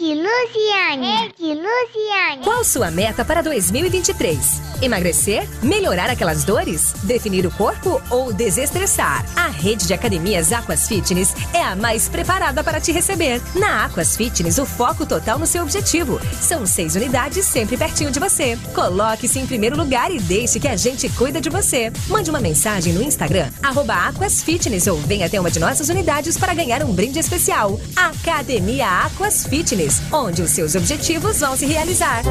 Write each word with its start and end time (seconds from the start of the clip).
Rede 0.00 0.14
Luciane. 0.14 1.34
Rede 1.38 1.60
Luciane. 1.60 2.42
Qual 2.42 2.64
sua 2.64 2.90
meta 2.90 3.22
para 3.22 3.42
2023? 3.42 4.62
Emagrecer? 4.80 5.46
Melhorar 5.62 6.08
aquelas 6.08 6.42
dores? 6.42 6.94
Definir 7.02 7.44
o 7.44 7.50
corpo 7.50 8.00
ou 8.08 8.32
desestressar? 8.32 9.26
A 9.36 9.48
rede 9.48 9.86
de 9.86 9.92
academias 9.92 10.52
Aquas 10.52 10.88
Fitness 10.88 11.34
é 11.52 11.62
a 11.62 11.76
mais 11.76 12.08
preparada 12.08 12.64
para 12.64 12.80
te 12.80 12.92
receber. 12.92 13.42
Na 13.54 13.84
Aquas 13.84 14.16
Fitness, 14.16 14.56
o 14.56 14.64
foco 14.64 15.04
total 15.04 15.38
no 15.38 15.46
seu 15.46 15.62
objetivo. 15.62 16.18
São 16.40 16.64
seis 16.64 16.96
unidades 16.96 17.44
sempre 17.44 17.76
pertinho 17.76 18.10
de 18.10 18.18
você. 18.18 18.58
Coloque-se 18.74 19.38
em 19.38 19.46
primeiro 19.46 19.76
lugar 19.76 20.10
e 20.10 20.18
deixe 20.18 20.58
que 20.58 20.68
a 20.68 20.76
gente 20.76 21.10
cuida 21.10 21.42
de 21.42 21.50
você. 21.50 21.92
Mande 22.08 22.30
uma 22.30 22.40
mensagem 22.40 22.94
no 22.94 23.02
Instagram, 23.02 23.50
arroba 23.62 24.08
Aquas 24.08 24.42
Fitness 24.42 24.86
ou 24.86 24.96
venha 24.96 25.26
até 25.26 25.38
uma 25.38 25.50
de 25.50 25.58
nossas 25.58 25.90
unidades 25.90 26.38
para 26.38 26.54
ganhar 26.54 26.82
um 26.82 26.94
brinde 26.94 27.18
especial. 27.18 27.78
Academia 27.94 28.88
Aquas 28.88 29.44
Fitness, 29.44 29.89
onde 30.12 30.42
os 30.42 30.50
seus 30.50 30.74
objetivos 30.74 31.40
vão 31.40 31.56
se 31.56 31.66
realizar. 31.66 32.22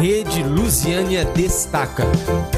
Rede 0.00 0.42
Lusiânia 0.42 1.24
Destaca, 1.24 2.04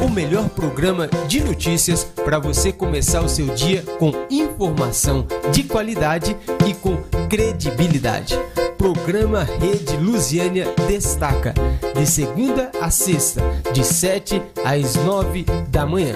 o 0.03 0.09
melhor 0.09 0.49
programa 0.49 1.09
de 1.29 1.45
notícias 1.45 2.03
para 2.03 2.39
você 2.39 2.73
começar 2.73 3.21
o 3.21 3.29
seu 3.29 3.49
dia 3.55 3.83
com 3.99 4.13
informação 4.31 5.27
de 5.53 5.63
qualidade 5.63 6.35
e 6.67 6.73
com 6.73 6.97
credibilidade. 7.29 8.39
Programa 8.79 9.45
Rede 9.45 9.97
Lusiânia 9.99 10.73
Destaca, 10.89 11.53
de 11.95 12.07
segunda 12.07 12.71
a 12.81 12.91
sexta, 12.91 13.43
de 13.73 13.85
7 13.85 14.41
às 14.65 14.95
9 14.95 15.45
da 15.69 15.85
manhã. 15.85 16.15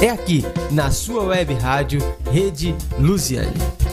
É 0.00 0.08
aqui, 0.08 0.44
na 0.70 0.90
sua 0.90 1.24
web 1.24 1.52
rádio 1.54 2.00
Rede 2.30 2.76
Lusiânia. 2.96 3.89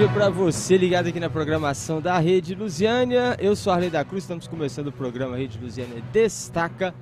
Dia 0.00 0.08
para 0.08 0.30
você 0.30 0.78
ligado 0.78 1.08
aqui 1.08 1.20
na 1.20 1.28
programação 1.28 2.00
da 2.00 2.18
Rede 2.18 2.54
Lusiânia. 2.54 3.36
Eu 3.38 3.54
sou 3.54 3.70
Arley 3.70 3.90
da 3.90 4.02
Cruz, 4.02 4.24
estamos 4.24 4.48
começando 4.48 4.86
o 4.86 4.92
programa 4.92 5.36
Rede 5.36 5.58
Lusiânia 5.58 6.02
Destaca 6.10 6.94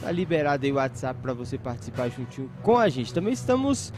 tá 0.00 0.10
liberado 0.10 0.64
aí 0.64 0.72
o 0.72 0.76
WhatsApp 0.76 1.20
para 1.20 1.34
você 1.34 1.58
participar 1.58 2.08
juntinho 2.08 2.50
com 2.62 2.78
a 2.78 2.88
gente. 2.88 3.12
Também 3.12 3.34
estamos 3.34 3.92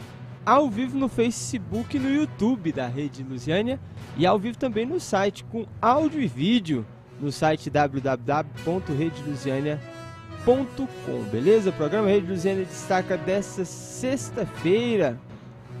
ao 0.45 0.69
vivo 0.69 0.97
no 0.97 1.07
Facebook 1.07 1.95
e 1.95 2.01
no 2.01 2.13
YouTube 2.13 2.73
da 2.73 2.87
Rede 2.87 3.23
Lusiânia 3.23 3.79
e 4.17 4.25
ao 4.25 4.37
vivo 4.37 4.57
também 4.57 4.85
no 4.85 4.99
site 4.99 5.45
com 5.45 5.65
áudio 5.81 6.21
e 6.21 6.27
vídeo 6.27 6.85
no 7.21 7.31
site 7.31 7.69
www.redelusiania.com 7.69 9.92
com, 10.45 11.23
beleza? 11.31 11.69
O 11.69 11.73
programa 11.73 12.09
Rede 12.09 12.27
Luziana 12.27 12.65
destaca 12.65 13.17
dessa 13.17 13.63
sexta-feira. 13.63 15.17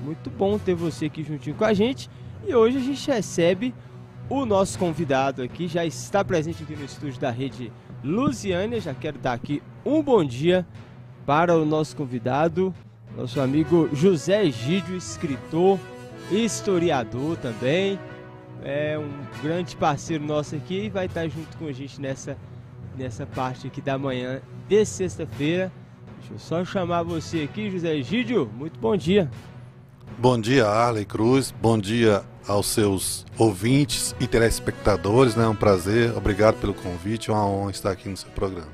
Muito 0.03 0.29
bom 0.29 0.57
ter 0.57 0.73
você 0.73 1.07
aqui 1.07 1.23
juntinho 1.23 1.55
com 1.55 1.65
a 1.65 1.73
gente. 1.73 2.09
E 2.47 2.55
hoje 2.55 2.77
a 2.77 2.81
gente 2.81 3.11
recebe 3.11 3.73
o 4.29 4.45
nosso 4.45 4.79
convidado 4.79 5.41
aqui, 5.41 5.67
já 5.67 5.85
está 5.85 6.23
presente 6.23 6.63
aqui 6.63 6.75
no 6.75 6.85
estúdio 6.85 7.19
da 7.19 7.29
Rede 7.29 7.71
Lusiana. 8.03 8.79
Já 8.79 8.93
quero 8.93 9.17
dar 9.17 9.33
aqui 9.33 9.61
um 9.85 10.01
bom 10.01 10.23
dia 10.23 10.65
para 11.25 11.55
o 11.57 11.65
nosso 11.65 11.95
convidado, 11.95 12.73
nosso 13.17 13.41
amigo 13.41 13.89
José 13.93 14.45
Egídio, 14.45 14.95
escritor, 14.95 15.77
historiador 16.31 17.35
também. 17.37 17.99
É 18.63 18.97
um 18.97 19.41
grande 19.41 19.75
parceiro 19.75 20.23
nosso 20.23 20.55
aqui 20.55 20.85
e 20.85 20.89
vai 20.89 21.07
estar 21.07 21.27
junto 21.27 21.57
com 21.57 21.67
a 21.67 21.71
gente 21.73 21.99
nessa, 21.99 22.37
nessa 22.97 23.25
parte 23.25 23.67
aqui 23.67 23.81
da 23.81 23.97
manhã 23.97 24.41
de 24.67 24.85
sexta-feira. 24.85 25.71
Deixa 26.19 26.33
eu 26.33 26.39
só 26.39 26.63
chamar 26.63 27.03
você 27.03 27.41
aqui, 27.41 27.69
José 27.69 27.95
Egídio. 27.95 28.49
Muito 28.55 28.79
bom 28.79 28.95
dia. 28.95 29.29
Bom 30.17 30.39
dia, 30.39 30.67
Arley 30.67 31.05
Cruz. 31.05 31.51
Bom 31.51 31.77
dia 31.77 32.23
aos 32.47 32.67
seus 32.67 33.25
ouvintes 33.37 34.15
e 34.19 34.27
telespectadores. 34.27 35.35
Né? 35.35 35.43
É 35.43 35.47
um 35.47 35.55
prazer. 35.55 36.15
Obrigado 36.15 36.59
pelo 36.59 36.73
convite. 36.73 37.29
É 37.29 37.33
uma 37.33 37.45
honra 37.45 37.71
estar 37.71 37.91
aqui 37.91 38.07
no 38.07 38.15
seu 38.15 38.29
programa. 38.31 38.71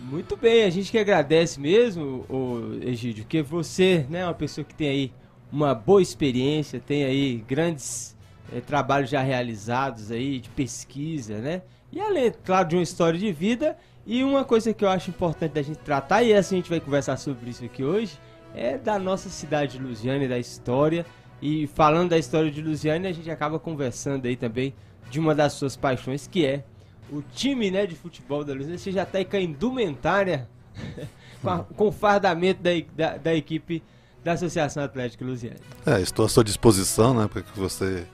Muito 0.00 0.36
bem, 0.36 0.62
a 0.62 0.70
gente 0.70 0.92
que 0.92 0.98
agradece 0.98 1.58
mesmo, 1.58 2.24
o 2.28 2.78
Egídio, 2.80 3.24
que 3.24 3.42
você 3.42 4.06
né, 4.08 4.20
é 4.20 4.24
uma 4.24 4.34
pessoa 4.34 4.64
que 4.64 4.72
tem 4.72 4.88
aí 4.88 5.12
uma 5.50 5.74
boa 5.74 6.00
experiência, 6.00 6.78
tem 6.78 7.04
aí 7.04 7.44
grandes 7.48 8.16
é, 8.52 8.60
trabalhos 8.60 9.10
já 9.10 9.20
realizados 9.20 10.12
aí 10.12 10.38
de 10.38 10.48
pesquisa, 10.50 11.38
né? 11.38 11.62
E 11.92 12.00
além, 12.00 12.32
claro, 12.44 12.68
de 12.68 12.76
uma 12.76 12.82
história 12.82 13.18
de 13.18 13.32
vida 13.32 13.76
e 14.06 14.22
uma 14.22 14.44
coisa 14.44 14.72
que 14.72 14.84
eu 14.84 14.88
acho 14.88 15.10
importante 15.10 15.52
da 15.52 15.62
gente 15.62 15.78
tratar, 15.78 16.22
e 16.22 16.32
assim 16.34 16.56
a 16.56 16.58
gente 16.58 16.70
vai 16.70 16.80
conversar 16.80 17.16
sobre 17.16 17.50
isso 17.50 17.64
aqui 17.64 17.84
hoje, 17.84 18.18
é 18.54 18.76
da 18.76 18.98
nossa 18.98 19.28
cidade 19.28 19.78
de 19.78 19.84
Lusiane, 19.84 20.26
da 20.26 20.38
história. 20.38 21.04
E 21.40 21.66
falando 21.68 22.10
da 22.10 22.18
história 22.18 22.50
de 22.50 22.60
Lusiane, 22.60 23.06
a 23.06 23.12
gente 23.12 23.30
acaba 23.30 23.58
conversando 23.58 24.26
aí 24.26 24.36
também 24.36 24.74
de 25.10 25.20
uma 25.20 25.34
das 25.34 25.52
suas 25.52 25.76
paixões, 25.76 26.26
que 26.26 26.44
é 26.44 26.64
o 27.10 27.22
time 27.22 27.70
né, 27.70 27.86
de 27.86 27.94
futebol 27.94 28.44
da 28.44 28.52
Lusiane. 28.52 28.78
Você 28.78 28.92
já 28.92 29.04
está 29.04 29.18
aí 29.18 29.24
com 29.24 29.36
a 29.36 29.40
indumentária, 29.40 30.48
com, 31.40 31.50
a, 31.50 31.58
com 31.58 31.88
o 31.88 31.92
fardamento 31.92 32.62
da, 32.62 32.70
da, 32.96 33.16
da, 33.16 33.34
equipe 33.34 33.82
da 34.24 34.32
Associação 34.32 34.82
Atlética 34.82 35.24
Lusiane. 35.24 35.60
É, 35.86 36.00
estou 36.00 36.24
à 36.24 36.28
sua 36.28 36.44
disposição, 36.44 37.14
né, 37.14 37.28
para 37.28 37.42
que 37.42 37.58
você 37.58 38.06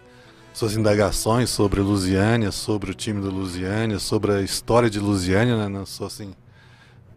suas 0.54 0.76
indagações 0.76 1.50
sobre 1.50 1.80
Lusiânia, 1.80 2.52
sobre 2.52 2.92
o 2.92 2.94
time 2.94 3.20
do 3.20 3.28
Lusiânia, 3.28 3.98
sobre 3.98 4.32
a 4.32 4.40
história 4.40 4.88
de 4.88 5.00
Lusiânia, 5.00 5.56
né? 5.56 5.68
Não 5.68 5.84
sou 5.84 6.06
assim 6.06 6.32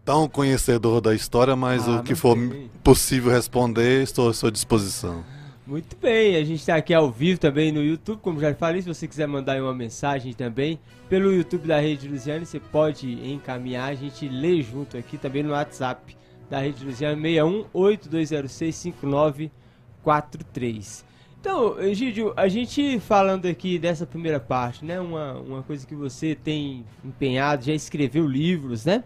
tão 0.04 0.28
conhecedor 0.28 1.02
da 1.02 1.14
história, 1.14 1.56
mas 1.56 1.88
ah, 1.88 2.00
o 2.00 2.04
que 2.04 2.16
for 2.16 2.36
bem. 2.36 2.72
possível 2.84 3.32
responder, 3.32 4.02
estou 4.02 4.30
à 4.30 4.34
sua 4.34 4.50
disposição. 4.50 5.24
Muito 5.68 5.96
bem, 5.98 6.38
a 6.38 6.44
gente 6.46 6.62
está 6.62 6.78
aqui 6.78 6.94
ao 6.94 7.12
vivo 7.12 7.38
também 7.40 7.74
no 7.74 7.84
YouTube, 7.84 8.22
como 8.22 8.40
já 8.40 8.56
falei, 8.56 8.82
se 8.82 8.88
você 8.88 9.06
quiser 9.06 9.28
mandar 9.28 9.62
uma 9.62 9.74
mensagem 9.74 10.32
também 10.32 10.80
pelo 11.10 11.34
YouTube 11.34 11.68
da 11.68 11.78
Rede 11.78 12.08
Lusiana, 12.08 12.46
você 12.46 12.58
pode 12.58 13.12
encaminhar, 13.30 13.90
a 13.90 13.96
gente 13.96 14.30
lê 14.30 14.62
junto 14.62 14.98
aqui 14.98 15.18
também 15.18 15.44
no 15.44 15.52
WhatsApp 15.52 16.16
da 16.50 16.60
Rede 16.60 16.86
Lusiana 16.86 17.22
61 17.22 17.66
8206 17.74 18.76
5943. 18.76 21.07
Então, 21.50 21.80
Egídio, 21.80 22.34
a 22.36 22.50
gente 22.50 23.00
falando 23.00 23.46
aqui 23.46 23.80
dessa 23.80 24.06
primeira 24.06 24.38
parte, 24.38 24.84
né? 24.84 25.00
Uma, 25.00 25.36
uma 25.36 25.64
coisa 25.64 25.88
que 25.88 25.96
você 25.96 26.36
tem 26.36 26.84
empenhado, 27.06 27.64
já 27.64 27.72
escreveu 27.72 28.28
livros, 28.28 28.84
né? 28.84 29.02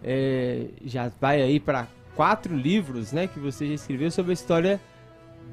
É, 0.00 0.68
já 0.84 1.10
vai 1.20 1.42
aí 1.42 1.58
para 1.58 1.88
quatro 2.14 2.56
livros, 2.56 3.10
né? 3.10 3.26
Que 3.26 3.40
você 3.40 3.66
já 3.66 3.74
escreveu 3.74 4.12
sobre 4.12 4.30
a 4.30 4.34
história 4.34 4.80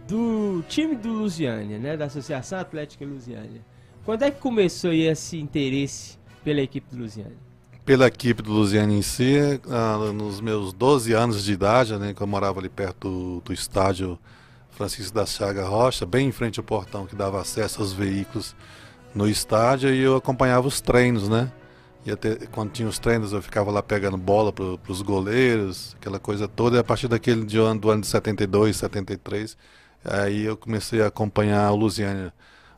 do 0.08 0.64
time 0.70 0.96
do 0.96 1.10
Lusiânia, 1.12 1.80
né? 1.80 1.98
Da 1.98 2.06
Associação 2.06 2.60
Atlética 2.60 3.04
Lusiânia. 3.04 3.62
Quando 4.06 4.22
é 4.22 4.30
que 4.30 4.40
começou 4.40 4.92
aí 4.92 5.08
esse 5.08 5.36
interesse 5.36 6.20
pela 6.44 6.62
equipe 6.62 6.96
do 6.96 7.02
Lusiânia? 7.02 7.38
Pela 7.84 8.06
equipe 8.06 8.44
do 8.44 8.52
Lusiânia 8.52 8.96
em 8.96 9.02
si, 9.02 9.60
ah, 9.68 9.98
nos 10.14 10.40
meus 10.42 10.74
12 10.74 11.12
anos 11.12 11.44
de 11.44 11.54
idade, 11.54 11.98
né? 11.98 12.14
Que 12.14 12.22
eu 12.22 12.28
morava 12.28 12.60
ali 12.60 12.70
perto 12.70 13.10
do, 13.10 13.42
do 13.42 13.52
estádio 13.52 14.20
Francisco 14.80 15.14
da 15.14 15.26
Chaga 15.26 15.68
Rocha, 15.68 16.06
bem 16.06 16.30
em 16.30 16.32
frente 16.32 16.58
ao 16.58 16.64
portão 16.64 17.06
que 17.06 17.14
dava 17.14 17.42
acesso 17.42 17.82
aos 17.82 17.92
veículos 17.92 18.56
no 19.14 19.28
estádio 19.28 19.94
e 19.94 20.00
eu 20.00 20.16
acompanhava 20.16 20.70
os 20.70 20.80
treinos, 20.80 21.28
né? 21.28 21.52
E 22.06 22.12
até, 22.12 22.36
quando 22.50 22.72
tinha 22.72 22.88
os 22.88 22.98
treinos 22.98 23.34
eu 23.34 23.42
ficava 23.42 23.72
lá 23.72 23.84
pegando 23.84 24.16
bola 24.16 24.54
para 24.54 24.64
os 24.88 25.02
goleiros, 25.02 25.98
aquela 26.00 26.18
coisa 26.18 26.48
toda. 26.48 26.78
E 26.78 26.80
a 26.80 26.84
partir 26.86 27.10
daquele 27.10 27.44
de 27.44 27.58
ano, 27.58 27.78
do 27.78 27.90
ano 27.92 28.00
de 28.00 28.08
72, 28.08 28.78
73, 28.78 29.58
aí 30.02 30.46
eu 30.46 30.56
comecei 30.56 31.02
a 31.02 31.08
acompanhar 31.08 31.70
o 31.74 31.76
Luziane, 31.76 32.32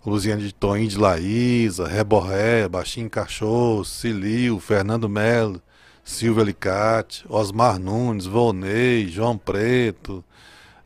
o 0.04 0.10
Luziane 0.10 0.42
de 0.42 0.56
Toim 0.56 0.88
de 0.88 0.98
Laísa, 0.98 1.88
Reborré, 1.88 2.68
Baixinho 2.68 3.12
Cachorro, 3.12 3.86
Cilio, 3.86 4.60
Fernando 4.60 5.08
Melo, 5.08 5.62
Silvio 6.04 6.42
Alicate, 6.42 7.24
Osmar 7.30 7.78
Nunes, 7.78 8.26
Volney, 8.26 9.08
João 9.08 9.38
Preto, 9.38 10.26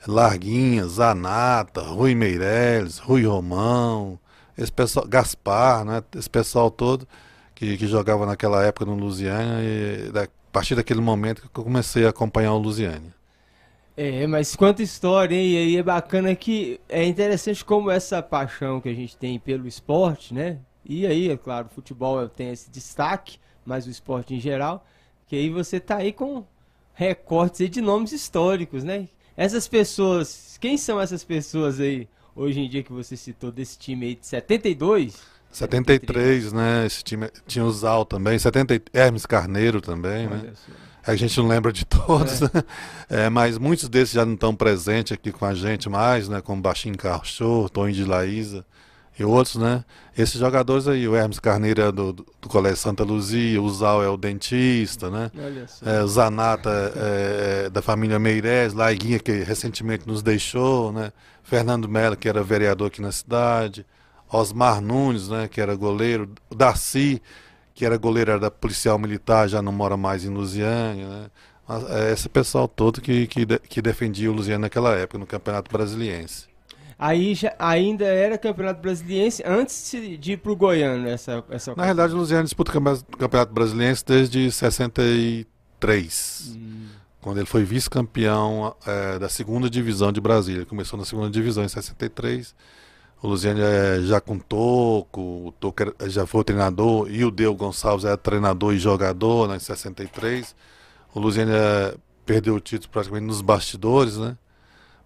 Larguinha, 0.08 0.86
Zanata, 0.86 1.82
Rui 1.82 2.16
Meirelles, 2.16 2.98
Rui 3.00 3.26
Romão, 3.26 4.20
esse 4.58 4.72
pessoal, 4.72 5.08
Gaspar, 5.08 5.84
né? 5.84 6.04
Esse 6.16 6.30
pessoal 6.30 6.70
todo 6.72 7.08
que, 7.54 7.78
que 7.78 7.88
jogava 7.88 8.26
naquela 8.26 8.64
época 8.64 8.86
no 8.86 8.96
Lusiana 8.96 9.62
e 9.64 10.12
da, 10.12 10.28
partir 10.52 10.76
daquele 10.76 11.02
momento 11.02 11.42
que 11.42 11.60
eu 11.60 11.64
comecei 11.64 12.06
a 12.06 12.10
acompanhar 12.10 12.54
o 12.54 12.58
Lusiane. 12.58 13.14
É, 13.98 14.28
mas 14.28 14.56
quanta 14.56 14.84
história, 14.84 15.36
hein? 15.36 15.52
E 15.52 15.58
aí 15.58 15.78
é 15.78 15.84
bacana 15.84 16.36
que 16.36 16.80
é 16.90 17.04
interessante 17.06 17.64
como 17.64 17.90
essa 17.90 18.22
paixão 18.22 18.82
que 18.82 18.90
a 18.90 18.94
gente 18.94 19.16
tem 19.16 19.40
pelo 19.40 19.68
esporte, 19.68 20.34
né? 20.34 20.60
E 20.84 21.08
aí, 21.08 21.30
é 21.30 21.38
claro, 21.38 21.68
o 21.72 21.74
futebol 21.74 22.28
tem 22.28 22.52
esse 22.52 22.70
destaque, 22.70 23.40
mas 23.66 23.88
o 23.88 23.90
esporte 23.90 24.36
em 24.36 24.40
geral, 24.40 24.86
que 25.28 25.36
aí 25.36 25.50
você 25.50 25.80
tá 25.80 25.98
aí 25.98 26.12
com 26.12 26.44
recortes 26.94 27.62
aí 27.62 27.70
de 27.70 27.82
nomes 27.82 28.12
históricos, 28.12 28.84
né? 28.84 29.08
Essas 29.38 29.68
pessoas, 29.68 30.58
quem 30.60 30.78
são 30.78 31.00
essas 31.00 31.24
pessoas 31.24 31.80
aí, 31.80 32.08
hoje 32.36 32.60
em 32.60 32.70
dia 32.70 32.84
que 32.84 32.92
você 32.92 33.18
citou, 33.18 33.52
desse 33.52 33.78
time 33.78 34.08
aí 34.08 34.16
de 34.16 34.26
72? 34.26 35.16
73, 35.52 36.54
né? 36.54 36.86
Esse 36.86 37.04
time 37.04 37.30
tinha 37.48 37.64
o 37.64 37.72
Zal 37.72 38.06
também, 38.06 38.38
70, 38.38 38.82
Hermes 38.94 39.26
Carneiro 39.26 39.82
também, 39.82 40.28
né? 40.28 40.54
A 41.06 41.16
gente 41.16 41.38
não 41.38 41.48
lembra 41.48 41.72
de 41.72 41.86
todos, 41.86 42.42
é. 42.42 42.46
né? 42.46 42.64
É, 43.08 43.30
mas 43.30 43.60
muitos 43.60 43.88
desses 43.88 44.16
já 44.16 44.26
não 44.26 44.34
estão 44.34 44.56
presentes 44.56 45.12
aqui 45.12 45.32
com 45.32 45.46
a 45.46 45.54
gente 45.54 45.88
mais, 45.88 46.28
né? 46.28 46.42
Como 46.42 46.62
Baixinho 46.62 46.98
Carchô, 46.98 47.70
Tony 47.70 47.94
de 47.94 48.04
Laísa 48.04 48.66
e 49.18 49.24
outros, 49.24 49.56
né? 49.56 49.84
Esses 50.18 50.40
jogadores 50.40 50.88
aí, 50.88 51.08
o 51.08 51.16
Hermes 51.16 51.40
Carneiro 51.40 51.82
é 51.82 51.92
do, 51.92 52.14
do, 52.14 52.26
Colégio 52.48 52.78
Santa 52.78 53.04
Luzia, 53.04 53.62
o 53.62 53.70
Zal 53.70 54.04
é 54.04 54.10
o 54.10 54.18
dentista, 54.18 55.10
né? 55.10 55.32
É, 55.86 56.04
o 56.04 56.08
Zanata 56.08 56.70
é, 56.70 57.66
é, 57.66 57.70
da 57.70 57.82
família 57.82 58.20
Meirelles, 58.20 58.74
Laiguinha, 58.74 59.20
que 59.20 59.32
recentemente 59.32 60.06
nos 60.08 60.22
deixou, 60.22 60.92
né? 60.92 61.12
Fernando 61.44 61.88
Mello, 61.88 62.18
que 62.18 62.28
era 62.28 62.44
vereador 62.44 62.88
aqui 62.88 63.02
na 63.02 63.12
cidade, 63.12 63.86
Osmar 64.30 64.82
Nunes, 64.82 65.30
né? 65.30 65.48
Que 65.48 65.62
era 65.62 65.76
goleiro, 65.76 66.30
o 66.50 66.56
Darcy, 66.56 67.22
que 67.74 67.86
era 67.86 67.98
goleiro 67.98 68.32
era 68.32 68.40
da 68.40 68.52
policial 68.52 69.00
militar, 69.00 69.48
já 69.48 69.62
não 69.62 69.72
mora 69.72 69.96
mais 69.96 70.26
em 70.26 70.30
Lusiânia, 70.30 71.08
né? 71.08 71.26
É 71.90 72.14
esse 72.14 72.30
pessoal 72.30 72.68
todo 72.68 73.02
que, 73.02 73.26
que, 73.28 73.46
que 73.46 73.82
defendia 73.82 74.30
o 74.30 74.34
Lusiânia 74.34 74.60
naquela 74.60 74.94
época, 74.94 75.18
no 75.18 75.26
Campeonato 75.26 75.72
Brasiliense. 75.72 76.55
Aí 76.98 77.36
já, 77.36 77.54
ainda 77.60 78.06
era 78.06 78.38
Campeonato 78.38 78.82
Brasiliense 78.82 79.44
antes 79.46 79.92
de 80.20 80.34
ir 80.34 80.38
para 80.38 80.52
o 80.52 80.56
Goiano 80.56 81.08
essa, 81.08 81.44
essa 81.50 81.76
Na 81.76 81.84
realidade, 81.84 82.14
o 82.14 82.18
Lusiana 82.18 82.44
disputa 82.44 82.72
o 82.72 83.18
Campeonato 83.18 83.54
Brasiliense 83.54 84.04
desde 84.06 84.52
63. 84.52 86.56
Hum. 86.56 86.86
Quando 87.22 87.38
ele 87.38 87.48
foi 87.48 87.64
vice-campeão 87.64 88.76
é, 88.86 89.20
da 89.20 89.28
segunda 89.28 89.70
divisão 89.70 90.12
de 90.12 90.22
Brasília. 90.22 90.60
Ele 90.60 90.66
começou 90.66 90.98
na 90.98 91.06
segunda 91.06 91.30
divisão 91.30 91.64
em 91.64 91.68
63 91.68 92.56
o 93.26 93.28
Luziane 93.28 93.62
é 93.62 94.02
já 94.04 94.22
com 94.22 94.38
Toco, 94.38 95.48
o 95.48 95.52
Toco 95.60 95.84
já 96.08 96.28
foi 96.28 96.44
treinador, 96.44 97.10
e 97.10 97.26
o 97.26 97.32
Deu 97.32 97.56
Gonçalves 97.56 98.06
era 98.06 98.16
treinador 98.16 98.74
e 98.74 98.78
jogador 98.78 99.48
né, 99.48 99.56
em 99.56 99.60
63. 99.60 100.56
O 101.14 101.20
Luziane 101.20 101.52
é, 101.52 101.96
perdeu 102.26 102.56
o 102.56 102.60
título 102.60 102.92
praticamente 102.92 103.26
nos 103.26 103.42
bastidores, 103.42 104.18
né? 104.18 104.38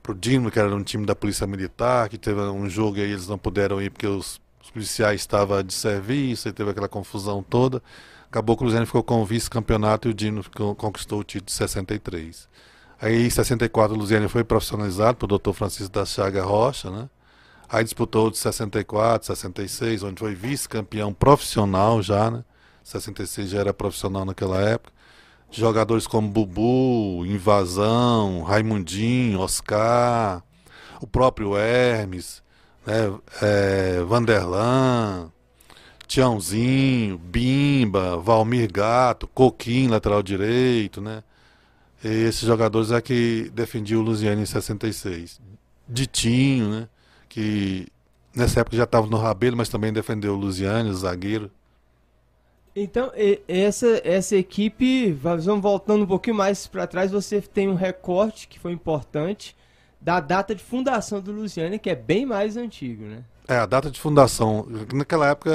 Pro 0.02 0.14
Dino, 0.14 0.50
que 0.50 0.60
era 0.60 0.74
um 0.74 0.84
time 0.84 1.06
da 1.06 1.16
Polícia 1.16 1.46
Militar, 1.46 2.10
que 2.10 2.18
teve 2.18 2.42
um 2.42 2.70
jogo 2.70 2.98
e 2.98 3.02
eles 3.02 3.28
não 3.28 3.38
puderam 3.38 3.82
ir 3.82 3.90
porque 3.90 4.08
os, 4.08 4.42
os 4.62 4.72
policiais 4.72 5.22
estavam 5.22 5.62
de 5.64 5.74
serviço, 5.74 6.50
e 6.50 6.54
teve 6.54 6.72
aquela 6.72 6.88
confusão 6.88 7.44
toda. 7.44 7.82
Acabou 8.30 8.56
que 8.56 8.64
o 8.64 8.66
Luziane 8.66 8.86
ficou 8.86 9.04
com 9.04 9.22
o 9.22 9.26
vice-campeonato 9.26 10.08
e 10.08 10.12
o 10.12 10.14
Dino 10.14 10.44
conquistou 10.78 11.20
o 11.20 11.24
título 11.24 11.48
de 11.48 11.54
63. 11.54 12.48
Aí 13.02 13.26
em 13.26 13.30
64 13.30 13.96
o 13.96 14.00
Luziane 14.00 14.28
foi 14.28 14.44
profissionalizado 14.44 15.18
pelo 15.18 15.40
Dr. 15.40 15.52
Francisco 15.54 15.92
da 15.92 16.06
Chaga 16.06 16.44
Rocha, 16.44 16.92
né? 16.92 17.10
Aí 17.68 17.84
disputou 17.84 18.30
de 18.30 18.38
64, 18.38 19.28
66, 19.28 20.04
onde 20.04 20.20
foi 20.20 20.36
vice-campeão 20.36 21.14
profissional 21.14 22.02
já, 22.02 22.30
né? 22.30 22.44
66 22.84 23.50
já 23.50 23.60
era 23.60 23.74
profissional 23.74 24.26
naquela 24.26 24.60
época. 24.60 24.92
Jogadores 25.52 26.06
como 26.06 26.28
Bubu, 26.28 27.26
Invasão, 27.26 28.44
Raimundinho, 28.44 29.40
Oscar, 29.40 30.44
o 31.02 31.08
próprio 31.08 31.58
Hermes, 31.58 32.44
né? 32.86 33.12
É, 33.42 34.04
Vanderlan, 34.04 35.32
Tiãozinho, 36.08 37.18
Bimba, 37.18 38.18
Valmir 38.18 38.72
Gato, 38.72 39.28
Coquim, 39.28 39.88
lateral 39.88 40.22
direito, 40.22 41.02
né? 41.02 41.24
E 42.04 42.08
esses 42.08 42.42
jogadores 42.42 42.92
é 42.92 43.02
que 43.02 43.52
defendiam 43.54 44.02
o 44.02 44.04
Luziano 44.04 44.42
em 44.42 44.46
66. 44.46 45.42
Ditinho, 45.88 46.70
né? 46.70 46.88
que 47.30 47.88
nessa 48.36 48.60
época 48.60 48.76
já 48.76 48.84
estava 48.84 49.08
no 49.08 49.18
Rabelo, 49.18 49.56
mas 49.56 49.70
também 49.70 49.94
defendeu 49.94 50.34
o 50.34 50.38
Luziane, 50.38 50.90
o 50.90 50.96
zagueiro. 50.96 51.52
Então, 52.82 53.12
essa, 53.48 54.02
essa 54.04 54.36
equipe, 54.36 55.12
vamos 55.12 55.46
voltando 55.46 56.04
um 56.04 56.08
pouquinho 56.08 56.36
mais 56.36 56.68
para 56.68 56.88
trás, 56.88 57.12
você 57.12 57.42
tem 57.42 57.68
um 57.68 57.76
recorte 57.76 58.48
que 58.48 58.60
foi 58.60 58.72
importante 58.72 59.56
da 60.00 60.20
data 60.20 60.56
de 60.56 60.64
fundação 60.64 61.20
do 61.20 61.32
Luziane, 61.32 61.78
que 61.78 61.90
é 61.90 61.96
bem 61.96 62.26
mais 62.26 62.56
antigo, 62.56 63.04
né? 63.04 63.24
É, 63.48 63.58
a 63.58 63.66
data 63.66 63.90
de 63.90 64.00
fundação, 64.00 64.66
naquela 64.94 65.28
época 65.28 65.52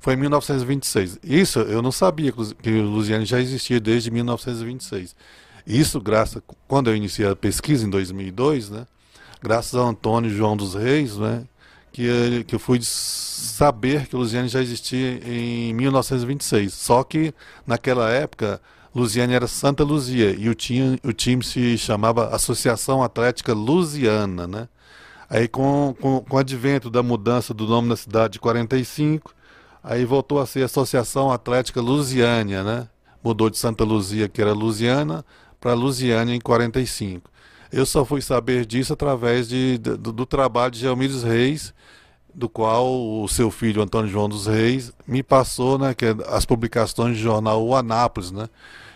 foi 0.00 0.14
em 0.14 0.16
1926. 0.16 1.18
Isso 1.22 1.60
eu 1.60 1.82
não 1.82 1.92
sabia 1.92 2.32
que 2.32 2.70
o 2.70 2.82
Luziane 2.82 3.26
já 3.26 3.38
existia 3.38 3.78
desde 3.78 4.10
1926. 4.10 5.14
Isso 5.66 6.00
graças, 6.00 6.42
quando 6.66 6.88
eu 6.88 6.96
iniciei 6.96 7.28
a 7.28 7.36
pesquisa 7.36 7.86
em 7.86 7.90
2002, 7.90 8.70
né? 8.70 8.86
graças 9.40 9.74
ao 9.74 9.86
Antônio 9.86 10.30
João 10.30 10.56
dos 10.56 10.74
Reis, 10.74 11.16
né, 11.16 11.44
que, 11.92 12.44
que 12.44 12.54
eu 12.54 12.58
fui 12.58 12.80
saber 12.82 14.06
que 14.06 14.16
Luziane 14.16 14.48
já 14.48 14.60
existia 14.60 15.20
em 15.24 15.72
1926. 15.74 16.72
Só 16.72 17.02
que 17.04 17.34
naquela 17.66 18.10
época 18.10 18.60
Luziane 18.94 19.34
era 19.34 19.46
Santa 19.46 19.84
Luzia 19.84 20.30
e 20.30 20.48
o 20.48 20.54
time, 20.54 20.98
o 21.04 21.12
time 21.12 21.44
se 21.44 21.78
chamava 21.78 22.34
Associação 22.34 23.02
Atlética 23.02 23.52
Lusiana, 23.52 24.46
né? 24.46 24.68
Aí 25.30 25.46
com, 25.46 25.94
com, 26.00 26.20
com 26.20 26.36
o 26.36 26.38
advento 26.38 26.90
da 26.90 27.02
mudança 27.02 27.52
do 27.52 27.66
nome 27.66 27.90
da 27.90 27.96
cidade 27.96 28.34
de 28.34 28.38
45, 28.40 29.34
aí 29.84 30.04
voltou 30.04 30.40
a 30.40 30.46
ser 30.46 30.62
Associação 30.62 31.30
Atlética 31.30 31.80
Lusiânia, 31.80 32.64
né? 32.64 32.88
Mudou 33.22 33.50
de 33.50 33.58
Santa 33.58 33.84
Luzia, 33.84 34.28
que 34.28 34.40
era 34.40 34.52
Lusiana, 34.52 35.24
para 35.60 35.74
Lusiânia 35.74 36.34
em 36.34 36.40
45. 36.40 37.30
Eu 37.70 37.84
só 37.84 38.04
fui 38.04 38.22
saber 38.22 38.64
disso 38.64 38.92
através 38.92 39.48
de, 39.48 39.78
do, 39.78 40.12
do 40.12 40.26
trabalho 40.26 40.70
de 40.70 40.80
Gelmires 40.80 41.22
Reis, 41.22 41.74
do 42.34 42.48
qual 42.48 42.86
o 43.22 43.28
seu 43.28 43.50
filho 43.50 43.82
Antônio 43.82 44.10
João 44.10 44.28
dos 44.28 44.46
Reis 44.46 44.92
me 45.06 45.22
passou 45.22 45.78
né, 45.78 45.92
que 45.92 46.06
é 46.06 46.14
as 46.28 46.46
publicações 46.46 47.16
do 47.16 47.22
jornal 47.22 47.64
O 47.66 47.74
Anápolis, 47.74 48.30
né, 48.30 48.48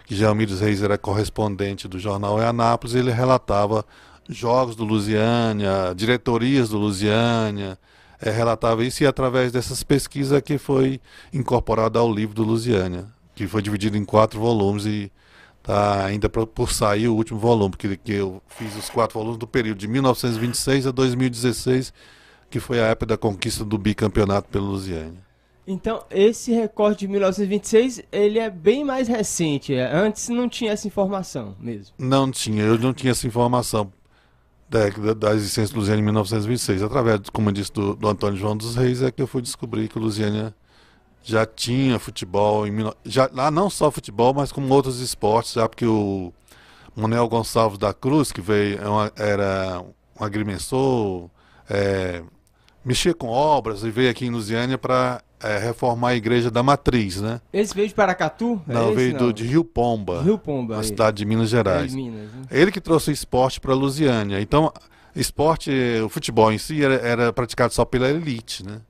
que 0.06 0.14
Gelmires 0.14 0.60
Reis 0.60 0.82
era 0.82 0.96
correspondente 0.96 1.88
do 1.88 1.98
jornal 1.98 2.36
O 2.36 2.40
Anápolis, 2.40 2.94
ele 2.94 3.10
relatava 3.10 3.84
jogos 4.28 4.76
do 4.76 4.84
Lusiânia, 4.84 5.92
diretorias 5.94 6.68
do 6.68 6.78
Lusiânia, 6.78 7.78
é, 8.20 8.30
relatava 8.30 8.84
isso 8.84 9.02
e 9.02 9.06
através 9.06 9.50
dessas 9.50 9.82
pesquisas 9.82 10.40
que 10.40 10.56
foi 10.56 11.00
incorporado 11.32 11.98
ao 11.98 12.12
livro 12.12 12.34
do 12.34 12.44
Lusiânia, 12.44 13.06
que 13.34 13.46
foi 13.46 13.60
dividido 13.60 13.96
em 13.96 14.04
quatro 14.04 14.38
volumes 14.38 14.86
e 14.86 15.10
Tá 15.62 16.04
ainda 16.04 16.28
por, 16.28 16.46
por 16.46 16.72
sair 16.72 17.06
o 17.08 17.14
último 17.14 17.38
volume, 17.38 17.70
porque 17.70 17.96
que 17.96 18.12
eu 18.12 18.42
fiz 18.48 18.74
os 18.76 18.90
quatro 18.90 19.18
volumes 19.18 19.38
do 19.38 19.46
período 19.46 19.78
de 19.78 19.86
1926 19.86 20.88
a 20.88 20.90
2016, 20.90 21.92
que 22.50 22.58
foi 22.58 22.80
a 22.80 22.86
época 22.86 23.06
da 23.06 23.16
conquista 23.16 23.64
do 23.64 23.78
bicampeonato 23.78 24.48
pelo 24.48 24.66
Lusiane. 24.66 25.18
Então, 25.64 26.04
esse 26.10 26.50
recorde 26.52 27.00
de 27.00 27.08
1926, 27.08 28.02
ele 28.10 28.40
é 28.40 28.50
bem 28.50 28.84
mais 28.84 29.06
recente. 29.06 29.72
Antes 29.74 30.28
não 30.28 30.48
tinha 30.48 30.72
essa 30.72 30.88
informação 30.88 31.54
mesmo. 31.60 31.94
Não 31.96 32.30
tinha, 32.32 32.64
eu 32.64 32.76
não 32.76 32.92
tinha 32.92 33.12
essa 33.12 33.28
informação 33.28 33.92
da, 34.68 34.88
da, 34.88 35.14
da 35.14 35.34
existência 35.34 35.72
do 35.72 35.78
Lusiane 35.78 36.00
em 36.00 36.04
1926. 36.04 36.82
Através, 36.82 37.20
como 37.32 37.50
eu 37.50 37.52
disse, 37.52 37.72
do, 37.72 37.94
do 37.94 38.08
Antônio 38.08 38.36
João 38.36 38.56
dos 38.56 38.74
Reis, 38.74 39.02
é 39.02 39.12
que 39.12 39.22
eu 39.22 39.26
fui 39.28 39.40
descobrir 39.40 39.86
que 39.86 39.96
o 39.96 40.00
Lusiane 40.00 40.52
já 41.22 41.46
tinha 41.46 41.98
futebol, 41.98 42.66
em, 42.66 42.72
já, 43.04 43.30
lá 43.32 43.50
não 43.50 43.70
só 43.70 43.90
futebol, 43.90 44.34
mas 44.34 44.50
como 44.50 44.72
outros 44.74 45.00
esportes, 45.00 45.52
já 45.52 45.68
porque 45.68 45.86
o 45.86 46.32
Manuel 46.94 47.28
Gonçalves 47.28 47.78
da 47.78 47.94
Cruz, 47.94 48.32
que 48.32 48.40
veio, 48.40 48.78
é 49.16 49.30
era 49.30 49.84
um 50.18 50.24
agrimensor, 50.24 51.30
é, 51.70 52.22
mexia 52.84 53.14
com 53.14 53.28
obras 53.28 53.82
e 53.82 53.90
veio 53.90 54.10
aqui 54.10 54.26
em 54.26 54.30
Lusiânia 54.30 54.76
para 54.76 55.22
é, 55.40 55.58
reformar 55.58 56.10
a 56.10 56.16
igreja 56.16 56.50
da 56.50 56.62
Matriz, 56.62 57.20
né? 57.20 57.40
Esse 57.52 57.74
veio 57.74 57.88
de 57.88 57.94
Paracatu? 57.94 58.60
É 58.68 58.72
não, 58.72 58.94
veio 58.94 59.12
não? 59.12 59.18
Do, 59.18 59.32
de 59.32 59.44
Rio 59.44 59.64
Pomba, 59.64 60.22
Rio 60.22 60.38
Pomba, 60.38 60.76
na 60.76 60.82
cidade 60.82 61.18
de 61.18 61.24
Minas 61.24 61.48
Gerais. 61.48 61.92
É, 61.92 61.96
Minas, 61.96 62.32
né? 62.32 62.42
Ele 62.50 62.70
que 62.70 62.80
trouxe 62.80 63.10
o 63.10 63.12
esporte 63.12 63.60
para 63.60 63.74
Lusiânia. 63.74 64.40
Então, 64.40 64.72
esporte, 65.14 65.70
o 66.04 66.08
futebol 66.08 66.52
em 66.52 66.58
si 66.58 66.84
era, 66.84 66.94
era 66.94 67.32
praticado 67.32 67.72
só 67.72 67.84
pela 67.84 68.08
elite, 68.08 68.64
né? 68.64 68.80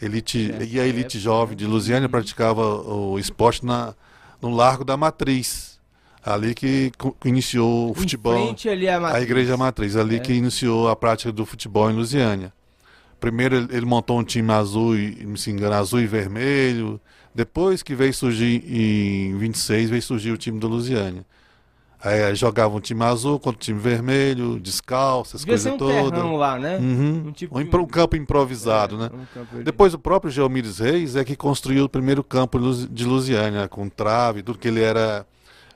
Elite, 0.00 0.52
é, 0.52 0.64
e 0.64 0.80
a 0.80 0.86
elite 0.86 1.18
jovem 1.18 1.56
de 1.56 1.66
Lusiânia 1.66 2.08
praticava 2.08 2.62
o 2.62 3.18
esporte 3.18 3.64
na, 3.64 3.94
no 4.40 4.50
Largo 4.50 4.84
da 4.84 4.96
Matriz. 4.96 5.78
Ali 6.24 6.54
que 6.54 6.92
iniciou 7.24 7.90
o 7.90 7.94
futebol. 7.94 8.34
a, 8.88 9.14
a 9.14 9.20
Igreja 9.22 9.56
Matriz, 9.56 9.96
ali 9.96 10.16
é. 10.16 10.18
que 10.18 10.32
iniciou 10.32 10.88
a 10.88 10.96
prática 10.96 11.32
do 11.32 11.46
futebol 11.46 11.90
em 11.90 11.94
Lusiânia. 11.94 12.52
Primeiro 13.18 13.56
ele, 13.56 13.86
montou 13.86 14.18
um 14.18 14.24
time 14.24 14.52
azul, 14.52 14.96
e, 14.96 15.26
se 15.36 15.50
engano, 15.50 15.74
azul 15.74 16.00
e 16.00 16.06
vermelho. 16.06 17.00
Depois 17.34 17.82
que 17.82 17.94
veio 17.94 18.12
surgir 18.12 18.62
em 18.66 19.36
26, 19.38 19.90
veio 19.90 20.02
surgir 20.02 20.32
o 20.32 20.36
time 20.36 20.58
do 20.58 20.68
Lusiânia. 20.68 21.24
Aí 22.00 22.32
jogava 22.36 22.76
um 22.76 22.80
time 22.80 23.02
azul 23.02 23.40
contra 23.40 23.56
o 23.56 23.60
time 23.60 23.80
vermelho, 23.80 24.60
descalço, 24.60 25.34
essas 25.36 25.44
coisas 25.44 25.72
um 25.72 25.76
todas. 25.76 26.22
lá, 26.38 26.56
né? 26.58 26.76
Uhum. 26.78 27.24
Um 27.26 27.32
tipo 27.32 27.58
um, 27.58 27.64
de- 27.64 27.76
um 27.76 27.86
campo 27.86 28.14
improvisado, 28.14 28.94
É, 28.94 28.98
né? 28.98 29.10
um 29.12 29.26
campo. 29.34 29.62
Depois 29.64 29.94
o 29.94 29.98
próprio 29.98 30.30
Geomires 30.30 30.78
Reis 30.78 31.16
é 31.16 31.24
que 31.24 31.34
construiu 31.34 31.84
o 31.84 31.88
primeiro 31.88 32.22
campo 32.22 32.58
de 32.88 33.04
Lusiânia, 33.04 33.66
com 33.66 33.88
trave, 33.88 34.42
tudo 34.42 34.58
que 34.58 34.68
ele 34.68 34.80
era. 34.80 35.26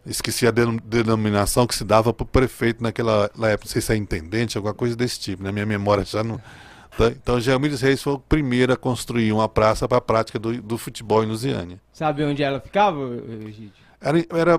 Esqueci 0.04 0.46
a 0.48 0.50
denom- 0.50 0.78
denominação 0.84 1.64
que 1.66 1.74
se 1.76 1.84
dava 1.84 2.12
para 2.12 2.24
o 2.24 2.26
prefeito 2.26 2.82
naquela 2.82 3.30
na 3.38 3.48
época, 3.50 3.66
não 3.68 3.72
sei 3.72 3.80
se 3.82 3.92
é 3.92 3.96
intendente, 3.96 4.56
alguma 4.56 4.74
coisa 4.74 4.96
desse 4.96 5.18
tipo, 5.20 5.42
na 5.44 5.50
minha 5.52 5.66
memória 5.66 6.04
já 6.04 6.22
não. 6.22 6.40
Tá? 6.98 7.06
Então 7.08 7.40
Geomires 7.40 7.80
Reis 7.80 8.02
foi 8.02 8.12
o 8.12 8.18
primeiro 8.18 8.70
a 8.70 8.76
construir 8.76 9.32
uma 9.32 9.48
praça 9.48 9.88
para 9.88 9.96
a 9.96 10.00
prática 10.00 10.38
do, 10.38 10.60
do 10.60 10.76
futebol 10.76 11.24
em 11.24 11.26
Lusiânia. 11.26 11.80
Sabe 11.90 12.22
onde 12.22 12.42
ela 12.42 12.60
ficava, 12.60 12.98
Egídio? 13.46 13.72
Era, 14.04 14.18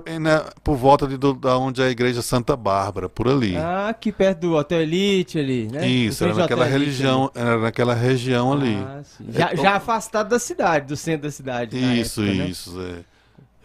por 0.62 0.74
volta 0.76 1.06
de, 1.06 1.16
do- 1.18 1.34
da 1.34 1.58
onde 1.58 1.82
é 1.82 1.86
a 1.86 1.90
igreja 1.90 2.22
Santa 2.22 2.56
Bárbara, 2.56 3.08
por 3.10 3.28
ali. 3.28 3.54
Ah, 3.56 3.88
aqui 3.90 4.10
perto 4.10 4.40
do 4.40 4.54
Hotel 4.54 4.80
Elite 4.82 5.38
ali, 5.38 5.68
né? 5.70 5.86
Isso, 5.86 6.24
era 6.24 6.32
naquela 6.34 6.62
Hotel 6.64 6.76
Elite 6.76 6.90
religião, 6.90 7.30
era 7.34 7.58
naquela 7.58 7.94
região 7.94 8.52
ali. 8.54 8.76
Ah, 8.76 9.02
sim. 9.04 9.26
Já, 9.28 9.50
É, 9.50 9.56
já 9.56 9.74
afastado 9.76 10.28
da 10.30 10.38
cidade, 10.38 10.86
do 10.86 10.96
centro 10.96 11.22
da 11.22 11.30
cidade. 11.30 11.76
Isso, 12.00 12.22
época, 12.22 12.38
né? 12.38 12.46
isso. 12.48 12.80
É. 12.80 13.04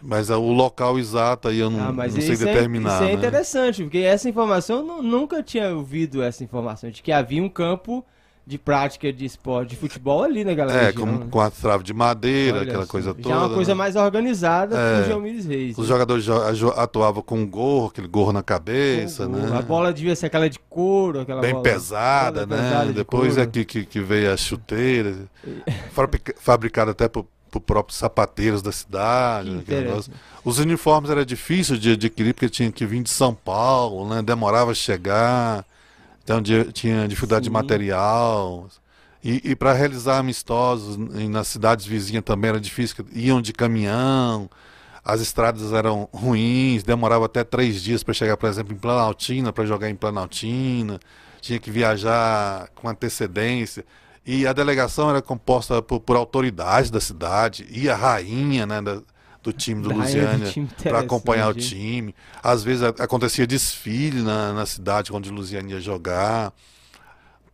Mas 0.02 0.30
o 0.30 0.52
local 0.52 0.98
exato 0.98 1.48
aí 1.48 1.58
eu 1.58 1.68
não, 1.70 1.88
Ah, 1.88 1.92
não 1.92 2.10
sei 2.10 2.32
isso 2.32 2.42
é- 2.42 2.52
determinar. 2.52 2.94
isso 2.96 3.02
é 3.04 3.06
né? 3.08 3.12
interessante, 3.14 3.82
porque 3.82 3.98
essa 3.98 4.28
informação 4.28 4.78
eu 4.78 4.82
nu- 4.82 5.02
nunca 5.02 5.42
tinha 5.42 5.74
ouvido 5.74 6.22
essa 6.22 6.42
informação 6.44 6.90
de 6.90 7.02
que 7.02 7.12
havia 7.12 7.42
um 7.42 7.48
campo 7.50 8.04
de 8.50 8.58
prática 8.58 9.12
de 9.12 9.24
esporte, 9.24 9.70
de 9.70 9.76
futebol 9.76 10.24
ali 10.24 10.44
naquela 10.44 10.72
É, 10.72 10.86
região. 10.86 11.06
com, 11.06 11.12
né? 11.12 11.26
com 11.30 11.40
a 11.40 11.50
trave 11.50 11.84
de 11.84 11.94
madeira, 11.94 12.58
Olha 12.58 12.68
aquela 12.68 12.86
coisa 12.86 13.14
toda. 13.14 13.28
Já 13.28 13.34
é 13.34 13.38
uma 13.38 13.50
coisa 13.50 13.70
né? 13.70 13.74
mais 13.76 13.96
organizada 13.96 14.76
É. 14.76 14.96
com 14.96 15.02
o 15.02 15.04
Geomires 15.06 15.46
Reis. 15.46 15.78
Os 15.78 15.84
né? 15.84 15.88
jogadores 15.88 16.26
atuavam 16.76 17.22
com 17.22 17.46
gorro, 17.46 17.86
aquele 17.88 18.08
gorro 18.08 18.32
na 18.32 18.42
cabeça, 18.42 19.28
né? 19.28 19.56
A 19.56 19.62
bola 19.62 19.92
devia 19.92 20.16
ser 20.16 20.26
aquela 20.26 20.50
de 20.50 20.58
couro, 20.68 21.20
aquela 21.20 21.40
Bem 21.40 21.52
bola- 21.52 21.62
pesada, 21.62 22.44
bola 22.46 22.60
né? 22.60 22.68
pesada 22.68 22.86
de 22.88 22.92
Depois 22.94 23.28
couro. 23.34 23.40
é 23.42 23.46
que, 23.46 23.64
que, 23.64 23.84
que 23.86 24.00
veio 24.00 24.32
a 24.32 24.36
chuteira, 24.36 25.14
fabrica- 25.92 26.34
fabricada 26.38 26.90
até 26.90 27.08
por, 27.08 27.24
por 27.50 27.60
próprios 27.60 27.98
sapateiros 27.98 28.62
da 28.62 28.72
cidade. 28.72 29.62
Que. 29.64 29.74
Os 30.44 30.58
uniformes 30.58 31.10
era 31.10 31.24
difícil 31.24 31.76
de 31.76 31.92
adquirir 31.92 32.34
porque 32.34 32.48
tinha 32.48 32.72
que 32.72 32.84
vir 32.86 33.02
de 33.02 33.10
São 33.10 33.34
Paulo, 33.34 34.08
né? 34.08 34.22
Demorava 34.22 34.70
a 34.70 34.74
chegar, 34.74 35.64
então 36.22 36.40
de- 36.40 36.72
tinha 36.72 37.06
dificuldade 37.08 37.44
de 37.44 37.48
Sim. 37.48 37.52
material. 37.52 38.68
E, 39.22 39.50
e 39.50 39.56
para 39.56 39.72
realizar 39.74 40.18
amistosos 40.18 40.96
nas 40.96 41.48
cidades 41.48 41.84
vizinhas 41.84 42.24
também 42.24 42.48
era 42.50 42.60
difícil, 42.60 43.04
iam 43.12 43.42
de 43.42 43.52
caminhão, 43.52 44.48
as 45.04 45.20
estradas 45.20 45.72
eram 45.72 46.08
ruins, 46.12 46.82
demorava 46.82 47.26
até 47.26 47.44
três 47.44 47.82
dias 47.82 48.02
para 48.02 48.14
chegar, 48.14 48.36
por 48.36 48.48
exemplo, 48.48 48.72
em 48.74 48.78
Planaltina, 48.78 49.52
para 49.52 49.66
jogar 49.66 49.90
em 49.90 49.94
Planaltina, 49.94 50.98
tinha 51.40 51.58
que 51.58 51.70
viajar 51.70 52.68
com 52.74 52.88
antecedência. 52.88 53.84
E 54.24 54.46
a 54.46 54.52
delegação 54.52 55.10
era 55.10 55.20
composta 55.22 55.80
por, 55.82 56.00
por 56.00 56.16
autoridades 56.16 56.90
da 56.90 57.00
cidade, 57.00 57.66
e 57.70 57.88
a 57.90 57.96
rainha 57.96 58.66
né, 58.66 58.80
da- 58.82 59.02
do 59.42 59.52
time 59.52 59.82
do 59.82 59.88
Da 59.88 59.94
Lusiânia 59.94 60.52
para 60.82 61.00
acompanhar 61.00 61.48
o 61.48 61.50
interessante. 61.50 61.76
time. 61.76 62.14
Às 62.42 62.62
vezes 62.62 62.82
acontecia 62.82 63.46
desfile 63.46 64.22
na, 64.22 64.52
na 64.52 64.66
cidade 64.66 65.12
onde 65.12 65.30
o 65.30 65.32
Lusiânia 65.32 65.74
ia 65.74 65.80
jogar. 65.80 66.52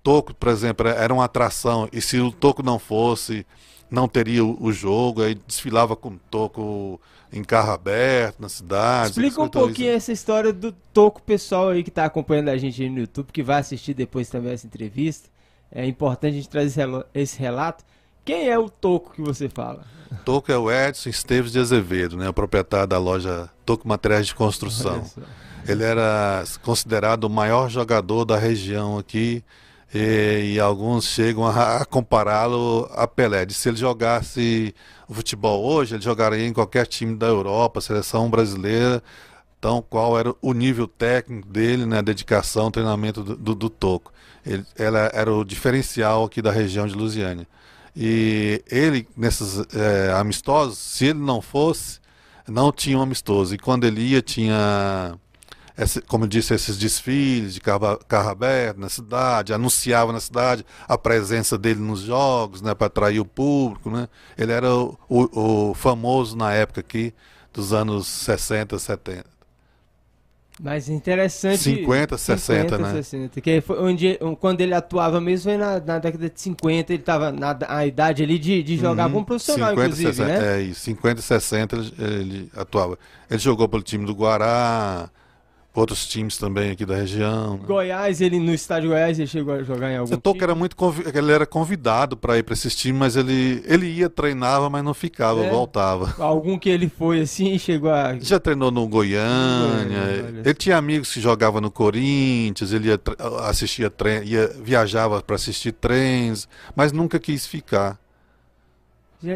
Toco, 0.03 0.35
por 0.35 0.49
exemplo, 0.49 0.87
era- 0.87 1.13
uma 1.13 1.25
atração, 1.25 1.89
e 1.93 2.01
se 2.01 2.19
o 2.21 2.31
Toco 2.31 2.63
não 2.63 2.79
fosse, 2.79 3.45
não 3.91 4.07
teria 4.07 4.45
o, 4.45 4.57
o 4.63 4.73
jogo, 4.73 5.23
aí 5.23 5.35
desfilava 5.35 5.97
com 5.97 6.17
Toco 6.31 7.01
em 7.33 7.43
carro 7.43 7.73
aberto 7.73 8.41
na 8.41 8.49
cidade. 8.49 9.11
Explica 9.11 9.43
um 9.43 9.49
pouquinho 9.49 9.91
essa 9.93 10.13
história 10.13 10.53
do 10.53 10.71
Toco 10.93 11.21
pessoal 11.23 11.71
aí 11.71 11.83
que 11.83 11.91
tá 11.91 12.05
acompanhando 12.05 12.49
a 12.51 12.57
gente 12.57 12.81
aí 12.83 12.89
no 12.89 13.01
YouTube, 13.01 13.33
que 13.33 13.43
vai 13.43 13.59
assistir 13.61 13.95
depois 13.95 14.29
também 14.29 14.53
essa 14.53 14.67
entrevista. 14.67 15.29
É 15.73 15.85
importante 15.85 16.33
a 16.33 16.37
gente 16.37 16.49
trazer 16.49 16.87
esse 17.13 17.39
relato. 17.39 17.85
Quem 18.27 18.49
é 18.49 18.59
o 18.59 18.69
Toco 18.69 19.13
que 19.13 19.23
você 19.23 19.49
fala? 19.49 19.85
Toco 20.25 20.51
é 20.51 20.59
o 20.59 20.69
Edson 20.69 21.11
Esteves 21.11 21.53
de 21.53 21.61
Azevedo, 21.61 22.17
né, 22.17 22.29
o 22.29 22.33
proprietário 22.33 22.89
da 22.89 22.99
loja 22.99 23.49
Toco 23.65 23.87
Materiais 23.87 24.27
de 24.27 24.35
Construção. 24.35 25.05
Ele 25.65 25.85
era 25.85 26.43
considerado 26.61 27.23
o 27.25 27.31
maior 27.31 27.71
jogador 27.71 28.25
da 28.25 28.37
região 28.37 28.99
aqui 28.99 29.45
e, 29.95 30.55
e 30.55 30.61
alguns 30.61 31.05
chegam 31.05 31.47
a, 31.47 31.77
a 31.77 31.85
compará-lo 31.85 32.91
a 32.95 33.07
Pelé. 33.07 33.47
De 33.47 33.55
se 33.55 33.69
ele 33.69 33.77
jogasse 33.77 34.75
o 35.09 35.15
futebol 35.15 35.65
hoje, 35.65 35.95
ele 35.95 36.03
jogaria 36.03 36.45
em 36.45 36.53
qualquer 36.53 36.89
time 36.89 37.15
da 37.15 37.29
Europa, 37.29 37.81
seleção 37.81 38.29
brasileira. 38.29 39.01
Então, 39.57 39.81
qual 39.89 40.19
era 40.19 40.35
o 40.43 40.53
nível 40.53 40.89
técnico 40.89 41.47
dele, 41.47 41.87
né, 41.87 41.99
a 41.99 42.03
dedicação, 42.03 42.73
treinamento 42.73 43.23
do, 43.23 43.37
do, 43.37 43.55
do 43.55 43.71
Toco. 43.71 44.13
Ele, 44.45 44.65
ela 44.77 45.11
era 45.15 45.33
o 45.33 45.45
diferencial 45.45 46.25
aqui 46.25 46.43
da 46.43 46.51
região 46.51 46.89
de 46.89 46.95
Lusiânia. 46.95 47.47
E 47.97 48.63
ele, 48.71 49.09
nesses 49.17 49.59
eh, 49.75 50.13
amistosos, 50.19 50.79
se 50.79 51.07
ele 51.07 51.19
não 51.21 51.41
fosse, 51.41 51.99
não 52.47 52.71
tinha 52.73 52.99
um 52.99 53.03
amistoso. 53.03 53.55
E 53.55 53.59
quando 53.59 53.85
ele 53.85 54.01
ia, 54.03 54.21
tinha 54.23 55.19
esse- 55.79 56.01
como 56.03 56.25
eu 56.25 56.29
disse, 56.29 56.55
esses 56.55 56.77
desfiles 56.79 57.55
de 57.55 57.61
carro, 57.61 57.99
carro 58.09 58.31
aberto 58.31 58.79
na 58.79 58.89
cidade, 58.89 59.53
anunciava 59.53 60.13
na 60.13 60.21
cidade 60.21 60.65
a 60.89 60.97
presença 60.99 61.59
dele 61.59 61.81
nos 61.81 62.01
jogos, 62.01 62.63
né, 62.63 62.75
para 62.75 62.87
atrair 62.89 63.21
o 63.21 63.25
público, 63.27 63.91
né? 63.91 64.09
Ele 64.39 64.53
era 64.53 64.75
o, 64.75 64.99
o- 65.09 65.71
o 65.71 65.75
famoso 65.75 66.37
na 66.37 66.53
época 66.53 66.81
aqui 66.81 67.15
dos 67.53 67.73
anos 67.73 68.07
60, 68.07 68.79
70. 68.79 69.36
Mas 70.61 70.89
interessante. 70.89 71.59
50, 71.59 72.17
60, 72.17 72.79
né? 72.79 72.93
60, 72.93 73.41
que 73.43 73.61
foi 73.61 73.79
onde, 73.79 74.19
quando 74.41 74.63
ele 74.63 74.73
atuava 74.73 75.21
mesmo 75.21 75.51
foi 75.51 75.59
na, 75.59 75.79
na 75.79 75.99
década 75.99 76.31
de 76.31 76.41
50, 76.41 76.95
ele 76.95 77.03
tava 77.03 77.31
na 77.31 77.57
a 77.69 77.87
idade 77.87 78.23
ali 78.23 78.39
de, 78.39 78.63
de 78.63 78.77
jogar 78.79 79.07
Uhum. 79.07 79.13
como 79.13 79.27
profissional, 79.27 79.71
50, 79.71 79.85
inclusive, 79.87 80.15
60, 80.15 80.41
né? 80.41 80.57
É 80.59 80.63
isso, 80.63 80.81
50 80.81 81.21
e 81.21 81.23
60 81.23 81.77
ele, 81.77 81.93
ele 81.99 82.51
atuava. 82.57 82.99
Ele 83.31 83.39
jogou 83.39 83.69
pelo 83.69 83.83
time 83.83 84.07
do 84.07 84.15
Guará, 84.15 85.11
outros 85.77 86.07
times 86.07 86.39
também 86.39 86.71
aqui 86.71 86.87
da 86.87 86.97
região. 86.97 87.59
Goiás, 87.59 88.21
ele 88.21 88.39
no 88.41 88.53
estádio 88.55 88.89
Goiás, 88.91 89.19
ele 89.19 89.29
chegou 89.29 89.55
a 89.55 89.63
jogar 89.63 89.93
em 89.93 89.97
algum 89.99 90.17
Toco 90.17 90.33
time? 90.39 90.43
era 90.45 90.55
muito 90.55 90.75
convi- 90.75 91.05
ele 91.15 91.31
era 91.31 91.45
convidado 91.47 92.17
para 92.17 92.39
ir 92.39 92.43
para 92.43 92.55
esses 92.55 92.75
times, 92.75 92.99
mas 92.99 93.17
ele 93.17 93.63
ele 93.67 93.87
ia 93.87 94.09
treinava, 94.09 94.71
mas 94.71 94.83
não 94.83 94.95
ficava, 94.95 95.45
É? 95.45 95.51
voltava. 95.51 96.15
Algum 96.19 96.59
que 96.59 96.69
ele 96.71 96.89
foi 96.89 97.21
assim 97.21 97.53
e 97.55 97.59
chegou 97.59 97.91
a. 97.91 98.19
Já 98.19 98.41
treinou 98.41 98.71
no 98.71 98.89
Goiânia. 98.89 100.25
Ele 100.45 100.55
tinha 100.55 100.77
amigos 100.79 101.13
que 101.13 101.21
jogavam 101.21 101.61
no 101.61 101.71
Corinthians. 101.71 102.73
Ele 102.73 102.89
ia, 102.89 103.01
assistia 103.45 103.91
tre- 103.91 104.25
ia 104.25 104.49
viajava 104.63 105.21
para 105.23 105.37
assistir 105.37 105.73
trens, 105.73 106.49
mas 106.75 106.91
nunca 106.93 107.19
quis 107.19 107.47
ficar. 107.47 107.99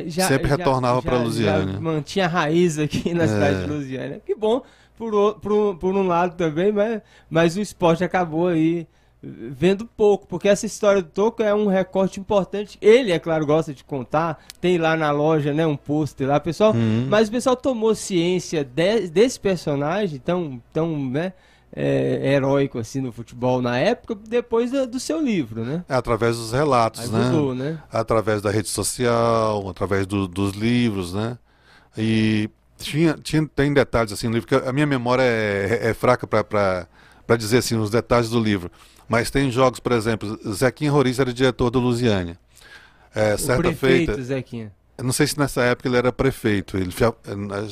já- 0.06 0.28
Sempre 0.28 0.48
retornava 0.48 1.02
já- 1.02 1.18
Lusiânia. 1.18 1.74
já 1.74 1.80
Mantinha 1.80 2.28
raiz 2.28 2.78
aqui 2.78 3.12
na 3.14 3.24
É. 3.24 3.26
cidade 3.28 3.62
de 3.64 3.70
Lusiânia. 3.70 4.20
Que 4.24 4.34
bom, 4.34 4.62
por, 5.00 5.14
o- 5.14 5.34
por, 5.34 5.50
um- 5.52 5.74
por 5.76 5.94
um 5.96 6.06
lado 6.06 6.36
também, 6.36 6.70
mas, 6.70 7.00
mas 7.30 7.56
o 7.56 7.60
esporte 7.62 8.04
acabou 8.04 8.48
aí 8.48 8.86
vendo 9.22 9.84
pouco, 9.86 10.26
porque 10.26 10.48
essa 10.48 10.64
história 10.66 11.00
do 11.02 11.08
Toco 11.08 11.42
é 11.42 11.54
um 11.54 11.66
recorte 11.66 12.20
importante. 12.20 12.76
Ele, 12.80 13.10
é 13.12 13.18
claro, 13.18 13.44
gosta 13.46 13.72
de 13.74 13.82
contar, 13.84 14.38
tem 14.60 14.76
lá 14.78 14.96
na 14.96 15.10
loja, 15.10 15.52
né, 15.54 15.66
um 15.66 15.76
pôster 15.76 16.26
lá, 16.28 16.38
pessoal, 16.40 16.72
Uhum. 16.74 17.06
mas 17.08 17.28
o 17.28 17.30
pessoal 17.30 17.56
tomou 17.56 17.94
ciência 17.94 18.62
de- 18.64 19.08
desse 19.08 19.38
personagem 19.40 20.18
tão, 20.18 20.60
tão 20.72 20.96
né, 21.10 21.32
é, 21.74 22.32
heróico 22.34 22.78
assim 22.78 23.00
no 23.00 23.12
futebol 23.12 23.60
na 23.62 23.78
época, 23.78 24.14
depois 24.28 24.70
do, 24.70 24.86
do 24.86 24.98
seu 25.00 25.20
livro, 25.20 25.64
né? 25.64 25.84
É 25.88 25.94
através 25.94 26.36
dos 26.36 26.52
relatos, 26.52 27.08
né? 27.10 27.24
mudou, 27.30 27.54
né? 27.54 27.78
Através 27.92 28.40
da 28.42 28.50
rede 28.50 28.68
social, 28.68 29.66
através 29.68 30.06
do- 30.06 30.26
dos 30.28 30.52
livros, 30.52 31.12
né? 31.14 31.38
E 31.96 32.48
tinha, 32.80 33.14
tinha, 33.14 33.46
tem 33.46 33.72
detalhes 33.72 34.12
assim 34.12 34.26
no 34.26 34.34
livro, 34.34 34.48
que 34.48 34.54
a 34.54 34.72
minha 34.72 34.86
memória 34.86 35.22
é, 35.22 35.90
é 35.90 35.94
fraca 35.94 36.26
para 36.26 37.36
dizer 37.36 37.58
assim 37.58 37.76
os 37.76 37.90
detalhes 37.90 38.30
do 38.30 38.40
livro. 38.40 38.70
Mas 39.08 39.30
tem 39.30 39.50
jogos, 39.50 39.80
por 39.80 39.92
exemplo, 39.92 40.38
Zequinha 40.52 40.90
Roriz 40.90 41.18
era 41.18 41.32
diretor 41.32 41.70
do 41.70 41.80
Lusiânia. 41.80 42.38
É, 43.14 43.34
o 43.34 43.38
certa 43.38 43.62
prefeito, 43.62 44.12
feita, 44.12 44.22
Zequinha. 44.22 44.72
não 45.02 45.12
sei 45.12 45.26
se 45.26 45.38
nessa 45.38 45.62
época 45.62 45.88
ele 45.88 45.96
era 45.96 46.12
prefeito, 46.12 46.76
ele 46.76 46.92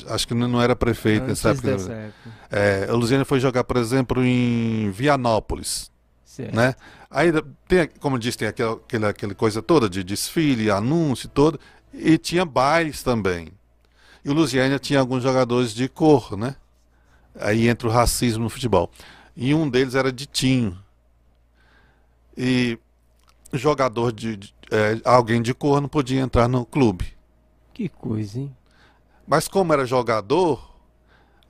acho 0.08 0.26
que 0.26 0.34
não 0.34 0.60
era 0.60 0.74
prefeito 0.74 1.22
Antes 1.22 1.44
nessa 1.44 1.50
época. 1.50 1.70
dessa 1.70 1.92
época. 1.92 2.30
É, 2.50 2.92
o 2.92 2.96
Lusiânia 2.96 3.24
foi 3.24 3.38
jogar, 3.38 3.62
por 3.64 3.76
exemplo, 3.76 4.24
em 4.24 4.90
Vianópolis 4.90 5.90
Certo. 6.38 6.54
né? 6.54 6.74
Aí 7.10 7.32
tem, 7.66 7.88
como 7.98 8.14
eu 8.14 8.20
disse, 8.20 8.38
tem 8.38 8.46
aquela, 8.46 8.74
aquela, 8.74 9.08
aquela 9.08 9.34
coisa 9.34 9.60
toda 9.60 9.88
de 9.88 10.04
desfile, 10.04 10.70
anúncio 10.70 11.28
todo, 11.28 11.58
e 11.92 12.16
tinha 12.16 12.44
bailes 12.44 13.02
também. 13.02 13.48
E 14.28 14.30
o 14.30 14.34
Lusiânia 14.34 14.78
tinha 14.78 15.00
alguns 15.00 15.22
jogadores 15.22 15.72
de 15.72 15.88
cor, 15.88 16.36
né? 16.36 16.54
Aí 17.34 17.66
entra 17.66 17.88
o 17.88 17.90
racismo 17.90 18.44
no 18.44 18.50
futebol. 18.50 18.90
E 19.34 19.54
um 19.54 19.66
deles 19.66 19.94
era 19.94 20.12
Ditinho. 20.12 20.78
E 22.36 22.78
jogador 23.54 24.12
de, 24.12 24.36
de 24.36 24.54
é, 24.70 25.00
alguém 25.02 25.40
de 25.40 25.54
cor 25.54 25.80
não 25.80 25.88
podia 25.88 26.20
entrar 26.20 26.46
no 26.46 26.66
clube. 26.66 27.14
Que 27.72 27.88
coisa, 27.88 28.38
hein? 28.38 28.54
Mas 29.26 29.48
como 29.48 29.72
era 29.72 29.86
jogador, 29.86 30.76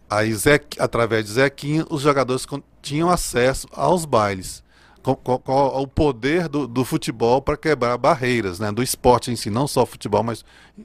aí 0.08 0.32
Zé, 0.32 0.60
através 0.78 1.24
de 1.24 1.32
Zequinha, 1.32 1.84
os 1.90 2.02
jogadores 2.02 2.46
tinham 2.80 3.10
acesso 3.10 3.66
aos 3.72 4.04
bailes. 4.04 4.62
Com, 5.02 5.16
com, 5.16 5.36
com 5.36 5.66
o 5.82 5.86
poder 5.88 6.48
do, 6.48 6.68
do 6.68 6.84
futebol 6.84 7.42
para 7.42 7.56
quebrar 7.56 7.98
barreiras, 7.98 8.60
né? 8.60 8.70
Do 8.70 8.84
esporte 8.84 9.32
em 9.32 9.36
si, 9.36 9.50
não 9.50 9.66
só 9.66 9.84
futebol, 9.84 10.22
mas 10.22 10.44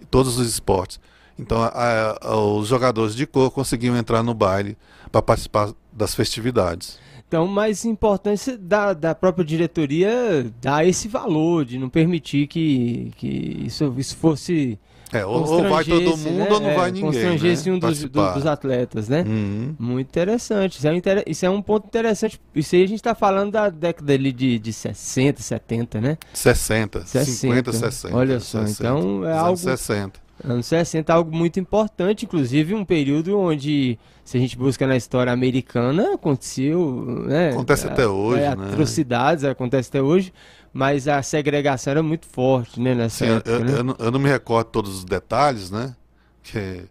todos 0.09 0.39
os 0.39 0.47
esportes. 0.47 1.00
Então, 1.37 1.61
a, 1.61 2.17
a, 2.21 2.37
os 2.37 2.67
jogadores 2.67 3.15
de 3.15 3.25
cor 3.25 3.49
conseguiam 3.51 3.97
entrar 3.97 4.21
no 4.23 4.33
baile 4.33 4.77
para 5.11 5.21
participar 5.21 5.71
das 5.91 6.13
festividades. 6.15 6.99
Então, 7.27 7.47
mais 7.47 7.83
importância 7.83 8.55
da, 8.55 8.93
da 8.93 9.15
própria 9.15 9.43
diretoria 9.43 10.45
dar 10.61 10.87
esse 10.87 11.07
valor, 11.07 11.65
de 11.65 11.79
não 11.79 11.89
permitir 11.89 12.45
que, 12.45 13.11
que 13.17 13.63
isso, 13.65 13.91
isso 13.97 14.15
fosse. 14.17 14.77
É, 15.11 15.25
ou, 15.25 15.43
ou 15.43 15.69
vai 15.69 15.83
todo 15.83 16.17
mundo 16.17 16.37
né? 16.37 16.47
ou 16.49 16.59
não 16.59 16.69
é, 16.69 16.75
vai 16.75 16.91
ninguém. 16.91 17.09
Constrangesse 17.11 17.69
né? 17.69 17.75
um 17.75 17.79
dos, 17.79 18.03
do, 18.03 18.33
dos, 18.33 18.45
atletas, 18.45 19.09
né? 19.09 19.23
Uhum. 19.27 19.75
Muito 19.79 20.09
interessante. 20.09 20.77
Isso 20.77 20.87
é, 20.87 20.91
um, 20.91 21.01
isso 21.25 21.45
é, 21.45 21.49
um 21.49 21.61
ponto 21.61 21.87
interessante. 21.87 22.39
Isso 22.53 22.75
aí 22.75 22.83
a 22.83 22.87
gente 22.87 22.99
está 22.99 23.15
falando 23.15 23.51
da 23.51 23.67
década 23.67 24.13
ali 24.13 24.31
de, 24.31 24.59
de 24.59 24.71
60, 24.71 25.41
70, 25.41 26.01
né? 26.01 26.17
60, 26.33 27.05
60 27.05 27.25
50, 27.25 27.73
60. 27.73 28.15
Olha 28.15 28.39
só, 28.39 28.59
60, 28.59 28.83
então 28.83 29.25
é 29.25 29.33
algo. 29.33 29.57
60. 29.57 30.23
Anos 30.43 30.65
60 30.65 31.12
é 31.12 31.15
algo 31.15 31.35
muito 31.35 31.59
importante, 31.59 32.25
inclusive 32.25 32.73
um 32.73 32.83
período 32.83 33.39
onde, 33.39 33.97
se 34.25 34.38
a 34.38 34.39
gente 34.39 34.57
busca 34.57 34.85
na 34.85 34.97
história 34.97 35.31
americana, 35.31 36.15
aconteceu. 36.15 37.23
Né, 37.25 37.51
Acontece 37.51 37.88
até 37.88 38.05
hoje, 38.05 38.43
é, 38.43 38.55
né? 38.55 38.67
Atrocidades 38.67 39.43
acontece 39.45 39.89
até 39.89 40.01
hoje, 40.01 40.33
mas 40.73 41.07
a 41.07 41.21
segregação 41.21 41.91
era 41.91 42.03
muito 42.03 42.25
forte, 42.25 42.79
né, 42.79 42.93
nessa 42.93 43.25
Sim, 43.25 43.31
época. 43.31 43.50
Eu, 43.51 43.59
né? 43.59 43.73
eu, 43.77 43.83
não, 43.83 43.95
eu, 43.97 44.12
não 44.12 44.19
me 44.19 44.29
recordo 44.29 44.67
todos 44.67 44.97
os 44.97 45.05
detalhes, 45.05 45.71
né? 45.71 45.95
Que 46.41 46.83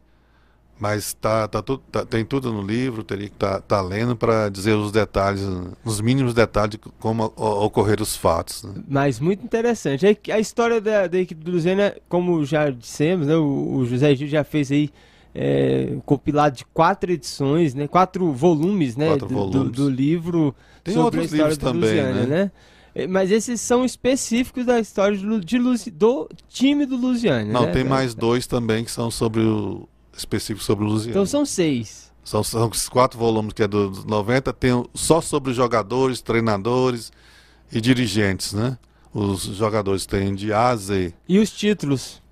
mas 0.82 1.14
tá, 1.14 1.46
tá, 1.46 1.62
tudo, 1.62 1.80
tá, 1.92 2.04
tem 2.04 2.24
tudo 2.24 2.52
no 2.52 2.60
livro, 2.60 3.04
teria 3.04 3.28
que 3.28 3.36
estar 3.36 3.60
tá, 3.60 3.76
tá 3.76 3.80
lendo 3.80 4.16
para 4.16 4.48
dizer 4.48 4.72
os 4.72 4.90
detalhes, 4.90 5.40
os 5.84 6.00
mínimos 6.00 6.34
detalhes 6.34 6.72
de 6.72 6.78
como 6.98 7.32
ocorreram 7.36 8.02
os 8.02 8.16
fatos. 8.16 8.64
Né? 8.64 8.82
Mas 8.88 9.20
muito 9.20 9.44
interessante. 9.44 10.04
A, 10.04 10.34
a 10.34 10.40
história 10.40 10.80
da, 10.80 11.06
da, 11.06 11.20
equipe 11.20 11.44
do 11.44 11.52
Luziana, 11.52 11.94
como 12.08 12.44
já 12.44 12.68
dissemos, 12.68 13.28
né, 13.28 13.36
o, 13.36 13.76
o 13.76 13.86
José 13.86 14.12
Gil 14.16 14.26
já 14.26 14.42
fez 14.42 14.72
aí 14.72 14.90
é, 15.32 15.98
compilado 16.04 16.56
de 16.56 16.64
quatro 16.64 17.12
edições, 17.12 17.76
né, 17.76 17.86
quatro 17.86 18.32
volumes, 18.32 18.96
né, 18.96 19.06
quatro 19.06 19.28
do, 19.28 19.34
volumes. 19.34 19.70
Do, 19.70 19.84
do, 19.84 19.88
livro 19.88 20.52
tem 20.82 20.94
sobre 20.94 21.20
a 21.20 21.22
história 21.22 21.42
livros 21.44 21.58
do 21.58 21.64
também, 21.64 21.90
Luziana, 21.90 22.26
né? 22.26 22.50
né? 22.96 23.06
Mas 23.06 23.30
esses 23.30 23.60
são 23.60 23.84
específicos 23.84 24.66
da 24.66 24.80
história 24.80 25.16
de, 25.16 25.40
de, 25.44 25.90
do 25.92 26.28
time 26.48 26.84
do 26.84 26.96
Luziana. 26.96 27.44
Não, 27.44 27.66
né? 27.66 27.72
tem 27.72 27.84
mais 27.84 28.14
dois 28.14 28.48
também 28.48 28.84
que 28.84 28.90
são 28.90 29.12
sobre 29.12 29.40
o, 29.40 29.88
específico 30.16 30.64
sobre 30.64 30.84
o 30.84 30.88
Luziano. 30.88 31.10
Então 31.10 31.26
são 31.26 31.44
seis. 31.44 32.12
São, 32.24 32.42
são 32.44 32.70
quatro 32.90 33.18
volumes 33.18 33.52
que 33.52 33.62
é 33.62 33.68
dos 33.68 34.04
90, 34.04 34.52
tem 34.52 34.84
só 34.94 35.20
sobre 35.20 35.52
jogadores, 35.52 36.20
treinadores 36.20 37.10
e 37.70 37.80
dirigentes, 37.80 38.52
né? 38.52 38.78
Os 39.12 39.42
jogadores 39.42 40.06
têm 40.06 40.34
de 40.34 40.52
A 40.52 40.68
a 40.68 40.76
Z. 40.76 41.12
E 41.28 41.38
os 41.38 41.50
títulos? 41.50 42.22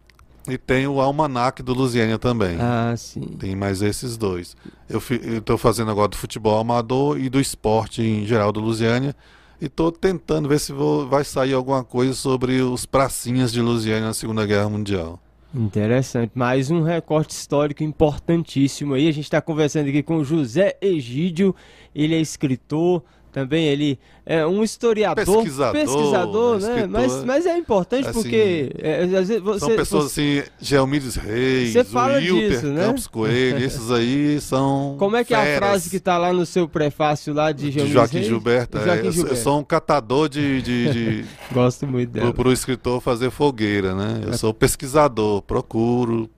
E 0.48 0.56
tem 0.56 0.86
o 0.86 1.00
Almanac 1.00 1.62
do 1.62 1.74
Lusiânia 1.74 2.18
também. 2.18 2.56
Ah, 2.58 2.94
sim. 2.96 3.20
Tem 3.38 3.54
mais 3.54 3.82
esses 3.82 4.16
dois. 4.16 4.56
Eu 4.88 5.02
estou 5.38 5.58
fazendo 5.58 5.90
agora 5.90 6.08
do 6.08 6.16
futebol 6.16 6.58
amador 6.58 7.18
e 7.18 7.28
do 7.28 7.38
esporte 7.38 8.02
em 8.02 8.26
geral 8.26 8.50
do 8.50 8.60
Lusiânia. 8.60 9.14
E 9.60 9.66
estou 9.66 9.92
tentando 9.92 10.48
ver 10.48 10.58
se 10.58 10.72
vou, 10.72 11.06
vai 11.06 11.22
sair 11.22 11.52
alguma 11.52 11.84
coisa 11.84 12.14
sobre 12.14 12.62
os 12.62 12.86
pracinhas 12.86 13.52
de 13.52 13.60
Lusiânia 13.60 14.06
na 14.06 14.14
Segunda 14.14 14.46
Guerra 14.46 14.70
Mundial. 14.70 15.20
Interessante. 15.52 16.30
Mais 16.34 16.70
um 16.70 16.82
recorte 16.82 17.30
histórico 17.30 17.82
importantíssimo 17.82 18.94
aí. 18.94 19.08
A 19.08 19.12
gente 19.12 19.24
está 19.24 19.40
conversando 19.40 19.88
aqui 19.88 20.00
com 20.00 20.22
José 20.22 20.76
Egídio. 20.80 21.54
Ele 21.92 22.14
é 22.14 22.20
escritor, 22.20 23.02
também 23.32 23.66
ele 23.66 23.98
é 24.26 24.46
um 24.46 24.62
historiador, 24.62 25.24
pesquisador, 25.24 25.72
pesquisador 25.72 26.60
né? 26.60 26.86
Mas, 26.86 27.24
mas 27.24 27.46
é 27.46 27.56
importante 27.56 28.08
assim, 28.08 28.20
porque 28.20 28.72
é, 28.78 29.02
às 29.02 29.10
vezes 29.10 29.40
você, 29.40 29.60
são 29.60 29.76
pessoas 29.76 30.04
você, 30.04 30.44
assim, 30.44 30.50
Geomídes 30.60 31.16
Reis, 31.16 31.72
você 31.72 31.84
fala 31.84 32.18
Wilter 32.18 32.50
disso, 32.50 32.66
né? 32.66 32.86
Campos 32.86 33.06
Coelho, 33.06 33.64
esses 33.64 33.90
aí 33.90 34.40
são 34.40 34.96
Como 34.98 35.16
é 35.16 35.24
que 35.24 35.34
feras. 35.34 35.48
é 35.48 35.54
a 35.54 35.58
frase 35.58 35.90
que 35.90 35.96
está 35.96 36.18
lá 36.18 36.32
no 36.32 36.44
seu 36.44 36.68
prefácio 36.68 37.32
lá 37.32 37.52
de 37.52 37.70
Geomídes 37.70 37.92
Joaquim 37.92 38.16
Reis? 38.18 38.28
Gilberto, 38.28 38.78
é, 38.78 38.84
Joaquim 38.84 39.06
eu, 39.06 39.12
Gilberto. 39.12 39.36
eu 39.36 39.42
sou 39.42 39.58
um 39.58 39.64
catador 39.64 40.28
de, 40.28 40.62
de, 40.62 40.92
de 40.92 41.24
Gosto 41.52 41.86
muito 41.86 42.10
dela. 42.10 42.32
para 42.32 42.48
o 42.48 42.52
escritor 42.52 43.00
fazer 43.00 43.30
fogueira, 43.30 43.94
né? 43.94 44.22
Eu 44.26 44.36
sou 44.36 44.52
pesquisador, 44.52 45.42
procuro, 45.42 46.28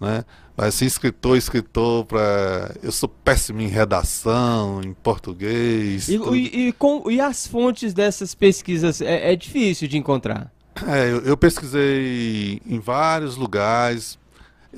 né? 0.00 0.24
Mas 0.56 0.80
escritor, 0.80 1.36
escritor, 1.36 2.06
pra... 2.06 2.74
eu 2.82 2.90
sou 2.90 3.08
péssimo 3.08 3.60
em 3.60 3.68
redação, 3.68 4.80
em 4.82 4.94
português. 4.94 6.08
E, 6.08 6.16
e, 6.16 6.68
e, 6.68 6.72
com, 6.72 7.10
e 7.10 7.20
as 7.20 7.46
fontes 7.46 7.92
dessas 7.92 8.34
pesquisas 8.34 9.00
é, 9.00 9.32
é 9.32 9.36
difícil 9.36 9.86
de 9.86 9.98
encontrar? 9.98 10.50
É, 10.86 11.10
eu, 11.10 11.20
eu 11.20 11.36
pesquisei 11.36 12.60
em 12.66 12.78
vários 12.78 13.36
lugares, 13.36 14.18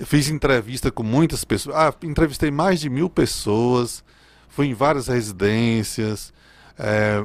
fiz 0.04 0.28
entrevista 0.28 0.90
com 0.90 1.02
muitas 1.02 1.44
pessoas. 1.44 1.76
Ah, 1.76 1.94
entrevistei 2.02 2.50
mais 2.50 2.80
de 2.80 2.90
mil 2.90 3.08
pessoas, 3.08 4.02
fui 4.48 4.66
em 4.66 4.74
várias 4.74 5.06
residências, 5.06 6.32
é, 6.76 7.24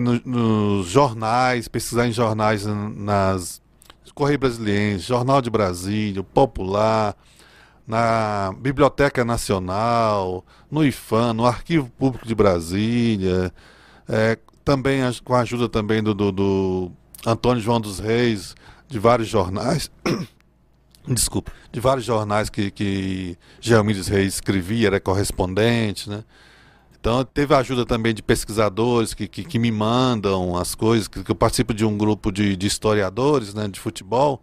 no, 0.00 0.20
nos 0.24 0.88
jornais, 0.88 1.68
pesquisar 1.68 2.08
em 2.08 2.12
jornais 2.12 2.66
nas 2.66 3.62
Correio 4.14 4.38
Brasiliense, 4.38 5.04
Jornal 5.04 5.42
de 5.42 5.50
Brasília, 5.50 6.22
Popular, 6.22 7.16
na 7.86 8.54
Biblioteca 8.58 9.24
Nacional, 9.24 10.44
no 10.70 10.84
IFAM, 10.84 11.34
no 11.34 11.46
Arquivo 11.46 11.90
Público 11.90 12.26
de 12.26 12.34
Brasília, 12.34 13.52
é, 14.08 14.38
também 14.64 15.00
com 15.22 15.34
a 15.34 15.40
ajuda 15.40 15.68
também 15.68 16.02
do, 16.02 16.14
do, 16.14 16.32
do, 16.32 16.92
Antônio 17.26 17.62
João 17.62 17.80
dos 17.80 17.98
Reis, 17.98 18.54
de 18.88 18.98
vários 18.98 19.28
jornais, 19.28 19.90
desculpa, 21.06 21.52
de 21.70 21.80
vários 21.80 22.06
jornais 22.06 22.48
que, 22.48 22.70
que 22.70 23.36
Geomídes 23.60 24.08
Reis 24.08 24.34
escrevia, 24.34 24.88
era 24.88 25.00
correspondente, 25.00 26.08
né? 26.08 26.24
Então 26.98 27.22
teve 27.22 27.52
a 27.54 27.58
ajuda 27.58 27.84
também 27.84 28.14
de 28.14 28.22
pesquisadores 28.22 29.12
que, 29.12 29.28
que, 29.28 29.44
que 29.44 29.58
me 29.58 29.70
mandam 29.70 30.56
as 30.56 30.74
coisas, 30.74 31.06
que, 31.06 31.22
que, 31.22 31.30
eu 31.30 31.34
participo 31.34 31.74
de 31.74 31.84
um 31.84 31.98
grupo 31.98 32.32
de, 32.32 32.56
de 32.56 32.66
historiadores 32.66 33.52
né, 33.52 33.68
de 33.68 33.78
futebol. 33.78 34.42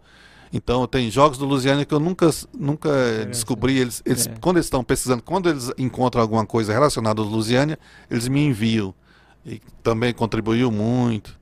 Então 0.52 0.86
tem 0.86 1.10
jogos 1.10 1.38
do 1.38 1.46
Lusiana 1.46 1.84
que 1.84 1.94
eu 1.94 2.00
nunca, 2.00 2.28
nunca 2.52 2.90
é, 2.90 3.24
descobri. 3.24 3.78
Eles, 3.78 4.02
eles 4.04 4.26
é. 4.26 4.34
Quando 4.40 4.56
eles 4.56 4.66
estão 4.66 4.84
pesquisando, 4.84 5.22
quando 5.22 5.48
eles 5.48 5.70
encontram 5.78 6.20
alguma 6.20 6.44
coisa 6.44 6.72
relacionada 6.72 7.22
ao 7.22 7.26
Lusiana, 7.26 7.78
eles 8.10 8.28
me 8.28 8.44
enviam. 8.44 8.94
E 9.46 9.60
também 9.82 10.12
contribuiu 10.12 10.70
muito. 10.70 11.40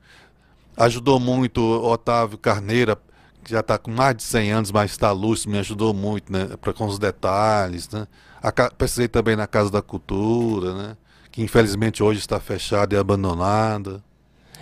Ajudou 0.77 1.18
muito 1.18 1.61
o 1.61 1.90
Otávio 1.90 2.38
Carneira, 2.38 2.96
que 3.42 3.51
já 3.51 3.61
está 3.61 3.77
com 3.77 3.90
mais 3.90 4.16
de 4.16 4.23
100 4.23 4.53
anos, 4.53 4.73
mas 4.73 4.92
está 4.92 5.11
lúcido, 5.11 5.51
me 5.51 5.59
ajudou 5.59 5.92
muito 5.92 6.33
né, 6.33 6.49
pra, 6.61 6.73
com 6.73 6.87
os 6.87 6.99
detalhes. 6.99 7.88
Né. 7.90 8.07
A, 8.40 8.53
pesquisei 8.70 9.09
também 9.09 9.35
na 9.35 9.46
Casa 9.46 9.70
da 9.70 9.83
Cultura, 9.83 10.75
né? 10.75 10.96
que 11.31 11.42
infelizmente 11.42 12.03
hoje 12.03 12.20
está 12.20 12.40
fechada 12.40 12.94
e 12.94 12.99
abandonada. 12.99 14.03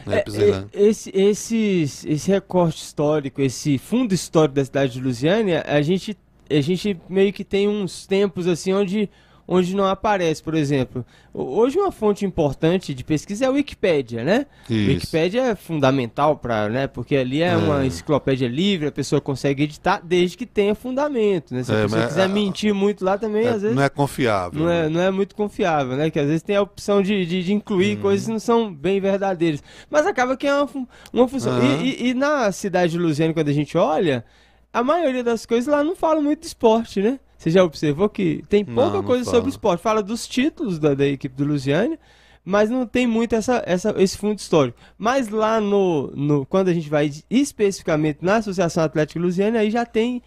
Né, 0.07 0.19
é, 0.19 0.67
esse, 0.73 1.11
esse, 1.15 1.83
esse 2.07 2.31
recorte 2.31 2.83
histórico, 2.83 3.41
esse 3.41 3.79
fundo 3.79 4.15
histórico 4.15 4.55
da 4.55 4.65
cidade 4.65 4.93
de 4.93 5.01
Lusiânia, 5.01 5.65
a 5.67 5.81
gente, 5.83 6.17
a 6.51 6.61
gente 6.61 6.99
meio 7.09 7.33
que 7.33 7.45
tem 7.45 7.69
uns 7.69 8.07
tempos 8.07 8.47
assim 8.47 8.73
onde 8.73 9.11
onde 9.51 9.75
não 9.75 9.87
aparece, 9.87 10.43
por 10.43 10.55
exemplo. 10.55 11.05
Hoje 11.33 11.79
uma 11.79 11.91
fonte 11.91 12.27
importante 12.27 12.93
de 12.93 13.03
pesquisa 13.03 13.47
é 13.47 13.49
a 13.49 13.51
Wikipédia, 13.51 14.23
né? 14.23 14.45
Isso. 14.69 14.91
Wikipédia 14.91 15.41
é 15.43 15.55
fundamental 15.55 16.37
para, 16.37 16.69
né? 16.69 16.87
Porque 16.87 17.17
ali 17.17 17.41
é, 17.43 17.49
é, 17.49 17.57
uma 17.57 17.87
enciclopédia 17.87 18.47
livre, 18.47 18.89
a 18.89 18.93
pessoa 18.93 19.21
consegue 19.23 19.63
editar 19.63 20.01
desde 20.05 20.37
que 20.37 20.45
tenha 20.45 20.75
fundamento, 20.75 21.55
né? 21.55 21.63
Se 21.65 21.73
é, 21.73 21.79
a 21.79 21.83
pessoa 21.85 22.07
quiser 22.07 22.29
mentir 22.29 22.75
muito 22.75 23.03
lá 23.05 23.17
também, 23.17 23.47
é, 23.47 23.49
às 23.49 23.63
vezes 23.63 23.75
não 23.77 23.83
é 23.83 23.89
confiável. 23.89 24.61
Não 24.63 24.69
é, 24.71 24.83
né? 24.83 24.89
não 24.91 25.01
é 25.01 25.11
muito 25.11 25.35
confiável, 25.35 25.97
né? 25.97 26.11
Que 26.11 26.19
às 26.21 26.27
vezes 26.27 26.43
tem 26.43 26.55
a 26.57 26.63
opção 26.63 27.01
de, 27.01 27.25
de, 27.25 27.43
de 27.43 27.53
incluir 27.55 27.97
Hum. 27.97 28.03
coisas 28.03 28.27
que 28.27 28.33
não 28.33 28.39
são 28.39 28.71
bem 28.73 29.01
verdadeiras. 29.01 29.63
Mas 29.89 30.07
acaba 30.07 30.37
que 30.37 30.47
é 30.47 30.55
uma, 30.55 30.69
uma 31.13 31.27
função. 31.27 31.53
Aham. 31.53 31.83
E, 31.83 31.89
e- 31.89 32.09
e 32.11 32.15
na 32.15 32.53
cidade 32.53 32.93
de 32.93 32.99
Luziane, 32.99 33.33
quando 33.33 33.49
a 33.49 33.53
gente 33.53 33.79
olha, 33.79 34.25
a 34.73 34.83
maioria 34.83 35.25
das 35.25 35.47
coisas 35.47 35.67
lá 35.73 35.83
não 35.83 35.97
fala 35.97 36.21
muito 36.21 36.41
de 36.41 36.47
esporte, 36.49 37.01
né? 37.01 37.19
Você 37.39 37.51
já 37.51 37.63
observou 37.63 38.09
que 38.09 38.43
tem 38.49 38.65
Não, 38.65 38.75
pouca 38.75 38.97
não 38.99 39.05
coisa 39.05 39.25
fala. 39.25 39.37
sobre 39.37 39.51
esporte. 39.51 39.81
Fala 39.81 40.03
dos 40.03 40.27
títulos 40.27 40.79
da, 40.79 40.93
da 40.93 41.07
equipe 41.07 41.37
do 41.37 41.45
Lusiane, 41.45 41.97
mas 42.45 42.69
não 42.69 42.85
tem 42.87 43.07
muito 43.07 43.35
essa, 43.35 43.63
essa, 43.65 43.95
esse 43.97 44.19
fundo 44.19 44.39
histórico. 44.39 44.77
Mas 44.99 45.29
lá 45.29 45.61
no, 45.61 46.11
no. 46.17 46.45
Quando 46.47 46.69
a 46.69 46.75
gente 46.75 46.89
vai 46.91 47.11
especificamente 47.31 48.19
na 48.23 48.37
Associação 48.37 48.83
Atlética 48.83 49.21
Lusiane, 49.21 49.57
aí 49.57 49.71
já 49.71 49.87
tem 49.87 50.21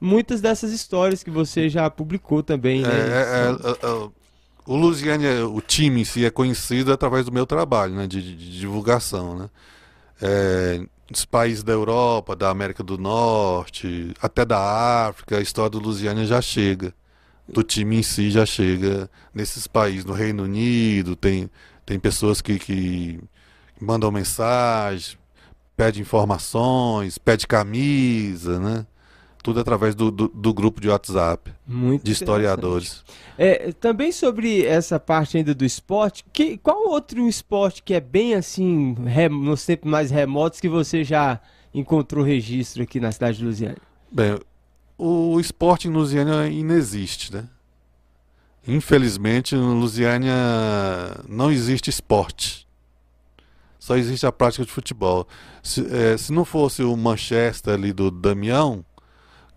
muitas 0.00 0.40
dessas 0.40 0.72
histórias 0.72 1.22
que 1.22 1.30
você 1.30 1.68
já 1.68 1.88
publicou 1.88 2.42
também, 2.42 2.82
É, 2.84 2.88
né? 2.88 2.94
é, 2.94 3.86
é, 3.86 3.86
é, 3.88 4.08
o 4.66 4.74
Lusiane, 4.76 5.26
o 5.42 5.60
time 5.60 6.00
em 6.00 6.04
si 6.04 6.24
é 6.24 6.30
conhecido 6.30 6.92
através 6.92 7.24
do 7.26 7.32
meu 7.32 7.46
trabalho, 7.46 7.94
né, 7.94 8.06
de, 8.08 8.20
de- 8.20 8.34
de 8.36 8.58
divulgação, 8.58 9.38
né. 9.38 9.50
Dos 11.10 11.24
países 11.24 11.62
da 11.62 11.72
Europa, 11.72 12.34
da 12.34 12.50
América 12.50 12.82
do 12.82 12.98
Norte, 12.98 14.12
até 14.20 14.44
da 14.44 15.06
África, 15.08 15.38
a 15.38 15.40
história 15.40 15.70
do 15.70 15.78
Lusiânia 15.78 16.26
já 16.26 16.40
chega. 16.40 16.92
Do 17.48 17.62
time 17.62 17.98
em 17.98 18.02
si 18.02 18.30
já 18.30 18.44
chega 18.44 19.08
nesses 19.32 19.68
países. 19.68 20.04
No 20.04 20.12
Reino 20.12 20.42
Unido, 20.42 21.14
tem, 21.14 21.48
tem 21.84 21.98
pessoas 21.98 22.40
que, 22.40 22.58
que 22.58 23.20
mandam 23.80 24.10
mensagem, 24.10 25.16
pedem 25.76 26.02
informações, 26.02 27.18
pedem 27.18 27.46
camisa, 27.46 28.58
né? 28.58 28.86
Tudo 29.46 29.60
através 29.60 29.94
do, 29.94 30.10
do, 30.10 30.26
do 30.26 30.52
grupo 30.52 30.80
de 30.80 30.88
WhatsApp 30.88 31.52
Muito 31.64 32.04
de 32.04 32.10
historiadores. 32.10 33.04
É, 33.38 33.70
também 33.70 34.10
sobre 34.10 34.66
essa 34.66 34.98
parte 34.98 35.36
ainda 35.36 35.54
do 35.54 35.64
esporte, 35.64 36.24
que, 36.32 36.58
qual 36.58 36.88
outro 36.88 37.28
esporte 37.28 37.80
que 37.80 37.94
é 37.94 38.00
bem 38.00 38.34
assim, 38.34 38.96
nos 39.30 39.64
tempos 39.64 39.88
mais 39.88 40.10
remotos, 40.10 40.58
que 40.58 40.68
você 40.68 41.04
já 41.04 41.40
encontrou 41.72 42.24
registro 42.24 42.82
aqui 42.82 42.98
na 42.98 43.12
cidade 43.12 43.38
de 43.38 43.44
Lusiana? 43.44 43.76
Bem, 44.10 44.36
o 44.98 45.38
esporte 45.38 45.86
em 45.86 45.92
Lusiânia 45.92 46.48
inexiste, 46.48 47.32
né? 47.32 47.48
Infelizmente, 48.66 49.54
em 49.54 49.58
Lusiânia 49.78 50.34
não 51.28 51.52
existe 51.52 51.88
esporte. 51.88 52.66
Só 53.78 53.96
existe 53.96 54.26
a 54.26 54.32
prática 54.32 54.64
de 54.64 54.72
futebol. 54.72 55.28
Se, 55.62 55.86
é, 55.86 56.16
se 56.16 56.32
não 56.32 56.44
fosse 56.44 56.82
o 56.82 56.96
Manchester 56.96 57.74
ali 57.74 57.92
do 57.92 58.10
Damião, 58.10 58.84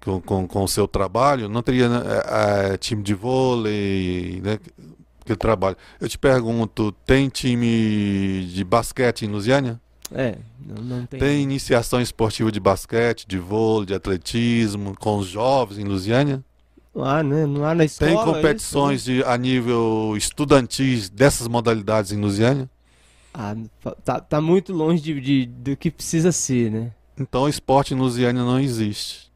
com, 0.03 0.21
com, 0.21 0.47
com 0.47 0.63
o 0.63 0.67
seu 0.67 0.88
trabalho, 0.88 1.49
não 1.49 1.62
teria 1.62 1.85
é, 1.85 2.73
é, 2.73 2.77
time 2.77 3.03
de 3.03 3.13
vôlei, 3.13 4.41
né? 4.43 4.59
Aquele 5.21 5.38
trabalho. 5.38 5.77
Eu 5.99 6.09
te 6.09 6.17
pergunto, 6.17 6.91
tem 7.05 7.29
time 7.29 8.45
de 8.45 8.63
basquete 8.63 9.23
em 9.23 9.27
Lusiânia? 9.27 9.79
É, 10.12 10.38
não, 10.65 10.83
não 10.83 11.05
tem. 11.05 11.19
Tem 11.19 11.43
iniciação 11.43 12.01
esportiva 12.01 12.51
de 12.51 12.59
basquete, 12.59 13.27
de 13.27 13.38
vôlei, 13.38 13.88
de 13.88 13.93
atletismo, 13.93 14.95
com 14.97 15.17
os 15.17 15.27
jovens 15.27 15.77
em 15.77 15.83
Lusiânia? 15.83 16.43
Não 16.95 17.05
há, 17.05 17.21
né? 17.21 17.45
Não 17.45 17.63
há 17.63 17.75
na 17.75 17.85
escola. 17.85 18.12
Tem 18.12 18.23
competições 18.23 19.01
isso, 19.01 19.12
né? 19.12 19.17
de, 19.17 19.23
a 19.23 19.38
nível 19.38 20.15
estudantis 20.17 21.09
dessas 21.09 21.47
modalidades 21.47 22.12
em 22.12 22.19
Lusiânia? 22.19 22.69
Ah, 23.33 23.55
tá, 24.03 24.19
tá 24.19 24.41
muito 24.41 24.73
longe 24.73 25.01
de, 25.01 25.21
de, 25.21 25.45
do 25.45 25.77
que 25.77 25.91
precisa 25.91 26.31
ser, 26.31 26.71
né? 26.71 26.91
Então 27.17 27.47
esporte 27.47 27.93
em 27.93 27.97
Lusiânia 27.97 28.43
não 28.43 28.59
existe. 28.59 29.28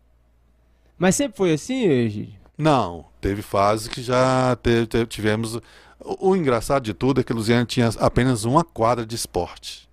Mas 1.03 1.15
sempre 1.15 1.35
foi 1.35 1.51
assim, 1.51 1.83
Egídio? 1.83 2.35
Não, 2.57 3.03
teve 3.19 3.41
fases 3.41 3.89
que 3.89 4.01
já 4.01 4.55
teve, 4.63 4.87
teve- 4.87 5.05
tivemos. 5.05 5.55
O, 5.99 6.29
o 6.29 6.33
engraçado 6.33 6.81
de 6.81 6.93
tudo 6.93 7.19
é 7.19 7.23
que 7.25 7.33
Lusiânia 7.33 7.65
tinha 7.65 7.89
apenas 7.99 8.45
uma 8.45 8.63
quadra 8.63 9.05
de 9.05 9.13
esporte. 9.13 9.89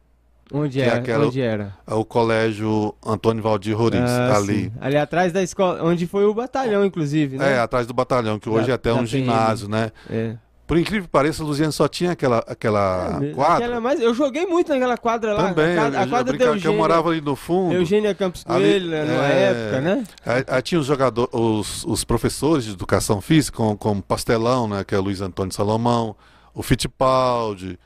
Onde 0.53 0.81
é 0.81 0.85
era? 0.87 1.01
aquela- 1.01 1.27
Onde 1.27 1.41
era? 1.41 1.75
É 1.85 1.95
o 1.95 2.05
colégio 2.05 2.95
Antônio 3.05 3.43
Valdir 3.43 3.77
Roriz, 3.77 4.01
Ah, 4.09 4.37
ali. 4.37 4.65
sim. 4.67 4.73
Ali 4.81 4.97
atrás 4.97 5.33
da 5.33 5.43
escola, 5.43 5.83
onde 5.83 6.07
foi 6.07 6.25
o 6.27 6.33
batalhão, 6.33 6.85
inclusive, 6.85 7.39
né? 7.39 7.55
É, 7.55 7.59
atrás 7.59 7.89
do 7.89 7.93
batalhão, 7.95 8.39
que 8.39 8.49
hoje 8.49 8.67
Da- 8.69 8.73
é 8.73 8.75
até 8.77 8.93
um 8.93 8.99
PM. 8.99 9.09
ginásio, 9.09 9.69
né? 9.69 9.91
É. 10.09 10.37
Por 10.71 10.79
incrível 10.79 11.03
que 11.03 11.09
pareça, 11.11 11.43
Lusiana 11.43 11.73
só 11.73 11.89
tinha 11.89 12.13
aquela, 12.13 12.45
aquela 12.47 13.19
É, 13.21 13.33
quadra. 13.33 13.55
aquela 13.57 13.81
mais- 13.81 14.01
eu 14.01 14.15
joguei 14.15 14.47
muito 14.47 14.69
naquela 14.69 14.97
quadra 14.97 15.35
lá. 15.35 15.49
Também, 15.49 15.77
a 15.77 15.81
quadra, 15.83 15.99
a 15.99 16.03
eu, 16.05 16.09
quadra 16.09 16.37
eu, 16.37 16.41
eu 16.47 16.55
Eugênia, 16.55 16.79
morava 16.79 17.11
ali 17.11 17.21
no 17.21 17.35
fundo. 17.35 17.75
Eugênia 17.75 18.15
Campos 18.15 18.45
Ali- 18.47 18.63
Coelho, 18.67 18.89
né, 18.89 19.05
numa 19.05 19.27
é. 19.27 19.43
época, 19.51 19.81
né? 19.81 20.05
Aí, 20.25 20.45
aí 20.47 20.63
tinha 20.63 20.81
os 20.81 20.87
jogadores, 20.87 21.31
os, 21.35 21.85
os 21.85 22.05
professores 22.05 22.67
de 22.67 22.71
educação 22.71 23.21
física, 23.21 23.57
como, 23.57 23.77
como 23.77 24.01
Pastelão, 24.01 24.69
né, 24.69 24.85
que 24.85 24.95
é 24.95 24.99
Luiz 25.01 25.21
Antônio 25.21 25.53
Salomão, 25.53 26.15
o 26.55 26.63
Fittipaldi, 26.63 27.77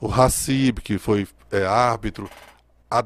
o 0.00 0.06
Racib, 0.06 0.78
que 0.78 0.96
foi 0.96 1.26
é, 1.50 1.66
árbitro, 1.66 2.30
a 2.88 3.02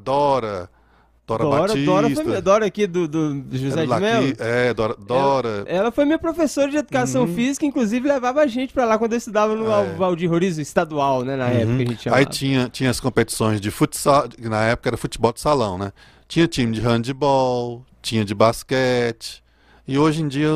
Dora, 1.38 1.44
Dora, 1.44 1.60
Batista. 1.68 1.84
Dora, 1.86 2.10
foi, 2.10 2.42
Dora 2.42 2.66
aqui 2.66 2.86
do, 2.86 3.08
do 3.08 3.44
José 3.52 3.86
de 3.86 4.00
Mello. 4.00 4.32
É, 4.38 4.72
Dora. 4.74 4.96
Dora 4.98 5.64
Ela 5.66 5.90
foi 5.92 6.04
minha 6.04 6.18
professora 6.18 6.70
de 6.70 6.76
educação 6.76 7.22
Uhum. 7.22 7.34
física, 7.34 7.64
inclusive 7.66 8.06
levava 8.06 8.40
a 8.40 8.46
gente 8.46 8.72
pra 8.72 8.84
lá 8.84 8.98
quando 8.98 9.12
eu 9.12 9.18
estudava 9.18 9.54
no 9.54 9.70
É. 9.70 9.94
Valdir 9.94 10.28
Roriz, 10.30 10.58
estadual, 10.58 11.22
né? 11.24 11.36
Na 11.36 11.46
Uhum. 11.46 11.50
época 11.52 11.76
que 11.76 11.82
a 11.82 11.86
gente 11.86 12.02
chamava. 12.02 12.20
Aí 12.20 12.26
tinha, 12.26 12.68
tinha 12.68 12.90
as 12.90 13.00
competições 13.00 13.60
de 13.60 13.70
futsal, 13.70 14.26
na 14.38 14.62
época 14.64 14.88
era 14.90 14.96
futebol 14.96 15.32
de 15.32 15.40
salão, 15.40 15.76
né? 15.78 15.92
Tinha 16.28 16.46
time 16.48 16.72
de 16.72 16.80
handball, 16.80 17.84
tinha 18.00 18.24
de 18.24 18.34
basquete. 18.34 19.42
E 19.86 19.98
hoje 19.98 20.22
em 20.22 20.28
dia 20.28 20.48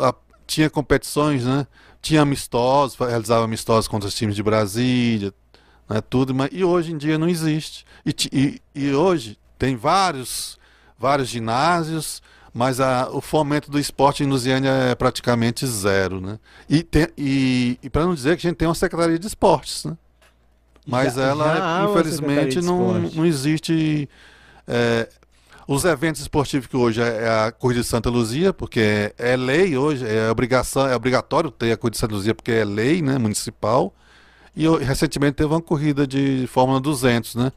a- 0.00 0.14
tinha 0.46 0.68
competições, 0.68 1.44
né? 1.44 1.66
Tinha 2.00 2.22
amistosos, 2.22 2.96
realizava 2.98 3.44
amistosos 3.44 3.86
contra 3.88 4.08
os 4.08 4.14
times 4.14 4.34
de 4.34 4.42
Brasília, 4.42 5.32
né? 5.88 6.00
Tudo, 6.00 6.34
mas 6.34 6.50
e 6.52 6.64
hoje 6.64 6.92
em 6.92 6.98
dia 6.98 7.16
não 7.16 7.28
existe. 7.28 7.84
E, 8.04 8.14
e, 8.32 8.60
e 8.74 8.92
hoje 8.92 9.38
tem 9.62 9.76
vários, 9.76 10.58
vários 10.98 11.28
ginásios, 11.28 12.20
mas 12.52 12.80
a- 12.80 13.08
o 13.12 13.20
fomento 13.20 13.70
do 13.70 13.78
esporte 13.78 14.24
em 14.24 14.26
Lusiânia 14.26 14.70
é 14.70 14.94
praticamente 14.96 15.64
zero, 15.66 16.20
né? 16.20 16.40
E, 16.68 16.82
tem- 16.82 17.06
e, 17.16 17.78
e 17.80 17.88
para 17.88 18.04
não 18.04 18.12
dizer 18.12 18.36
que 18.36 18.44
a 18.44 18.50
gente 18.50 18.58
tem 18.58 18.66
uma 18.66 18.74
secretaria 18.74 19.16
de 19.20 19.26
esportes, 19.28 19.84
né? 19.84 19.96
Mas 20.84 21.14
Já- 21.14 21.22
já 21.22 21.28
ela, 21.28 21.44
secretaria 21.44 21.90
infelizmente, 21.92 22.60
não, 22.60 22.98
não 23.14 23.24
existe. 23.24 24.08
é, 24.66 25.08
os 25.68 25.84
eventos 25.84 26.20
esportivos 26.20 26.66
que 26.66 26.76
hoje 26.76 27.00
é 27.00 27.22
é 27.24 27.28
a 27.46 27.52
Corrida 27.52 27.82
de 27.82 27.86
Santa 27.86 28.10
Luzia, 28.10 28.52
porque 28.52 28.80
é, 28.80 29.14
é 29.16 29.36
lei 29.36 29.76
hoje, 29.76 30.04
é 30.04 30.28
obrigação, 30.28 30.88
é 30.88 30.96
obrigatório 30.96 31.52
ter 31.52 31.70
a 31.70 31.76
Corrida 31.76 31.94
de 31.94 32.00
Santa 32.00 32.14
Luzia, 32.16 32.34
porque 32.34 32.50
é 32.50 32.64
lei, 32.64 33.00
né, 33.00 33.16
municipal. 33.16 33.94
E 34.56 34.66
recentemente 34.84 35.34
teve 35.36 35.48
uma 35.50 35.62
corrida 35.62 36.04
de 36.04 36.48
Fórmula 36.48 36.80
200, 36.80 37.36
né? 37.36 37.52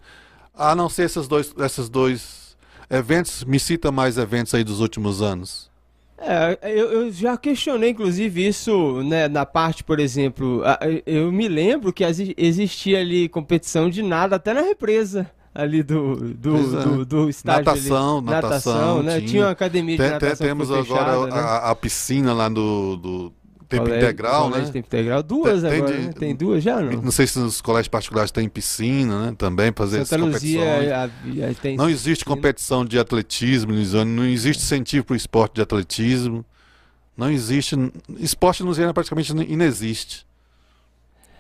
A 0.58 0.76
não 0.76 0.90
ser 0.90 1.04
esses 1.04 1.28
dois, 1.28 1.54
esses 1.58 1.90
dois 1.90 2.58
eventos, 2.90 3.44
me 3.44 3.60
cita 3.60 3.92
mais 3.92 4.18
eventos 4.18 4.54
aí 4.54 4.64
dos 4.64 4.80
últimos 4.80 5.22
anos. 5.22 5.70
É, 6.18 6.58
eu, 6.64 6.92
eu 6.92 7.12
já 7.12 7.36
questionei, 7.36 7.90
inclusive, 7.90 8.48
isso 8.48 9.04
né, 9.04 9.28
na 9.28 9.46
parte, 9.46 9.84
por 9.84 10.00
exemplo. 10.00 10.62
a- 10.66 10.80
Eu 11.06 11.30
me 11.32 11.48
lembro 11.48 11.92
que 11.92 12.04
exi- 12.06 12.34
existia 12.38 13.00
ali 13.02 13.28
competição 13.28 13.90
de 13.90 14.02
nada, 14.02 14.38
até 14.38 14.54
na 14.54 14.62
represa 14.62 15.30
ali 15.54 15.84
do, 15.84 16.16
do, 16.34 16.56
é. 16.56 16.84
do, 16.84 17.06
do 17.06 17.30
estádio. 17.30 17.70
ali. 17.70 17.82
Natação, 17.82 18.22
natação, 18.22 19.04
né? 19.04 19.18
tinha. 19.18 19.28
Tinha 19.30 19.44
uma 19.46 19.52
academia 19.52 19.98
de 19.98 20.02
Tem- 20.04 20.08
tem- 20.08 20.14
natação. 20.14 20.38
que 20.38 20.44
temos 20.50 20.72
agora 20.72 20.84
fechada, 21.14 21.28
né? 21.28 21.40
a, 21.42 21.72
a 21.72 21.76
piscina 21.76 22.34
lá 22.34 22.48
do, 22.50 22.96
do 22.96 23.34
tempo 23.68 23.84
Colégio- 23.84 24.04
integral, 24.06 24.50
né? 24.50 24.62
Tempo 24.72 24.78
integral. 24.80 25.24
Duas 25.24 25.62
Tem- 25.62 25.70
tem 25.72 25.80
agora, 25.80 25.98
de- 25.98 26.06
né? 26.08 26.14
Tem 26.14 26.36
duas 26.36 26.64
já, 26.64 26.80
não? 26.82 27.02
Não 27.02 27.12
sei 27.12 27.28
se 27.28 27.38
nos 27.40 27.62
colégios 27.62 27.88
particulares 27.90 28.32
tem 28.32 28.48
piscina, 28.50 29.26
né? 29.28 29.36
Também 29.38 29.72
fazer 29.76 30.06
Santa 30.06 30.24
essas 30.26 30.34
Luzia 30.34 30.60
competições. 30.60 30.92
a- 30.92 31.50
a- 31.50 31.54
tem 31.62 31.78
Não 31.78 31.90
existe 31.90 32.24
piscina. 32.24 32.36
competição 32.36 32.86
de 32.86 33.00
atletismo, 33.00 33.72
Lusiana, 33.74 34.10
não 34.12 34.26
existe 34.26 34.64
incentivo 34.64 35.06
para 35.06 35.14
o 35.14 35.18
esporte 35.18 35.56
de 35.56 35.62
atletismo. 35.62 36.46
Não 37.18 37.32
existe. 37.32 37.76
Esporte 38.20 38.62
no 38.62 38.70
Lusiana 38.70 38.94
praticamente 38.94 39.34
não- 39.34 39.42
inexiste. 39.44 40.26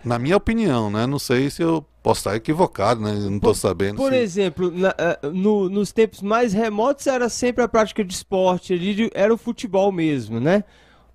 Na 0.04 0.20
minha 0.20 0.38
opinião, 0.38 0.92
né? 0.92 1.08
Não 1.08 1.18
sei 1.18 1.50
se 1.50 1.64
eu 1.64 1.84
posso 2.04 2.20
estar 2.20 2.36
equivocado, 2.36 3.02
né? 3.02 3.12
Não 3.14 3.38
estou 3.38 3.56
sabendo. 3.56 3.98
Por 3.98 4.12
se- 4.12 4.18
exemplo, 4.20 4.70
na- 4.72 4.94
ah, 4.98 5.18
no- 5.34 5.68
nos 5.68 5.92
tempos 5.92 6.22
mais 6.22 6.54
remotos 6.54 7.08
era 7.08 7.28
sempre 7.28 7.64
a 7.64 7.68
prática 7.68 8.06
de 8.06 8.14
esporte, 8.14 8.80
era 9.16 9.34
o 9.34 9.38
futebol 9.38 9.92
mesmo, 9.92 10.40
né? 10.40 10.64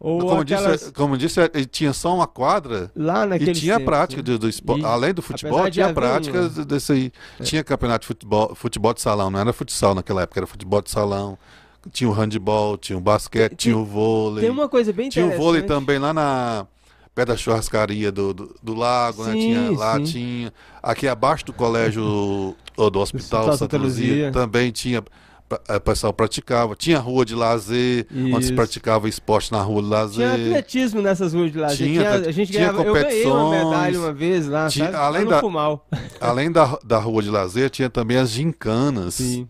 Ou 0.00 0.18
como, 0.18 0.40
aquelas, 0.40 0.80
disse, 0.80 0.92
como 0.92 1.18
disse, 1.18 1.38
ele 1.52 1.66
tinha 1.66 1.92
só 1.92 2.14
uma 2.14 2.26
quadra 2.26 2.90
lá 2.96 3.26
e 3.26 3.28
naquele 3.28 3.52
tinha 3.52 3.76
a 3.76 3.80
prática 3.80 4.22
do, 4.22 4.38
do 4.38 4.48
esporte. 4.48 4.80
E, 4.80 4.84
Além 4.86 5.12
do 5.12 5.20
futebol, 5.20 5.70
tinha 5.70 5.88
a 5.88 5.92
prática 5.92 6.48
desse 6.48 6.92
aí. 6.92 7.12
Tinha 7.42 7.62
campeonato 7.62 8.00
de 8.00 8.06
futebol, 8.06 8.54
futebol 8.54 8.94
de 8.94 9.02
salão, 9.02 9.30
não 9.30 9.38
era 9.38 9.52
futsal 9.52 9.94
naquela 9.94 10.22
época, 10.22 10.40
era 10.40 10.46
futebol 10.46 10.80
de 10.80 10.90
salão. 10.90 11.36
Tinha 11.92 12.08
o 12.08 12.12
handball, 12.12 12.78
tinha 12.78 12.96
o 12.96 13.00
basquete, 13.00 13.50
Tem- 13.50 13.56
tinha 13.56 13.76
o 13.76 13.84
vôlei. 13.84 14.42
Tem 14.44 14.50
uma 14.50 14.68
coisa 14.70 14.90
bem 14.90 15.10
Tinha 15.10 15.26
o 15.26 15.36
vôlei 15.36 15.62
também 15.62 15.98
lá 15.98 16.14
na 16.14 16.66
pé 17.14 17.26
da 17.26 17.36
churrascaria 17.36 18.10
do, 18.10 18.32
do, 18.32 18.56
do 18.62 18.74
lago, 18.74 19.24
né? 19.24 19.32
Sim, 19.32 19.38
Tinha, 19.40 19.78
lá 19.78 19.96
sim. 19.96 20.04
tinha. 20.04 20.52
Aqui 20.82 21.08
abaixo 21.08 21.44
do 21.44 21.52
colégio 21.52 22.02
ou 22.76 22.90
do 22.90 23.00
hospital 23.00 23.40
Hospital 23.40 23.44
Santa 23.44 23.56
Santa 23.58 23.76
Luzia, 23.76 24.08
Luzia. 24.08 24.32
também 24.32 24.70
tinha. 24.70 25.02
Pa- 25.58 25.76
O 25.76 25.80
pessoal 25.80 26.12
praticava. 26.12 26.74
Tinha 26.76 26.98
rua 26.98 27.24
de 27.24 27.34
lazer, 27.34 28.06
onde 28.14 28.36
se 28.36 28.40
Isso. 28.44 28.54
praticava 28.54 29.08
esporte 29.08 29.50
na 29.52 29.60
rua 29.60 29.82
de 29.82 29.88
lazer. 29.88 30.34
Tinha 30.34 30.48
atletismo 30.50 31.02
nessas 31.02 31.34
ruas 31.34 31.50
de 31.52 31.58
lá. 31.58 31.68
Tinha, 31.68 31.88
Tinha, 32.00 32.10
a 32.28 32.32
gente 32.32 32.50
tinha 32.52 32.72
ganhava, 32.72 32.82
eu 32.84 32.94
ganhei 32.94 33.24
uma 33.26 33.34
competições. 33.44 33.64
medalha 33.64 33.98
uma 33.98 34.12
vez 34.12 34.46
lá, 34.46 34.68
Tinha- 34.68 34.86
sabe? 34.86 34.96
além 34.96 35.26
da- 35.26 35.40
Fumal. 35.40 35.86
Além 36.20 36.50
da, 36.52 36.78
da 36.84 36.98
rua 36.98 37.22
de 37.22 37.30
lazer, 37.30 37.68
tinha 37.70 37.90
também 37.90 38.16
as 38.16 38.30
gincanas. 38.30 39.14
Sim. 39.14 39.48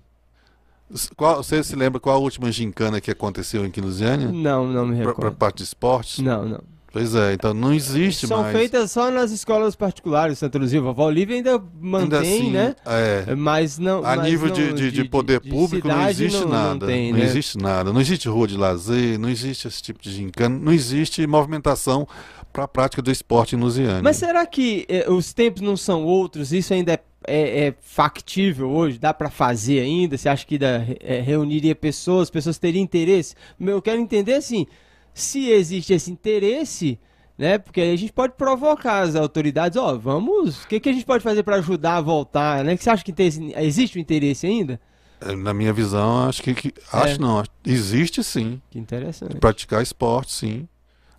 Qual, 1.16 1.36
você 1.42 1.62
se 1.62 1.76
lembra 1.76 2.00
qual 2.00 2.16
a 2.16 2.18
última 2.18 2.50
gincana 2.50 3.00
que 3.00 3.10
aconteceu 3.12 3.64
em 3.64 3.70
Lusiânia? 3.80 4.26
Não, 4.32 4.66
não 4.66 4.86
me 4.86 4.96
Para 4.96 5.08
recordo. 5.10 5.36
parte 5.36 5.58
de 5.58 5.62
esportes? 5.64 6.18
Não, 6.18 6.44
não. 6.48 6.60
Pois 6.92 7.14
é, 7.14 7.34
então 7.34 7.54
não 7.54 7.72
existe 7.72 8.26
São 8.26 8.42
mais. 8.42 8.56
feitas 8.56 8.90
só 8.90 9.10
nas 9.10 9.30
escolas 9.30 9.76
particulares, 9.76 10.38
Santa 10.38 10.58
Luzia. 10.58 10.80
Vovó 10.80 11.06
Olívia 11.06 11.36
ainda 11.36 11.52
Ainda 11.52 11.64
mantém, 11.80 12.18
assim, 12.18 12.50
né? 12.50 12.74
É. 12.84 13.34
Mas 13.34 13.78
não. 13.78 13.98
A 14.04 14.16
mas 14.16 14.26
nível 14.28 14.48
não- 14.48 14.54
de, 14.54 14.72
de, 14.72 14.90
de 14.90 15.04
poder 15.04 15.40
de 15.40 15.48
público 15.50 15.86
não 15.86 16.08
existe 16.08 16.40
não- 16.40 16.48
nada. 16.48 16.74
Não, 16.74 16.86
tem, 16.86 17.12
não 17.12 17.18
né? 17.20 17.24
existe 17.24 17.58
nada. 17.58 17.92
Não 17.92 18.00
existe 18.00 18.28
rua 18.28 18.48
de 18.48 18.56
lazer, 18.56 19.18
não 19.18 19.28
existe 19.28 19.68
esse 19.68 19.80
tipo 19.80 20.00
de 20.02 20.10
gincana, 20.12 20.58
não 20.58 20.72
existe 20.72 21.24
movimentação 21.26 22.06
para 22.52 22.64
a 22.64 22.68
prática 22.68 23.00
do 23.00 23.10
esporte 23.12 23.54
em 23.54 23.58
Lusiânia. 23.60 24.02
Mas 24.02 24.16
será 24.16 24.44
que 24.44 24.84
eh, 24.88 25.08
os 25.08 25.32
tempos 25.32 25.62
não 25.62 25.76
são 25.76 26.04
outros? 26.04 26.52
Isso 26.52 26.74
ainda 26.74 26.92
é 26.94 27.00
é, 27.28 27.66
é 27.66 27.74
factível 27.82 28.70
hoje? 28.70 28.98
Dá 28.98 29.12
para 29.12 29.28
fazer 29.30 29.80
ainda? 29.80 30.16
Você 30.16 30.26
acha 30.28 30.44
que 30.46 30.56
dá, 30.56 30.82
é, 31.00 31.20
reuniria 31.20 31.74
pessoas, 31.74 32.30
pessoas 32.30 32.58
teriam 32.58 32.82
interesse? 32.82 33.34
Eu 33.60 33.80
quero 33.82 34.00
entender 34.00 34.32
assim, 34.32 34.66
se 35.12 35.50
existe 35.50 35.92
esse 35.92 36.10
interesse, 36.10 36.98
né? 37.36 37.58
Porque 37.58 37.80
aí 37.80 37.92
a 37.92 37.96
gente 37.96 38.12
pode 38.12 38.34
provocar 38.34 39.00
as 39.00 39.14
autoridades, 39.14 39.76
ó, 39.76 39.96
vamos, 39.96 40.64
o 40.64 40.68
que, 40.68 40.80
que 40.80 40.88
a 40.88 40.92
gente 40.92 41.06
pode 41.06 41.22
fazer 41.22 41.42
para 41.42 41.56
ajudar 41.56 41.96
a 41.96 42.00
voltar, 42.00 42.64
né? 42.64 42.76
Que 42.76 42.84
você 42.84 42.90
acha 42.90 43.04
que 43.04 43.12
tem, 43.12 43.28
existe 43.56 43.96
o 43.96 43.98
um 43.98 44.02
interesse 44.02 44.46
ainda? 44.46 44.80
É, 45.20 45.34
na 45.34 45.52
minha 45.52 45.72
visão, 45.72 46.28
acho 46.28 46.42
que, 46.42 46.54
que 46.54 46.74
acho 46.92 47.14
é. 47.14 47.18
não, 47.18 47.42
existe 47.64 48.24
sim. 48.24 48.60
Que 48.70 48.78
interessante. 48.78 49.36
Praticar 49.36 49.82
esporte, 49.82 50.32
sim. 50.32 50.68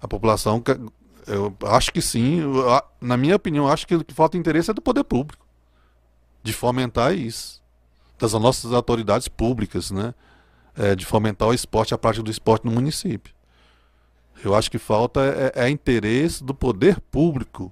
A 0.01 0.07
população, 0.07 0.63
eu 1.27 1.55
acho 1.65 1.91
que 1.91 2.01
sim. 2.01 2.41
Na 2.99 3.15
minha 3.15 3.35
opinião, 3.35 3.67
acho 3.67 3.85
que 3.85 3.95
o 3.95 4.03
que 4.03 4.13
falta 4.13 4.37
interesse 4.37 4.71
é 4.71 4.73
do 4.73 4.81
poder 4.81 5.03
público 5.03 5.45
de 6.43 6.53
fomentar 6.53 7.13
isso, 7.13 7.61
das 8.19 8.33
nossas 8.33 8.73
autoridades 8.73 9.27
públicas, 9.27 9.91
né? 9.91 10.13
É, 10.75 10.95
de 10.95 11.05
fomentar 11.05 11.49
o 11.49 11.53
esporte, 11.53 11.93
a 11.93 11.97
prática 11.97 12.23
do 12.23 12.31
esporte 12.31 12.65
no 12.65 12.71
município. 12.71 13.33
Eu 14.43 14.55
acho 14.55 14.71
que 14.71 14.77
falta 14.77 15.21
é, 15.55 15.65
é 15.65 15.69
interesse 15.69 16.43
do 16.43 16.53
poder 16.53 16.99
público 16.99 17.71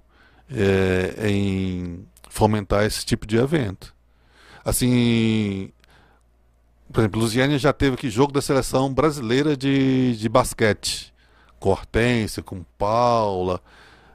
é, 0.50 1.30
em 1.30 2.06
fomentar 2.30 2.86
esse 2.86 3.06
tipo 3.06 3.26
de 3.26 3.38
evento. 3.38 3.94
Assim, 4.64 5.72
por 6.92 7.02
exemplo, 7.02 7.20
Luziane 7.22 7.58
já 7.58 7.72
teve 7.72 7.96
aqui 7.96 8.10
jogo 8.10 8.32
da 8.32 8.42
seleção 8.42 8.94
brasileira 8.94 9.56
de, 9.56 10.16
de 10.16 10.30
basquete. 10.30 11.14
Cortência, 11.60 12.42
com 12.42 12.64
Paula. 12.78 13.62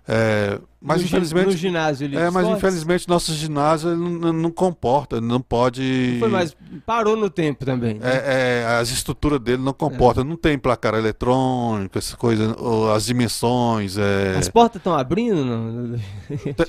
É, 0.06 0.60
mas 0.82 1.00
no, 1.00 1.06
infelizmente. 1.06 1.46
No 1.46 1.52
ginásio 1.52 2.18
É, 2.18 2.28
mas 2.28 2.46
infelizmente 2.46 3.08
nosso 3.08 3.32
ginásio 3.32 3.96
não, 3.96 4.34
não, 4.34 4.50
comporta, 4.50 5.18
não 5.18 5.40
pode. 5.40 6.10
Não 6.12 6.20
foi 6.20 6.28
mais. 6.28 6.54
Parou 6.84 7.16
no 7.16 7.30
tempo 7.30 7.64
também. 7.64 7.94
Né? 7.94 8.00
É, 8.02 8.60
é, 8.60 8.66
as 8.78 8.90
estruturas 8.90 9.40
dele 9.40 9.62
não 9.62 9.72
comportam, 9.72 10.22
é. 10.22 10.26
não 10.26 10.36
tem 10.36 10.58
placar 10.58 10.92
eletrônico, 10.92 11.96
essas 11.96 12.14
coisas, 12.14 12.54
as 12.94 13.06
dimensões. 13.06 13.96
É... 13.96 14.36
As 14.36 14.50
portas 14.50 14.78
estão 14.78 14.94
abrindo? 14.94 15.42
Não? 15.42 15.98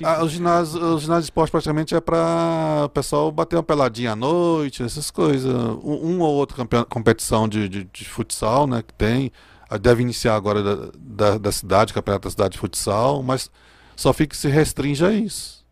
Ah, 0.04 0.24
o, 0.24 0.30
ginásio, 0.30 0.82
o 0.82 1.00
ginásio 1.00 1.24
de 1.24 1.26
esporte 1.26 1.52
praticamente 1.52 1.96
é 1.96 2.00
para 2.00 2.84
o 2.86 2.90
pessoal 2.90 3.32
bater 3.32 3.56
uma 3.56 3.64
peladinha 3.64 4.12
à 4.12 4.16
noite, 4.16 4.84
essas 4.84 5.10
coisas. 5.10 5.52
Um, 5.54 6.16
um 6.16 6.20
ou 6.22 6.34
outro 6.36 6.56
competição 6.88 7.48
de, 7.48 7.68
de, 7.68 7.84
de 7.84 8.06
futsal, 8.06 8.68
né, 8.68 8.82
que 8.82 8.94
tem 8.94 9.32
deve 9.80 10.02
iniciar 10.02 10.36
agora 10.36 10.62
da, 10.62 10.92
da, 10.98 11.38
da 11.38 11.52
cidade, 11.52 11.94
campeonato 11.94 12.28
da 12.28 12.32
cidade 12.32 12.54
de 12.54 12.58
futsal, 12.60 13.24
mas 13.24 13.50
só 13.96 14.14
fica 14.14 14.36
se 14.36 14.48
restringe 14.48 15.06
a 15.06 15.12
isso. 15.12 15.66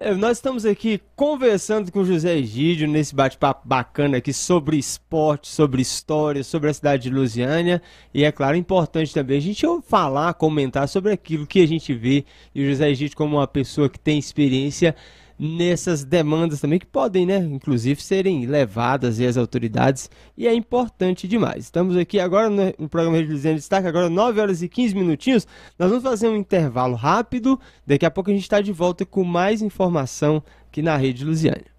É, 0.00 0.14
nós 0.14 0.36
estamos 0.36 0.64
aqui 0.64 1.00
conversando 1.16 1.90
com 1.90 2.04
José 2.04 2.36
Egídio 2.36 2.86
nesse 2.86 3.12
bate-papo 3.12 3.66
bacana 3.66 4.18
aqui 4.18 4.32
sobre 4.32 4.76
esporte, 4.76 5.48
sobre 5.48 5.82
história, 5.82 6.44
sobre 6.44 6.70
a 6.70 6.74
cidade 6.74 7.02
de 7.02 7.10
Lusiânia. 7.10 7.82
E 8.14 8.22
é 8.22 8.30
claro, 8.30 8.56
importante 8.56 9.12
também 9.12 9.38
a 9.38 9.40
gente 9.40 9.66
falar, 9.88 10.34
comentar 10.34 10.86
sobre 10.86 11.12
aquilo 11.12 11.48
que 11.48 11.60
a 11.60 11.66
gente 11.66 11.92
vê. 11.92 12.24
E 12.54 12.62
o 12.62 12.68
José 12.70 12.90
Egídio, 12.90 13.16
como 13.16 13.38
uma 13.38 13.48
pessoa 13.48 13.88
que 13.88 13.98
tem 13.98 14.20
experiência 14.20 14.94
nessas 15.38 16.04
demandas 16.04 16.60
também 16.60 16.78
que 16.78 16.86
podem, 16.86 17.24
né, 17.24 17.38
inclusive 17.38 18.02
serem 18.02 18.46
levadas 18.46 19.20
às 19.20 19.36
autoridades 19.36 20.10
e 20.36 20.46
é 20.46 20.54
importante 20.54 21.28
demais. 21.28 21.64
Estamos 21.64 21.96
aqui 21.96 22.18
agora 22.18 22.50
no, 22.50 22.88
programa 22.88 23.16
Rede 23.16 23.32
Luziana 23.32 23.56
Destaque, 23.56 23.86
agora 23.86 24.10
9 24.10 24.40
horas 24.40 24.62
e 24.62 24.68
15 24.68 24.94
minutinhos. 24.94 25.46
Nós 25.78 25.88
vamos 25.88 26.04
fazer 26.04 26.28
um 26.28 26.36
intervalo 26.36 26.96
rápido, 26.96 27.60
daqui 27.86 28.04
a 28.04 28.10
pouco 28.10 28.30
a 28.30 28.32
gente 28.32 28.42
está 28.42 28.60
de 28.60 28.72
volta 28.72 29.06
com 29.06 29.22
mais 29.22 29.62
informação 29.62 30.42
aqui 30.66 30.82
na 30.82 30.96
Rede 30.96 31.24
Luziana. 31.24 31.77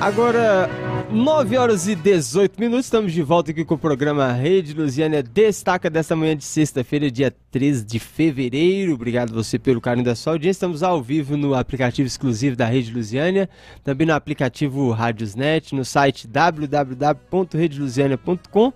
Agora, 0.00 0.68
9 1.10 1.56
horas 1.56 1.88
e 1.88 1.94
18 1.94 2.60
minutos, 2.60 2.84
estamos 2.84 3.14
de 3.14 3.22
volta 3.22 3.50
aqui 3.50 3.64
com 3.64 3.76
o 3.76 3.78
programa 3.78 4.30
Rede 4.30 4.74
Lusiana 4.74 5.22
Destaca 5.22 5.88
desta 5.88 6.14
manhã 6.14 6.36
de 6.36 6.44
sexta-feira, 6.44 7.10
dia 7.10 7.34
13 7.50 7.82
de 7.82 7.98
fevereiro. 7.98 8.92
Obrigado 8.92 9.32
você 9.32 9.58
pelo 9.58 9.80
carinho 9.80 10.04
da 10.04 10.14
sua 10.14 10.34
audiência. 10.34 10.58
Estamos 10.58 10.82
ao 10.82 11.02
vivo 11.02 11.34
no 11.34 11.54
aplicativo 11.54 12.06
exclusivo 12.06 12.54
da 12.54 12.66
Rede 12.66 12.92
Lusiana, 12.92 13.48
também 13.82 14.06
no 14.06 14.12
aplicativo 14.12 14.90
Radiosnet, 14.90 15.74
no 15.74 15.82
site 15.82 16.28
www.redelusiana.com 16.28 18.74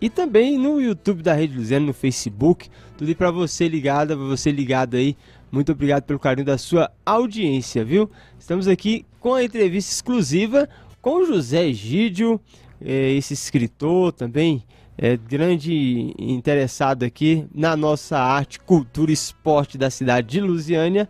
e 0.00 0.10
também 0.10 0.58
no 0.58 0.80
YouTube 0.80 1.22
da 1.22 1.34
Rede 1.34 1.56
Lusiana, 1.56 1.86
no 1.86 1.94
Facebook. 1.94 2.68
Tudo 2.96 3.14
para 3.14 3.30
você 3.30 3.68
ligado, 3.68 4.08
para 4.08 4.26
você 4.26 4.50
ligado 4.50 4.96
aí. 4.96 5.16
Muito 5.52 5.70
obrigado 5.70 6.02
pelo 6.02 6.18
carinho 6.18 6.46
da 6.46 6.58
sua 6.58 6.90
audiência, 7.06 7.84
viu? 7.84 8.10
Estamos 8.38 8.66
aqui 8.66 9.06
com 9.20 9.34
a 9.34 9.42
entrevista 9.42 9.92
exclusiva 9.92 10.68
com 11.00 11.24
José 11.24 11.66
Egídio, 11.66 12.40
é, 12.80 13.12
esse 13.12 13.34
escritor 13.34 14.12
também, 14.12 14.62
é, 14.96 15.16
grande 15.16 16.14
interessado 16.18 17.04
aqui 17.04 17.46
na 17.54 17.76
nossa 17.76 18.18
arte, 18.18 18.58
cultura 18.60 19.10
e 19.10 19.14
esporte 19.14 19.78
da 19.78 19.90
cidade 19.90 20.28
de 20.28 20.40
Lusiânia, 20.40 21.08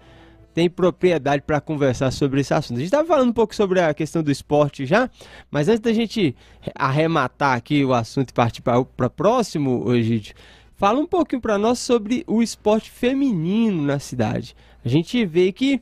tem 0.52 0.68
propriedade 0.68 1.42
para 1.46 1.60
conversar 1.60 2.10
sobre 2.10 2.40
esse 2.40 2.52
assunto. 2.52 2.78
A 2.78 2.80
gente 2.80 2.86
estava 2.86 3.06
falando 3.06 3.30
um 3.30 3.32
pouco 3.32 3.54
sobre 3.54 3.80
a 3.80 3.94
questão 3.94 4.22
do 4.22 4.30
esporte 4.30 4.84
já, 4.84 5.08
mas 5.50 5.68
antes 5.68 5.80
da 5.80 5.92
gente 5.92 6.34
arrematar 6.74 7.56
aqui 7.56 7.84
o 7.84 7.94
assunto 7.94 8.30
e 8.30 8.34
partir 8.34 8.60
para 8.60 8.78
o 8.80 8.84
próximo, 8.84 9.94
Egídio, 9.94 10.34
fala 10.76 10.98
um 10.98 11.06
pouquinho 11.06 11.40
para 11.40 11.56
nós 11.56 11.78
sobre 11.78 12.24
o 12.26 12.42
esporte 12.42 12.90
feminino 12.90 13.82
na 13.82 13.98
cidade. 13.98 14.56
A 14.84 14.88
gente 14.88 15.24
vê 15.24 15.52
que 15.52 15.80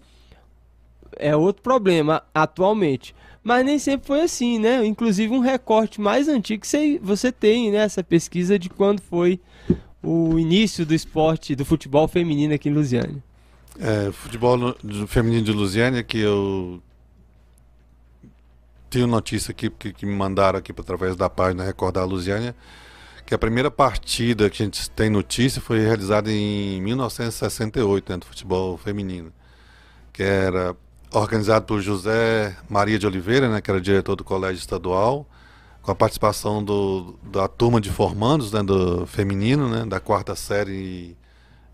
é 1.18 1.36
outro 1.36 1.62
problema 1.62 2.22
atualmente. 2.34 3.14
Mas 3.42 3.64
nem 3.64 3.78
sempre 3.78 4.06
foi 4.06 4.22
assim, 4.22 4.58
né? 4.58 4.84
Inclusive 4.84 5.32
um 5.32 5.40
recorte 5.40 6.00
mais 6.00 6.28
antigo 6.28 6.64
que 6.64 6.98
você 7.02 7.30
tem, 7.30 7.70
né? 7.70 7.78
Essa 7.78 8.02
pesquisa 8.02 8.58
de 8.58 8.68
quando 8.68 9.00
foi 9.00 9.40
o 10.02 10.38
início 10.38 10.84
do 10.84 10.94
esporte, 10.94 11.54
do 11.54 11.64
futebol 11.64 12.08
feminino 12.08 12.54
aqui 12.54 12.68
em 12.68 12.72
Lusiânia. 12.72 13.22
É, 13.78 14.10
futebol 14.10 14.74
feminino 15.06 15.44
de 15.44 15.52
Lusiânia 15.52 16.02
que 16.02 16.18
eu 16.18 16.82
tenho 18.88 19.06
notícia 19.06 19.50
aqui 19.50 19.68
que, 19.68 19.92
que 19.92 20.06
me 20.06 20.14
mandaram 20.14 20.58
aqui 20.58 20.72
através 20.72 21.14
da 21.14 21.28
página 21.28 21.62
Recordar 21.62 22.06
Lusiânia 22.06 22.54
que 23.26 23.34
a 23.34 23.38
primeira 23.38 23.70
partida 23.70 24.48
que 24.48 24.62
a 24.62 24.64
gente 24.64 24.88
tem 24.90 25.10
notícia 25.10 25.60
foi 25.60 25.80
realizada 25.80 26.30
em 26.30 26.80
1968 26.80 28.12
né, 28.12 28.18
do 28.18 28.24
futebol 28.24 28.78
feminino, 28.78 29.32
que 30.12 30.22
era 30.22 30.76
organizado 31.20 31.64
por 31.64 31.80
José 31.80 32.56
Maria 32.68 32.98
de 32.98 33.06
Oliveira, 33.06 33.48
né, 33.48 33.60
que 33.60 33.70
era 33.70 33.80
diretor 33.80 34.16
do 34.16 34.24
Colégio 34.24 34.58
Estadual, 34.58 35.26
com 35.82 35.90
a 35.90 35.94
participação 35.94 36.62
do, 36.62 37.18
da 37.22 37.48
turma 37.48 37.80
de 37.80 37.90
formandos 37.90 38.52
né, 38.52 38.62
do 38.62 39.06
feminino, 39.06 39.68
né, 39.68 39.86
da 39.86 40.00
quarta 40.00 40.34
série 40.34 41.16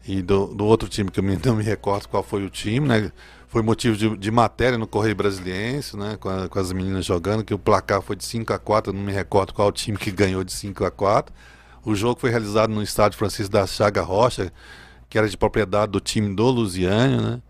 e, 0.07 0.19
e 0.19 0.23
do, 0.23 0.47
do, 0.49 0.65
outro 0.65 0.89
time 0.89 1.11
que 1.11 1.19
eu 1.19 1.25
não 1.45 1.57
me 1.57 1.65
recordo 1.65 2.09
qual 2.09 2.23
foi 2.23 2.45
o 2.45 2.51
time, 2.51 2.87
né, 2.87 3.11
foi 3.49 3.63
motivo 3.63 3.97
de, 3.97 4.17
de 4.17 4.31
matéria 4.31 4.79
no 4.79 4.87
Correio 4.87 5.17
Brasiliense, 5.17 5.97
né, 5.97 6.17
com, 6.21 6.29
a, 6.29 6.49
com, 6.49 6.59
as 6.59 6.73
meninas 6.73 7.05
jogando, 7.05 7.43
que 7.45 7.55
o 7.55 7.59
placar 7.59 8.01
foi 8.01 8.17
de 8.17 8.25
5 8.25 8.53
a 8.53 8.59
4 8.59 8.93
não 8.93 9.03
me 9.03 9.13
recordo 9.13 9.53
qual 9.53 9.69
o 9.69 9.73
time 9.73 9.99
que 9.99 10.11
ganhou 10.11 10.45
de 10.45 10.53
5 10.53 10.85
a 10.85 10.91
4 10.91 11.35
O 11.85 11.95
jogo 11.95 12.21
foi 12.21 12.31
realizado 12.31 12.71
no 12.71 12.83
estádio 12.83 13.19
Francisco 13.19 13.53
da 13.53 13.67
Chaga 13.67 14.03
Rocha, 14.03 14.53
que 15.09 15.19
era 15.19 15.29
de 15.29 15.37
propriedade 15.37 15.91
do 15.91 16.01
time 16.01 16.35
do 16.35 16.49
Lusiânia, 16.49 17.21
né, 17.21 17.43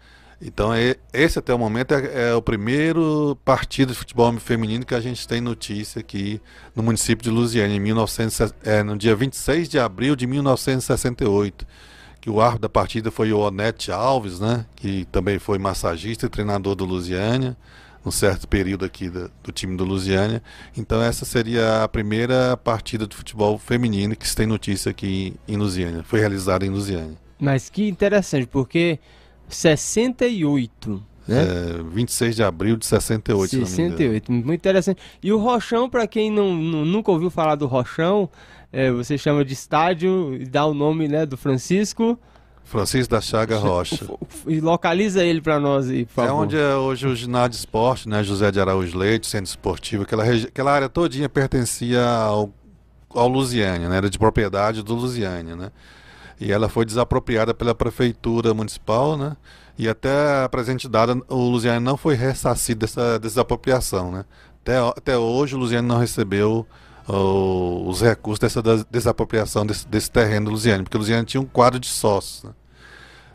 então, 0.44 0.72
esse 1.12 1.38
até 1.38 1.54
o 1.54 1.58
momento 1.58 1.94
é, 1.94 2.30
é, 2.30 2.34
o 2.34 2.42
primeiro 2.42 3.38
partido 3.44 3.92
de 3.92 3.98
futebol 3.98 4.32
feminino 4.40 4.84
que 4.84 4.94
a 4.94 5.00
gente 5.00 5.26
tem 5.26 5.40
notícia 5.40 6.00
aqui 6.00 6.40
no 6.74 6.82
município 6.82 7.22
de 7.22 7.30
Lusiana, 7.30 7.72
em 7.72 7.78
1900, 7.78 8.52
é, 8.64 8.82
no 8.82 8.98
dia 8.98 9.14
26 9.14 9.68
de 9.68 9.78
abril 9.78 10.16
de 10.16 10.26
1968. 10.26 11.64
Que 12.20 12.28
o 12.28 12.40
árbitro 12.40 12.62
da 12.62 12.68
partida 12.68 13.10
foi 13.10 13.32
o 13.32 13.38
Onete 13.38 13.92
Alves, 13.92 14.40
né? 14.40 14.66
Que 14.74 15.04
também 15.12 15.38
foi 15.38 15.58
massagista 15.58 16.26
e 16.26 16.28
treinador 16.28 16.74
do 16.74 16.84
Lusiânia, 16.84 17.56
num 18.04 18.10
certo 18.10 18.48
período 18.48 18.84
aqui 18.84 19.08
do, 19.08 19.30
do 19.44 19.52
time 19.52 19.76
do 19.76 19.84
Lusiânia. 19.84 20.42
Então, 20.76 21.00
essa 21.00 21.24
seria 21.24 21.84
a 21.84 21.88
primeira 21.88 22.56
partida 22.56 23.06
de 23.06 23.14
futebol 23.14 23.58
feminino 23.58 24.16
que 24.16 24.26
se 24.26 24.34
tem 24.34 24.46
notícia 24.46 24.90
aqui 24.90 25.34
em 25.46 25.56
Lusiânia. 25.56 26.02
Foi 26.02 26.18
realizada 26.18 26.66
em 26.66 26.70
Lusiânia. 26.70 27.16
Mas 27.40 27.68
que 27.68 27.88
interessante, 27.88 28.46
porque 28.46 29.00
68. 29.56 31.02
Né? 31.26 31.42
É, 31.42 31.82
26 31.82 32.36
de 32.36 32.42
abril 32.42 32.76
de 32.76 32.86
68. 32.86 33.50
68, 33.66 34.32
muito 34.32 34.54
interessante. 34.54 35.00
E 35.22 35.32
o 35.32 35.38
Rochão, 35.38 35.88
para 35.88 36.06
quem 36.06 36.30
não, 36.30 36.54
não, 36.54 36.84
nunca 36.84 37.10
ouviu 37.10 37.30
falar 37.30 37.54
do 37.54 37.66
Rochão, 37.66 38.28
é, 38.72 38.90
você 38.90 39.16
chama 39.16 39.44
de 39.44 39.52
estádio 39.52 40.34
e 40.34 40.44
dá 40.44 40.66
o 40.66 40.74
nome 40.74 41.06
né, 41.06 41.24
do 41.24 41.36
Francisco. 41.36 42.18
Francisco 42.64 43.10
da 43.10 43.20
Chaga 43.20 43.58
Rocha. 43.58 44.06
E 44.46 44.60
localiza 44.60 45.24
ele 45.24 45.40
para 45.40 45.60
nós 45.60 45.90
aí, 45.90 46.06
por 46.06 46.12
é 46.12 46.26
favor. 46.26 46.28
É 46.28 46.32
onde 46.32 46.56
é 46.56 46.74
hoje 46.74 47.06
o 47.06 47.14
ginásio 47.14 47.50
de 47.50 47.56
esporte, 47.56 48.08
né? 48.08 48.22
José 48.24 48.50
de 48.50 48.60
Araújo 48.60 48.96
Leite, 48.96 49.26
centro 49.26 49.50
esportivo. 49.50 50.04
Aquela, 50.04 50.24
aquela 50.24 50.72
área 50.72 50.88
todinha 50.88 51.28
pertencia 51.28 52.04
ao, 52.04 52.50
ao 53.10 53.28
Lusiânia, 53.28 53.88
né? 53.88 53.96
Era 53.96 54.10
de 54.10 54.18
propriedade 54.18 54.82
do 54.82 54.94
Lusiânia, 54.94 55.54
né? 55.54 55.70
E 56.42 56.50
ela 56.50 56.68
foi 56.68 56.84
desapropriada 56.84 57.54
pela 57.54 57.72
prefeitura 57.72 58.52
municipal, 58.52 59.16
né? 59.16 59.36
E 59.78 59.88
até 59.88 60.44
a 60.44 60.48
presente 60.48 60.88
data, 60.88 61.16
o 61.28 61.48
Lusiane 61.48 61.82
não 61.82 61.96
foi 61.96 62.16
ressarcido 62.16 62.80
dessa 62.80 63.16
desapropriação, 63.18 64.10
né? 64.10 64.24
Até, 64.60 64.76
até 64.78 65.16
hoje 65.16 65.54
o 65.54 65.58
Lusiane 65.58 65.86
não 65.86 65.98
recebeu 65.98 66.66
os 67.08 68.00
recursos 68.00 68.40
dessa 68.40 68.62
desapropriação 68.90 69.64
desse, 69.64 69.86
desse 69.86 70.10
terreno 70.10 70.46
do 70.46 70.52
Lusiane, 70.52 70.82
porque 70.82 70.96
o 70.96 71.00
Lusiane 71.00 71.24
tinha 71.24 71.40
um 71.40 71.46
quadro 71.46 71.78
de 71.78 71.88
sócios, 71.88 72.42
né? 72.42 72.50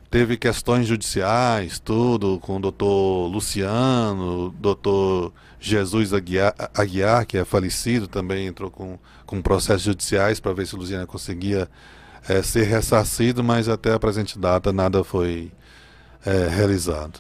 Teve 0.10 0.38
questões 0.38 0.88
judiciais, 0.88 1.80
tudo, 1.80 2.40
com 2.40 2.58
o 2.58 2.60
doutor 2.62 3.28
Luciano, 3.28 4.54
doutor 4.58 5.34
Jesus 5.60 6.14
Aguiar, 6.14 6.54
Aguiar, 6.74 7.26
que 7.26 7.38
é 7.38 7.44
falecido, 7.44 8.08
também 8.08 8.48
entrou 8.48 8.72
com, 8.72 8.98
com 9.26 9.42
processos 9.42 9.84
judiciais 9.84 10.40
para 10.40 10.54
ver 10.54 10.66
se 10.66 10.76
o 10.76 10.78
Lusiane 10.78 11.06
conseguia 11.06 11.70
é, 12.28 12.42
ser 12.42 12.64
ressarcido, 12.64 13.44
mas 13.44 13.68
até 13.68 13.94
a 13.94 14.00
presente 14.00 14.38
data 14.38 14.72
nada 14.72 15.04
foi 15.04 15.52
é, 16.26 16.48
realizado. 16.48 17.20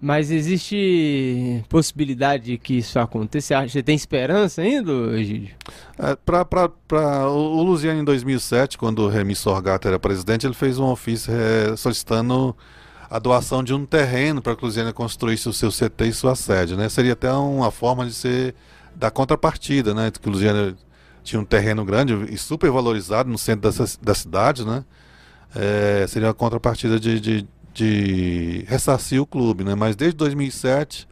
Mas 0.00 0.30
existe 0.30 1.64
possibilidade 1.68 2.44
de 2.44 2.58
que 2.58 2.78
isso 2.78 3.00
aconteça? 3.00 3.66
Você 3.66 3.82
tem 3.82 3.96
esperança 3.96 4.62
ainda, 4.62 4.92
Egídio? 5.18 5.50
É, 5.98 6.16
pra, 6.16 7.28
o 7.28 7.62
Luziano, 7.62 8.00
em 8.00 8.04
2007, 8.04 8.78
quando 8.78 9.00
o 9.00 9.08
Remy 9.08 9.34
Sorgato 9.34 9.88
era 9.88 9.98
presidente, 9.98 10.46
ele 10.46 10.54
fez 10.54 10.78
um 10.78 10.84
ofício 10.84 11.32
é, 11.34 11.76
solicitando 11.76 12.54
a 13.10 13.18
doação 13.18 13.64
de 13.64 13.74
um 13.74 13.84
terreno 13.84 14.40
para 14.40 14.54
que 14.54 14.62
o 14.62 14.66
Luziano 14.66 14.92
construísse 14.92 15.48
o 15.48 15.52
seu 15.52 15.70
CT 15.70 16.04
e 16.04 16.12
sua 16.12 16.36
sede. 16.36 16.76
Né? 16.76 16.88
Seria 16.88 17.14
até 17.14 17.32
uma 17.32 17.72
forma 17.72 18.06
de 18.06 18.12
ser 18.12 18.54
da 18.94 19.10
contrapartida, 19.10 19.94
né? 19.94 20.12
que 20.12 20.28
o 20.28 20.32
Luziano 20.32 20.76
tinha 21.28 21.40
um 21.40 21.44
terreno 21.44 21.84
grande 21.84 22.14
e 22.32 22.36
super 22.36 22.70
valorizado 22.70 23.30
no 23.30 23.38
centro 23.38 23.70
da, 23.70 23.84
da 24.02 24.14
cidade, 24.14 24.64
né? 24.64 24.84
É, 25.54 26.06
seria 26.06 26.28
uma 26.28 26.34
contrapartida 26.34 27.00
de, 27.00 27.20
de 27.20 27.48
de 27.78 28.64
ressarcir 28.66 29.22
o 29.22 29.26
clube, 29.26 29.62
né? 29.62 29.74
Mas 29.76 29.94
desde 29.94 30.16
2007 30.16 31.06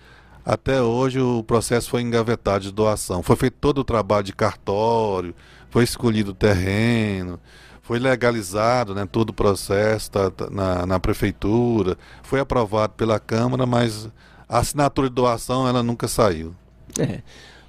até 0.44 0.82
hoje 0.82 1.20
o 1.20 1.42
processo 1.44 1.88
foi 1.88 2.02
engavetado 2.02 2.64
de 2.64 2.72
doação. 2.72 3.22
Foi 3.22 3.36
feito 3.36 3.56
todo 3.60 3.78
o 3.78 3.84
trabalho 3.84 4.24
de 4.24 4.32
cartório, 4.32 5.34
foi 5.70 5.84
escolhido 5.84 6.32
o 6.32 6.34
terreno, 6.34 7.38
foi 7.82 8.00
legalizado, 8.00 8.94
né? 8.94 9.06
Todo 9.06 9.30
o 9.30 9.32
processo 9.32 10.10
tá, 10.10 10.30
tá, 10.30 10.50
na, 10.50 10.86
na 10.86 11.00
prefeitura, 11.00 11.96
foi 12.22 12.40
aprovado 12.40 12.94
pela 12.94 13.20
Câmara, 13.20 13.64
mas 13.64 14.08
a 14.48 14.58
assinatura 14.58 15.08
de 15.08 15.14
doação 15.14 15.68
ela 15.68 15.84
nunca 15.84 16.08
saiu. 16.08 16.54
É 16.98 17.22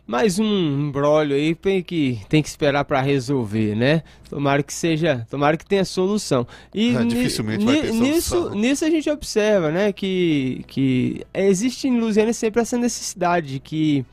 mais 0.07 0.39
um 0.39 0.87
embrólio 0.87 1.35
aí 1.35 1.53
que, 1.83 2.21
tem 2.29 2.41
que 2.41 2.47
esperar 2.47 2.85
para 2.85 3.01
resolver, 3.01 3.75
né? 3.75 4.03
Tomara 4.29 4.63
que 4.63 4.73
seja, 4.73 5.27
tomara 5.29 5.57
que 5.57 5.65
tenha 5.65 5.83
solução. 5.83 6.47
E 6.73 6.95
é, 6.95 7.03
dificilmente 7.03 7.65
vai 7.65 7.81
ter 7.81 7.91
nisso, 7.91 8.29
solução. 8.29 8.57
Nisso 8.57 8.85
a 8.85 8.89
gente 8.89 9.09
observa, 9.09 9.69
né, 9.69 9.91
que, 9.91 10.63
que 10.65 11.25
existe 11.33 11.89
em 11.89 11.99
Lusiana 11.99 12.31
sempre 12.31 12.61
essa 12.61 12.77
necessidade 12.77 13.47
de 13.47 13.59
que 13.59 14.05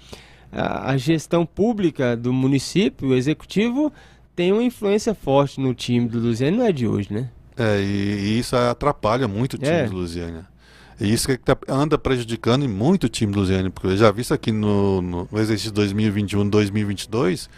a, 0.50 0.90
a 0.90 0.96
gestão 0.96 1.46
pública 1.46 2.16
do 2.16 2.32
município, 2.32 3.10
o 3.10 3.14
executivo, 3.14 3.92
tem 4.34 4.52
uma 4.52 4.64
influência 4.64 5.14
forte 5.14 5.60
no 5.60 5.72
time 5.72 6.08
do 6.08 6.18
Lusiana, 6.18 6.56
não 6.56 6.66
é 6.66 6.72
de 6.72 6.88
hoje, 6.88 7.12
né? 7.12 7.30
É, 7.56 7.80
e, 7.80 7.84
e 7.84 8.38
isso 8.40 8.56
atrapalha 8.56 9.28
muito 9.28 9.54
o 9.54 9.58
time 9.58 9.70
é. 9.70 9.86
do 9.86 9.94
Lusiana. 9.94 10.53
E 11.00 11.12
isso 11.12 11.26
que 11.26 11.36
tá, 11.36 11.56
anda 11.68 11.98
prejudicando 11.98 12.68
muito 12.68 13.04
o 13.04 13.08
time 13.08 13.32
do 13.32 13.40
Luziane, 13.40 13.70
porque 13.70 13.88
eu 13.88 13.96
já 13.96 14.10
vi 14.10 14.22
isso 14.22 14.34
aqui 14.34 14.52
no, 14.52 15.02
no, 15.02 15.28
exercício 15.34 15.72
2021-2022, 15.72 17.48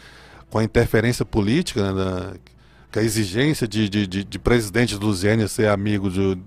com 0.49 0.59
a 0.59 0.65
interferência 0.65 1.25
política, 1.25 1.93
né, 1.93 2.05
da, 2.05 2.35
com 2.93 2.99
a 2.99 3.03
exigência 3.03 3.69
de, 3.69 3.89
de, 3.89 4.07
de, 4.07 4.25
de 4.25 4.39
presidente 4.39 4.97
do 4.97 5.07
Luziane 5.07 5.47
ser 5.49 5.69
amigo 5.69 6.11
de, 6.11 6.39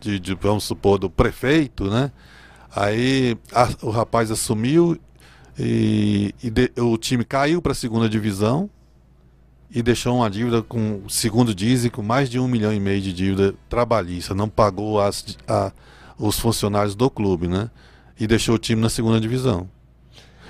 de, 0.00 0.18
de, 0.18 0.34
vamos 0.34 0.64
supor, 0.64 0.98
do 0.98 1.10
prefeito, 1.10 1.90
né? 1.90 2.10
Aí 2.74 3.36
a, 3.52 3.68
o 3.82 3.90
rapaz 3.90 4.30
assumiu 4.30 4.98
e, 5.58 6.34
e 6.42 6.50
de, 6.50 6.70
o 6.76 6.96
time 6.96 7.24
caiu 7.24 7.60
para 7.60 7.72
a 7.72 7.74
segunda 7.74 8.08
divisão 8.08 8.70
e 9.70 9.82
deixou 9.82 10.16
uma 10.16 10.30
dívida 10.30 10.62
com, 10.62 11.02
segundo 11.08 11.54
dizem, 11.54 11.90
com 11.90 12.02
mais 12.02 12.30
de 12.30 12.38
um 12.38 12.48
milhão 12.48 12.72
e 12.72 12.80
meio 12.80 13.00
de 13.00 13.12
dívida 13.12 13.54
trabalhista. 13.68 14.34
Não 14.34 14.48
pagou 14.48 15.00
as, 15.00 15.36
a, 15.46 15.72
os 16.18 16.38
funcionários 16.38 16.94
do 16.94 17.08
clube, 17.08 17.48
né? 17.48 17.70
E 18.18 18.26
deixou 18.26 18.56
o 18.56 18.58
time 18.58 18.82
na 18.82 18.90
segunda 18.90 19.20
divisão. 19.20 19.68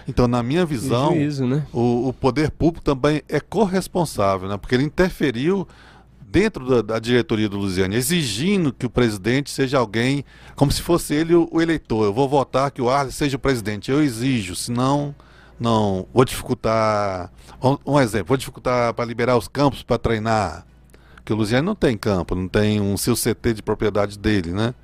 Então, 0.06 0.26
na 0.26 0.42
minha 0.42 0.64
visão, 0.64 1.12
juízo, 1.12 1.46
né? 1.46 1.66
o, 1.70 2.08
o, 2.08 2.12
poder 2.14 2.50
público 2.50 2.82
também 2.82 3.22
é 3.28 3.38
corresponsável, 3.38 4.48
né? 4.48 4.56
Porque 4.56 4.74
ele 4.74 4.84
interferiu 4.84 5.68
dentro 6.30 6.66
da, 6.66 6.94
da, 6.94 6.98
diretoria 6.98 7.48
do 7.48 7.58
Luziane, 7.58 7.94
exigindo 7.94 8.72
que 8.72 8.86
o 8.86 8.90
presidente 8.90 9.50
seja 9.50 9.78
alguém, 9.78 10.24
como 10.56 10.72
se 10.72 10.80
fosse 10.80 11.12
ele 11.12 11.34
o, 11.34 11.46
o 11.52 11.60
eleitor. 11.60 12.06
Eu 12.06 12.14
vou 12.14 12.26
votar 12.26 12.70
que 12.70 12.80
o 12.80 12.88
Arles 12.88 13.14
seja 13.14 13.36
o 13.36 13.40
presidente. 13.40 13.90
Eu 13.90 14.02
exijo, 14.02 14.56
senão 14.56 15.14
não 15.60 16.06
vou 16.12 16.24
dificultar. 16.24 17.30
Um, 17.62 17.76
um 17.94 18.00
exemplo, 18.00 18.28
vou 18.28 18.36
dificultar 18.38 18.94
para 18.94 19.04
liberar 19.04 19.36
os 19.36 19.46
campos 19.46 19.82
para 19.82 19.98
treinar. 19.98 20.66
Porque 21.16 21.34
o 21.34 21.36
Luziane 21.36 21.66
não 21.66 21.74
tem 21.74 21.98
campo, 21.98 22.34
não 22.34 22.48
tem 22.48 22.80
um 22.80 22.96
seu 22.96 23.14
CT 23.14 23.54
de 23.54 23.62
propriedade 23.62 24.18
dele, 24.18 24.52
né? 24.52 24.74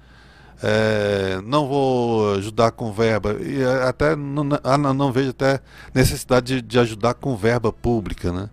É, 0.67 1.43
não 1.45 1.69
vou 1.69 2.37
ajudar 2.37 2.71
com 2.71 2.91
verba 2.91 3.37
e 3.39 3.63
até 3.87 4.17
não, 4.17 4.43
não, 4.43 4.95
não 4.95 5.13
vejo 5.13 5.29
até 5.29 5.61
necessidade 5.93 6.55
de, 6.55 6.63
de, 6.63 6.79
ajudar 6.79 7.13
com 7.13 7.37
verba 7.37 7.71
pública, 7.71 8.33
né? 8.33 8.49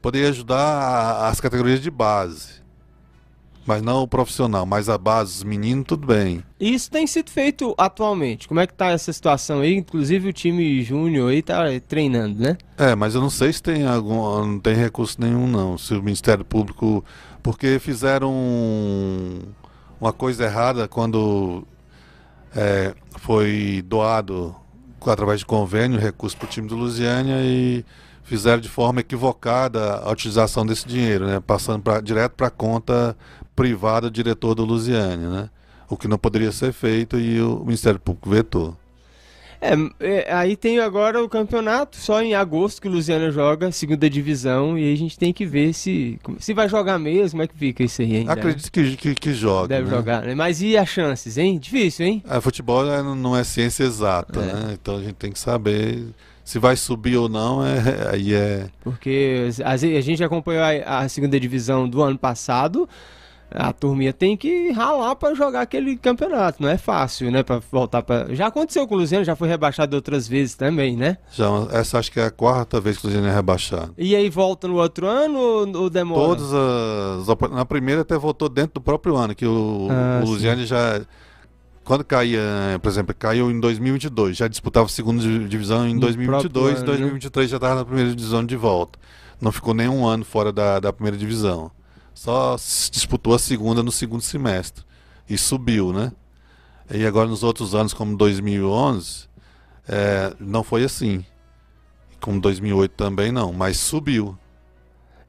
Poderia 0.00 0.30
ajudar 0.30 1.28
as 1.28 1.38
categorias 1.38 1.82
de 1.82 1.90
base, 1.90 2.62
mas 3.66 3.82
não 3.82 4.02
o 4.02 4.08
profissional, 4.08 4.64
mas 4.64 4.88
a 4.88 4.96
base, 4.96 5.32
os 5.32 5.44
meninos, 5.44 5.84
tudo 5.86 6.06
bem. 6.06 6.42
Isso 6.58 6.90
tem 6.90 7.06
sido 7.06 7.30
feito 7.30 7.74
atualmente. 7.76 8.48
Como 8.48 8.60
é 8.60 8.66
que 8.66 8.72
tá 8.72 8.86
essa 8.86 9.12
situação 9.12 9.60
aí? 9.60 9.74
Inclusive 9.74 10.30
o 10.30 10.32
time 10.32 10.80
júnior 10.82 11.32
aí 11.32 11.42
tá 11.42 11.64
treinando, 11.86 12.40
né? 12.40 12.56
É, 12.78 12.94
mas 12.94 13.14
eu 13.14 13.20
não 13.20 13.28
sei 13.28 13.52
se 13.52 13.62
tem 13.62 13.86
algum, 13.86 14.46
não 14.46 14.58
tem 14.58 14.74
recurso 14.74 15.20
nenhum 15.20 15.46
não. 15.46 15.76
Se 15.76 15.92
o 15.92 16.02
Ministério 16.02 16.46
Público, 16.46 17.04
porque 17.42 17.78
fizeram 17.78 18.32
um 18.32 19.42
uma 20.00 20.12
coisa 20.12 20.44
errada 20.44 20.86
quando 20.88 21.64
é, 22.54 22.94
foi 23.18 23.82
doado 23.86 24.54
através 25.06 25.40
de 25.40 25.46
convênio 25.46 26.00
recurso 26.00 26.36
para 26.36 26.46
o 26.46 26.48
time 26.48 26.66
do 26.66 26.74
Lusiânia 26.74 27.36
e 27.42 27.84
fizeram 28.24 28.60
de 28.60 28.68
forma 28.68 29.00
equivocada 29.00 29.98
a 29.98 30.10
utilização 30.10 30.66
desse 30.66 30.86
dinheiro, 30.86 31.26
né? 31.26 31.40
passando 31.40 31.82
pra, 31.82 32.00
direto 32.00 32.32
para 32.32 32.48
a 32.48 32.50
conta 32.50 33.16
privada 33.54 34.10
do 34.10 34.12
diretor 34.12 34.54
do 34.54 34.64
Lusiânia, 34.64 35.28
né? 35.28 35.50
o 35.88 35.96
que 35.96 36.08
não 36.08 36.18
poderia 36.18 36.50
ser 36.50 36.72
feito 36.72 37.18
e 37.18 37.40
o 37.40 37.60
Ministério 37.60 38.00
Público 38.00 38.28
vetou. 38.28 38.76
É, 39.66 40.24
é, 40.28 40.32
aí 40.32 40.56
tem 40.56 40.78
agora 40.78 41.22
o 41.22 41.28
campeonato, 41.28 41.96
só 41.96 42.22
em 42.22 42.34
agosto 42.34 42.80
que 42.80 42.88
o 42.88 42.90
Luciano 42.90 43.30
joga, 43.32 43.72
segunda 43.72 44.08
divisão, 44.08 44.78
e 44.78 44.84
aí 44.84 44.92
a 44.92 44.96
gente 44.96 45.18
tem 45.18 45.32
que 45.32 45.44
ver 45.44 45.72
se, 45.72 46.18
se 46.38 46.54
vai 46.54 46.68
jogar 46.68 46.98
mesmo, 46.98 47.32
como 47.32 47.42
é 47.42 47.46
que 47.46 47.56
fica 47.56 47.82
isso 47.82 48.02
aí 48.02 48.16
ainda. 48.16 48.32
Acredito 48.32 48.70
que, 48.70 48.96
que, 48.96 49.14
que 49.14 49.34
joga. 49.34 49.68
Deve 49.68 49.90
né? 49.90 49.96
jogar, 49.96 50.22
né? 50.22 50.34
Mas 50.34 50.62
e 50.62 50.76
as 50.76 50.88
chances, 50.88 51.36
hein? 51.36 51.58
Difícil, 51.58 52.06
hein? 52.06 52.22
É, 52.28 52.40
futebol 52.40 52.90
é, 52.90 53.02
não 53.02 53.36
é 53.36 53.42
ciência 53.42 53.84
exata, 53.84 54.40
é. 54.40 54.52
né? 54.52 54.78
Então 54.80 54.96
a 54.96 55.02
gente 55.02 55.14
tem 55.14 55.32
que 55.32 55.38
saber 55.38 56.06
se 56.44 56.60
vai 56.60 56.76
subir 56.76 57.16
ou 57.16 57.28
não, 57.28 57.66
é, 57.66 58.08
aí 58.12 58.32
é. 58.32 58.68
Porque 58.82 59.48
a, 59.64 59.72
a 59.72 59.76
gente 59.76 60.22
acompanhou 60.22 60.62
a, 60.62 61.00
a 61.00 61.08
segunda 61.08 61.38
divisão 61.40 61.88
do 61.88 62.02
ano 62.02 62.16
passado 62.16 62.88
a 63.50 63.72
turminha 63.72 64.12
tem 64.12 64.36
que 64.36 64.70
ralar 64.72 65.14
para 65.16 65.34
jogar 65.34 65.62
aquele 65.62 65.96
campeonato. 65.96 66.62
Não 66.62 66.68
é 66.68 66.76
fácil, 66.76 67.30
né? 67.30 67.42
Para 67.42 67.60
voltar 67.70 68.02
para. 68.02 68.34
Já 68.34 68.48
aconteceu 68.48 68.86
com 68.86 68.94
o 68.94 68.98
Luziano, 68.98 69.24
já 69.24 69.36
foi 69.36 69.48
rebaixado 69.48 69.94
outras 69.94 70.26
vezes 70.26 70.54
também, 70.54 70.96
né? 70.96 71.18
Já, 71.32 71.46
essa 71.72 71.98
acho 71.98 72.10
que 72.10 72.18
é 72.18 72.24
a 72.24 72.30
quarta 72.30 72.80
vez 72.80 72.98
que 72.98 73.06
o 73.06 73.08
Luziano 73.08 73.28
é 73.28 73.34
rebaixado. 73.34 73.94
E 73.96 74.16
aí 74.16 74.28
volta 74.28 74.66
no 74.66 74.76
outro 74.76 75.06
ano 75.06 75.38
ou, 75.38 75.82
ou 75.82 75.90
demora? 75.90 76.36
Todas 76.36 76.52
as. 76.52 77.50
Na 77.50 77.64
primeira 77.64 78.02
até 78.02 78.18
voltou 78.18 78.48
dentro 78.48 78.74
do 78.74 78.80
próprio 78.80 79.16
ano, 79.16 79.34
que 79.34 79.46
o, 79.46 79.88
ah, 79.90 80.22
o 80.24 80.28
Luziano 80.28 80.64
já. 80.66 81.00
Quando 81.84 82.02
caía, 82.02 82.40
por 82.82 82.88
exemplo, 82.88 83.14
caiu 83.16 83.48
em 83.48 83.60
2022, 83.60 84.36
já 84.36 84.48
disputava 84.48 84.86
a 84.86 84.88
segunda 84.88 85.22
divisão 85.46 85.86
em 85.86 85.94
no 85.94 86.00
2022, 86.00 86.82
em 86.82 86.84
2023 86.84 87.46
né? 87.46 87.50
já 87.50 87.56
estava 87.58 87.76
na 87.76 87.84
primeira 87.84 88.10
divisão 88.10 88.44
de 88.44 88.56
volta. 88.56 88.98
Não 89.40 89.52
ficou 89.52 89.72
nem 89.72 89.88
um 89.88 90.04
ano 90.04 90.24
fora 90.24 90.52
da, 90.52 90.80
da 90.80 90.92
primeira 90.92 91.16
divisão 91.16 91.70
só 92.16 92.56
disputou 92.90 93.34
a 93.34 93.38
segunda 93.38 93.82
no 93.82 93.92
segundo 93.92 94.22
semestre 94.22 94.82
e 95.28 95.36
subiu, 95.36 95.92
né? 95.92 96.10
E 96.90 97.04
agora 97.04 97.28
nos 97.28 97.42
outros 97.42 97.74
anos, 97.74 97.92
como 97.92 98.16
2011, 98.16 99.28
é, 99.86 100.34
não 100.40 100.64
foi 100.64 100.82
assim. 100.82 101.24
Como 102.18 102.40
2008 102.40 102.92
também 102.92 103.30
não, 103.30 103.52
mas 103.52 103.76
subiu. 103.76 104.36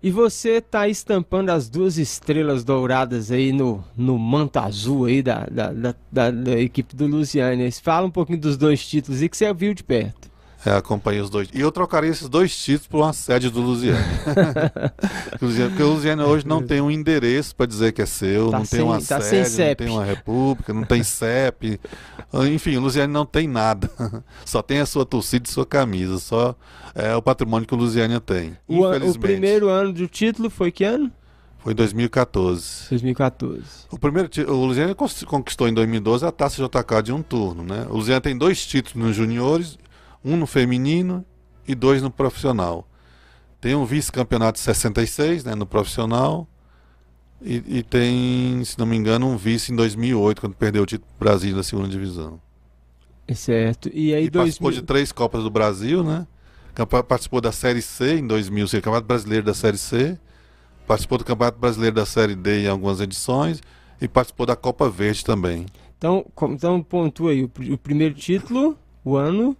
E 0.01 0.09
você 0.09 0.57
está 0.57 0.87
estampando 0.87 1.51
as 1.51 1.67
duas 1.67 1.97
estrelas 1.97 2.63
douradas 2.63 3.31
aí 3.31 3.51
no, 3.51 3.83
no 3.95 4.17
manto 4.17 4.57
azul 4.57 5.05
aí 5.05 5.21
da, 5.21 5.45
da, 5.45 5.73
da, 5.73 5.95
da, 6.09 6.31
da 6.31 6.59
equipe 6.59 6.95
do 6.95 7.05
Luciane. 7.05 7.69
Fala 7.71 8.07
um 8.07 8.11
pouquinho 8.11 8.39
dos 8.39 8.55
dois 8.55 8.87
títulos 8.87 9.21
e 9.21 9.27
que 9.27 9.35
você 9.35 9.53
viu 9.53 9.73
de 9.73 9.83
perto. 9.83 10.29
É, 10.65 10.71
acompanhei 10.71 11.21
os 11.21 11.29
dois. 11.29 11.47
E 11.53 11.61
eu 11.61 11.71
trocaria 11.71 12.09
esses 12.09 12.27
dois 12.27 12.55
títulos 12.55 12.87
por 12.87 12.97
uma 12.97 13.13
sede 13.13 13.49
do 13.49 13.61
Lusiane. 13.61 14.03
Porque 15.39 15.83
o 15.83 15.89
Lusiane 15.93 16.23
hoje 16.23 16.47
não 16.47 16.61
tem 16.65 16.81
um 16.81 16.89
endereço 16.89 17.55
para 17.55 17.65
dizer 17.65 17.91
que 17.91 18.01
é 18.01 18.05
seu, 18.05 18.49
Tá 18.49 18.57
não 18.59 18.65
sem- 18.65 18.79
tem 18.79 18.87
uma 18.87 19.01
tá 19.01 19.21
sede, 19.21 19.49
não 19.67 19.75
tem 19.75 19.89
uma 19.89 20.03
república, 20.03 20.73
não 20.73 20.83
tem 20.83 21.03
CEP. 21.03 21.79
Enfim, 22.51 22.75
o 22.77 22.81
Lusiane 22.81 23.11
não 23.13 23.25
tem 23.25 23.47
nada. 23.47 23.89
Só 24.45 24.61
tem 24.61 24.79
a 24.79 24.85
sua 24.85 25.05
torcida 25.05 25.47
e 25.47 25.51
sua 25.51 25.65
camisa. 25.65 26.17
Só 26.17 26.55
é 26.95 27.15
o 27.15 27.21
patrimônio 27.21 27.67
que 27.67 27.73
o 27.73 27.77
Lusiane 27.77 28.19
tem. 28.19 28.57
O, 28.67 28.83
o 28.85 29.19
primeiro 29.19 29.69
ano 29.69 29.93
do 29.93 30.07
título 30.07 30.49
foi 30.49 30.71
que 30.71 30.83
ano? 30.83 31.11
Foi 31.59 31.73
em 31.73 31.75
2014. 31.75 32.89
2014. 32.89 33.61
O 33.91 33.99
primeiro 33.99 34.29
o 34.47 34.65
Lusiana 34.65 34.95
conquistou 34.95 35.67
em 35.67 35.73
2012 35.73 36.25
a 36.25 36.31
taça 36.31 36.61
JK 36.63 37.01
de 37.03 37.11
um 37.11 37.21
turno, 37.21 37.63
né? 37.63 37.85
O 37.89 37.97
Lusiana 37.97 38.21
tem 38.21 38.37
dois 38.37 38.65
títulos 38.65 39.07
nos 39.07 39.15
juniores, 39.15 39.77
um 40.23 40.35
no 40.35 40.47
feminino 40.47 41.25
e 41.67 41.75
dois 41.75 42.01
no 42.01 42.09
profissional. 42.11 42.87
Tem 43.59 43.75
um 43.75 43.85
vice-campeonato 43.85 44.57
de 44.57 44.63
66, 44.63 45.43
né, 45.43 45.55
no 45.55 45.65
profissional. 45.65 46.47
E, 47.41 47.63
e 47.67 47.83
tem, 47.83 48.63
se 48.63 48.77
não 48.79 48.85
me 48.85 48.95
engano, 48.95 49.27
um 49.27 49.37
vice 49.37 49.71
em 49.71 49.75
2008, 49.75 50.41
quando 50.41 50.55
perdeu 50.55 50.83
o 50.83 50.85
título 50.85 51.11
do 51.11 51.19
Brasil 51.19 51.55
da 51.55 51.63
segunda 51.63 51.87
divisão. 51.87 52.39
É 53.27 53.33
Certo. 53.33 53.89
E 53.93 54.13
aí, 54.13 54.25
E 54.25 54.31
participou 54.31 54.69
2000... 54.69 54.81
de 54.81 54.87
três 54.87 55.11
Copas 55.11 55.43
do 55.43 55.49
Brasil, 55.49 56.03
né? 56.03 56.25
Participou 57.07 57.41
da 57.41 57.51
Série 57.51 57.81
C 57.81 58.19
em 58.19 58.27
2000, 58.27 58.65
o 58.65 58.69
Campeonato 58.69 59.07
Brasileiro 59.07 59.45
da 59.45 59.53
Série 59.53 59.77
C. 59.77 60.17
Participou 60.85 61.17
do 61.17 61.25
Campeonato 61.25 61.59
Brasileiro 61.59 61.95
da 61.95 62.05
Série 62.05 62.35
D 62.35 62.63
em 62.63 62.67
algumas 62.67 63.01
edições. 63.01 63.61
E 63.99 64.07
participou 64.07 64.45
da 64.45 64.55
Copa 64.55 64.87
Verde 64.87 65.25
também. 65.25 65.65
Então, 65.97 66.25
então 66.51 66.81
pontua 66.83 67.31
aí 67.31 67.43
o, 67.43 67.51
o 67.73 67.77
primeiro 67.77 68.13
título, 68.13 68.77
o 69.03 69.15
ano 69.15 69.57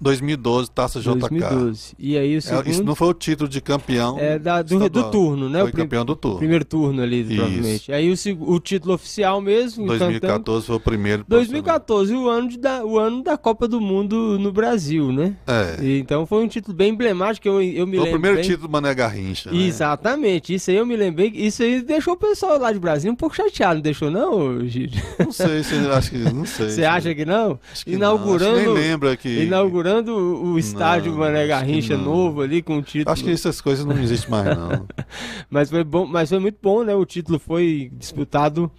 2012, 0.00 0.70
Taça 0.70 1.00
JK. 1.00 1.18
2012. 1.18 1.94
E 1.98 2.16
aí 2.16 2.34
o 2.34 2.38
É, 2.38 2.40
segundo 2.40 2.66
isso 2.70 2.82
não 2.82 2.94
foi 2.94 3.08
o 3.08 3.14
título 3.14 3.48
de 3.48 3.60
campeão. 3.60 4.18
é 4.18 4.38
da, 4.38 4.62
do, 4.62 4.88
do 4.88 5.10
turno, 5.10 5.48
né? 5.48 5.60
Foi 5.60 5.70
o 5.70 5.72
campeão 5.72 6.04
do 6.04 6.16
turno. 6.16 6.38
primeiro 6.38 6.64
turno 6.64 7.02
ali, 7.02 7.20
Isso. 7.20 7.34
provavelmente. 7.34 7.92
Aí 7.92 8.10
o, 8.10 8.52
o 8.52 8.60
título 8.60 8.94
oficial 8.94 9.40
mesmo, 9.40 9.84
encantando. 9.84 9.98
2014 10.10 10.66
foi 10.66 10.76
o 10.76 10.80
primeiro. 10.80 11.24
2014, 11.28 12.14
o 12.14 12.28
ano, 12.28 12.48
de 12.48 12.58
da, 12.58 12.84
o 12.84 12.98
ano 12.98 13.22
da 13.22 13.36
Copa 13.36 13.68
do 13.68 13.80
Mundo 13.80 14.38
no 14.38 14.50
Brasil, 14.52 15.12
né? 15.12 15.34
É. 15.46 15.82
E 15.84 15.98
Então 16.00 16.24
foi 16.26 16.42
um 16.42 16.48
título 16.48 16.74
bem 16.76 16.92
emblemático, 16.92 17.46
eu, 17.46 17.60
eu 17.62 17.86
me 17.86 17.96
Foi 17.96 18.00
o 18.00 18.04
lembro 18.04 18.10
primeiro 18.12 18.36
bem. 18.36 18.44
título 18.44 18.68
do 18.68 18.72
Mané 18.72 18.94
Garrincha. 18.94 19.50
né? 19.50 19.58
Exatamente, 19.58 20.54
isso 20.54 20.70
aí 20.70 20.76
eu 20.76 20.86
me 20.86 20.96
lembrei, 20.96 21.30
isso 21.34 21.62
aí 21.62 21.82
deixou 21.82 22.14
o 22.14 22.16
pessoal 22.16 22.58
lá 22.58 22.72
de 22.72 22.78
Brasília 22.78 23.12
um 23.12 23.16
pouco 23.16 23.36
chateado, 23.36 23.74
não 23.74 23.82
deixou 23.82 24.10
não, 24.10 24.66
Gide? 24.66 25.02
Não 25.18 25.32
sei, 25.32 25.62
se, 25.62 25.74
acho 25.92 26.10
que. 26.10 26.18
Não 26.18 26.44
sei. 26.46 26.70
Você 26.70 26.84
acha 26.84 27.14
que 27.14 27.24
não? 27.24 27.58
Acho 27.72 27.84
que 27.84 27.90
não. 27.92 27.96
inaugurando, 27.98 28.56
Acho 28.56 28.64
que 28.64 28.66
nem 28.66 28.74
lembra 28.90 29.16
que. 29.16 29.42
inaugurando 29.44 29.89
o, 29.98 30.52
o 30.52 30.58
estádio 30.58 31.12
Não, 31.12 31.18
Mané 31.18 31.46
Garrincha 31.46 31.96
novo 31.96 32.40
ali 32.42 32.62
com 32.62 32.78
o 32.78 32.82
título. 32.82 33.12
Acho 33.12 33.24
que 33.24 33.30
essas 33.30 33.60
coisas 33.60 33.84
não 33.84 33.98
existem 34.00 34.30
mais, 34.30 34.56
não. 34.56 34.86
Mas 35.50 35.70
foi 35.70 35.84
bom, 35.84 36.06
mas 36.06 36.28
foi 36.28 36.38
muito 36.38 36.58
bom, 36.62 36.82
né? 36.84 36.94
O 36.94 37.04
título 37.04 37.38
foi 37.38 37.90
disputado 37.92 38.70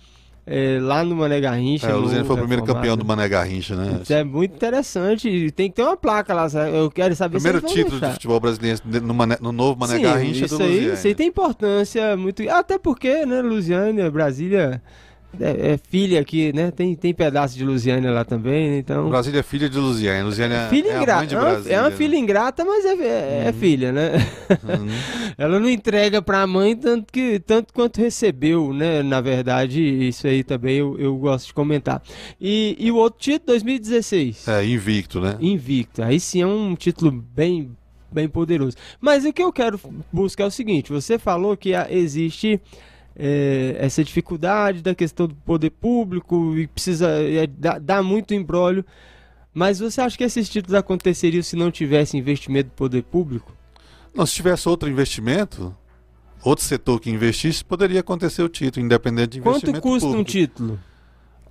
eh, 0.45 0.79
lá 0.81 1.03
no 1.03 1.15
Mané 1.15 1.39
Garrincha. 1.39 1.87
É, 1.87 1.91
o 1.93 1.97
no 1.97 2.01
Luziano 2.03 2.25
foi 2.25 2.35
o 2.35 2.39
primeiro 2.39 2.63
campeão 2.63 2.95
do 2.97 3.05
Mané 3.05 3.27
Garrincha, 3.27 3.75
né? 3.75 3.99
Isso 4.01 4.13
é 4.13 4.23
muito 4.23 4.55
interessante. 4.55 5.51
Tem 5.51 5.69
que 5.69 5.75
ter 5.75 5.83
uma 5.83 5.97
placa 5.97 6.33
lá. 6.33 6.49
sabe? 6.49 6.75
Eu 6.75 6.89
quero 6.89 7.15
saber 7.15 7.37
Primeiro 7.41 7.67
se 7.67 7.73
título 7.73 7.99
de 7.99 8.13
futebol 8.13 8.39
brasileiro 8.39 8.79
no, 9.03 9.13
Mané- 9.13 9.37
no 9.41 9.51
novo 9.51 9.79
Mané 9.79 9.97
Sim, 9.97 10.01
Garrincha 10.03 10.45
isso 10.45 10.57
do 10.57 10.63
aí, 10.63 10.69
Luziano. 10.75 10.93
isso 10.93 11.07
aí 11.07 11.15
tem 11.15 11.27
importância 11.27 12.17
muito. 12.17 12.49
Até 12.49 12.77
porque, 12.77 13.25
né, 13.25 13.41
Lusiânia, 13.41 14.09
Brasília 14.09 14.81
é, 15.39 15.73
é 15.73 15.77
filha 15.77 16.19
aqui, 16.19 16.51
né? 16.53 16.71
Tem, 16.71 16.95
tem 16.95 17.13
pedaço 17.13 17.57
de 17.57 17.63
Lusiânia 17.63 18.11
lá 18.11 18.23
também, 18.25 18.69
né? 18.71 18.77
Então. 18.79 19.09
Brasília 19.09 19.39
é 19.39 19.43
filha 19.43 19.69
de 19.69 19.77
Luziane. 19.77 20.23
Luziane 20.23 20.53
é, 20.53 20.67
Filha 20.69 20.89
é 20.89 20.97
a 20.97 21.01
ingrata. 21.01 21.27
de 21.27 21.35
É 21.35 21.37
uma, 21.39 21.49
Brasília. 21.49 21.75
é 21.75 21.79
uma 21.81 21.89
né? 21.89 21.95
filha 21.95 22.15
ingrata, 22.17 22.65
mas 22.65 22.85
é, 22.85 22.89
é- 22.93 23.43
é 23.47 23.53
filha, 23.53 23.91
né? 23.91 24.11
Uhum. 24.49 24.87
Ela 25.37 25.59
não 25.59 25.69
entrega 25.69 26.21
pra 26.21 26.45
mãe 26.45 26.75
tanto, 26.75 27.11
que, 27.11 27.39
tanto 27.39 27.73
quanto 27.73 27.99
recebeu, 28.01 28.73
né? 28.73 29.01
Na 29.03 29.21
verdade, 29.21 29.81
isso 29.81 30.27
aí 30.27 30.43
também 30.43 30.77
eu, 30.77 30.99
eu 30.99 31.15
gosto 31.17 31.47
de 31.47 31.53
comentar. 31.53 32.01
E, 32.39 32.75
e 32.79 32.91
o 32.91 32.95
outro 32.97 33.19
título, 33.19 33.47
2016. 33.47 34.47
É, 34.47 34.65
invicto, 34.65 35.19
né? 35.21 35.37
Invicto. 35.39 36.03
Aí 36.03 36.19
sim 36.19 36.41
é 36.41 36.45
um 36.47 36.75
título 36.75 37.11
bem, 37.11 37.71
bem 38.11 38.27
poderoso. 38.27 38.75
Mas 38.99 39.25
o 39.25 39.31
que 39.33 39.41
eu 39.41 39.51
quero 39.53 39.79
buscar 40.11 40.43
é 40.43 40.47
o 40.47 40.51
seguinte: 40.51 40.91
você 40.91 41.17
falou 41.17 41.55
que 41.55 41.71
existe 41.89 42.59
eh, 43.15 43.75
essa 43.79 44.03
dificuldade 44.03 44.81
da 44.81 44.93
questão 44.95 45.27
do 45.27 45.35
poder 45.35 45.69
público 45.71 46.55
e 46.57 46.67
precisa 46.67 47.09
dar, 47.57 47.79
dar 47.79 48.03
muito 48.03 48.33
embrólio. 48.33 48.85
Mas 49.53 49.79
você 49.79 49.99
acha 50.01 50.17
que 50.17 50.23
esses 50.23 50.47
títulos 50.49 50.75
aconteceriam 50.79 51.43
se 51.43 51.55
não 51.55 51.69
tivesse 51.71 52.17
investimento 52.17 52.69
do 52.69 52.73
poder 52.75 53.03
público? 53.03 53.51
Não, 54.15 54.25
se 54.25 54.33
tivesse 54.35 54.67
outro 54.69 54.89
investimento, 54.89 55.75
outro 56.43 56.63
setor 56.63 56.99
que 57.01 57.09
investisse, 57.09 57.63
poderia 57.63 57.99
acontecer 57.99 58.41
o 58.43 58.49
título, 58.49 58.85
independente 58.85 59.31
de 59.33 59.41
Quanto 59.41 59.57
investimento 59.69 59.81
custa 59.81 60.07
um 60.07 60.11
público. 60.11 60.31
título? 60.31 60.79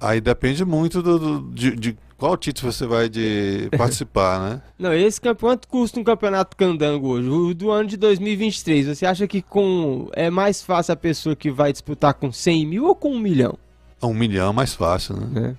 Aí 0.01 0.19
depende 0.21 0.65
muito 0.65 1.03
do, 1.03 1.19
do- 1.19 1.51
de, 1.55 1.77
de 1.77 1.97
qual 2.21 2.37
título 2.37 2.71
você 2.71 2.87
vai 2.87 3.09
de 3.09 3.69
participar, 3.77 4.39
né? 4.41 4.63
Não, 4.79 4.93
esse 4.93 5.21
campe- 5.21 5.41
quanto 5.41 5.67
custa 5.67 5.99
um 5.99 6.05
campeonato 6.05 6.57
candango 6.57 7.09
hoje? 7.09 7.29
O 7.29 7.55
do 7.55 7.71
ano 7.71 7.89
de 7.89 7.97
2023. 7.97 8.87
Você 8.87 9.07
acha 9.07 9.27
que 9.27 9.41
com 9.43 10.09
é 10.13 10.29
mais 10.31 10.63
fácil 10.63 10.93
a 10.93 10.97
pessoa 10.97 11.35
que 11.35 11.51
vai 11.51 11.73
disputar 11.73 12.15
com 12.15 12.31
100 12.31 12.67
mil 12.67 12.85
ou 12.87 12.95
com 12.95 13.11
um 13.13 13.19
milhão? 13.19 13.59
Um 14.03 14.15
milhão 14.15 14.51
é 14.51 14.53
mais 14.53 14.75
fácil, 14.75 15.17
né? 15.17 15.27
né? 15.41 15.57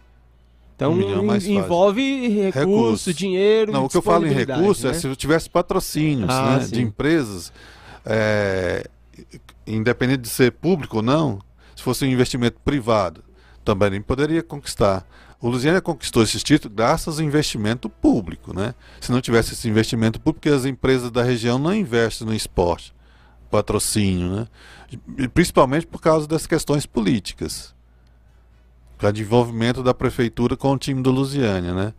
Então 0.75 0.93
Um 0.93 1.27
fácil. 1.27 1.51
envolve 1.51 2.27
recurso, 2.27 2.59
Recurso. 2.59 3.13
dinheiro. 3.13 3.71
Não, 3.71 3.85
o 3.85 3.89
que 3.89 3.97
eu 3.97 4.01
falo 4.01 4.25
em 4.25 4.31
recurso 4.31 4.87
é 4.87 4.91
né? 4.91 4.97
se 4.97 5.07
eu 5.07 5.15
tivesse 5.15 5.49
patrocínios 5.49 6.29
Ah, 6.29 6.57
né, 6.59 6.65
de 6.67 6.81
empresas, 6.81 7.51
é, 8.05 8.87
independente 9.67 10.21
de 10.21 10.29
ser 10.29 10.51
público 10.53 10.97
ou 10.97 11.01
não, 11.03 11.39
se 11.75 11.83
fosse 11.83 12.03
um 12.05 12.07
investimento 12.07 12.57
privado, 12.65 13.23
também 13.63 14.01
poderia 14.01 14.41
conquistar. 14.41 15.05
O 15.41 15.49
Lusiana 15.49 15.81
conquistou 15.81 16.21
esses 16.21 16.43
títulos 16.43 16.75
graças 16.75 17.19
ao 17.19 17.25
investimento 17.25 17.89
público, 17.89 18.55
né? 18.55 18.75
Se 18.99 19.11
não 19.11 19.19
tivesse 19.19 19.53
esse 19.53 19.67
investimento 19.67 20.21
público, 20.21 20.47
as 20.49 20.65
empresas 20.65 21.09
da 21.09 21.23
região 21.23 21.57
não 21.57 21.73
investem 21.73 22.27
no 22.27 22.33
esporte, 22.33 22.93
patrocínio, 23.49 24.29
né? 24.29 24.47
Principalmente 25.33 25.87
por 25.87 25.99
causa 25.99 26.27
das 26.27 26.45
questões 26.45 26.85
políticas. 26.85 27.73
Por 28.95 29.01
causa 29.01 29.13
de 29.13 29.23
envolvimento 29.23 29.81
da 29.81 29.95
prefeitura 29.95 30.55
com 30.55 30.73
o 30.73 30.77
time 30.77 31.01
do 31.01 31.09
Lusiânia, 31.09 31.73
né? 31.73 31.93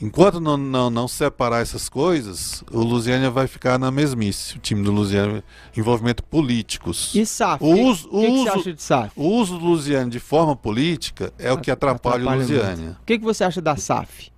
Enquanto 0.00 0.40
não, 0.40 0.56
não, 0.56 0.88
não 0.90 1.08
separar 1.08 1.60
essas 1.60 1.88
coisas, 1.88 2.62
o 2.70 2.78
Lusiânia 2.82 3.30
vai 3.30 3.48
ficar 3.48 3.78
na 3.78 3.90
mesmice. 3.90 4.56
O 4.56 4.60
time 4.60 4.82
do 4.84 4.92
Lusiânia, 4.92 5.42
envolvimento 5.76 6.22
políticos. 6.22 7.12
E 7.16 7.26
SAF? 7.26 7.62
O 7.64 7.72
O 7.72 7.74
que, 7.74 7.80
uso- 7.82 8.08
que, 8.08 8.16
que 8.20 8.26
você 8.26 8.30
uso- 8.50 8.50
acha 8.60 8.72
de 8.74 8.82
SAF? 8.82 9.12
O 9.16 9.26
uso 9.28 9.58
do 9.58 9.64
Lusiânia 9.64 10.08
de 10.10 10.20
forma 10.20 10.54
política 10.54 11.32
é 11.38 11.52
o 11.52 11.58
que 11.58 11.68
atrapalha, 11.70 12.24
o 12.30 12.34
Lusiânia. 12.36 12.96
O 13.02 13.04
que, 13.04 13.18
que 13.18 13.24
você 13.24 13.42
acha 13.42 13.60
da 13.60 13.76
SAF? 13.76 14.30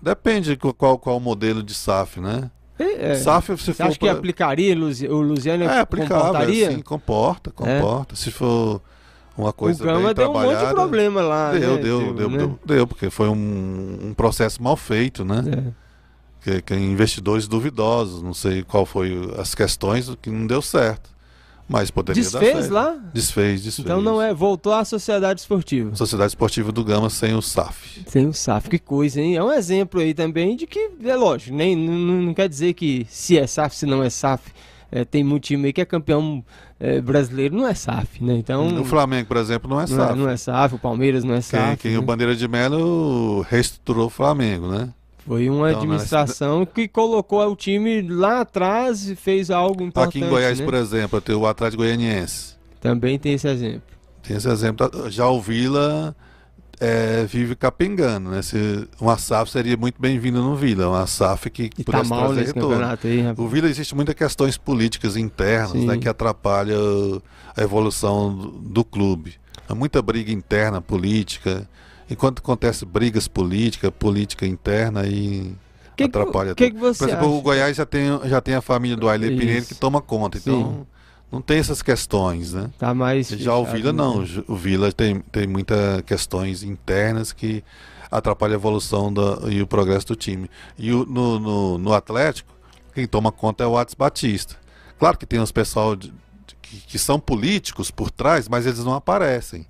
Depende 0.00 0.56
de 0.56 0.72
qual, 0.72 0.98
qual 0.98 1.16
o 1.18 1.20
modelo 1.20 1.62
de 1.62 1.74
SAF, 1.74 2.18
né? 2.20 2.50
É, 2.78 3.10
é. 3.10 3.14
SAF, 3.16 3.48
se 3.58 3.74
Você 3.74 3.74
for 3.74 3.92
que 3.92 3.98
pra- 3.98 4.12
aplicaria, 4.12 4.74
Lusi- 4.74 5.06
o 5.06 5.20
Lusiano 5.20 5.64
É 5.64 5.80
aplicável, 5.80 6.16
comportaria? 6.24 6.70
sim, 6.70 6.80
comporta, 6.80 7.50
comporta. 7.50 8.16
Se 8.16 8.30
for 8.30 8.80
uma 9.40 9.50
o 9.50 9.52
coisa 9.52 9.84
Gama 9.84 10.06
bem 10.06 10.14
deu 10.14 10.30
um 10.30 10.32
monte 10.32 10.66
de 10.66 10.74
problema 10.74 11.20
lá. 11.22 11.52
Deu, 11.52 11.76
né? 11.76 11.82
deu, 11.82 12.14
deu, 12.14 12.30
né? 12.30 12.38
deu, 12.38 12.58
deu, 12.64 12.86
porque 12.86 13.10
foi 13.10 13.28
um, 13.28 13.98
um 14.02 14.14
processo 14.14 14.62
mal 14.62 14.76
feito, 14.76 15.24
né? 15.24 15.44
É. 15.46 15.90
Que, 16.42 16.62
que 16.62 16.74
investidores 16.74 17.46
duvidosos, 17.46 18.22
não 18.22 18.32
sei 18.32 18.62
qual 18.62 18.86
foi 18.86 19.30
as 19.38 19.54
questões, 19.54 20.10
que 20.22 20.30
não 20.30 20.46
deu 20.46 20.62
certo. 20.62 21.10
Mas 21.70 21.88
poderia 21.88 22.20
dar 22.28 22.40
Desfez 22.40 22.68
lá? 22.68 22.98
Desfez, 23.14 23.62
desfez. 23.62 23.86
Então 23.86 24.02
não 24.02 24.20
é, 24.20 24.34
voltou 24.34 24.72
à 24.72 24.84
sociedade 24.84 25.38
esportiva. 25.38 25.94
Sociedade 25.94 26.32
Esportiva 26.32 26.72
do 26.72 26.82
Gama 26.82 27.08
sem 27.08 27.32
o 27.32 27.40
SAF. 27.40 28.02
Tem 28.10 28.26
o 28.26 28.32
SAF, 28.32 28.68
que 28.68 28.76
coisa, 28.76 29.20
hein? 29.20 29.36
É 29.36 29.44
um 29.44 29.52
exemplo 29.52 30.00
aí 30.00 30.12
também 30.12 30.56
de 30.56 30.66
que, 30.66 30.90
é 31.04 31.14
lógico, 31.14 31.54
nem, 31.54 31.76
não, 31.76 31.94
não 31.94 32.34
quer 32.34 32.48
dizer 32.48 32.74
que 32.74 33.06
se 33.08 33.38
é 33.38 33.46
SAF, 33.46 33.76
se 33.76 33.86
não 33.86 34.02
é 34.02 34.10
SAF. 34.10 34.50
É, 34.92 35.04
tem 35.04 35.22
muito 35.22 35.44
time 35.44 35.66
aí 35.66 35.72
que 35.72 35.80
é 35.80 35.84
campeão 35.84 36.44
é, 36.78 37.00
brasileiro, 37.00 37.56
não 37.56 37.66
é 37.66 37.74
SAF, 37.74 38.22
né? 38.22 38.34
Então, 38.34 38.80
o 38.80 38.84
Flamengo, 38.84 39.28
por 39.28 39.36
exemplo, 39.36 39.70
não 39.70 39.78
é 39.80 39.86
não, 39.86 39.96
SAF. 39.96 40.12
é, 40.12 40.16
não 40.16 40.28
é 40.28 40.36
SAF, 40.36 40.74
o 40.74 40.78
Palmeiras 40.78 41.22
não 41.24 41.32
é 41.34 41.36
Quem, 41.36 41.42
SAF. 41.42 41.76
quem 41.82 41.92
né? 41.92 41.98
o 41.98 42.02
Bandeira 42.02 42.34
de 42.34 42.48
Melo 42.48 43.42
reestruturou 43.48 44.06
o 44.06 44.10
Flamengo, 44.10 44.66
né? 44.68 44.88
Foi 45.26 45.48
uma 45.48 45.70
Então, 45.70 45.82
administração 45.82 46.66
que 46.66 46.88
colocou 46.88 47.46
o 47.46 47.54
time 47.54 48.02
lá 48.02 48.40
atrás 48.40 49.08
e 49.08 49.14
fez 49.14 49.50
algo 49.50 49.82
importante. 49.84 50.18
Aqui 50.18 50.26
em 50.26 50.28
Goiás, 50.28 50.58
né? 50.58 50.64
por 50.64 50.74
exemplo, 50.74 51.20
tem 51.20 51.34
o 51.36 51.46
Atlético 51.46 51.82
Goianiense. 51.82 52.56
Também 52.80 53.18
tem 53.18 53.34
esse 53.34 53.46
exemplo. 53.46 53.82
Tem 54.22 54.36
esse 54.36 54.48
exemplo. 54.48 54.90
Já 55.10 55.28
o 55.28 55.40
Vila 55.40 56.16
é, 56.80 57.24
vive 57.26 57.54
capengando, 57.54 58.30
né? 58.30 58.40
Se, 58.40 58.88
uma 58.98 59.18
SAF 59.18 59.50
seria 59.50 59.76
muito 59.76 60.00
bem-vinda 60.00 60.40
no 60.40 60.56
Vila. 60.56 60.88
Uma 60.88 61.06
SAF 61.06 61.50
que 61.50 61.70
E 61.78 61.84
tá 61.84 62.02
mal 62.02 62.32
nesse 62.32 62.46
retorno. 62.54 62.70
campeonato 62.70 63.06
aí, 63.06 63.20
rapaz. 63.20 63.38
O 63.38 63.48
Vila 63.48 63.68
existe 63.68 63.94
muitas 63.94 64.14
questões 64.14 64.56
políticas 64.56 65.16
internas 65.16 65.72
Sim. 65.72 65.86
né, 65.86 65.98
que 65.98 66.08
atrapalham 66.08 67.20
a 67.54 67.62
evolução 67.62 68.34
do, 68.34 68.48
do 68.50 68.84
clube. 68.84 69.34
Há 69.68 69.74
muita 69.74 70.00
briga 70.00 70.32
interna 70.32 70.80
política. 70.80 71.68
Enquanto 72.08 72.38
acontece 72.38 72.84
brigas 72.86 73.28
políticas, 73.28 73.90
política 73.96 74.46
interna 74.46 75.06
e 75.06 75.54
que 75.96 76.04
atrapalha. 76.04 76.54
Que, 76.54 76.70
que 76.70 76.78
você 76.78 76.98
Por 77.00 77.08
exemplo, 77.08 77.28
acha? 77.28 77.36
o 77.36 77.42
Goiás 77.42 77.76
já 77.76 77.84
tem, 77.84 78.08
já 78.24 78.40
tem 78.40 78.54
a 78.54 78.62
família 78.62 78.96
do 78.96 79.06
Aile 79.08 79.36
Pinheiro 79.36 79.66
que 79.66 79.74
toma 79.74 80.00
conta, 80.00 80.38
então 80.38 80.62
Sim. 80.62 80.86
Não 81.30 81.40
tem 81.40 81.58
essas 81.58 81.80
questões, 81.80 82.52
né? 82.52 82.70
Tá 82.78 82.92
mais 82.92 83.28
Já 83.28 83.54
o 83.54 83.64
Vila 83.64 83.92
não, 83.92 84.22
né? 84.22 84.44
o 84.48 84.56
Vila 84.56 84.90
tem, 84.92 85.20
tem 85.20 85.46
muitas 85.46 86.02
questões 86.02 86.62
internas 86.62 87.32
que 87.32 87.62
atrapalham 88.10 88.54
a 88.54 88.58
evolução 88.58 89.12
da, 89.12 89.48
e 89.48 89.62
o 89.62 89.66
progresso 89.66 90.08
do 90.08 90.16
time. 90.16 90.50
E 90.76 90.92
o, 90.92 91.06
no, 91.06 91.38
no, 91.38 91.78
no 91.78 91.92
Atlético, 91.92 92.52
quem 92.92 93.06
toma 93.06 93.30
conta 93.30 93.62
é 93.62 93.66
o 93.66 93.78
Atos 93.78 93.94
Batista. 93.94 94.56
Claro 94.98 95.16
que 95.16 95.24
tem 95.24 95.38
os 95.38 95.52
pessoal 95.52 95.94
de, 95.94 96.08
de, 96.08 96.56
que, 96.60 96.80
que, 96.80 96.98
são 96.98 97.20
políticos 97.20 97.90
por 97.90 98.10
trás, 98.10 98.48
mas 98.48 98.66
eles 98.66 98.84
não 98.84 98.94
aparecem. 98.94 99.64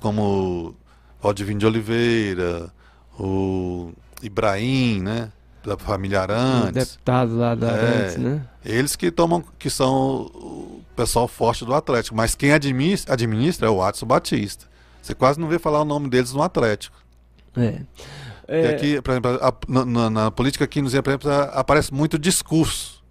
Como 0.00 0.74
o 1.22 1.28
Odivino 1.28 1.60
de 1.60 1.66
Oliveira, 1.66 2.72
o 3.18 3.92
Ibrahim, 4.20 5.00
né? 5.00 5.30
Da 5.64 5.78
família 5.78 6.20
Arantes. 6.20 6.68
O 6.68 6.72
deputado 6.72 7.36
lá 7.38 7.54
da 7.54 7.68
Arantes, 7.70 8.16
é, 8.16 8.18
né? 8.18 8.46
Eles 8.62 8.96
que 8.96 9.10
tomam, 9.10 9.42
que 9.58 9.70
são 9.70 10.82
pessoal 10.94 11.28
forte 11.28 11.64
do 11.64 11.74
Atlético. 11.74 12.16
Mas 12.16 12.34
quem 12.34 12.52
administra, 12.52 13.12
administra 13.12 13.66
é 13.66 13.70
o 13.70 13.78
Watson 13.78 14.06
Batista. 14.06 14.66
Você 15.02 15.14
quase 15.14 15.38
não 15.38 15.48
vê 15.48 15.58
falar 15.58 15.82
o 15.82 15.84
nome 15.84 16.08
deles 16.08 16.32
no 16.32 16.42
Atlético. 16.42 16.96
É. 17.56 17.80
É... 18.46 18.62
E 18.62 18.66
aqui, 18.68 19.02
por 19.02 19.10
exemplo, 19.12 19.38
a, 19.40 19.54
na, 19.68 20.10
na, 20.10 20.30
política 20.30 20.64
aqui 20.64 20.82
nos 20.82 20.92
por 20.92 21.10
exemplo, 21.10 21.30
aparece 21.52 21.92
muito 21.92 22.18
discurso. 22.18 23.02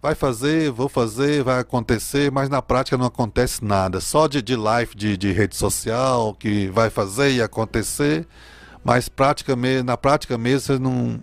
Vai 0.00 0.14
fazer, 0.14 0.70
vou 0.70 0.88
fazer, 0.88 1.42
vai 1.42 1.58
acontecer, 1.58 2.30
mas 2.30 2.48
na 2.48 2.62
prática 2.62 2.96
não 2.96 3.06
acontece 3.06 3.64
nada. 3.64 4.00
Só 4.00 4.28
de, 4.28 4.40
de 4.40 4.54
live 4.54 4.94
de, 4.94 5.16
de 5.16 5.32
rede 5.32 5.56
social 5.56 6.34
que 6.34 6.68
vai 6.68 6.88
fazer 6.88 7.32
e 7.32 7.42
acontecer, 7.42 8.26
mas 8.84 9.08
prática 9.08 9.56
me, 9.56 9.82
na 9.82 9.96
prática 9.96 10.38
mesmo 10.38 10.78
não, 10.78 11.20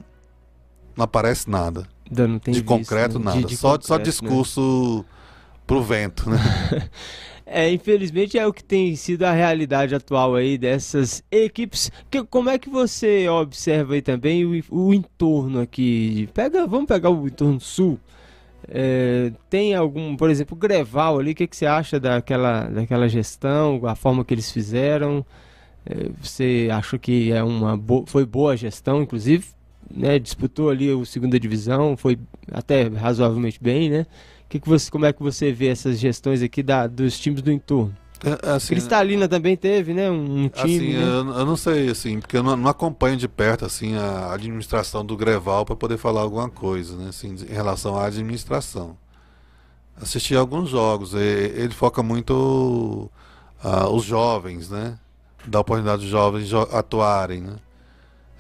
não 0.96 1.06
aparece 1.06 1.50
nada. 1.50 1.88
De 2.52 2.60
visto, 2.60 2.66
concreto, 2.66 3.20
né? 3.20 3.26
nada. 3.26 3.38
De, 3.40 3.46
de 3.46 3.58
só, 3.58 3.72
concreto, 3.72 3.88
só 3.88 3.98
discurso 3.98 4.98
né? 5.00 5.06
pro 5.66 5.82
vento, 5.84 6.30
né? 6.30 6.38
É, 7.48 7.72
infelizmente 7.72 8.40
é 8.40 8.48
o 8.48 8.52
que 8.52 8.64
tem 8.64 8.96
sido 8.96 9.24
a 9.24 9.32
realidade 9.32 9.94
atual 9.94 10.34
aí 10.34 10.58
dessas 10.58 11.24
equipes. 11.30 11.92
Que, 12.10 12.24
como 12.24 12.50
é 12.50 12.58
que 12.58 12.70
você 12.70 13.30
observa 13.30 13.94
aí 13.94 14.02
também 14.02 14.44
o, 14.44 14.64
o 14.72 14.94
entorno 14.94 15.62
aqui? 15.62 16.28
Pega, 16.34 16.66
vamos 16.66 16.88
pegar 16.88 17.12
o 17.12 17.28
entorno 17.28 17.60
sul. 17.60 18.00
É, 18.68 19.32
tem 19.48 19.76
algum, 19.76 20.16
por 20.18 20.30
exemplo, 20.32 20.58
o 20.58 20.60
Greval 20.60 21.20
ali, 21.20 21.32
o 21.34 21.36
que, 21.36 21.46
que 21.46 21.56
você 21.56 21.68
acha 21.68 22.00
daquela, 22.00 22.64
daquela 22.64 23.08
gestão, 23.08 23.80
a 23.86 23.96
forma 23.96 24.26
que 24.26 24.34
eles 24.34 24.52
fizeram? 24.52 25.24
É, 25.86 26.10
você 26.20 26.68
achou 26.72 26.98
que 26.98 27.32
é 27.32 27.44
uma 27.44 27.78
bo 27.78 28.06
foi 28.08 28.26
boa 28.26 28.54
a 28.54 28.56
gestão, 28.56 29.04
inclusive? 29.04 29.46
Né, 29.90 30.18
disputou 30.20 30.70
ali 30.70 30.92
o 30.92 31.06
segunda 31.06 31.40
divisão, 31.40 31.96
foi 31.96 32.18
até 32.52 32.88
razoavelmente 32.88 33.60
bem, 33.62 33.90
né? 33.90 34.06
Que 34.50 34.60
que 34.60 34.68
você, 34.68 34.90
como 34.90 35.06
é 35.06 35.14
que 35.14 35.22
você 35.22 35.52
vê 35.52 35.68
essas 35.68 36.00
gestões 36.00 36.42
aqui 36.42 36.64
da, 36.64 36.88
dos 36.88 37.20
times 37.20 37.42
do 37.42 37.52
entorno? 37.52 37.96
É, 38.24 38.52
assim, 38.52 38.70
Cristalina 38.70 39.28
também 39.28 39.58
teve, 39.58 39.94
né? 39.94 40.10
Um, 40.10 40.48
time. 40.48 40.78
Assim, 40.78 40.94
né? 40.94 41.04
eu, 41.04 41.40
eu, 41.40 41.46
não 41.46 41.56
sei, 41.56 41.90
assim, 41.90 42.20
porque 42.20 42.38
eu 42.38 42.44
não, 42.44 42.56
não, 42.56 42.70
acompanho 42.70 43.18
de 43.18 43.28
perto 43.28 43.66
assim 43.66 43.96
a 43.96 44.34
administração 44.34 45.06
do 45.06 45.18
Greval 45.18 45.66
para 45.66 45.76
poder 45.76 45.98
falar 45.98 46.22
alguma 46.22 46.50
coisa, 46.50 46.96
né? 46.96 47.10
Assim, 47.10 47.36
em 47.36 47.54
relação 47.54 47.98
à 47.98 48.06
administração. 48.06 48.98
Assisti 50.02 50.36
alguns 50.36 50.70
jogos, 50.70 51.14
ele 51.14 51.74
foca 51.74 52.04
muito 52.04 53.10
uh, 53.64 53.90
os 53.94 54.04
jovens, 54.04 54.70
né? 54.70 54.98
Dá 55.46 55.60
oportunidade 55.60 56.02
dos 56.02 56.10
jovens 56.10 56.52
atuarem, 56.54 57.42
né? 57.42 57.56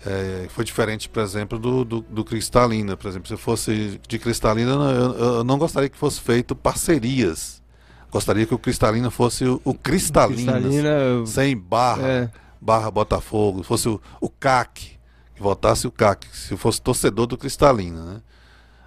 É, 0.06 0.48
foi 0.50 0.64
diferente, 0.64 1.10
por 1.10 1.22
exemplo, 1.22 1.58
do, 1.58 1.84
do, 1.84 2.02
do, 2.02 2.24
Cristalina. 2.24 2.96
Por 2.96 3.08
exemplo, 3.08 3.28
se 3.28 3.38
fosse 3.38 4.00
de 4.08 4.20
Cristalina, 4.20 4.72
eu, 4.72 5.18
eu, 5.18 5.44
não 5.44 5.58
gostaria 5.58 5.90
que 5.90 5.98
fosse 5.98 6.22
feito 6.22 6.56
parcerias. 6.56 7.64
Gostaria 8.12 8.46
que 8.46 8.54
o 8.54 8.60
Cristalina 8.60 9.10
fosse 9.10 9.46
o, 9.46 9.60
o 9.64 9.74
Cristalina, 9.74 10.54
Cristalina 10.54 11.26
sem 11.26 11.58
barra, 11.58 12.08
é. 12.08 12.30
barra 12.62 12.92
Botafogo. 12.92 13.64
Fosse 13.64 13.90
o, 13.90 14.00
o 14.22 14.30
CAC, 14.30 14.98
que 15.36 15.42
votasse 15.42 15.88
o 15.88 15.92
CAC, 15.92 16.28
se 16.32 16.56
fosse 16.56 16.82
torcedor 16.82 17.26
do 17.26 17.38
Cristalina. 17.38 18.02
Né? 18.02 18.22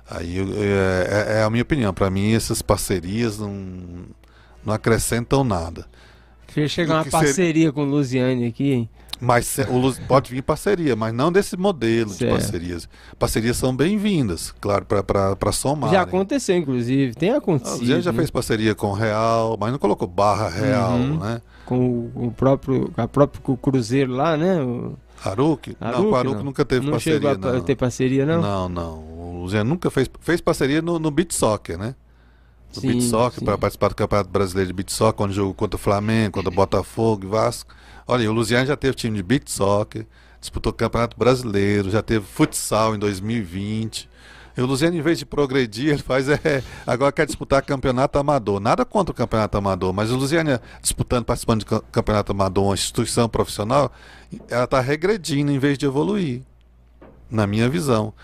Aí 0.08 0.38
é, 0.38 1.34
é, 1.34 1.38
é 1.38 1.42
a 1.42 1.50
minha 1.50 1.62
opinião. 1.62 1.92
Para 1.92 2.10
mim, 2.10 2.32
essas 2.32 2.62
parcerias 2.62 3.38
não, 3.38 4.06
não 4.64 4.72
acrescentam 4.72 5.42
nada. 5.42 5.86
Chega 6.68 6.94
uma 6.94 7.04
parceria 7.04 7.66
ser... 7.66 7.72
com 7.72 7.82
o 7.82 7.86
Luziane 7.86 8.46
aqui, 8.46 8.72
hein? 8.72 8.90
Mas 9.20 9.58
o, 9.58 10.06
pode 10.06 10.30
vir 10.30 10.42
parceria, 10.42 10.94
mas 10.94 11.12
não 11.12 11.32
desse 11.32 11.56
modelo 11.56 12.10
certo. 12.10 12.24
de 12.24 12.30
parcerias. 12.30 12.88
Parcerias 13.18 13.56
são 13.56 13.74
bem-vindas, 13.74 14.54
claro, 14.60 14.86
para 14.86 15.52
somar. 15.52 15.90
Já 15.90 16.02
aconteceu, 16.02 16.56
inclusive, 16.56 17.14
tem 17.14 17.30
acontecido. 17.30 17.94
A 17.94 18.00
já 18.00 18.12
né? 18.12 18.18
fez 18.18 18.30
parceria 18.30 18.74
com 18.74 18.88
o 18.88 18.92
Real, 18.92 19.56
mas 19.58 19.72
não 19.72 19.78
colocou 19.78 20.06
barra 20.06 20.48
Real, 20.48 20.92
uhum. 20.92 21.18
né? 21.18 21.42
Com 21.64 22.10
o, 22.14 22.32
próprio, 22.34 22.92
a 22.96 23.08
próprio 23.08 23.56
Cruzeiro 23.56 24.12
lá, 24.12 24.36
né? 24.36 24.62
O... 24.62 24.94
Aruque? 25.24 25.76
Não, 25.80 26.10
o 26.10 26.14
Aruque 26.14 26.44
nunca 26.44 26.64
teve 26.64 26.86
não 26.86 26.92
parceria. 26.92 27.20
Não 27.20 27.34
chegou 27.34 27.56
a 27.56 27.60
ter 27.60 27.76
parceria, 27.76 28.24
não? 28.24 28.40
Não, 28.40 28.68
não. 28.68 28.98
O 28.98 29.40
Luziano 29.42 29.68
nunca 29.68 29.90
fez, 29.90 30.08
fez 30.20 30.40
parceria 30.40 30.80
no, 30.80 30.98
no 30.98 31.10
Beat 31.10 31.32
Soccer, 31.32 31.76
né? 31.76 31.94
No 32.74 32.80
sim, 32.80 32.88
Beat 32.88 33.02
Soccer, 33.02 33.42
para 33.42 33.58
participar 33.58 33.88
do 33.88 33.96
Campeonato 33.96 34.30
Brasileiro 34.30 34.68
de 34.68 34.74
Beat 34.74 34.90
Soccer, 34.90 35.14
quando 35.14 35.32
jogou 35.32 35.54
contra 35.54 35.76
o 35.76 35.78
Flamengo, 35.78 36.34
contra 36.34 36.50
o 36.50 36.54
Botafogo 36.54 37.24
e 37.24 37.28
Vasco. 37.28 37.74
Olha, 38.10 38.30
o 38.30 38.32
Luziano 38.32 38.64
já 38.66 38.74
teve 38.74 38.94
time 38.94 39.18
de 39.18 39.22
beat 39.22 39.50
soccer, 39.50 40.06
disputou 40.40 40.72
Campeonato 40.72 41.14
Brasileiro, 41.14 41.90
já 41.90 42.02
teve 42.02 42.24
futsal 42.24 42.94
em 42.94 42.98
2020. 42.98 44.08
E 44.56 44.62
o 44.62 44.66
Luziano, 44.66 44.96
em 44.96 45.02
vez 45.02 45.18
de 45.18 45.26
progredir, 45.26 45.92
ele 45.92 46.02
faz 46.02 46.26
é. 46.26 46.64
Agora 46.86 47.12
quer 47.12 47.26
disputar 47.26 47.60
campeonato 47.62 48.18
amador. 48.18 48.60
Nada 48.60 48.82
contra 48.82 49.12
o 49.12 49.14
campeonato 49.14 49.58
amador, 49.58 49.92
mas 49.92 50.10
o 50.10 50.16
Luziano 50.16 50.58
disputando, 50.80 51.26
participando 51.26 51.60
de 51.60 51.66
campeonato 51.92 52.32
amador, 52.32 52.64
uma 52.64 52.74
instituição 52.74 53.28
profissional, 53.28 53.92
ela 54.48 54.64
está 54.64 54.80
regredindo 54.80 55.52
em 55.52 55.58
vez 55.58 55.76
de 55.76 55.84
evoluir. 55.84 56.40
Na 57.30 57.46
minha 57.46 57.68
visão. 57.68 58.14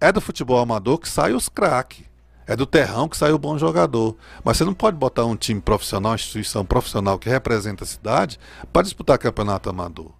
É 0.00 0.12
do 0.12 0.20
futebol 0.20 0.60
amador 0.60 0.98
que 0.98 1.08
sai 1.08 1.32
os 1.32 1.48
craques. 1.48 2.11
É 2.46 2.56
do 2.56 2.66
terrão 2.66 3.08
que 3.08 3.16
sai 3.16 3.32
o 3.32 3.38
bom 3.38 3.56
jogador. 3.56 4.16
Mas 4.44 4.56
você 4.56 4.64
não 4.64 4.74
pode 4.74 4.96
botar 4.96 5.24
um 5.24 5.36
time 5.36 5.60
profissional, 5.60 6.14
instituição 6.14 6.64
profissional 6.64 7.18
que 7.18 7.28
representa 7.28 7.84
a 7.84 7.86
cidade 7.86 8.38
para 8.72 8.82
disputar 8.82 9.18
campeonato 9.18 9.70
amador. 9.70 10.10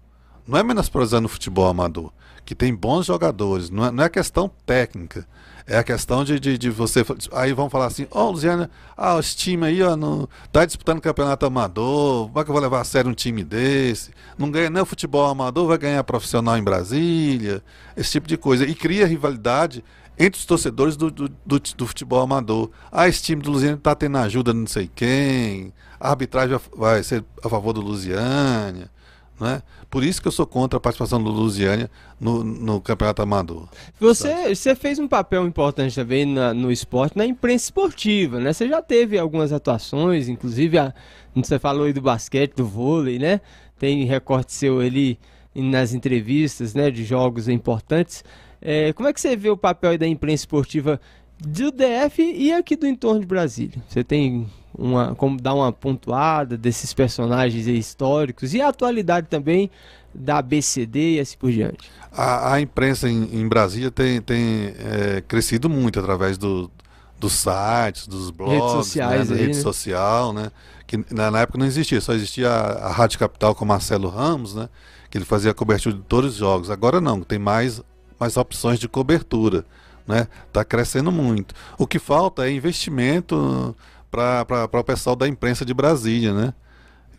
Não 0.47 0.57
é 0.57 0.63
menosprezando 0.63 1.25
o 1.25 1.29
futebol 1.29 1.67
amador, 1.67 2.11
que 2.45 2.53
tem 2.53 2.73
bons 2.75 3.05
jogadores. 3.05 3.69
Não 3.69 3.85
é, 3.85 3.91
não 3.91 4.03
é 4.03 4.09
questão 4.09 4.51
técnica. 4.65 5.25
É 5.65 5.77
a 5.77 5.83
questão 5.83 6.25
de, 6.25 6.37
de, 6.41 6.57
de 6.57 6.69
você. 6.69 7.05
Aí 7.31 7.53
vão 7.53 7.69
falar 7.69 7.85
assim: 7.85 8.05
Ó, 8.11 8.25
oh, 8.27 8.31
Luciana, 8.31 8.69
ah, 8.97 9.17
esse 9.17 9.35
time 9.37 9.65
aí, 9.65 9.81
ó, 9.81 9.95
não, 9.95 10.27
tá 10.51 10.65
disputando 10.65 10.99
campeonato 10.99 11.45
amador. 11.45 12.27
Como 12.27 12.39
é 12.39 12.43
que 12.43 12.49
eu 12.49 12.53
vou 12.53 12.61
levar 12.61 12.81
a 12.81 12.83
sério 12.83 13.09
um 13.09 13.13
time 13.13 13.45
desse? 13.45 14.11
Não 14.37 14.51
ganha 14.51 14.69
nem 14.69 14.81
o 14.81 14.85
futebol 14.85 15.25
amador, 15.25 15.67
vai 15.67 15.77
ganhar 15.77 16.03
profissional 16.03 16.57
em 16.57 16.63
Brasília. 16.63 17.63
Esse 17.95 18.11
tipo 18.11 18.27
de 18.27 18.35
coisa. 18.35 18.65
E 18.65 18.75
cria 18.75 19.07
rivalidade 19.07 19.81
entre 20.17 20.39
os 20.39 20.45
torcedores 20.45 20.95
do, 20.95 21.09
do, 21.09 21.29
do, 21.45 21.59
do 21.59 21.87
futebol 21.87 22.21
amador. 22.21 22.69
Ah, 22.91 23.07
esse 23.07 23.23
time 23.23 23.41
do 23.41 23.51
Lusiane 23.51 23.77
está 23.77 23.95
tendo 23.95 24.17
ajuda 24.17 24.53
não 24.53 24.67
sei 24.67 24.89
quem, 24.93 25.73
a 25.99 26.09
arbitragem 26.09 26.59
vai 26.75 27.03
ser 27.03 27.23
a 27.43 27.49
favor 27.49 27.73
do 27.73 27.81
Lusiânia. 27.81 28.91
Né? 29.39 29.63
Por 29.89 30.03
isso 30.03 30.21
que 30.21 30.27
eu 30.27 30.31
sou 30.31 30.45
contra 30.45 30.77
a 30.77 30.79
participação 30.79 31.21
do 31.21 31.29
Lusiânia 31.29 31.89
no, 32.19 32.43
no 32.43 32.79
campeonato 32.79 33.21
amador. 33.21 33.67
Você, 33.99 34.55
você 34.55 34.75
fez 34.75 34.99
um 34.99 35.07
papel 35.07 35.45
importante 35.45 35.95
também 35.95 36.25
na, 36.25 36.53
no 36.53 36.71
esporte, 36.71 37.17
na 37.17 37.25
imprensa 37.25 37.65
esportiva, 37.65 38.39
né? 38.39 38.53
Você 38.53 38.69
já 38.69 38.81
teve 38.81 39.17
algumas 39.17 39.51
atuações, 39.51 40.29
inclusive 40.29 40.77
a, 40.77 40.93
você 41.35 41.57
falou 41.57 41.85
aí 41.85 41.93
do 41.93 42.01
basquete, 42.01 42.55
do 42.55 42.65
vôlei, 42.65 43.17
né? 43.17 43.41
Tem 43.77 44.05
recorte 44.05 44.53
seu 44.53 44.79
ali 44.79 45.19
nas 45.55 45.93
entrevistas, 45.93 46.73
né, 46.73 46.89
de 46.89 47.03
jogos 47.03 47.47
importantes. 47.47 48.23
É, 48.65 48.93
como 48.93 49.09
é 49.09 49.13
que 49.13 49.19
você 49.19 49.35
vê 49.35 49.49
o 49.49 49.57
papel 49.57 49.97
da 49.97 50.07
imprensa 50.07 50.43
esportiva 50.43 50.99
do 51.37 51.69
DF 51.69 52.21
e 52.21 52.53
aqui 52.53 52.77
do 52.77 52.87
entorno 52.87 53.19
de 53.19 53.25
Brasília? 53.25 53.83
Você 53.89 54.05
tem 54.05 54.47
uma, 54.73 55.13
como 55.15 55.39
dar 55.39 55.53
uma 55.53 55.71
pontuada 55.73 56.57
desses 56.57 56.93
personagens 56.93 57.67
históricos 57.67 58.53
e 58.53 58.61
a 58.61 58.69
atualidade 58.69 59.27
também 59.27 59.69
da 60.15 60.37
ABCD 60.37 61.15
e 61.15 61.19
assim 61.19 61.37
por 61.37 61.51
diante? 61.51 61.91
A, 62.09 62.53
a 62.53 62.61
imprensa 62.61 63.09
em, 63.09 63.29
em, 63.33 63.45
Brasília 63.47 63.91
tem, 63.91 64.21
tem 64.21 64.73
é, 64.79 65.21
crescido 65.27 65.69
muito 65.69 65.99
através 65.99 66.37
do, 66.37 66.71
dos 67.19 67.33
sites, 67.33 68.07
dos 68.07 68.29
blogs, 68.29 68.55
redes 68.55 68.71
sociais, 68.71 69.29
né, 69.29 69.35
da 69.35 69.41
rede 69.41 69.57
né? 69.57 69.61
social, 69.61 70.31
né? 70.31 70.51
Que 70.87 70.97
na, 71.13 71.31
na, 71.31 71.41
época 71.41 71.57
não 71.57 71.65
existia, 71.65 71.99
só 71.99 72.13
existia 72.13 72.49
a, 72.49 72.87
a 72.87 72.91
Rádio 72.91 73.19
Capital 73.19 73.53
com 73.55 73.65
Marcelo 73.65 74.07
Ramos, 74.07 74.55
né? 74.55 74.69
Que 75.09 75.17
ele 75.17 75.25
fazia 75.25 75.51
a 75.51 75.53
cobertura 75.53 75.95
de 75.95 76.01
todos 76.03 76.31
os 76.31 76.37
jogos. 76.37 76.69
Agora 76.69 77.01
não, 77.01 77.21
tem 77.21 77.39
mais 77.39 77.81
mais 78.23 78.37
opções 78.37 78.79
de 78.79 78.87
cobertura. 78.87 79.65
Né? 80.07 80.27
Está 80.47 80.63
crescendo 80.65 81.11
muito. 81.11 81.53
O 81.77 81.85
que 81.85 81.99
falta 81.99 82.47
é 82.47 82.51
investimento 82.51 83.75
para 84.09 84.67
o 84.71 84.83
pessoal 84.83 85.15
da 85.15 85.27
imprensa 85.27 85.65
de 85.65 85.73
Brasília. 85.73 86.33
Né? 86.33 86.53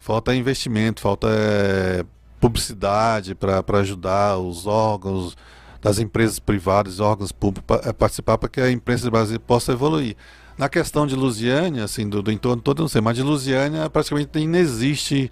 Falta 0.00 0.34
investimento, 0.34 1.00
falta 1.00 1.28
é, 1.30 2.04
publicidade 2.40 3.34
para 3.34 3.62
ajudar 3.80 4.38
os 4.38 4.66
órgãos 4.66 5.36
das 5.80 5.98
empresas 5.98 6.38
privadas, 6.38 7.00
órgãos 7.00 7.30
públicos 7.30 7.78
é, 7.84 7.92
participar 7.92 8.38
para 8.38 8.48
que 8.48 8.60
a 8.60 8.70
imprensa 8.70 9.10
brasileira 9.10 9.42
possa 9.46 9.72
evoluir. 9.72 10.16
Na 10.56 10.68
questão 10.68 11.06
de 11.06 11.16
Lusiânia, 11.16 11.84
assim, 11.84 12.08
do, 12.08 12.22
do 12.22 12.30
entorno 12.30 12.62
todo, 12.62 12.80
não 12.80 12.88
sei, 12.88 13.00
mas 13.00 13.16
de 13.16 13.22
Lusiânia 13.22 13.90
praticamente 13.90 14.46
não 14.46 14.58
existe 14.58 15.30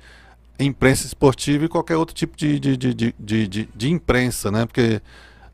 imprensa 0.59 1.07
esportiva 1.07 1.65
e 1.65 1.69
qualquer 1.69 1.97
outro 1.97 2.15
tipo 2.15 2.37
de, 2.37 2.59
de, 2.59 2.77
de, 2.77 2.95
de, 2.95 3.15
de, 3.49 3.69
de 3.75 3.91
imprensa, 3.91 4.51
né? 4.51 4.67
Porque 4.67 5.01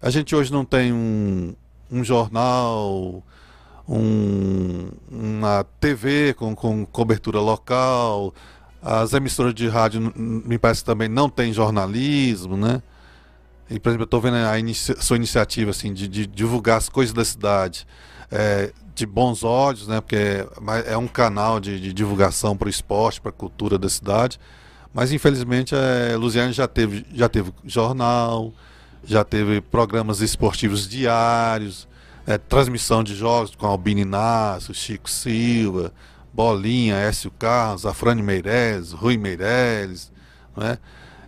a 0.00 0.10
gente 0.10 0.34
hoje 0.34 0.52
não 0.52 0.64
tem 0.64 0.92
um, 0.92 1.54
um 1.90 2.04
jornal, 2.04 3.22
um, 3.88 4.90
uma 5.10 5.64
TV 5.80 6.34
com, 6.34 6.54
com 6.54 6.86
cobertura 6.86 7.40
local, 7.40 8.34
as 8.82 9.12
emissoras 9.12 9.54
de 9.54 9.68
rádio 9.68 10.12
me 10.16 10.58
parece 10.58 10.84
também 10.84 11.08
não 11.08 11.28
tem 11.28 11.52
jornalismo, 11.52 12.56
né? 12.56 12.82
E, 13.70 13.78
por 13.78 13.90
exemplo, 13.90 14.04
eu 14.04 14.06
estou 14.06 14.20
vendo 14.20 14.36
a 14.36 15.02
sua 15.02 15.16
iniciativa 15.16 15.70
assim, 15.70 15.92
de, 15.92 16.08
de, 16.08 16.26
divulgar 16.26 16.78
as 16.78 16.88
coisas 16.88 17.12
da 17.12 17.24
cidade, 17.24 17.86
é, 18.30 18.72
de 18.94 19.04
bons 19.04 19.42
olhos, 19.42 19.86
né? 19.88 20.00
Porque 20.00 20.16
é, 20.16 20.46
é 20.92 20.96
um 20.96 21.08
canal 21.08 21.60
de, 21.60 21.78
de 21.78 21.92
divulgação 21.92 22.56
para 22.56 22.66
o 22.66 22.70
esporte, 22.70 23.20
para 23.20 23.30
a 23.30 23.32
cultura 23.32 23.76
da 23.76 23.88
cidade. 23.88 24.38
Mas 24.94 25.12
infelizmente 25.12 25.74
é, 25.74 26.16
Luziane 26.16 26.52
já 26.52 26.66
teve, 26.66 27.04
já 27.12 27.28
teve 27.28 27.52
jornal, 27.64 28.54
já 29.04 29.24
teve 29.24 29.60
programas 29.60 30.20
esportivos 30.20 30.88
diários, 30.88 31.88
é, 32.26 32.36
transmissão 32.36 33.02
de 33.02 33.14
jogos 33.14 33.54
com 33.54 33.66
Albino 33.66 34.00
Inácio, 34.00 34.74
Chico 34.74 35.08
Silva, 35.08 35.92
Bolinha, 36.32 36.96
Écio 36.96 37.30
Carlos, 37.30 37.86
Afrânio 37.86 38.22
Meirelles, 38.22 38.92
Rui 38.92 39.16
Meirelles, 39.16 40.12
né? 40.56 40.78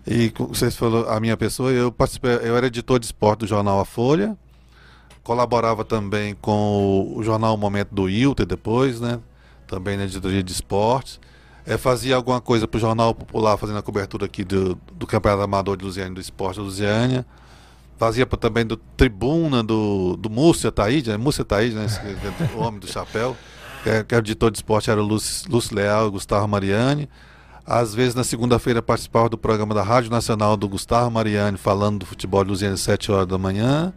E 0.06 0.32
vocês 0.36 0.76
falou 0.76 1.08
a 1.08 1.20
minha 1.20 1.36
pessoa, 1.36 1.70
eu 1.70 1.92
participei, 1.92 2.32
eu 2.42 2.56
era 2.56 2.66
editor 2.66 2.98
de 2.98 3.06
esporte 3.06 3.40
do 3.40 3.46
jornal 3.46 3.80
A 3.80 3.84
Folha, 3.84 4.36
colaborava 5.22 5.84
também 5.84 6.34
com 6.34 7.14
o, 7.16 7.22
jornal 7.22 7.56
Momento 7.56 7.94
do 7.94 8.08
Ilter 8.08 8.46
depois, 8.46 9.00
né? 9.00 9.20
Também 9.66 9.96
na 9.96 10.04
editoria 10.04 10.42
de 10.42 10.52
esportes. 10.52 11.20
É, 11.66 11.76
fazia 11.76 12.16
alguma 12.16 12.40
coisa 12.40 12.66
para 12.66 12.78
o 12.78 12.80
Jornal 12.80 13.14
Popular, 13.14 13.56
fazendo 13.56 13.78
a 13.78 13.82
cobertura 13.82 14.26
aqui 14.26 14.42
do, 14.42 14.74
do 14.92 15.06
Campeonato 15.06 15.42
Amador 15.42 15.76
de 15.76 15.84
Lusiânia, 15.84 16.14
do 16.14 16.20
Esporte 16.20 16.56
de 16.56 16.62
Lusiânia. 16.62 17.24
Fazia 18.00 18.24
também 18.24 18.64
do 18.64 18.78
Tribuna, 18.78 19.62
do, 19.62 20.16
do 20.16 20.30
Múrcia 20.30 20.72
Taíde, 20.72 21.10
né? 21.10 21.18
Múrcia 21.18 21.44
Taíde, 21.44 21.74
né? 21.74 21.84
É 21.84 22.56
o 22.56 22.60
homem 22.64 22.80
do 22.80 22.86
chapéu. 22.86 23.36
Que, 23.82 23.90
é, 23.90 24.02
que 24.02 24.14
era 24.14 24.22
o 24.22 24.26
editor 24.26 24.50
de 24.50 24.56
esporte, 24.56 24.90
era 24.90 24.98
o 24.98 25.04
Lúcio, 25.04 25.46
Lúcio 25.52 25.76
Leal 25.76 26.08
e 26.08 26.10
Gustavo 26.10 26.48
Mariani. 26.48 27.10
Às 27.66 27.94
vezes, 27.94 28.14
na 28.14 28.24
segunda-feira, 28.24 28.80
participava 28.80 29.28
do 29.28 29.36
programa 29.36 29.74
da 29.74 29.82
Rádio 29.82 30.10
Nacional 30.10 30.56
do 30.56 30.66
Gustavo 30.66 31.10
Mariani, 31.10 31.58
falando 31.58 31.98
do 31.98 32.06
futebol 32.06 32.42
de 32.42 32.48
Luziana 32.48 32.72
às 32.72 32.80
7 32.80 33.12
horas 33.12 33.26
da 33.26 33.36
manhã. 33.36 33.92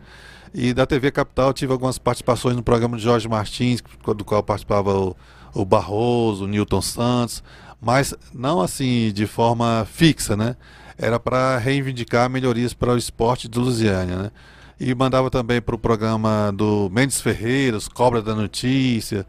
E 0.54 0.74
da 0.74 0.86
TV 0.86 1.10
Capital 1.10 1.54
tive 1.54 1.72
algumas 1.72 1.97
participações 1.97 2.58
no 2.58 2.62
programa 2.62 2.97
de 2.97 3.04
Jorge 3.04 3.30
Martins, 3.30 3.82
do 4.06 4.26
qual 4.26 4.43
participava 4.43 4.93
o, 4.93 5.16
o 5.54 5.64
Barroso, 5.64 6.43
o 6.43 6.47
Newton 6.47 6.82
Santos, 6.82 7.41
mas 7.80 8.14
não 8.34 8.60
assim 8.60 9.14
de 9.14 9.26
forma 9.26 9.88
fixa, 9.89 10.36
né? 10.36 10.58
Era 10.98 11.20
para 11.20 11.58
reivindicar 11.58 12.30
melhorias 12.30 12.74
para 12.74 12.94
o 12.94 12.98
esporte 12.98 13.48
de 13.48 13.60
Lusiânia, 13.60 14.16
né? 14.16 14.32
E 14.80 14.94
mandava 14.94 15.30
também 15.30 15.62
para 15.62 15.76
o 15.76 15.78
programa 15.78 16.52
do 16.54 16.89
Mendes 16.91 17.22
Ferreiras, 17.22 17.88
Cobra 17.88 18.22
da 18.22 18.36
Notícia, 18.36 19.26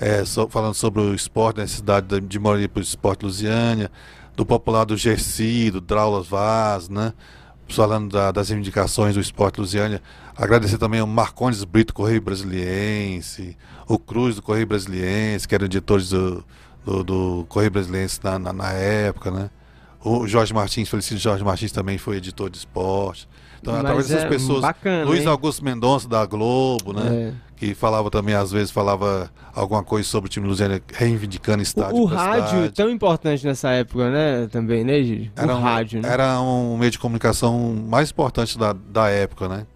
é, 0.00 0.24
so, 0.24 0.48
falando 0.48 0.74
sobre 0.74 1.00
o 1.00 1.14
esporte 1.14 1.58
na 1.58 1.66
cidade 1.66 2.20
de 2.20 2.38
Moraria 2.38 2.68
para 2.68 2.80
o 2.80 2.82
esporte 2.82 3.24
Lusiânia, 3.24 3.90
do 4.36 4.44
popular 4.44 4.84
do 4.84 4.96
Gersi, 4.96 5.70
do 5.70 5.80
Draulas 5.80 6.26
Vaz, 6.26 6.88
né? 6.88 7.12
Falando 7.68 8.12
da, 8.12 8.30
das 8.30 8.48
reivindicações 8.48 9.14
do 9.14 9.20
esporte 9.20 9.60
Lusiânia. 9.60 10.02
Agradecer 10.36 10.78
também 10.78 11.00
ao 11.00 11.06
Marcondes 11.06 11.62
Brito, 11.64 11.94
Correio 11.94 12.20
Brasiliense, 12.20 13.56
o 13.86 13.98
Cruz 13.98 14.36
do 14.36 14.42
Correio 14.42 14.66
Brasiliense, 14.66 15.46
que 15.46 15.54
eram 15.54 15.66
editores 15.66 16.10
do, 16.10 16.44
do, 16.84 17.04
do 17.04 17.46
Correio 17.48 17.70
Brasiliense 17.70 18.20
na, 18.22 18.38
na, 18.38 18.52
na, 18.52 18.72
época, 18.72 19.30
né? 19.30 19.50
O 20.04 20.26
Jorge 20.26 20.52
Martins, 20.52 20.88
falecido 20.88 21.18
Jorge 21.18 21.42
Martins 21.42 21.72
também 21.72 21.96
foi 21.96 22.16
editor 22.16 22.50
de 22.50 22.58
esporte. 22.58 23.28
Então, 23.60 23.72
Mas 23.72 23.80
através 23.80 24.08
dessas 24.08 24.24
é 24.24 24.28
pessoas, 24.28 24.60
bacana, 24.60 25.04
Luiz 25.04 25.22
hein? 25.22 25.28
Augusto 25.28 25.64
Mendonça 25.64 26.06
da 26.06 26.26
Globo, 26.26 26.92
né? 26.92 27.32
É 27.40 27.54
que 27.56 27.74
falava 27.74 28.10
também, 28.10 28.34
às 28.34 28.50
vezes, 28.52 28.70
falava 28.70 29.30
alguma 29.54 29.82
coisa 29.82 30.08
sobre 30.08 30.26
o 30.26 30.30
time 30.30 30.46
Luziana 30.46 30.80
reivindicando 30.92 31.62
estádio. 31.62 31.96
O, 31.96 32.02
o 32.02 32.04
rádio, 32.04 32.48
cidade. 32.48 32.74
tão 32.74 32.90
importante 32.90 33.46
nessa 33.46 33.70
época, 33.70 34.10
né? 34.10 34.48
Também, 34.48 34.84
né, 34.84 35.02
Gigi? 35.02 35.32
Era 35.36 35.54
o 35.54 35.58
um, 35.58 35.62
rádio, 35.62 36.02
né? 36.02 36.08
Era 36.08 36.40
um 36.40 36.76
meio 36.76 36.90
de 36.90 36.98
comunicação 36.98 37.74
mais 37.88 38.10
importante 38.10 38.58
da, 38.58 38.72
da 38.72 39.08
época, 39.08 39.48
né? 39.48 39.66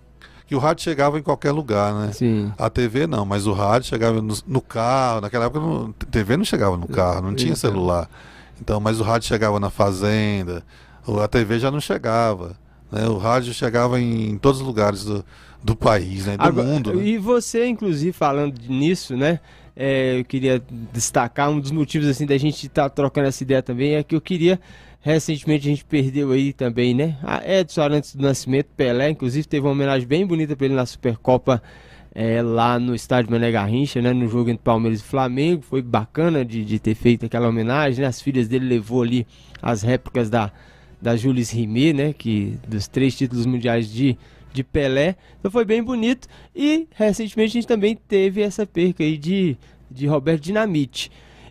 Que 0.46 0.54
o 0.54 0.58
rádio 0.58 0.82
chegava 0.82 1.18
em 1.18 1.22
qualquer 1.22 1.52
lugar, 1.52 1.94
né? 1.94 2.12
Sim. 2.12 2.52
A 2.58 2.70
TV 2.70 3.06
não, 3.06 3.24
mas 3.24 3.46
o 3.46 3.52
rádio 3.52 3.88
chegava 3.88 4.20
no, 4.20 4.34
no 4.46 4.60
carro. 4.60 5.20
Naquela 5.20 5.44
época, 5.44 5.60
a 6.02 6.06
TV 6.06 6.36
não 6.36 6.44
chegava 6.44 6.76
no 6.76 6.88
carro, 6.88 7.22
não 7.22 7.34
tinha 7.34 7.54
celular. 7.54 8.08
Então, 8.60 8.80
mas 8.80 9.00
o 9.00 9.02
rádio 9.02 9.28
chegava 9.28 9.58
na 9.60 9.70
fazenda, 9.70 10.64
a 11.22 11.28
TV 11.28 11.58
já 11.58 11.70
não 11.70 11.80
chegava. 11.80 12.56
Né? 12.90 13.06
O 13.06 13.16
rádio 13.16 13.52
chegava 13.54 14.00
em, 14.00 14.30
em 14.30 14.38
todos 14.38 14.60
os 14.60 14.66
lugares 14.66 15.04
do, 15.04 15.24
do 15.62 15.76
país, 15.76 16.26
né? 16.26 16.36
do 16.36 16.42
Agora, 16.42 16.66
mundo. 16.66 16.94
Né? 16.94 17.04
E 17.04 17.18
você, 17.18 17.66
inclusive, 17.66 18.12
falando 18.12 18.58
nisso, 18.68 19.16
né? 19.16 19.40
É, 19.76 20.18
eu 20.18 20.24
queria 20.24 20.60
destacar 20.92 21.50
um 21.50 21.60
dos 21.60 21.70
motivos 21.70 22.08
assim 22.08 22.26
da 22.26 22.36
gente 22.36 22.66
estar 22.66 22.84
tá 22.84 22.88
trocando 22.90 23.28
essa 23.28 23.44
ideia 23.44 23.62
também 23.62 23.94
é 23.94 24.02
que 24.02 24.16
eu 24.16 24.20
queria 24.20 24.58
recentemente 25.00 25.68
a 25.68 25.70
gente 25.70 25.84
perdeu 25.84 26.32
aí 26.32 26.52
também, 26.52 26.94
né? 26.94 27.16
A 27.22 27.40
Edson 27.48 27.82
Arantes 27.82 28.16
do 28.16 28.22
Nascimento, 28.22 28.66
Pelé, 28.76 29.10
inclusive 29.10 29.46
teve 29.46 29.64
uma 29.64 29.72
homenagem 29.72 30.06
bem 30.06 30.26
bonita 30.26 30.56
para 30.56 30.66
ele 30.66 30.74
na 30.74 30.84
Supercopa 30.84 31.62
é, 32.14 32.42
lá 32.42 32.78
no 32.78 32.94
estádio 32.94 33.30
Mané 33.30 33.50
Garrincha, 33.50 34.00
né? 34.02 34.12
No 34.12 34.28
jogo 34.28 34.50
entre 34.50 34.62
Palmeiras 34.62 35.00
e 35.00 35.04
Flamengo, 35.04 35.62
foi 35.62 35.82
bacana 35.82 36.44
de, 36.44 36.64
de 36.64 36.78
ter 36.78 36.94
feito 36.94 37.26
aquela 37.26 37.48
homenagem, 37.48 38.02
né? 38.02 38.06
As 38.06 38.20
filhas 38.20 38.48
dele 38.48 38.66
levou 38.66 39.02
ali 39.02 39.26
as 39.62 39.82
réplicas 39.82 40.28
da 40.30 40.50
da 41.00 41.16
Jules 41.16 41.50
Rimet, 41.50 41.92
né? 41.92 42.12
Que 42.12 42.58
dos 42.66 42.88
três 42.88 43.16
títulos 43.16 43.46
mundiais 43.46 43.90
de 43.90 44.18
de 44.52 44.64
Pelé. 44.64 45.16
Então 45.38 45.50
foi 45.50 45.64
bem 45.64 45.82
bonito. 45.82 46.26
E 46.54 46.88
recentemente 46.94 47.50
a 47.50 47.54
gente 47.60 47.66
também 47.66 47.94
teve 47.94 48.42
essa 48.42 48.66
perca 48.66 49.04
aí 49.04 49.16
de, 49.16 49.56
de 49.90 50.06
Roberto 50.06 50.42
Dinamite. 50.42 51.10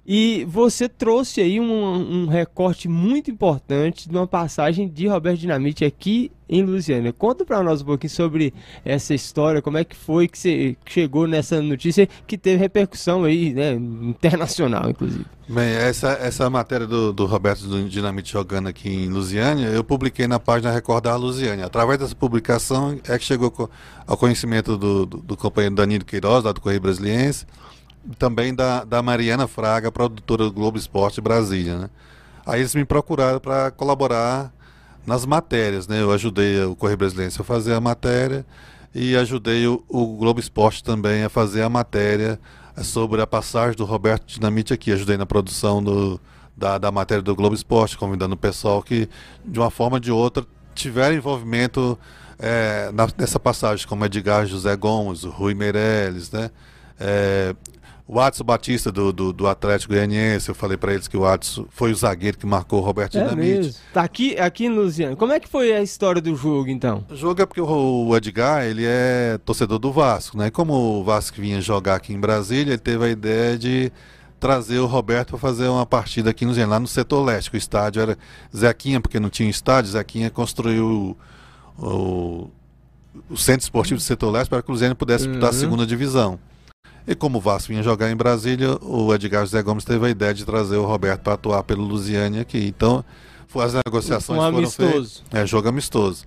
E 0.09 0.45
você 0.45 0.87
trouxe 0.87 1.41
aí 1.41 1.59
um, 1.59 2.23
um, 2.23 2.27
recorte 2.27 2.87
muito 2.87 3.29
importante 3.29 4.07
de 4.07 4.15
uma 4.15 4.25
passagem 4.25 4.87
de 4.87 5.05
Roberto 5.05 5.39
Dinamite 5.39 5.83
aqui 5.83 6.31
em 6.47 6.63
Lusiana. 6.63 7.11
Conta 7.11 7.43
para 7.43 7.61
nós 7.61 7.81
um 7.81 7.85
pouquinho 7.85 8.09
sobre 8.09 8.53
essa 8.85 9.13
história, 9.13 9.61
como 9.61 9.77
é 9.77 9.83
que 9.83 9.97
foi 9.97 10.29
que 10.29 10.37
você 10.37 10.77
chegou 10.85 11.27
nessa 11.27 11.61
notícia 11.61 12.07
que 12.25 12.37
teve 12.37 12.55
repercussão 12.55 13.25
aí, 13.25 13.53
né, 13.53 13.73
internacional, 13.73 14.89
inclusive. 14.89 15.25
Bem, 15.49 15.73
essa, 15.73 16.11
essa 16.21 16.49
matéria 16.49 16.87
do, 16.87 17.11
do 17.11 17.25
Roberto 17.25 17.67
Dinamite 17.89 18.31
jogando 18.31 18.67
aqui 18.67 18.87
em 18.87 19.09
Lusiânia, 19.09 19.67
eu 19.67 19.83
publiquei 19.83 20.25
na 20.25 20.39
página 20.39 20.71
Recordar 20.71 21.19
Lusiânia. 21.19 21.65
Através 21.65 21.99
dessa 21.99 22.15
publicação 22.15 22.97
é 23.09 23.19
que 23.19 23.25
chegou 23.25 23.69
ao 24.05 24.15
conhecimento 24.15 24.77
do, 24.77 25.05
do, 25.05 25.17
do 25.17 25.35
companheiro 25.35 25.75
Danilo 25.75 26.05
Queiroz, 26.05 26.45
lá 26.45 26.53
do 26.53 26.61
Correio 26.61 26.79
Brasiliense, 26.79 27.45
também 28.17 28.53
da, 28.53 28.83
da 28.83 29.01
Mariana 29.01 29.47
Fraga, 29.47 29.91
produtora 29.91 30.45
do 30.45 30.51
Globo 30.51 30.77
Esporte 30.77 31.21
Brasília. 31.21 31.77
Né? 31.77 31.89
Aí 32.45 32.61
eles 32.61 32.75
me 32.75 32.85
procuraram 32.85 33.39
para 33.39 33.71
colaborar 33.71 34.53
nas 35.05 35.25
matérias. 35.25 35.87
Né? 35.87 36.01
Eu 36.01 36.11
ajudei 36.11 36.63
o 36.63 36.75
Correio 36.75 36.97
Brasileiro 36.97 37.33
a 37.37 37.43
fazer 37.43 37.73
a 37.73 37.81
matéria 37.81 38.45
e 38.93 39.15
ajudei 39.15 39.67
o, 39.67 39.83
o, 39.87 40.17
Globo 40.17 40.39
Esporte 40.39 40.83
também 40.83 41.23
a 41.23 41.29
fazer 41.29 41.61
a 41.61 41.69
matéria 41.69 42.39
sobre 42.83 43.21
a 43.21 43.27
passagem 43.27 43.75
do 43.75 43.85
Roberto 43.85 44.25
Dinamite 44.25 44.73
aqui. 44.73 44.91
Ajudei 44.91 45.17
na 45.17 45.25
produção 45.25 45.83
do, 45.83 46.19
da, 46.55 46.77
da 46.77 46.91
matéria 46.91 47.21
do 47.21 47.35
Globo 47.35 47.55
Esporte, 47.55 47.97
convidando 47.97 48.35
o 48.35 48.37
pessoal 48.37 48.81
que, 48.81 49.09
de 49.45 49.59
uma 49.59 49.69
forma 49.69 49.97
ou 49.97 49.99
de 49.99 50.11
outra, 50.11 50.45
tiver 50.73 51.13
envolvimento 51.13 51.97
é, 52.39 52.91
na, 52.93 53.07
nessa 53.17 53.39
passagem, 53.39 53.87
como 53.87 54.05
Edgar 54.05 54.45
José 54.45 54.75
Gomes, 54.75 55.23
Rui 55.23 55.53
Meirelles, 55.53 56.31
né? 56.31 56.51
É, 56.99 57.55
o 58.07 58.21
Adson 58.21 58.43
Batista 58.45 58.89
do, 58.89 59.11
do, 59.11 59.33
do, 59.33 59.47
Atlético 59.47 59.93
Goianiense, 59.93 60.47
eu 60.47 60.55
falei 60.55 60.77
para 60.77 60.93
eles 60.93 61.09
que 61.09 61.17
o 61.17 61.25
Adson 61.25 61.65
foi 61.69 61.91
o 61.91 61.95
zagueiro 61.95 62.37
que 62.37 62.45
marcou 62.45 62.79
o 62.79 62.81
Roberto 62.81 63.17
é 63.17 63.21
Dinamite. 63.21 63.57
Mesmo. 63.57 63.81
Tá 63.93 64.01
aqui, 64.01 64.39
aqui 64.39 64.65
em 64.65 64.69
Luziano. 64.69 65.17
Como 65.17 65.33
é 65.33 65.39
que 65.41 65.47
foi 65.49 65.73
a 65.73 65.81
história 65.81 66.21
do 66.21 66.33
jogo, 66.33 66.69
então? 66.69 67.03
O 67.09 67.15
jogo 67.15 67.41
é 67.41 67.45
porque 67.45 67.59
o, 67.59 68.15
Edgar, 68.15 68.63
ele 68.63 68.85
é 68.85 69.37
torcedor 69.43 69.77
do 69.77 69.91
Vasco, 69.91 70.37
né? 70.37 70.49
Como 70.49 70.73
o 70.73 71.03
Vasco 71.03 71.41
vinha 71.41 71.59
jogar 71.59 71.95
aqui 71.95 72.13
em 72.13 72.19
Brasília, 72.19 72.71
ele 72.71 72.77
teve 72.77 73.03
a 73.03 73.09
ideia 73.09 73.57
de 73.57 73.91
trazer 74.39 74.79
o 74.79 74.85
Roberto 74.85 75.31
para 75.31 75.39
fazer 75.39 75.67
uma 75.67 75.85
partida 75.85 76.29
aqui 76.29 76.45
no 76.45 76.51
Luziano, 76.51 76.71
lá 76.71 76.79
no 76.79 76.87
setor 76.87 77.25
leste. 77.25 77.53
O 77.53 77.57
estádio 77.57 78.01
era 78.01 78.17
Zequinha, 78.55 79.01
porque 79.01 79.19
não 79.19 79.29
tinha 79.29 79.49
estádio, 79.49 79.91
Zequinha 79.91 80.29
construiu 80.29 81.17
o, 81.77 81.85
o, 81.85 82.51
o 83.31 83.35
centro 83.37 83.63
esportivo 83.63 83.97
do 83.97 84.03
setor 84.03 84.31
leste 84.31 84.49
para 84.49 84.61
que 84.61 84.69
o 84.69 84.71
Luziano 84.71 84.95
pudesse 84.95 85.25
disputar 85.25 85.51
uhum. 85.51 85.57
a 85.57 85.59
segunda 85.59 85.85
divisão. 85.85 86.39
E 87.07 87.15
como 87.15 87.37
o 87.37 87.41
Vasco 87.41 87.69
vinha 87.69 87.81
jogar 87.81 88.11
em 88.11 88.15
Brasília, 88.15 88.77
o 88.81 89.13
Edgar 89.13 89.45
José 89.45 89.63
Gomes 89.63 89.85
teve 89.85 90.05
a 90.05 90.09
ideia 90.09 90.33
de 90.33 90.43
trazer 90.43 90.75
o 90.75 90.85
Roberto 90.85 91.21
para 91.21 91.33
atuar 91.33 91.63
pelo 91.63 91.83
Lusiane 91.83 92.39
aqui. 92.39 92.67
Então, 92.67 93.03
as 93.55 93.73
negociações 93.73 94.39
um 94.39 94.51
foram 94.51 94.69
feitas. 94.69 95.23
É, 95.31 95.45
jogo 95.47 95.69
amistoso. 95.69 96.25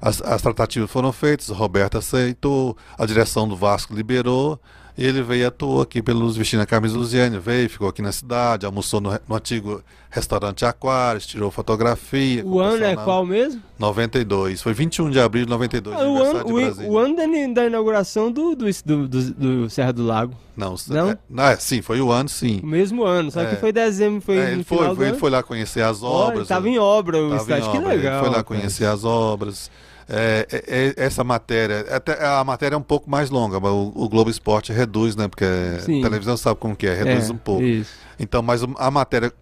as, 0.00 0.20
as 0.20 0.42
tratativas 0.42 0.90
foram 0.90 1.10
feitas, 1.10 1.48
o 1.48 1.54
Roberto 1.54 1.96
aceitou, 1.96 2.76
a 2.98 3.06
direção 3.06 3.48
do 3.48 3.56
Vasco 3.56 3.94
liberou, 3.94 4.60
ele 4.96 5.22
veio 5.22 5.42
e 5.42 5.44
atuou 5.44 5.82
aqui 5.82 6.02
pelos 6.02 6.36
vestindo 6.36 6.60
a 6.60 6.66
camisa 6.66 6.94
do 6.94 7.00
Luziane, 7.00 7.38
veio, 7.38 7.68
ficou 7.68 7.88
aqui 7.88 8.02
na 8.02 8.12
cidade, 8.12 8.66
almoçou 8.66 9.00
no, 9.00 9.10
no 9.28 9.34
antigo 9.34 9.82
restaurante 10.10 10.64
Aquários, 10.64 11.26
tirou 11.26 11.50
fotografia. 11.50 12.44
O 12.44 12.58
ano 12.58 12.84
é 12.84 12.96
qual 12.96 13.24
mesmo? 13.24 13.62
92, 13.78 14.60
foi 14.60 14.74
21 14.74 15.10
de 15.10 15.20
abril 15.20 15.44
de 15.44 15.50
92, 15.50 15.96
ah, 15.96 16.08
o, 16.08 16.22
ano, 16.22 16.44
o, 16.46 16.92
o 16.92 16.98
ano 16.98 17.16
da, 17.16 17.24
da 17.54 17.66
inauguração 17.66 18.30
do, 18.30 18.54
do, 18.56 18.66
do, 18.84 19.08
do, 19.08 19.30
do 19.32 19.70
Serra 19.70 19.92
do 19.92 20.04
Lago. 20.04 20.34
Não, 20.56 20.74
não? 20.88 21.10
É, 21.10 21.52
é, 21.52 21.56
sim, 21.56 21.80
foi 21.80 22.00
o 22.00 22.10
ano, 22.10 22.28
sim. 22.28 22.60
O 22.62 22.66
mesmo 22.66 23.04
ano, 23.04 23.30
só 23.30 23.40
é. 23.42 23.46
que 23.46 23.56
foi 23.56 23.72
dezembro, 23.72 24.20
foi 24.20 24.36
é, 24.36 24.52
ele 24.52 24.64
foi, 24.64 24.94
foi 24.94 25.08
ele 25.08 25.16
foi 25.16 25.30
lá 25.30 25.42
conhecer 25.42 25.82
as 25.82 26.02
obras. 26.02 26.42
Estava 26.42 26.68
em 26.68 26.78
obra 26.78 27.18
o 27.18 27.36
estádio, 27.36 27.70
que 27.70 27.78
legal. 27.78 28.18
Ele 28.18 28.28
foi 28.28 28.36
lá 28.36 28.42
conhecer 28.42 28.84
as 28.84 29.04
obras. 29.04 29.70
É, 30.12 30.46
é, 30.50 30.64
é, 30.66 30.94
essa 30.96 31.22
matéria, 31.22 31.86
até, 31.94 32.24
a 32.24 32.42
matéria 32.42 32.74
é 32.74 32.78
um 32.78 32.82
pouco 32.82 33.08
mais 33.08 33.30
longa, 33.30 33.60
mas 33.60 33.70
o, 33.70 33.92
o 33.94 34.08
Globo 34.08 34.28
Esporte 34.28 34.72
reduz, 34.72 35.14
né? 35.14 35.28
Porque 35.28 35.44
Sim. 35.84 36.00
a 36.00 36.02
televisão 36.02 36.36
sabe 36.36 36.58
como 36.58 36.74
que 36.74 36.88
é, 36.88 36.94
reduz 36.94 37.30
é, 37.30 37.32
um 37.32 37.36
pouco. 37.36 37.62
Isso. 37.62 37.92
Então, 38.18 38.42
mas 38.42 38.62
a 38.76 38.90
matéria 38.90 39.32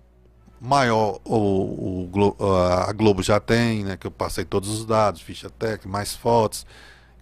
maior 0.60 1.20
o, 1.24 2.10
o, 2.10 2.46
a 2.86 2.92
Globo 2.92 3.22
já 3.22 3.40
tem, 3.40 3.82
né? 3.82 3.96
Que 3.96 4.06
eu 4.06 4.10
passei 4.10 4.44
todos 4.44 4.68
os 4.68 4.84
dados, 4.84 5.22
ficha 5.22 5.48
técnica, 5.48 5.88
mais 5.88 6.14
fotos, 6.14 6.66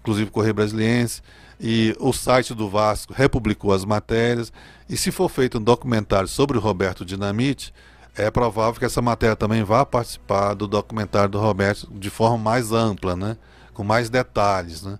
inclusive 0.00 0.28
Correio 0.30 0.54
Brasiliense. 0.54 1.22
E 1.60 1.94
o 2.00 2.12
site 2.12 2.52
do 2.52 2.68
Vasco 2.68 3.14
republicou 3.14 3.72
as 3.72 3.84
matérias. 3.84 4.52
E 4.88 4.96
se 4.96 5.12
for 5.12 5.28
feito 5.28 5.58
um 5.58 5.62
documentário 5.62 6.28
sobre 6.28 6.58
o 6.58 6.60
Roberto 6.60 7.04
Dinamite, 7.04 7.72
é 8.16 8.30
provável 8.30 8.78
que 8.78 8.84
essa 8.84 9.02
matéria 9.02 9.36
também 9.36 9.62
vá 9.62 9.84
participar 9.84 10.54
do 10.54 10.66
documentário 10.66 11.28
do 11.28 11.38
Roberto 11.38 11.88
de 11.92 12.10
forma 12.10 12.38
mais 12.38 12.72
ampla, 12.72 13.14
né? 13.14 13.36
com 13.76 13.84
mais 13.84 14.08
detalhes. 14.08 14.82
Né? 14.82 14.98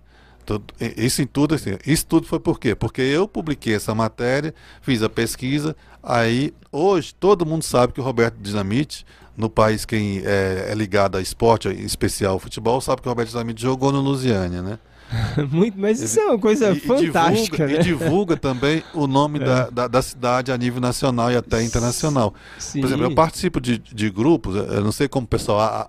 isso 0.95 1.21
em 1.21 1.27
tudo, 1.27 1.55
assim, 1.55 1.77
isso 1.85 2.05
tudo 2.05 2.25
foi 2.25 2.39
por 2.39 2.57
quê? 2.57 2.73
Porque 2.73 3.01
eu 3.01 3.27
publiquei 3.27 3.75
essa 3.75 3.93
matéria, 3.93 4.53
fiz 4.81 5.03
a 5.03 5.09
pesquisa, 5.09 5.75
aí 6.01 6.53
hoje 6.71 7.13
todo 7.13 7.45
mundo 7.45 7.63
sabe 7.63 7.91
que 7.91 7.99
o 7.99 8.03
Roberto 8.03 8.37
Dinamite, 8.37 9.05
no 9.35 9.49
país 9.49 9.83
quem 9.83 10.19
é, 10.23 10.69
é 10.69 10.73
ligado 10.73 11.17
a 11.17 11.21
esporte, 11.21 11.67
em 11.67 11.83
especial 11.83 12.39
futebol, 12.39 12.79
sabe 12.79 13.01
que 13.01 13.07
o 13.07 13.11
Roberto 13.11 13.29
Dinamite 13.29 13.61
jogou 13.61 13.91
no 13.91 13.99
Lusiânia, 13.99 14.61
né? 14.61 14.79
Muito, 15.51 15.79
mas 15.79 16.01
isso 16.01 16.19
é 16.19 16.25
uma 16.25 16.39
coisa 16.39 16.71
e, 16.71 16.79
fantástica. 16.79 17.65
E 17.65 17.67
divulga, 17.67 17.73
né? 17.73 17.79
e 17.79 17.83
divulga 17.83 18.37
também 18.37 18.83
o 18.93 19.07
nome 19.07 19.39
é. 19.41 19.43
da, 19.43 19.69
da, 19.69 19.87
da, 19.87 20.01
cidade 20.01 20.51
a 20.51 20.57
nível 20.57 20.81
nacional 20.81 21.31
e 21.31 21.35
até 21.35 21.63
internacional. 21.63 22.33
Sim. 22.57 22.81
Por 22.81 22.87
exemplo, 22.87 23.05
eu 23.05 23.15
participo 23.15 23.61
de, 23.61 23.77
de 23.77 24.09
grupos, 24.09 24.55
eu 24.55 24.83
não 24.83 24.91
sei 24.91 25.07
como 25.07 25.25
o 25.25 25.27
pessoal 25.27 25.59
a, 25.59 25.87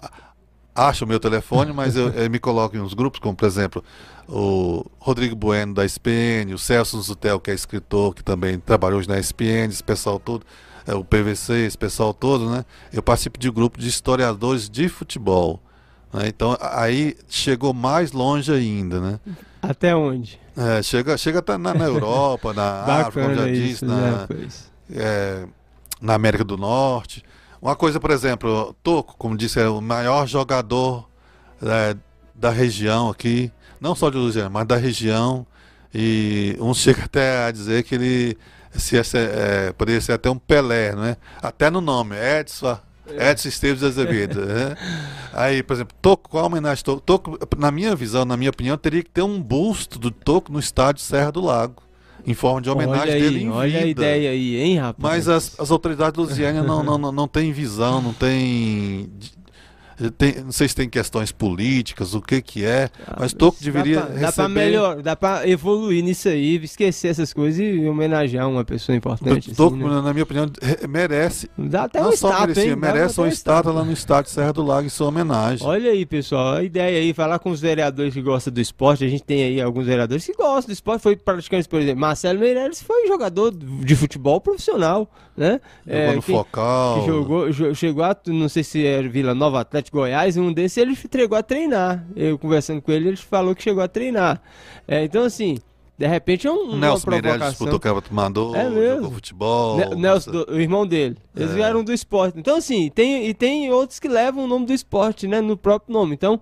a, 0.74 0.88
acha 0.88 1.04
o 1.04 1.08
meu 1.08 1.18
telefone, 1.18 1.72
mas 1.72 1.96
eu, 1.96 2.10
eu, 2.10 2.30
me 2.30 2.38
coloco 2.38 2.76
em 2.76 2.80
uns 2.80 2.94
grupos, 2.94 3.18
como 3.18 3.34
por 3.34 3.46
exemplo 3.46 3.82
o 4.28 4.84
Rodrigo 4.98 5.34
Bueno 5.34 5.74
da 5.74 5.84
SPN, 5.84 6.54
o 6.54 6.58
Celso 6.58 7.00
Zutel, 7.00 7.40
que 7.40 7.50
é 7.50 7.54
escritor, 7.54 8.14
que 8.14 8.22
também 8.22 8.58
trabalhou 8.58 8.98
hoje 8.98 9.08
na 9.08 9.18
SPN, 9.18 9.68
esse 9.68 9.82
pessoal 9.82 10.20
todo, 10.20 10.44
é, 10.86 10.94
o 10.94 11.02
PVC, 11.02 11.66
esse 11.66 11.78
pessoal 11.78 12.14
todo, 12.14 12.48
né? 12.50 12.64
Eu 12.92 13.02
participo 13.02 13.38
de 13.38 13.48
um 13.48 13.52
grupo 13.52 13.80
de 13.80 13.88
historiadores 13.88 14.68
de 14.68 14.88
futebol. 14.88 15.60
Né? 16.12 16.28
Então 16.28 16.56
aí 16.60 17.16
chegou 17.28 17.72
mais 17.72 18.12
longe 18.12 18.52
ainda, 18.52 19.00
né? 19.00 19.20
Até 19.60 19.94
onde? 19.94 20.40
É, 20.56 20.82
chega, 20.82 21.16
chega 21.16 21.38
até 21.40 21.56
na, 21.56 21.74
na 21.74 21.84
Europa, 21.84 22.52
na 22.52 22.82
África, 23.06 23.22
como 23.22 23.34
já 23.34 23.46
disse, 23.46 23.84
na, 23.84 23.96
né, 23.96 24.26
é, 24.92 25.46
na 26.00 26.14
América 26.14 26.44
do 26.44 26.56
Norte. 26.56 27.22
Uma 27.60 27.74
coisa, 27.74 27.98
por 27.98 28.10
exemplo, 28.10 28.74
Toco, 28.82 29.16
como 29.16 29.36
disse, 29.36 29.60
é 29.60 29.68
o 29.68 29.80
maior 29.80 30.26
jogador 30.26 31.08
é, 31.62 31.96
da 32.34 32.50
região 32.50 33.08
aqui, 33.10 33.52
não 33.80 33.94
só 33.94 34.10
de 34.10 34.16
Luziana, 34.16 34.48
mas 34.48 34.66
da 34.66 34.76
região. 34.76 35.46
E 35.92 36.56
uns 36.60 36.78
chega 36.78 37.04
até 37.04 37.46
a 37.46 37.50
dizer 37.50 37.82
que 37.82 37.94
ele 37.94 38.38
se, 38.72 38.96
é, 38.96 39.72
poderia 39.72 40.00
ser 40.00 40.12
até 40.12 40.30
um 40.30 40.38
Pelé, 40.38 40.94
não 40.94 41.04
é? 41.04 41.16
Até 41.42 41.70
no 41.70 41.80
nome, 41.80 42.14
Edson 42.16 42.78
Edson 43.10 43.48
Esteves 43.48 43.82
Azevedo. 43.82 44.40
né? 44.46 44.76
Aí, 45.32 45.62
por 45.62 45.74
exemplo, 45.74 45.96
Toco, 46.00 46.28
qual 46.30 46.44
a 46.44 46.46
homenagem 46.46 46.84
Toco? 46.84 47.00
Toco? 47.00 47.38
Na 47.56 47.70
minha 47.70 47.94
visão, 47.94 48.24
na 48.24 48.36
minha 48.36 48.50
opinião, 48.50 48.76
teria 48.76 49.02
que 49.02 49.10
ter 49.10 49.22
um 49.22 49.40
busto 49.40 49.98
do 49.98 50.10
Toco 50.10 50.52
no 50.52 50.58
estádio 50.58 51.02
Serra 51.02 51.32
do 51.32 51.40
Lago. 51.40 51.82
Em 52.26 52.34
forma 52.34 52.60
de 52.60 52.68
homenagem 52.68 53.14
olha 53.14 53.20
dele 53.20 53.42
em 53.42 53.48
olha 53.48 53.70
vida. 53.70 53.84
a 53.84 53.88
ideia 53.88 54.30
aí, 54.30 54.56
hein, 54.56 54.78
rapaz? 54.78 54.96
Mas 54.98 55.28
as, 55.28 55.58
as 55.58 55.70
autoridades 55.70 56.18
lusianas 56.18 56.66
não, 56.66 56.82
não, 56.82 56.98
não, 56.98 57.12
não 57.12 57.28
têm 57.28 57.52
visão, 57.52 58.02
não 58.02 58.12
têm 58.12 59.08
tem, 60.16 60.44
não 60.44 60.52
sei 60.52 60.68
se 60.68 60.76
tem 60.76 60.88
questões 60.88 61.32
políticas, 61.32 62.14
o 62.14 62.20
que 62.20 62.40
que 62.40 62.64
é, 62.64 62.88
ah, 63.06 63.16
mas 63.18 63.32
Toco 63.32 63.58
deveria 63.60 63.96
dá 63.96 64.02
pra, 64.02 64.10
receber... 64.10 64.26
Dá 64.26 64.32
para 64.32 64.48
melhor, 64.48 65.02
dá 65.02 65.16
para 65.16 65.48
evoluir 65.48 66.04
nisso 66.04 66.28
aí, 66.28 66.56
esquecer 66.56 67.08
essas 67.08 67.32
coisas 67.32 67.60
e 67.60 67.86
homenagear 67.86 68.48
uma 68.48 68.64
pessoa 68.64 68.94
importante. 68.94 69.52
Toco, 69.54 69.74
assim, 69.76 69.84
né? 69.84 70.00
na 70.00 70.12
minha 70.12 70.22
opinião, 70.22 70.46
merece. 70.88 71.50
Dá 71.58 71.84
até 71.84 72.00
não 72.00 72.10
um 72.10 72.16
só 72.16 72.28
estátua, 72.28 72.46
merecia, 72.46 72.70
hein? 72.70 72.76
merece 72.76 73.20
uma 73.20 73.28
estátua 73.28 73.72
lá 73.72 73.84
no 73.84 73.92
estádio 73.92 74.30
Serra 74.30 74.52
do 74.52 74.62
Lago 74.62 74.86
em 74.86 74.90
sua 74.90 75.08
homenagem. 75.08 75.66
Olha 75.66 75.90
aí, 75.90 76.06
pessoal, 76.06 76.54
a 76.54 76.62
ideia 76.62 76.98
aí, 76.98 77.12
falar 77.12 77.38
com 77.40 77.50
os 77.50 77.60
vereadores 77.60 78.14
que 78.14 78.22
gostam 78.22 78.52
do 78.52 78.60
esporte, 78.60 79.04
a 79.04 79.08
gente 79.08 79.24
tem 79.24 79.42
aí 79.42 79.60
alguns 79.60 79.86
vereadores 79.86 80.24
que 80.24 80.32
gostam 80.32 80.68
do 80.68 80.72
esporte, 80.72 81.02
foi 81.02 81.16
praticamente, 81.16 81.68
por 81.68 81.80
exemplo, 81.80 82.00
Marcelo 82.00 82.38
Meirelles 82.38 82.82
foi 82.82 83.06
jogador 83.08 83.52
de 83.52 83.96
futebol 83.96 84.40
profissional, 84.40 85.10
né? 85.38 85.60
Jogou 85.86 86.00
é, 86.00 86.14
no 86.16 86.22
que, 86.22 86.32
Focal. 86.32 87.00
Que 87.00 87.06
jogou, 87.06 87.74
chegou 87.74 88.04
a, 88.04 88.16
não 88.26 88.48
sei 88.48 88.64
se 88.64 88.84
era 88.84 89.08
Vila 89.08 89.34
Nova 89.34 89.60
Atlético 89.60 89.98
Goiás, 89.98 90.36
um 90.36 90.52
desses 90.52 90.76
ele 90.76 90.92
entregou 90.92 91.38
a 91.38 91.42
treinar. 91.42 92.04
Eu 92.16 92.36
conversando 92.38 92.82
com 92.82 92.90
ele, 92.90 93.08
ele 93.08 93.16
falou 93.16 93.54
que 93.54 93.62
chegou 93.62 93.82
a 93.82 93.88
treinar. 93.88 94.42
É, 94.86 95.04
então, 95.04 95.22
assim, 95.22 95.58
de 95.96 96.06
repente 96.06 96.46
é 96.46 96.50
um, 96.50 96.76
Nelson 96.76 97.10
Meirelles 97.10 97.50
disputou 97.50 97.78
Campeonato 97.78 98.12
Mandou, 98.12 98.56
é 98.56 98.68
mesmo. 98.68 98.96
jogou 98.96 99.12
futebol. 99.12 99.76
Ne 99.76 99.94
Nelson, 99.94 100.30
do, 100.32 100.46
o 100.50 100.60
irmão 100.60 100.84
dele. 100.84 101.16
Eles 101.36 101.52
é. 101.52 101.54
vieram 101.54 101.84
do 101.84 101.92
esporte. 101.92 102.38
Então, 102.38 102.56
assim, 102.56 102.90
tem, 102.90 103.28
e 103.28 103.32
tem 103.32 103.70
outros 103.70 104.00
que 104.00 104.08
levam 104.08 104.44
o 104.44 104.46
nome 104.48 104.66
do 104.66 104.72
esporte, 104.72 105.28
né? 105.28 105.40
No 105.40 105.56
próprio 105.56 105.92
nome. 105.92 106.14
Então, 106.14 106.40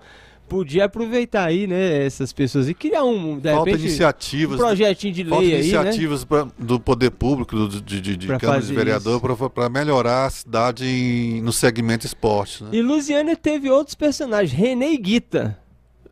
podia 0.49 0.85
aproveitar 0.85 1.47
aí, 1.47 1.67
né, 1.67 2.05
essas 2.05 2.33
pessoas 2.33 2.69
e 2.69 2.75
criar 2.75 3.05
um, 3.05 3.39
de 3.39 3.51
Falta 3.51 3.71
repente, 3.71 3.87
iniciativas, 3.87 4.61
um 4.61 4.63
projetinho 4.63 5.13
de 5.13 5.23
lei 5.23 5.39
aí, 5.39 5.61
iniciativas 5.61 6.21
né? 6.21 6.27
pra, 6.29 6.49
do 6.59 6.81
poder 6.81 7.11
público, 7.11 7.57
do, 7.57 7.81
de, 7.81 8.01
de, 8.01 8.17
de 8.17 8.27
Câmara 8.39 8.63
de 8.63 8.75
Vereador, 8.75 9.21
para 9.51 9.69
melhorar 9.69 10.27
a 10.27 10.31
cidade 10.31 10.87
em, 10.87 11.43
no 11.43 11.53
segmento 11.53 12.07
esporte. 12.07 12.65
Né? 12.65 12.71
E 12.73 12.83
Luziana 12.83 13.37
teve 13.37 13.71
outros 13.71 13.95
personagens, 13.95 14.53
René 14.53 14.97
Guita. 14.97 15.59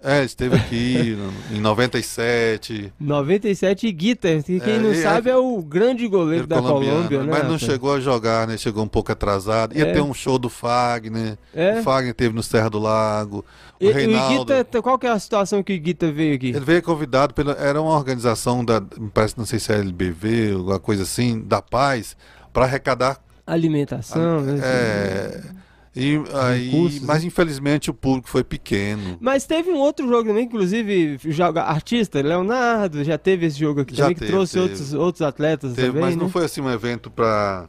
É, 0.05 0.22
esteve 0.22 0.55
aqui 0.55 1.16
em 1.50 1.61
97. 1.61 2.92
97 3.00 3.86
e 3.86 3.92
Guita, 3.92 4.42
que 4.42 4.61
quem 4.61 4.74
é, 4.74 4.78
não 4.78 4.94
sabe 4.94 5.30
é 5.30 5.36
o 5.36 5.62
grande 5.62 6.07
goleiro 6.07 6.46
da 6.46 6.61
Colômbia, 6.61 7.22
né? 7.22 7.32
Mas 7.32 7.48
não 7.48 7.59
chegou 7.59 7.94
a 7.94 7.98
jogar, 7.98 8.46
né? 8.46 8.59
Chegou 8.59 8.84
um 8.84 8.88
pouco 8.88 9.11
atrasado. 9.11 9.74
Ia 9.74 9.86
é. 9.86 9.92
ter 9.94 10.02
um 10.02 10.12
show 10.12 10.38
do 10.38 10.50
Fagner. 10.50 11.38
É. 11.55 11.80
O 11.80 11.82
Fagner 11.82 12.12
teve 12.12 12.34
no 12.34 12.42
Serra 12.42 12.68
do 12.68 12.78
Lago. 12.78 13.42
O 13.80 13.84
e, 13.86 13.90
Reinaldo... 13.90 14.52
E 14.52 14.57
Guita, 14.57 14.82
qual 14.82 14.98
que 14.98 15.07
é 15.07 15.11
a 15.11 15.18
situação 15.18 15.62
que 15.62 15.74
o 15.74 15.80
Guita 15.80 16.12
veio 16.12 16.34
aqui? 16.34 16.48
Ele 16.48 16.61
veio 16.61 16.82
convidado 16.82 17.32
pela. 17.32 17.52
Era 17.52 17.80
uma 17.80 17.94
organização 17.94 18.62
da. 18.62 18.82
Parece, 19.14 19.38
não 19.38 19.46
sei 19.46 19.59
se 19.59 19.72
é 19.72 19.76
LBV, 19.76 20.52
alguma 20.52 20.78
coisa 20.78 21.05
assim, 21.05 21.40
da 21.40 21.62
Paz, 21.62 22.14
para 22.52 22.66
arrecadar. 22.66 23.18
Alimentação, 23.46 24.38
a, 24.38 24.42
né? 24.42 24.61
É. 24.62 25.63
E, 25.97 26.20
aí, 26.32 27.01
mas 27.03 27.22
né? 27.22 27.28
infelizmente 27.28 27.88
o 27.88 27.95
público 27.95 28.28
foi 28.28 28.42
pequeno. 28.42 29.16
Mas 29.20 29.47
teve 29.47 29.70
um 29.70 29.78
outro 29.78 30.09
jogo 30.09 30.28
também, 30.28 30.45
inclusive, 30.45 31.18
joga 31.26 31.62
artista, 31.62 32.20
Leonardo, 32.20 33.05
já 33.05 33.16
teve 33.16 33.47
esse 33.47 33.59
jogo 33.59 33.82
aqui 33.82 33.95
já 33.95 34.05
também, 34.05 34.16
teve, 34.16 34.26
que 34.26 34.32
trouxe 34.32 34.55
teve. 34.55 34.64
Outros, 34.64 34.92
outros 34.92 35.22
atletas 35.22 35.74
teve, 35.74 35.88
também. 35.88 36.03
Mas 36.03 36.16
né? 36.16 36.22
não 36.22 36.28
foi 36.28 36.45
assim 36.45 36.61
um 36.61 36.70
evento 36.70 37.11
para 37.11 37.68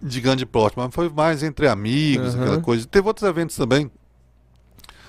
de 0.00 0.20
grande 0.20 0.46
porte, 0.46 0.78
mas 0.78 0.94
foi 0.94 1.08
mais 1.08 1.42
entre 1.42 1.66
amigos, 1.66 2.34
uhum. 2.34 2.42
aquela 2.42 2.60
coisa. 2.60 2.86
Teve 2.86 3.08
outros 3.08 3.28
eventos 3.28 3.56
também. 3.56 3.90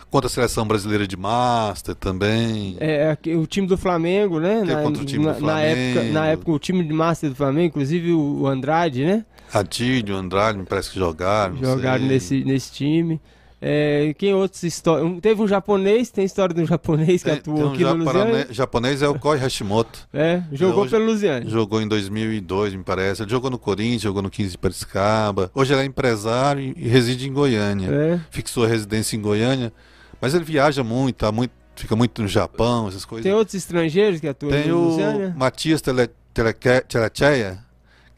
Contra 0.10 0.28
a 0.28 0.30
seleção 0.30 0.68
brasileira 0.68 1.08
de 1.08 1.16
Master 1.16 1.96
também. 1.96 2.76
É, 2.82 3.18
o 3.38 3.48
time 3.48 3.66
do 3.66 3.78
Flamengo, 3.78 4.42
né? 4.42 4.62
Na, 4.62 4.82
contra 4.82 5.02
o 5.02 5.06
time 5.06 5.24
na, 5.24 5.32
do 5.32 5.40
Flamengo. 5.40 5.62
Na 5.62 5.62
época, 5.62 6.12
na 6.12 6.28
época, 6.28 6.52
o 6.52 6.60
time 6.60 6.84
de 6.84 6.92
Master 6.92 7.30
do 7.30 7.36
Flamengo, 7.36 7.68
inclusive 7.68 8.12
o 8.12 8.46
Andrade, 8.46 9.06
né? 9.06 9.26
Adílio, 9.54 10.16
Andrade, 10.16 10.58
me 10.58 10.66
parece 10.66 10.92
que 10.92 11.00
jogaram. 11.00 11.58
Jogaram 11.58 12.06
nesse, 12.06 12.44
nesse 12.44 12.72
time. 12.72 13.20
É, 13.64 14.16
quem 14.18 14.34
outros 14.34 14.64
histórias? 14.64 15.20
Teve 15.22 15.40
um 15.40 15.48
japonês, 15.48 16.10
tem 16.10 16.26
história 16.26 16.56
de 16.56 16.62
um 16.62 16.66
japonês 16.66 17.22
que 17.22 17.30
tem, 17.30 17.38
atuou 17.38 17.58
tem 17.58 17.66
um 17.66 17.74
aqui 17.74 17.84
no 17.84 18.06
Luziane. 18.06 18.46
japonês 18.50 19.02
é 19.04 19.08
o 19.08 19.20
Koi 19.20 19.38
Hashimoto. 19.38 20.10
É, 20.12 20.42
jogou 20.52 20.84
hoje, 20.84 20.92
pelo 20.92 21.06
Luziane. 21.06 21.50
Jogou 21.50 21.80
em 21.80 21.88
2002, 21.88 22.74
me 22.74 22.84
parece. 22.84 23.22
Ele 23.22 23.30
jogou 23.30 23.52
no 23.52 23.60
Corinthians, 23.60 24.02
jogou 24.02 24.24
no 24.24 24.32
15 24.32 24.52
de 24.52 24.58
Piracicaba. 24.58 25.52
Hoje 25.54 25.74
ele 25.74 25.82
é 25.82 25.86
empresário 25.86 26.74
e 26.76 26.88
reside 26.88 27.30
em 27.30 27.34
Goiânia. 27.34 27.90
É. 27.92 28.20
Fixou 28.32 28.64
a 28.66 28.68
residência 28.68 29.16
em 29.16 29.22
Goiânia. 29.22 29.72
Mas 30.20 30.34
ele 30.34 30.44
viaja 30.44 30.84
muito, 30.84 31.18
tá 31.18 31.32
muito, 31.32 31.52
fica 31.76 31.96
muito 31.96 32.22
no 32.22 32.28
Japão, 32.28 32.88
essas 32.88 33.06
coisas. 33.06 33.24
Tem 33.24 33.34
outros 33.34 33.54
estrangeiros 33.54 34.20
que 34.20 34.28
atuam 34.28 34.52
Tem 34.52 34.72
o 34.72 35.34
Matias 35.36 35.82
Telecheia, 35.82 36.84
que 36.84 37.71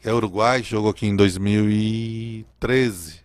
é 0.04 0.12
uruguai, 0.12 0.62
jogou 0.62 0.90
aqui 0.90 1.06
em 1.06 1.16
2013. 1.16 3.24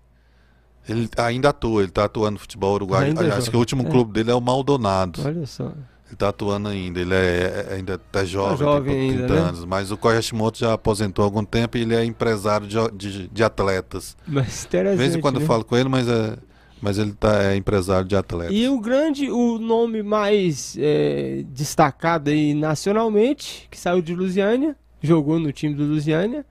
Ele 0.87 1.07
ainda 1.17 1.49
atua, 1.49 1.81
ele 1.81 1.89
está 1.89 2.05
atuando 2.05 2.31
no 2.33 2.39
futebol 2.39 2.73
uruguaio. 2.73 3.07
Ainda 3.07 3.21
Acho 3.21 3.29
joga. 3.41 3.49
que 3.51 3.55
o 3.55 3.59
último 3.59 3.87
É. 3.87 3.91
clube 3.91 4.11
dele 4.13 4.31
é 4.31 4.35
o 4.35 4.41
Maldonado. 4.41 5.21
Olha 5.23 5.45
só. 5.45 5.65
Ele 5.65 6.15
está 6.15 6.29
atuando 6.29 6.69
ainda, 6.69 6.99
ele 6.99 7.13
é, 7.13 7.67
é- 7.69 7.73
ainda 7.75 7.99
tá 7.99 8.25
jovem, 8.25 8.57
jovem 8.57 8.93
tem 8.95 9.01
ainda, 9.11 9.27
30 9.27 9.33
né? 9.35 9.39
anos. 9.49 9.65
Mas 9.65 9.91
o 9.91 9.95
Hashimoto 9.95 10.57
já 10.57 10.73
aposentou 10.73 11.21
há 11.23 11.27
algum 11.27 11.45
tempo 11.45 11.77
e 11.77 11.81
ele 11.81 11.93
é 11.93 12.03
empresário 12.03 12.65
de, 12.65 12.75
de, 12.97 13.27
de 13.27 13.43
atletas. 13.43 14.17
Mas 14.25 14.61
De 14.61 14.65
interessante. 14.67 14.97
vez 14.97 15.15
em 15.15 15.21
quando 15.21 15.37
né? 15.37 15.43
eu 15.43 15.47
falo 15.47 15.63
com 15.63 15.77
ele, 15.77 15.87
mas, 15.87 16.07
é, 16.07 16.35
mas 16.81 16.97
ele 16.97 17.13
tá, 17.13 17.43
é 17.43 17.55
empresário 17.55 18.07
de 18.07 18.15
atletas. 18.15 18.55
E 18.55 18.67
o 18.67 18.79
grande, 18.79 19.29
o 19.29 19.59
nome 19.59 20.01
mais 20.01 20.75
é, 20.79 21.43
destacado 21.49 22.31
aí 22.31 22.55
nacionalmente, 22.55 23.67
que 23.69 23.79
saiu 23.79 24.01
de 24.01 24.15
Lusiânia, 24.15 24.75
jogou 25.03 25.37
no 25.39 25.51
time 25.51 25.75
do 25.75 25.83
Lusiânia, 25.83 26.43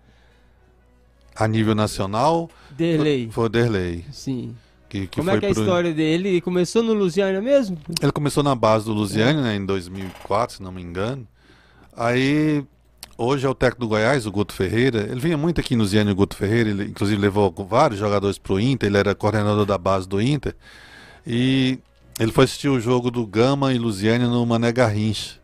A 1.38 1.46
nível 1.46 1.74
nacional, 1.74 2.50
Derlei. 2.70 3.28
foi, 3.30 3.48
Derlei. 3.48 4.04
Sim. 4.12 4.54
Que, 4.88 5.06
que 5.06 5.18
Como 5.20 5.28
foi 5.30 5.36
é 5.36 5.40
que 5.40 5.46
é 5.46 5.50
a 5.50 5.52
pro- 5.52 5.62
história 5.62 5.92
dele? 5.94 6.28
Ele 6.30 6.40
começou 6.40 6.82
no 6.82 6.92
Lusiânia 6.94 7.40
mesmo? 7.42 7.78
Ele 8.02 8.10
começou 8.10 8.42
na 8.42 8.54
base 8.54 8.86
do 8.86 8.92
Lusiane, 8.92 9.40
né, 9.42 9.54
em 9.54 9.64
2004, 9.64 10.56
se 10.56 10.62
não 10.62 10.72
me 10.72 10.82
engano. 10.82 11.28
Aí, 11.96 12.64
hoje 13.16 13.46
é 13.46 13.48
o 13.48 13.54
técnico 13.54 13.80
do 13.82 13.88
Goiás, 13.88 14.24
o 14.26 14.32
Guto 14.32 14.54
Ferreira. 14.54 15.00
Ele 15.10 15.20
vinha 15.20 15.36
muito 15.36 15.60
aqui 15.60 15.76
no 15.76 15.82
Lusiane, 15.82 16.10
o 16.10 16.14
Guto 16.14 16.34
Ferreira. 16.36 16.70
Ele, 16.70 16.84
inclusive, 16.84 17.20
levou 17.20 17.52
vários 17.68 18.00
jogadores 18.00 18.38
pro 18.38 18.58
Inter. 18.58 18.88
Ele 18.88 18.96
era 18.98 19.14
coordenador 19.14 19.66
da 19.66 19.76
base 19.76 20.08
do 20.08 20.20
Inter. 20.22 20.56
E 21.26 21.78
ele 22.18 22.32
foi 22.32 22.44
assistir 22.44 22.68
o 22.68 22.80
jogo 22.80 23.10
do 23.10 23.26
Gama 23.26 23.72
e 23.74 23.78
Lusiane 23.78 24.24
no 24.24 24.44
Mané 24.46 24.72
Garrincha. 24.72 25.34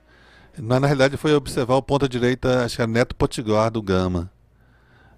Mas, 0.59 0.81
na 0.81 0.87
realidade, 0.87 1.17
foi 1.17 1.35
observar 1.35 1.75
o 1.75 1.83
ponta-direita, 1.83 2.65
acho 2.65 2.77
que 2.77 2.83
era 2.83 2.91
Neto 2.91 3.15
Potiguar, 3.15 3.71
do 3.71 3.83
Gama. 3.83 4.31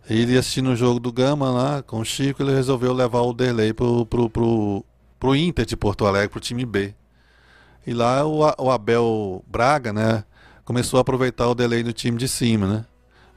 Ele 0.09 0.39
assistindo 0.39 0.71
o 0.71 0.77
jogo 0.77 1.01
do 1.01 1.13
Gama 1.13 1.51
lá, 1.51 1.83
com 1.83 2.01
o 2.01 2.05
Chico, 2.05 2.43
ele 2.43 2.55
resolveu 2.55 2.93
levar 2.93 3.23
o 3.23 3.33
Derlei 3.33 3.73
pro, 3.73 4.07
pro, 4.07 4.31
pro, 4.31 4.85
pro 5.19 5.35
Inter 5.35 5.67
de 5.67 5.77
Porto 5.77 6.07
Alegre, 6.07 6.29
pro 6.29 6.41
time 6.41 6.65
B. 6.65 6.95
E 7.87 7.93
lá 7.93 8.25
o, 8.25 8.41
o 8.41 8.71
Abel 8.71 9.45
Braga, 9.47 9.93
né, 9.93 10.25
começou 10.65 10.99
a 10.99 11.01
aproveitar 11.01 11.49
o 11.49 11.55
delay 11.55 11.83
do 11.83 11.93
time 11.93 12.19
de 12.19 12.29
cima, 12.29 12.67
né? 12.67 12.85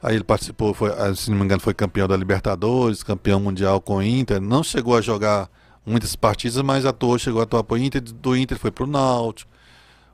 Aí 0.02 0.14
ele 0.16 0.24
participou, 0.24 0.72
foi, 0.72 0.90
ah, 0.90 1.14
se 1.14 1.30
não 1.30 1.38
me 1.38 1.44
engano, 1.44 1.60
foi 1.60 1.74
campeão 1.74 2.08
da 2.08 2.16
Libertadores, 2.16 3.02
campeão 3.02 3.38
mundial 3.38 3.80
com 3.80 3.96
o 3.96 4.02
Inter. 4.02 4.40
Não 4.40 4.64
chegou 4.64 4.96
a 4.96 5.00
jogar 5.00 5.48
muitas 5.84 6.16
partidas, 6.16 6.60
mas 6.62 6.86
atuou, 6.86 7.18
chegou 7.18 7.40
a 7.40 7.44
atuar 7.44 7.62
pro 7.62 7.76
Inter. 7.76 8.00
Do 8.00 8.34
Inter 8.34 8.58
foi 8.58 8.70
pro 8.70 8.86
Náutico, 8.86 9.50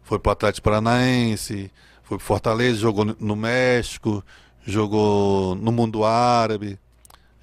foi 0.02 0.18
pro 0.18 0.32
Atlético 0.32 0.64
Paranaense, 0.64 1.70
foi 2.02 2.18
pro 2.18 2.26
Fortaleza, 2.26 2.78
jogou 2.78 3.04
no, 3.04 3.16
no 3.20 3.36
México, 3.36 4.24
jogou 4.66 5.54
no 5.54 5.70
mundo 5.70 6.04
árabe, 6.04 6.78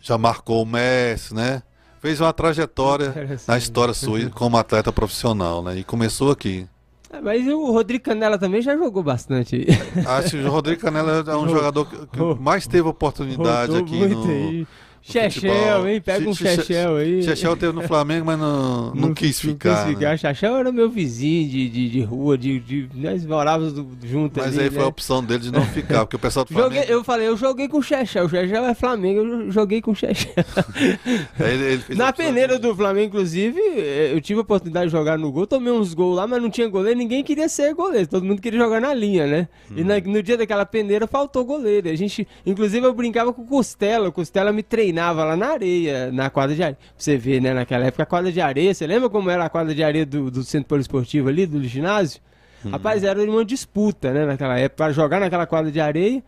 já 0.01 0.17
marcou 0.17 0.61
o 0.61 0.65
Messi, 0.65 1.33
né? 1.33 1.63
Fez 2.01 2.19
uma 2.19 2.33
trajetória 2.33 3.39
na 3.47 3.57
história 3.57 3.93
sua 3.93 4.29
como 4.29 4.57
atleta 4.57 4.91
profissional, 4.91 5.63
né? 5.63 5.77
E 5.77 5.83
começou 5.83 6.31
aqui. 6.31 6.67
É, 7.09 7.21
mas 7.21 7.47
o 7.47 7.71
Rodrigo 7.71 8.03
Canela 8.03 8.37
também 8.37 8.61
já 8.61 8.75
jogou 8.75 9.03
bastante. 9.03 9.65
Acho 10.05 10.31
que 10.31 10.43
o 10.43 10.49
Rodrigo 10.49 10.81
Canela 10.81 11.23
é 11.25 11.35
um 11.37 11.47
jogador 11.47 11.85
que, 11.85 11.97
mais 12.41 12.67
teve 12.67 12.87
oportunidade 12.87 13.77
aqui 13.77 14.05
no 14.05 14.67
Chechel, 15.05 15.87
hein? 15.87 16.01
Pega 16.01 16.29
um 16.29 16.33
Che- 16.33 16.45
Che- 16.45 16.55
Chechel 16.63 16.95
aí. 16.95 17.23
Chechel 17.23 17.57
teve 17.57 17.73
no 17.73 17.81
Flamengo, 17.81 18.25
mas 18.25 18.39
não, 18.39 18.93
não, 18.95 19.13
quis 19.13 19.39
ficar. 19.39 19.85
Não 19.87 19.93
quis 19.95 20.01
né? 20.01 20.17
Chechel 20.17 20.55
era 20.55 20.71
meu 20.71 20.89
vizinho 20.89 21.49
de, 21.49 21.67
de, 21.69 21.89
de 21.89 22.01
rua, 22.01 22.37
de, 22.37 22.59
de, 22.59 22.89
nós 22.95 23.25
morávamos 23.25 23.73
do- 23.73 23.85
junto 24.03 24.39
Mas 24.39 24.53
ali, 24.55 24.63
aí 24.65 24.69
foi 24.69 24.79
né? 24.79 24.85
a 24.85 24.87
opção 24.87 25.23
dele 25.23 25.41
de 25.43 25.51
não 25.51 25.65
ficar, 25.65 26.05
porque 26.05 26.15
o 26.15 26.19
pessoal 26.19 26.45
do 26.45 26.49
Flamengo. 26.53 26.75
Joguei, 26.75 26.95
eu 26.95 27.03
falei, 27.03 27.27
eu 27.27 27.35
joguei 27.35 27.67
com 27.67 27.77
o 27.79 27.83
Chechel. 27.83 28.25
O 28.25 28.29
Chechel 28.29 28.63
é 28.65 28.73
Flamengo, 28.73 29.19
eu 29.19 29.51
joguei 29.51 29.81
com 29.81 29.91
o 29.91 29.95
Chechel. 29.95 30.31
Na 31.95 32.13
peneira 32.13 32.57
do 32.57 32.75
Flamengo, 32.75 33.07
inclusive, 33.07 33.59
eh, 33.59 34.11
eu 34.13 34.21
tive 34.21 34.39
a 34.39 34.43
oportunidade 34.43 34.85
de 34.87 34.91
jogar 34.91 35.17
no 35.17 35.31
gol, 35.31 35.45
tomei 35.45 35.71
uns 35.73 35.93
gols 35.93 36.15
lá, 36.15 36.25
mas 36.27 36.41
não 36.41 36.49
tinha 36.49 36.67
goleiro, 36.67 36.97
ninguém 36.97 37.23
queria 37.23 37.49
ser 37.49 37.73
goleiro, 37.73 38.07
todo 38.07 38.23
mundo 38.25 38.41
queria 38.41 38.59
jogar 38.59 38.79
na 38.79 38.93
linha, 38.93 39.27
né? 39.27 39.47
E 39.75 39.81
Uhum. 39.81 39.87
na- 39.87 39.99
no 39.99 40.23
dia 40.23 40.37
daquela 40.37 40.65
peneira 40.65 41.07
faltou 41.07 41.43
goleiro. 41.45 41.89
A 41.89 41.95
gente, 41.95 42.27
inclusive, 42.45 42.85
eu 42.85 42.93
brincava 42.93 43.33
com 43.33 43.41
o 43.41 43.45
Costela, 43.45 44.09
o 44.09 44.11
Costela 44.11 44.51
me 44.51 44.63
treinava 44.63 44.92
lá 45.01 45.35
na 45.35 45.47
areia, 45.47 46.11
na 46.11 46.29
quadra 46.29 46.55
de 46.55 46.63
areia. 46.63 46.77
Você 46.97 47.17
ver, 47.17 47.41
né, 47.41 47.53
naquela 47.53 47.85
época, 47.85 48.03
a 48.03 48.05
quadra 48.05 48.31
de 48.31 48.41
areia, 48.41 48.73
você 48.73 48.85
lembra 48.85 49.09
como 49.09 49.29
era 49.29 49.45
a 49.45 49.49
quadra 49.49 49.73
de 49.73 49.83
areia 49.83 50.05
do, 50.05 50.29
do 50.29 50.43
Centro 50.43 50.69
Poliesportivo 50.69 51.29
ali, 51.29 51.45
do 51.45 51.63
ginásio? 51.63 52.21
Uhum. 52.63 52.71
Rapaz, 52.71 53.03
era 53.03 53.21
uma 53.21 53.43
disputa, 53.43 54.11
né, 54.11 54.25
naquela 54.25 54.57
época, 54.57 54.77
pra 54.77 54.93
jogar 54.93 55.19
naquela 55.19 55.45
quadra 55.45 55.71
de 55.71 55.79
areia. 55.79 56.23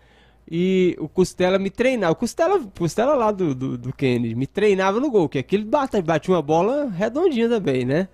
E 0.49 0.95
o 0.99 1.07
Costela 1.07 1.57
me 1.57 1.70
treinava. 1.70 2.13
O 2.13 2.16
Costela, 2.16 2.59
Costela 2.78 3.16
lá 3.16 3.32
do, 3.32 3.55
do, 3.55 3.78
do 3.78 3.93
Kennedy 3.93 4.36
me 4.36 4.45
treinava 4.45 4.99
no 4.99 5.09
gol, 5.09 5.28
que 5.28 5.39
aquele 5.39 5.63
bate, 5.63 5.99
batia 6.01 6.34
uma 6.34 6.41
bola 6.41 6.89
redondinha 6.89 7.49
também, 7.49 7.84
né? 7.84 8.07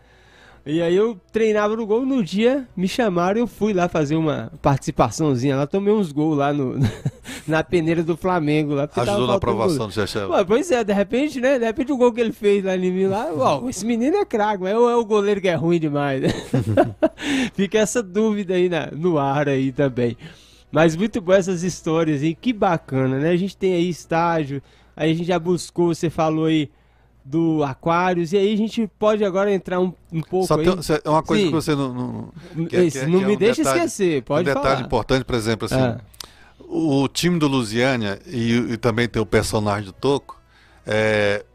E 0.64 0.80
aí 0.80 0.96
eu 0.96 1.20
treinava 1.32 1.76
no 1.76 1.88
gol, 1.88 2.06
no 2.06 2.24
dia 2.24 2.68
me 2.78 2.88
chamaram 2.88 3.40
eu 3.40 3.48
fui 3.48 3.74
lá 3.74 3.88
fazer 3.90 4.16
uma 4.16 4.52
participaçãozinha 4.62 5.56
lá, 5.56 5.66
tomei 5.66 5.92
uns 5.92 6.12
gols 6.12 6.38
lá 6.38 6.54
no, 6.54 6.76
na 7.48 7.64
peneira 7.64 8.04
do 8.04 8.16
Flamengo 8.16 8.76
lá. 8.76 8.88
Ajudou 9.12 9.28
na 9.28 9.34
aprovação 9.38 9.88
do 9.88 9.94
Chechel. 9.94 10.30
Pois 10.46 10.70
é, 10.72 10.84
de 10.84 10.94
repente, 10.94 11.42
né? 11.42 11.58
De 11.58 11.66
repente 11.66 11.92
o 11.92 11.98
gol 11.98 12.14
que 12.14 12.22
ele 12.22 12.32
fez 12.32 12.64
lá 12.64 12.76
em 12.78 12.92
mim 12.92 13.08
lá, 13.08 13.32
uau, 13.34 13.70
esse 13.70 13.84
menino 13.86 14.18
é 14.18 14.26
craque, 14.26 14.62
mas 14.62 14.74
é 14.74 14.78
o- 14.78 14.90
é 14.90 14.96
o 14.96 15.04
goleiro 15.04 15.42
que 15.42 15.48
é 15.48 15.56
ruim 15.56 15.80
demais. 15.80 16.22
né? 16.22 16.30
Fica 17.56 17.80
essa 17.80 18.02
dúvida 18.04 18.54
aí 18.54 18.70
na- 18.70 18.90
no 18.92 19.18
ar 19.18 19.48
aí 19.50 19.72
também. 19.72 20.16
Mas 20.72 20.96
muito 20.96 21.20
boas 21.20 21.40
essas 21.48 21.64
histórias 21.64 22.22
aí, 22.22 22.34
que 22.36 22.54
bacana, 22.54 23.18
né? 23.20 23.30
A 23.32 23.36
gente 23.36 23.58
tem 23.58 23.74
aí 23.74 23.90
estágio, 23.90 24.62
aí 24.96 25.12
a 25.12 25.14
gente 25.14 25.26
já 25.28 25.38
buscou, 25.40 25.88
você 25.94 26.10
falou 26.10 26.46
aí 26.46 26.70
do 27.24 27.64
Aquários, 27.64 28.34
e 28.34 28.38
aí 28.38 28.54
a 28.54 28.58
gente 28.58 28.90
pode 28.98 29.24
agora 29.24 29.52
entrar 29.54 29.80
um, 29.80 29.94
um 30.12 30.22
pouco 30.22 30.48
Só 30.48 30.56
aí. 30.58 30.66
tem 30.66 30.82
cê- 30.82 31.02
uma 31.06 31.22
coisa 31.22 31.44
Sim. 31.44 31.50
que 31.50 31.54
você 31.56 31.76
não. 31.76 31.94
não 32.56 32.66
que 32.66 32.76
é- 32.76 32.90
que 32.92 32.98
é- 32.98 33.06
não 33.08 33.20
que 33.20 33.24
é 33.24 33.28
me 33.28 33.36
um 33.36 33.38
deixa 33.38 33.64
detalhe- 33.64 33.80
esquecer, 33.80 34.24
pode 34.24 34.42
um 34.42 34.54
detalhe 34.54 34.76
falar. 34.76 34.86
importante, 34.86 35.24
por 35.26 35.36
exemplo, 35.36 35.66
assim. 35.66 35.76
Ah. 35.80 36.00
O 36.68 37.08
time 37.08 37.38
do 37.38 37.48
Lusiânia 37.48 38.20
e, 38.26 38.54
e 38.74 38.78
também 38.78 39.08
tem 39.08 39.22
o 39.22 39.26
personagem 39.26 39.86
do 39.86 39.92
Toco. 39.94 40.40
é, 40.86 41.46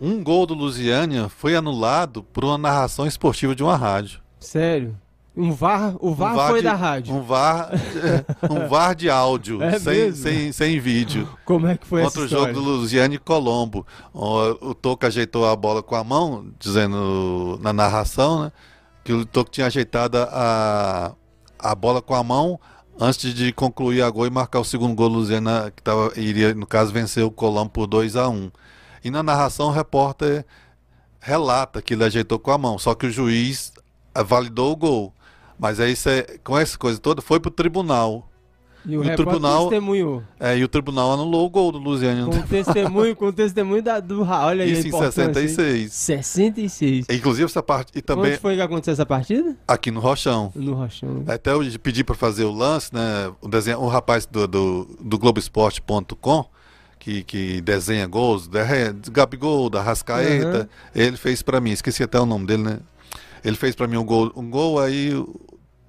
um 0.00 0.22
gol 0.22 0.44
do 0.46 0.54
Lusiânia 0.54 1.28
foi 1.28 1.54
anulado 1.54 2.22
por 2.24 2.44
uma 2.44 2.58
narração 2.58 3.06
esportiva 3.06 3.54
de 3.54 3.62
uma 3.62 3.76
rádio. 3.76 4.20
Sério. 4.40 4.96
Um 5.36 5.50
VAR, 5.52 5.96
o 6.00 6.14
VAR, 6.14 6.32
Um 6.32 6.36
VAR 6.36 6.48
foi 6.50 6.58
de- 6.60 6.64
da 6.64 6.74
rádio. 6.74 7.14
Um 7.14 7.22
VAR, 7.22 7.70
um 8.48 8.68
VAR 8.68 8.94
de 8.94 9.10
áudio, 9.10 9.60
É 9.60 9.78
sem, 9.80 10.12
sem, 10.12 10.52
sem 10.52 10.78
vídeo. 10.78 11.28
Como 11.44 11.66
é 11.66 11.76
que 11.76 11.84
foi 11.86 12.02
Contra 12.02 12.24
essa 12.24 12.34
o 12.36 12.38
jogo 12.38 12.52
do 12.52 12.60
Lusiane 12.60 13.16
e 13.16 13.18
Colombo. 13.18 13.84
O, 14.12 14.68
o 14.70 14.74
Toco 14.74 15.04
ajeitou 15.06 15.44
a 15.48 15.56
bola 15.56 15.82
com 15.82 15.96
a 15.96 16.04
mão, 16.04 16.46
dizendo 16.58 17.58
na 17.60 17.72
narração, 17.72 18.44
né? 18.44 18.52
Que 19.02 19.12
o 19.12 19.26
Toco 19.26 19.50
tinha 19.50 19.66
ajeitado 19.66 20.18
a, 20.18 21.12
a 21.58 21.74
bola 21.74 22.00
com 22.00 22.14
a 22.14 22.22
mão 22.22 22.58
antes 23.00 23.34
de 23.34 23.52
concluir 23.52 24.02
a 24.02 24.10
gol 24.10 24.28
e 24.28 24.30
marcar 24.30 24.60
o 24.60 24.64
segundo 24.64 24.94
gol 24.94 25.08
do 25.08 25.16
Lusiana, 25.16 25.72
que 25.74 25.82
tava, 25.82 26.12
iria, 26.16 26.54
no 26.54 26.64
caso, 26.66 26.92
vencer 26.92 27.24
o 27.24 27.30
Colombo 27.30 27.70
por 27.70 27.88
2 27.88 28.14
a 28.14 28.28
1 28.28 28.52
E 29.02 29.10
na 29.10 29.20
narração 29.20 29.66
o 29.66 29.72
repórter 29.72 30.46
relata 31.20 31.82
que 31.82 31.94
ele 31.94 32.04
ajeitou 32.04 32.38
com 32.38 32.52
a 32.52 32.58
mão, 32.58 32.78
só 32.78 32.94
que 32.94 33.06
o 33.06 33.10
juiz 33.10 33.72
validou 34.26 34.70
o 34.70 34.76
gol. 34.76 35.12
Mas 35.58 35.78
aí, 35.80 35.94
cê, 35.96 36.38
com 36.42 36.58
essa 36.58 36.76
coisa 36.78 36.98
toda, 36.98 37.22
foi 37.22 37.38
pro 37.40 37.50
tribunal. 37.50 38.28
E 38.86 38.96
o, 38.98 39.00
o 39.00 39.02
repórter 39.02 39.26
tribunal- 39.26 39.68
testemunhou. 39.70 40.22
É, 40.38 40.58
e 40.58 40.62
o 40.62 40.68
tribunal 40.68 41.10
anulou 41.12 41.46
o 41.46 41.48
gol 41.48 41.72
do 41.72 41.78
Lusiane. 41.78 42.22
Com 42.30 42.36
o 42.38 42.42
testemunho, 42.42 43.16
com 43.16 43.26
o 43.28 43.32
testemunho 43.32 43.82
da, 43.82 43.98
do 43.98 44.22
Olha 44.28 44.62
aí 44.62 44.72
Isso 44.72 44.84
em 44.86 44.88
importância, 44.88 45.22
hein? 45.22 45.32
66. 45.32 45.92
66. 45.92 47.06
Inclusive 47.10 47.46
essa 47.46 47.62
parte. 47.62 47.92
E 47.94 48.02
também 48.02 48.32
Onde 48.32 48.40
foi 48.40 48.56
que 48.56 48.60
aconteceu 48.60 48.92
essa 48.92 49.06
partida? 49.06 49.56
aqui 49.66 49.90
no 49.90 50.00
Rochão. 50.00 50.52
No 50.54 50.74
Rochão. 50.74 51.08
né? 51.26 51.32
Até 51.34 51.52
eu 51.52 51.60
pedi 51.82 52.04
para 52.04 52.14
fazer 52.14 52.44
o 52.44 52.52
lance, 52.52 52.92
né? 52.92 53.32
O, 53.40 53.48
desenho, 53.48 53.80
o 53.80 53.88
rapaz 53.88 54.26
do, 54.26 54.46
do, 54.46 54.84
do 55.00 55.18
Globoesporte.com, 55.18 56.44
que, 56.98 57.22
que 57.22 57.60
desenha 57.62 58.06
gols, 58.06 58.46
da 58.48 58.60
Gabigol, 59.10 59.70
da 59.70 59.80
Rascaeta, 59.82 60.58
Uhum. 60.60 60.66
ele 60.94 61.16
fez 61.16 61.40
para 61.42 61.58
mim, 61.58 61.70
esqueci 61.70 62.02
até 62.02 62.20
o 62.20 62.26
nome 62.26 62.46
dele, 62.46 62.62
né? 62.64 62.78
Ele 63.44 63.56
fez 63.56 63.74
para 63.74 63.86
mim 63.86 63.96
um 63.96 64.04
gol, 64.04 64.32
um 64.34 64.48
gol 64.48 64.80
aí. 64.80 65.12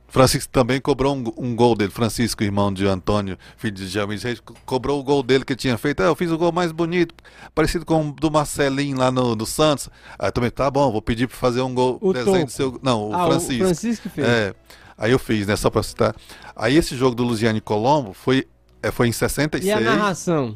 Francisco 0.08 0.50
também 0.52 0.80
cobrou 0.80 1.14
um, 1.14 1.24
um 1.38 1.56
gol 1.56 1.76
dele, 1.76 1.92
Francisco, 1.92 2.42
irmão 2.42 2.72
de 2.74 2.88
Antônio, 2.88 3.38
filho 3.58 3.74
de 3.74 3.88
James 3.88 4.24
Reis, 4.24 4.40
co- 4.40 4.54
cobrou 4.66 4.98
o 5.00 5.04
gol 5.04 5.22
dele 5.22 5.44
que 5.44 5.56
tinha 5.58 5.78
feito. 5.78 6.02
Ah, 6.02 6.06
eu 6.06 6.16
fiz 6.16 6.32
o 6.32 6.38
gol 6.38 6.54
mais 6.54 6.72
bonito, 6.72 7.14
parecido 7.54 7.86
com 7.86 8.10
o 8.10 8.12
do 8.14 8.32
Marcelinho 8.32 8.98
lá 8.98 9.12
no, 9.12 9.36
no 9.36 9.46
Santos. 9.46 9.90
Aí 10.18 10.30
eu 10.30 10.32
também, 10.32 10.50
tá 10.50 10.72
bom, 10.72 10.90
vou 10.90 11.02
pedir 11.02 11.28
para 11.28 11.36
fazer 11.36 11.60
um 11.62 11.74
gol, 11.74 11.98
O 12.00 12.14
desenho 12.14 12.34
Toco. 12.38 12.46
do 12.46 12.52
seu. 12.52 12.80
Não, 12.82 13.10
o 13.10 13.14
ah, 13.16 13.26
Francisco. 13.28 13.64
o 13.64 13.66
Francisco 13.66 14.10
fez. 14.10 14.26
É. 14.28 14.54
Aí 14.98 15.12
eu 15.12 15.20
fiz, 15.20 15.48
né? 15.48 15.56
Só 15.58 15.70
pra 15.70 15.84
citar. 15.84 16.16
Aí 16.56 16.78
esse 16.78 16.96
jogo 16.96 17.14
do 17.14 17.24
Luziane 17.24 17.60
Colombo 17.60 18.14
foi, 18.14 18.48
é, 18.82 18.92
foi 18.92 19.10
em 19.10 19.12
66. 19.12 19.66
E 19.66 19.72
a 19.74 19.82
narração? 19.82 20.54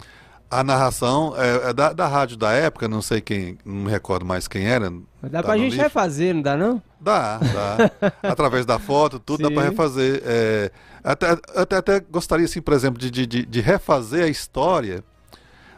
A 0.51 0.63
narração 0.63 1.35
é, 1.37 1.69
é 1.69 1.73
da, 1.73 1.93
da 1.93 2.07
rádio 2.07 2.35
da 2.35 2.51
época, 2.51 2.87
não 2.87 3.01
sei 3.03 3.21
quem, 3.21 3.57
não 3.63 3.83
me 3.83 3.91
recordo 3.91 4.25
mais 4.25 4.47
quem 4.47 4.65
era. 4.67 4.89
Dá 5.21 5.29
Tá 5.41 5.43
pra 5.43 5.57
gente 5.57 5.75
refazer, 5.77 6.33
não 6.33 6.41
dá 6.41 6.57
não? 6.57 6.81
Dá, 6.99 7.37
dá. 7.37 8.11
Através 8.31 8.65
da 8.65 8.79
foto, 8.79 9.19
tudo 9.19 9.43
dá 9.43 9.51
pra 9.51 9.63
Sim. 9.63 9.69
refazer. 9.69 10.21
É, 10.25 10.71
até, 11.03 11.37
até, 11.55 11.75
até 11.77 11.99
gostaria, 11.99 12.45
assim, 12.45 12.61
por 12.61 12.73
exemplo, 12.73 12.99
de, 12.99 13.11
de, 13.11 13.25
de- 13.45 13.61
refazer 13.61 14.23
a 14.23 14.27
história. 14.27 15.03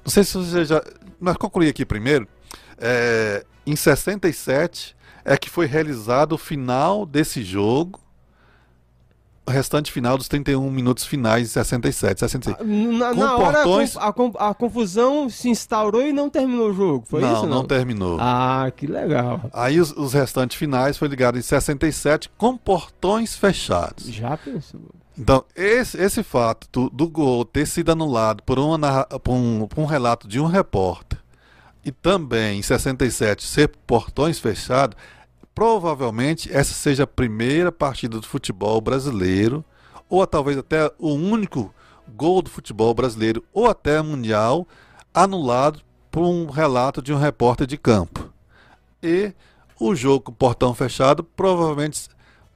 Não 0.03 0.09
sei 0.11 0.23
se 0.23 0.37
você 0.37 0.65
já. 0.65 0.81
Mas 1.19 1.35
concluir 1.37 1.69
aqui 1.69 1.85
primeiro. 1.85 2.27
É, 2.77 3.45
em 3.67 3.75
67 3.75 4.95
é 5.23 5.37
que 5.37 5.49
foi 5.49 5.67
realizado 5.67 6.31
o 6.33 6.37
final 6.37 7.05
desse 7.05 7.43
jogo, 7.43 7.99
restante 9.51 9.91
final 9.91 10.17
dos 10.17 10.27
31 10.27 10.69
minutos 10.71 11.05
finais 11.05 11.43
de 11.47 11.49
67, 11.49 12.19
66. 12.19 12.57
Na, 12.97 13.09
Com 13.13 13.19
na 13.19 13.37
hora 13.37 13.59
a 13.59 13.63
portões- 13.63 13.93
conf- 13.93 14.03
a, 14.03 14.13
conf- 14.13 14.35
a 14.39 14.53
confusão 14.53 15.29
se 15.29 15.49
instaurou 15.49 16.01
e 16.01 16.11
não 16.13 16.29
terminou 16.29 16.69
o 16.69 16.73
jogo, 16.73 17.05
foi 17.07 17.21
não, 17.21 17.33
isso? 17.33 17.45
não 17.47 17.63
terminou. 17.65 18.17
Ah, 18.19 18.71
que 18.75 18.87
legal. 18.87 19.41
Aí 19.53 19.79
os, 19.79 19.91
os 19.91 20.13
restantes 20.13 20.57
finais 20.57 20.97
foi 20.97 21.07
ligado 21.07 21.37
em 21.37 21.41
67 21.41 22.29
com 22.37 22.57
portões 22.57 23.35
fechados. 23.35 24.05
Já 24.07 24.35
pensou? 24.37 24.81
Então, 25.17 25.43
esse, 25.55 25.97
esse 26.01 26.23
fato 26.23 26.67
do, 26.71 26.89
do 26.89 27.07
gol 27.07 27.43
ter 27.45 27.67
sido 27.67 27.91
anulado 27.91 28.41
por, 28.43 28.57
uma, 28.57 29.03
por 29.05 29.33
um, 29.33 29.67
por 29.67 29.81
um 29.81 29.85
relato 29.85 30.27
de 30.27 30.39
um 30.39 30.45
repórter 30.45 31.19
e 31.85 31.91
também 31.91 32.59
em 32.59 32.61
67 32.61 33.43
ser 33.43 33.67
portões 33.85 34.39
fechados, 34.39 34.95
provavelmente 35.53 36.51
essa 36.51 36.73
seja 36.73 37.03
a 37.03 37.07
primeira 37.07 37.71
partida 37.71 38.19
do 38.19 38.27
futebol 38.27 38.79
brasileiro, 38.81 39.63
ou 40.09 40.25
talvez 40.25 40.57
até 40.57 40.91
o 40.97 41.13
único 41.13 41.73
gol 42.07 42.41
do 42.41 42.49
futebol 42.49 42.93
brasileiro, 42.93 43.43
ou 43.53 43.67
até 43.67 44.01
mundial, 44.01 44.67
anulado 45.13 45.81
por 46.09 46.23
um 46.23 46.49
relato 46.49 47.01
de 47.01 47.13
um 47.13 47.17
repórter 47.17 47.65
de 47.65 47.77
campo. 47.77 48.31
E 49.01 49.33
o 49.79 49.95
jogo 49.95 50.25
com 50.25 50.33
portão 50.33 50.73
fechado 50.73 51.23
provavelmente 51.23 52.07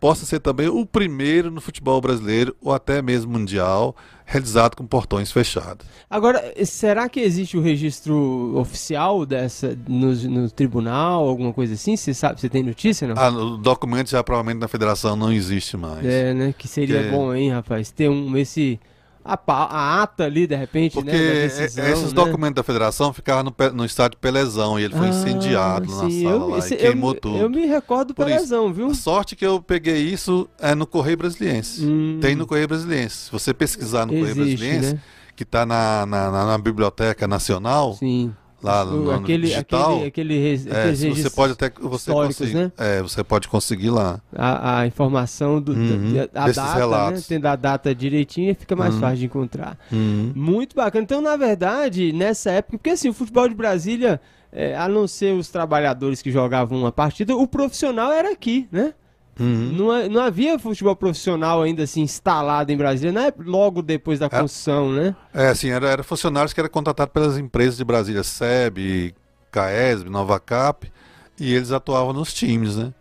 possa 0.05 0.23
ser 0.23 0.39
também 0.39 0.67
o 0.67 0.85
primeiro 0.85 1.49
no 1.49 1.59
futebol 1.59 1.99
brasileiro 1.99 2.55
ou 2.61 2.71
até 2.71 3.01
mesmo 3.01 3.31
mundial 3.31 3.95
realizado 4.23 4.75
com 4.75 4.85
portões 4.85 5.31
fechados. 5.31 5.83
Agora, 6.07 6.53
será 6.63 7.09
que 7.09 7.19
existe 7.19 7.57
o 7.57 7.61
registro 7.61 8.55
oficial 8.55 9.25
dessa 9.25 9.75
no, 9.87 10.13
no 10.13 10.51
tribunal, 10.51 11.27
alguma 11.27 11.51
coisa 11.51 11.73
assim? 11.73 11.97
Você 11.97 12.13
sabe, 12.13 12.39
você 12.39 12.47
tem 12.47 12.61
notícia, 12.61 13.07
não? 13.07 13.15
Ah, 13.17 13.29
o 13.29 13.57
documento 13.57 14.11
já 14.11 14.23
provavelmente 14.23 14.59
na 14.61 14.67
federação 14.67 15.15
não 15.15 15.33
existe 15.33 15.75
mais. 15.75 16.05
É, 16.05 16.35
né? 16.35 16.53
Que 16.55 16.67
seria 16.67 17.05
Que- 17.05 17.09
bom, 17.09 17.33
hein, 17.33 17.49
rapaz? 17.49 17.89
Ter 17.89 18.07
um 18.07 18.37
esse 18.37 18.79
a, 19.25 19.33
a 19.47 20.03
ata 20.03 20.23
ali 20.23 20.45
de 20.45 20.55
repente, 20.55 20.93
Porque 20.93 21.11
né? 21.11 21.17
da 21.17 21.33
e- 21.33 21.41
decisão, 21.47 21.85
esses 21.87 22.13
né? 22.13 22.13
documentos 22.13 22.55
da 22.55 22.63
federação 22.63 23.11
ficavam 23.11 23.43
no, 23.43 23.71
no 23.73 23.83
estádio 23.85 24.19
Pelezão 24.19 24.79
e 24.79 24.83
ele 24.83 24.93
foi 24.95 25.07
Ah, 25.07 25.09
incendiado 25.09 25.87
na 25.95 26.09
sim, 26.09 26.23
sala 26.23 26.35
eu, 26.35 26.49
lá 26.49 26.57
esse- 26.59 26.73
e 26.75 26.77
queimou 26.77 27.13
eu, 27.13 27.19
tudo. 27.19 27.37
Eu 27.37 27.49
me 27.49 27.65
recordo 27.65 28.09
do 28.09 28.13
Por 28.13 28.27
isso. 28.27 28.35
Pelezão, 28.35 28.71
viu? 28.71 28.87
A 28.87 28.93
sorte 28.93 29.35
que 29.35 29.45
eu 29.45 29.59
peguei 29.61 29.97
isso 29.97 30.47
é 30.59 30.75
no 30.75 30.85
Correio 30.85 31.17
Brasiliense. 31.17 31.83
Hum, 31.83 32.19
Tem 32.21 32.35
no 32.35 32.45
Correio 32.45 32.67
Brasiliense. 32.67 33.15
Se 33.25 33.31
você 33.31 33.53
pesquisar 33.53 34.05
no 34.05 34.13
Correio 34.13 34.27
existe, 34.29 34.57
Brasiliense, 34.57 34.93
né? 34.93 35.01
que 35.35 35.43
está 35.43 35.65
na, 35.65 36.05
na, 36.05 36.29
na- 36.31 36.45
na 36.45 36.57
Biblioteca 36.57 37.27
Nacional, 37.27 37.93
Sim. 37.95 38.33
Lá 38.63 38.83
no, 38.85 39.03
no 39.05 39.11
aquele, 39.11 39.47
digital, 39.47 40.03
aquele, 40.03 40.07
aquele, 40.07 40.69
é, 40.69 40.91
você 41.13 41.29
pode 41.29 41.53
até 41.53 41.71
você 41.79 42.11
né? 42.53 42.71
é, 42.77 43.01
você 43.01 43.23
pode 43.23 43.47
conseguir 43.47 43.89
lá. 43.89 44.19
a, 44.35 44.79
a 44.79 44.87
informação 44.87 45.61
do, 45.61 45.73
Uhum, 45.73 46.13
da, 46.13 46.23
a 46.43 46.47
data, 46.47 46.63
né? 46.63 46.73
relatos. 46.75 47.27
Tendo 47.27 47.45
a 47.45 47.55
data 47.55 47.93
direitinho, 47.93 48.55
fica 48.55 48.75
mais 48.75 48.95
Uhum. 48.95 49.01
fácil 49.01 49.17
de 49.17 49.25
encontrar. 49.25 49.77
Uhum. 49.91 50.31
Muito 50.35 50.75
bacana. 50.75 51.03
Então, 51.03 51.21
na 51.21 51.35
verdade, 51.37 52.11
nessa 52.13 52.51
época, 52.51 52.77
porque 52.77 52.91
assim, 52.91 53.09
o 53.09 53.13
futebol 53.13 53.47
de 53.47 53.55
Brasília, 53.55 54.19
é, 54.51 54.75
a 54.75 54.87
não 54.87 55.07
ser 55.07 55.33
os 55.33 55.49
trabalhadores 55.49 56.21
que 56.21 56.31
jogavam 56.31 56.79
uma 56.79 56.91
partida, 56.91 57.35
o 57.35 57.47
profissional 57.47 58.11
era 58.11 58.31
aqui, 58.31 58.67
né? 58.71 58.93
Uhum. 59.39 59.73
Não, 59.73 60.09
não 60.09 60.21
havia 60.21 60.57
futebol 60.57 60.95
profissional 60.95 61.61
ainda 61.61 61.83
assim 61.83 62.01
instalado 62.01 62.71
em 62.71 62.77
Brasília, 62.77 63.11
não 63.11 63.21
é 63.21 63.33
logo 63.37 63.81
depois 63.81 64.17
da 64.19 64.29
construção, 64.29 64.91
né? 64.91 65.15
É, 65.33 65.47
assim, 65.47 65.69
era, 65.69 65.89
era 65.89 66.03
funcionários 66.03 66.53
que 66.53 66.59
eram 66.59 66.69
contratados 66.69 67.11
pelas 67.11 67.37
empresas 67.37 67.75
de 67.77 67.83
Brasília, 67.83 68.23
SEB, 68.23 69.13
CAESB, 69.51 70.09
Nova 70.09 70.39
Cap, 70.39 70.89
e 71.37 71.53
eles 71.53 71.71
atuavam 71.71 72.13
nos 72.13 72.33
times, 72.33 72.77
né? 72.77 72.93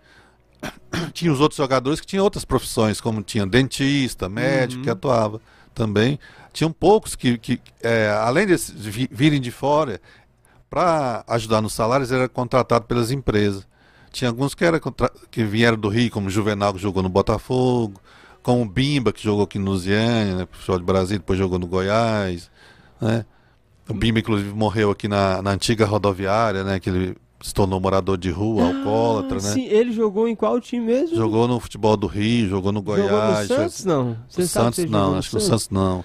Tinha 1.12 1.32
os 1.32 1.40
outros 1.40 1.56
jogadores 1.58 2.00
que 2.00 2.06
tinham 2.06 2.24
outras 2.24 2.44
profissões, 2.44 3.00
como 3.00 3.22
tinha 3.22 3.46
dentista, 3.46 4.28
médico, 4.28 4.78
Uhum. 4.78 4.84
que 4.84 4.90
atuava 4.90 5.40
também. 5.74 6.18
Tinham 6.52 6.72
poucos 6.72 7.14
que, 7.14 7.36
que 7.38 7.60
é, 7.82 8.10
além 8.22 8.46
de 8.46 8.56
vi- 8.56 9.08
virem 9.10 9.40
de 9.40 9.50
fora, 9.50 10.00
para 10.70 11.22
ajudar 11.28 11.60
nos 11.60 11.72
salários, 11.74 12.10
era 12.10 12.28
contratado 12.28 12.86
pelas 12.86 13.10
empresas. 13.10 13.66
Tinha 14.14 14.30
alguns 14.30 14.54
que, 14.54 14.64
era 14.64 14.78
contra- 14.78 15.10
que 15.30 15.42
vieram 15.44 15.76
do 15.76 15.88
Rio, 15.88 16.08
como 16.10 16.30
Juvenal, 16.30 16.72
que 16.72 16.78
jogou 16.80 17.02
no 17.02 17.08
Botafogo, 17.08 18.00
como 18.42 18.62
o 18.62 18.64
Bimba, 18.64 19.12
que 19.12 19.22
jogou 19.22 19.42
aqui 19.44 19.58
no 19.58 19.72
Lusiânia, 19.72 20.36
né, 20.36 20.46
professor 20.46 20.78
de 20.78 20.84
Brasília, 20.84 21.18
depois 21.18 21.36
jogou 21.38 21.58
no 21.58 21.66
Goiás. 21.66 22.48
Né? 23.00 23.24
O 23.88 23.92
Bimba, 23.94 24.20
inclusive, 24.20 24.50
morreu 24.54 24.90
aqui 24.92 25.08
na, 25.08 25.42
na 25.42 25.50
antiga 25.50 25.84
rodoviária, 25.84 26.62
né? 26.62 26.78
Que 26.78 26.88
ele 26.88 27.16
se 27.42 27.52
tornou 27.52 27.78
morador 27.80 28.16
de 28.16 28.30
rua, 28.30 28.68
alcoólatra, 28.68 29.38
Ah, 29.38 29.42
né? 29.42 29.52
Sim, 29.52 29.64
ele 29.66 29.92
jogou 29.92 30.26
em 30.28 30.34
qual 30.34 30.58
time 30.60 30.86
mesmo? 30.86 31.14
Jogou 31.16 31.46
no 31.48 31.58
futebol 31.60 31.94
do 31.96 32.06
Rio, 32.06 32.48
jogou 32.48 32.72
no 32.72 32.78
Jogou 32.80 32.96
no 32.96 33.08
Goiás. 33.08 33.48
Santos, 33.48 33.84
não? 33.84 34.12
O 34.12 34.16
Você 34.28 34.46
sabe 34.46 34.76
Santos 34.76 34.90
não, 34.90 35.16
acho 35.18 35.28
que 35.28 35.34
no 35.34 35.40
Santos 35.42 35.68
não. 35.70 36.04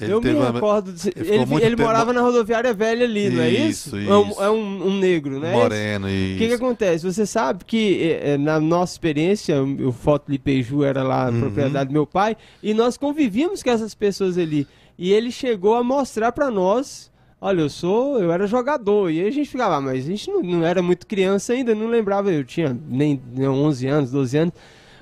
Ele 0.00 0.12
eu 0.12 0.20
me 0.20 0.30
uma- 0.34 0.50
recordo. 0.52 0.92
de- 0.92 1.08
ele 1.16 1.34
Ele, 1.34 1.64
ele 1.64 1.76
morava 1.76 2.12
na 2.12 2.20
rodoviária 2.20 2.72
velha 2.74 3.04
ali, 3.04 3.30
não 3.30 3.42
é 3.42 3.50
isso? 3.50 3.96
Isso, 3.98 4.10
É 4.10 4.16
um, 4.16 4.28
isso. 4.30 4.42
é 4.42 4.50
um- 4.50 4.86
um 4.88 4.98
negro, 4.98 5.38
né? 5.40 5.52
Moreno 5.52 6.06
O 6.06 6.10
e 6.10 6.36
que, 6.38 6.48
que 6.48 6.54
acontece? 6.54 7.04
Você 7.04 7.24
sabe 7.26 7.64
que 7.64 8.00
eh, 8.02 8.32
eh, 8.34 8.38
na 8.38 8.58
nossa 8.60 8.94
experiência, 8.94 9.62
o 9.62 9.88
o 9.88 9.92
Foto 9.92 10.30
Lipeju 10.30 10.84
era 10.84 11.02
lá 11.02 11.28
Uhum. 11.30 11.40
propriedade 11.40 11.88
do 11.88 11.92
meu 11.92 12.06
pai, 12.06 12.36
e 12.62 12.72
nós 12.74 12.96
convivíamos 12.96 13.62
com 13.62 13.70
essas 13.70 13.94
pessoas 13.94 14.36
ali. 14.38 14.66
E 14.98 15.12
ele 15.12 15.30
chegou 15.32 15.74
a 15.76 15.82
mostrar 15.82 16.30
pra 16.32 16.50
nós: 16.50 17.10
olha, 17.40 17.60
eu 17.62 17.68
sou, 17.70 18.18
eu 18.20 18.30
era 18.30 18.46
jogador. 18.46 19.10
E 19.10 19.20
aí 19.20 19.28
a 19.28 19.30
gente 19.30 19.48
ficava, 19.48 19.76
ah, 19.76 19.80
mas 19.80 20.04
a 20.04 20.06
gente 20.08 20.30
não, 20.30 20.42
não 20.42 20.64
era 20.66 20.82
muito 20.82 21.06
criança 21.06 21.52
ainda, 21.54 21.74
não 21.74 21.88
lembrava, 21.88 22.30
eu 22.30 22.44
tinha 22.44 22.76
nem, 22.88 23.20
nem 23.34 23.48
11 23.48 23.86
anos, 23.86 24.10
12 24.10 24.36
anos. 24.36 24.52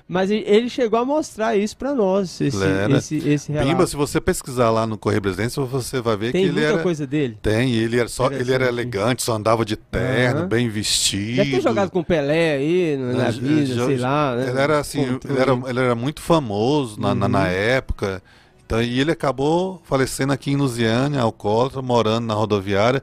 Mas 0.09 0.31
ele- 0.31 0.71
chegou 0.71 0.99
a 0.99 1.05
mostrar 1.05 1.55
isso 1.55 1.77
pra 1.77 1.95
nós, 1.95 2.41
esse, 2.41 2.65
Era. 2.65 2.97
esse, 2.97 3.17
esse 3.29 3.53
relato. 3.53 3.69
Bimba, 3.69 3.87
se 3.87 3.95
você 3.95 4.19
pesquisar 4.19 4.71
lá 4.71 4.87
no 4.87 4.97
Correio 4.97 5.21
Brasilense, 5.21 5.61
você 5.61 6.01
vai 6.01 6.17
ver 6.17 6.33
Tem 6.33 6.45
que 6.45 6.49
ele 6.49 6.53
muita 6.61 6.69
era. 6.75 6.83
coisa 6.83 7.07
dele. 7.07 7.37
Tem, 7.43 7.75
ele 7.75 8.01
era 8.01 8.09
só, 8.09 8.31
ele 8.33 8.51
era 8.51 8.67
elegante, 8.69 9.23
só 9.23 9.35
andava 9.35 9.67
de 9.67 9.77
terno, 9.77 10.41
Aham. 10.41 10.49
bem 10.49 10.67
vestido. 10.71 11.37
Deve 11.37 11.51
ter 11.51 11.61
jogado 11.61 11.91
com 11.91 12.03
Pelé 12.03 12.53
aí 12.57 12.97
na, 12.97 13.13
Né, 13.13 13.31
vida, 13.33 13.85
sei 13.85 13.99
lá. 13.99 14.35
Né? 14.35 14.49
Ele 14.49 14.59
era 14.59 14.79
assim, 14.81 15.05
Controle. 15.13 15.35
ele 15.37 15.43
era, 15.43 15.71
ele 15.71 15.79
era 15.81 15.95
muito 15.95 16.23
famoso 16.23 16.99
na, 16.99 17.15
na, 17.15 17.29
na 17.29 17.41
Uhum. 17.41 17.47
época. 17.47 18.23
Então, 18.65 18.83
e 18.83 19.01
ele 19.01 19.11
acabou 19.13 19.83
falecendo 19.85 20.33
aqui 20.33 20.51
em 20.51 20.57
Lusiânia, 20.57 21.21
alcoólatra, 21.21 21.83
morando 21.83 22.27
na 22.27 22.33
rodoviária. 22.35 23.03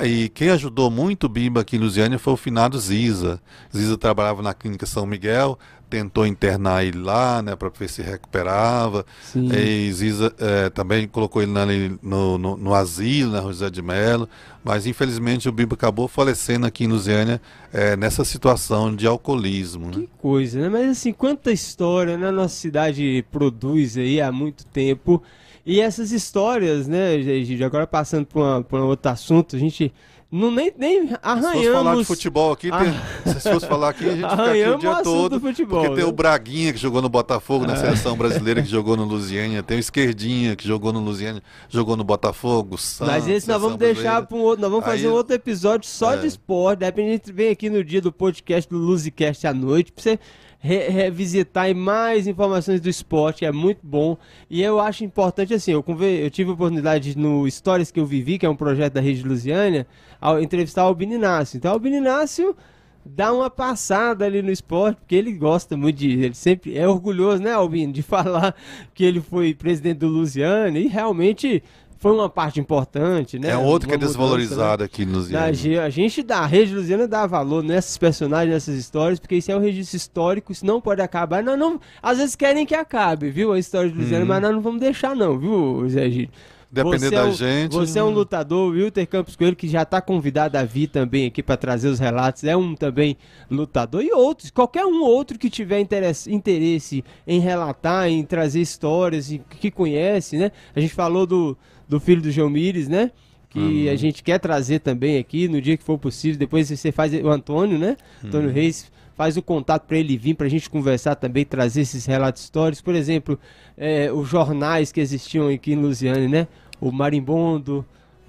E, 0.00 0.06
e 0.24 0.28
quem 0.30 0.48
ajudou 0.50 0.90
muito 0.90 1.24
o 1.24 1.28
Bimba 1.28 1.60
aqui 1.60 1.76
em 1.76 1.78
Lusiânia 1.78 2.18
foi 2.18 2.32
o 2.32 2.36
finado 2.38 2.78
Ziza. 2.78 3.38
Ziza 3.74 3.98
trabalhava 3.98 4.40
na 4.42 4.54
clínica 4.54 4.86
São 4.86 5.04
Miguel, 5.04 5.58
tentou 5.88 6.26
internar 6.26 6.84
ele 6.84 6.98
lá, 6.98 7.40
né, 7.42 7.56
para 7.56 7.68
ver 7.70 7.88
se 7.88 8.02
recuperava. 8.02 9.04
Sim. 9.22 9.48
E 9.52 9.92
Ziza 9.92 10.32
eh, 10.38 10.70
também 10.70 11.08
colocou 11.08 11.42
ele 11.42 11.50
na- 11.50 11.66
no, 12.02 12.38
no, 12.38 12.56
no 12.56 12.74
asilo, 12.74 13.32
na 13.32 13.40
José 13.42 13.70
de 13.70 13.80
Melo, 13.82 14.28
mas 14.62 14.86
infelizmente 14.86 15.48
o 15.48 15.52
Bimba 15.52 15.74
acabou 15.74 16.06
falecendo 16.08 16.66
aqui 16.66 16.84
em 16.84 16.88
Lusiânia 16.88 17.40
eh, 17.72 17.96
nessa 17.96 18.24
situação 18.24 18.94
de 18.94 19.06
alcoolismo. 19.06 19.86
Né? 19.86 19.92
Que 19.92 20.08
coisa, 20.18 20.60
né? 20.60 20.68
Mas 20.68 20.90
assim, 20.90 21.12
quanta 21.12 21.50
história 21.50 22.16
né? 22.18 22.28
a 22.28 22.32
nossa 22.32 22.54
cidade 22.54 23.24
produz 23.30 23.96
aí 23.96 24.20
há 24.20 24.30
muito 24.30 24.64
tempo. 24.66 25.22
E 25.64 25.80
essas 25.80 26.12
histórias, 26.12 26.88
né, 26.88 27.14
Egídio, 27.14 27.66
agora 27.66 27.86
passando 27.86 28.24
para 28.24 28.82
um 28.82 28.86
outro 28.86 29.10
assunto, 29.10 29.54
a 29.54 29.58
gente 29.58 29.92
não 30.30 30.50
nem, 30.50 30.72
nem 30.76 31.02
Se 31.02 31.08
fosse 31.08 31.18
arranhamos... 31.22 31.72
falar 31.72 31.96
de 31.96 32.04
futebol 32.04 32.52
aqui, 32.52 32.70
tem- 32.70 33.32
se 33.40 33.50
fosse 33.50 33.66
falar 33.66 33.88
aqui, 33.90 34.04
a 34.04 34.10
gente 34.10 34.20
fica 34.20 34.26
aqui 34.32 34.40
o 34.40 34.44
Arranhamos 34.44 34.80
dia 34.80 35.02
todo. 35.02 35.38
do 35.38 35.46
futebol, 35.46 35.80
porque 35.80 35.94
tem 35.96 36.04
né? 36.04 36.10
o 36.10 36.12
Braguinha 36.12 36.72
que 36.72 36.78
jogou 36.78 37.00
no 37.00 37.08
Botafogo, 37.08 37.66
na 37.66 37.76
seleção 37.76 38.16
brasileira 38.16 38.62
que 38.62 38.68
jogou 38.68 38.96
no 38.96 39.04
Lusiânia, 39.04 39.62
tem 39.62 39.78
o 39.78 39.80
Esquerdinha 39.80 40.54
que 40.54 40.66
jogou 40.68 40.92
no 40.92 41.00
Lusiânia, 41.00 41.42
jogou 41.68 41.96
no 41.96 42.04
Botafogo, 42.04 42.76
Mas 43.00 43.26
esse 43.26 43.48
nós 43.48 43.60
vamos 43.60 43.78
deixar 43.78 44.26
para 44.26 44.36
um 44.36 44.40
outro. 44.40 44.60
Nós 44.60 44.70
vamos 44.70 44.84
Aí- 44.86 44.96
fazer 44.96 45.08
um 45.08 45.12
outro 45.12 45.34
episódio 45.34 45.88
só 45.88 46.12
É. 46.14 46.16
de 46.18 46.26
esporte. 46.26 46.80
De 46.80 46.84
repente 46.86 47.08
a 47.08 47.12
gente 47.12 47.32
vem 47.32 47.50
aqui 47.50 47.70
no 47.70 47.82
dia 47.82 48.00
do 48.02 48.12
podcast 48.12 48.68
do 48.68 48.76
Luzicast 48.76 49.46
à 49.46 49.54
noite 49.54 49.90
para 49.92 50.02
você 50.02 50.18
re- 50.58 50.88
revisitar 50.88 51.74
mais 51.74 52.26
informações 52.26 52.80
do 52.80 52.88
esporte. 52.88 53.44
É 53.44 53.52
muito 53.52 53.80
bom. 53.82 54.16
E 54.50 54.62
eu 54.62 54.78
acho 54.80 55.04
importante 55.04 55.54
assim. 55.54 55.72
Eu, 55.72 55.84
eu 56.22 56.30
tive 56.30 56.50
a 56.50 56.54
oportunidade 56.54 57.16
no 57.16 57.46
Histórias 57.46 57.90
que 57.90 58.00
eu 58.00 58.06
vivi, 58.06 58.38
que 58.38 58.46
é 58.46 58.48
um 58.50 58.56
projeto 58.56 58.94
da 58.94 59.00
Rede 59.00 59.22
Lusiânia, 59.22 59.86
ao 60.20 60.40
entrevistar 60.40 60.84
o 60.84 60.88
Albino 60.88 61.14
Inácio. 61.14 61.56
Então, 61.56 61.70
o 61.70 61.74
Albino 61.74 61.96
Inácio 61.96 62.56
dá 63.04 63.32
uma 63.32 63.48
passada 63.48 64.26
ali 64.26 64.42
no 64.42 64.50
esporte, 64.50 64.96
porque 64.98 65.14
ele 65.14 65.32
gosta 65.32 65.76
muito 65.76 65.96
de. 65.96 66.10
Ele 66.10 66.34
sempre 66.34 66.76
é 66.76 66.86
orgulhoso, 66.86 67.42
né, 67.42 67.52
Albino, 67.52 67.92
de 67.92 68.02
falar 68.02 68.54
que 68.94 69.04
ele 69.04 69.20
foi 69.20 69.54
presidente 69.54 69.98
do 69.98 70.08
Lusiana 70.08 70.78
e 70.78 70.88
realmente 70.88 71.62
foi 71.98 72.12
uma 72.12 72.28
parte 72.28 72.60
importante, 72.60 73.38
né? 73.38 73.50
É 73.50 73.56
outro 73.56 73.88
que 73.88 73.94
é 73.94 73.96
Uma 73.96 74.00
mudança, 74.06 74.18
desvalorizado 74.18 74.84
aqui 74.84 75.04
no 75.04 75.12
né? 75.12 75.18
Lusiânia. 75.18 75.46
A 75.48 75.52
ge- 75.52 75.78
a 75.78 75.90
gente 75.90 76.22
da 76.22 76.46
Rede 76.46 76.74
Lusiana 76.74 77.08
dá 77.08 77.26
valor 77.26 77.62
nessas 77.62 77.98
personagens, 77.98 78.52
nessas 78.54 78.76
histórias, 78.76 79.18
porque 79.18 79.34
isso 79.36 79.50
é 79.50 79.56
um 79.56 79.60
registro 79.60 79.96
histórico, 79.96 80.52
isso 80.52 80.64
não 80.64 80.80
pode 80.80 81.02
acabar. 81.02 81.42
Nós 81.42 81.58
não, 81.58 81.80
às 82.02 82.18
vezes 82.18 82.36
querem 82.36 82.64
que 82.64 82.74
acabe, 82.74 83.30
viu, 83.30 83.52
a 83.52 83.58
história 83.58 83.90
de 83.90 83.96
Lusiana, 83.98 84.22
Uhum. 84.22 84.28
mas 84.28 84.42
nós 84.42 84.52
não 84.54 84.60
vamos 84.62 84.80
deixar 84.80 85.16
não, 85.16 85.38
viu, 85.38 85.88
Zé 85.88 86.08
Gil? 86.10 86.28
Depender 86.70 86.98
você 86.98 87.10
da 87.10 87.16
é 87.22 87.24
um, 87.24 87.32
gente. 87.32 87.72
Você 87.72 87.98
é 87.98 88.04
um 88.04 88.10
lutador, 88.10 88.68
o 88.68 88.72
Wilter 88.74 89.08
Campos 89.08 89.34
Coelho, 89.34 89.56
que 89.56 89.66
já 89.66 89.84
está 89.84 90.02
convidado 90.02 90.58
a 90.58 90.64
vir 90.64 90.86
também 90.88 91.26
aqui 91.26 91.42
para 91.42 91.56
trazer 91.56 91.88
os 91.88 91.98
relatos, 91.98 92.44
é 92.44 92.54
um 92.54 92.74
também 92.74 93.16
lutador. 93.50 94.02
E 94.02 94.12
outros, 94.12 94.50
qualquer 94.50 94.84
um 94.84 95.02
outro 95.02 95.38
que 95.38 95.48
tiver 95.48 95.80
interesse, 95.80 96.30
interesse 96.30 97.02
em 97.26 97.40
relatar, 97.40 98.06
em 98.08 98.22
trazer 98.22 98.60
histórias, 98.60 99.32
que 99.48 99.70
conhece, 99.70 100.36
né? 100.36 100.52
A 100.76 100.80
gente 100.80 100.92
falou 100.92 101.26
do, 101.26 101.56
do 101.88 101.98
filho 101.98 102.20
do 102.22 102.30
João 102.30 102.50
Mires, 102.50 102.88
né? 102.88 103.10
Que 103.50 103.88
a 103.88 103.96
gente 103.96 104.22
quer 104.22 104.38
trazer 104.38 104.80
também 104.80 105.16
aqui 105.18 105.48
no 105.48 105.60
dia 105.60 105.76
que 105.76 105.82
for 105.82 105.96
possível. 105.98 106.38
Depois 106.38 106.68
você 106.68 106.92
faz 106.92 107.12
o 107.14 107.28
Antônio, 107.28 107.78
né? 107.78 107.96
Antônio 108.22 108.50
Reis 108.50 108.90
faz 109.16 109.36
o 109.38 109.42
contato 109.42 109.86
para 109.86 109.96
ele 109.96 110.16
vir, 110.18 110.34
para 110.34 110.46
a 110.46 110.50
gente 110.50 110.68
conversar 110.68 111.14
também, 111.16 111.44
trazer 111.46 111.80
esses 111.80 112.04
relatos 112.04 112.42
históricos. 112.42 112.82
Por 112.82 112.94
exemplo, 112.94 113.38
é, 113.76 114.12
os 114.12 114.28
jornais 114.28 114.92
que 114.92 115.00
existiam 115.00 115.48
aqui 115.48 115.72
em 115.72 115.76
Lusiane, 115.76 116.28
né? 116.28 116.46
O 116.80 116.92
Marimbondo, 116.92 117.84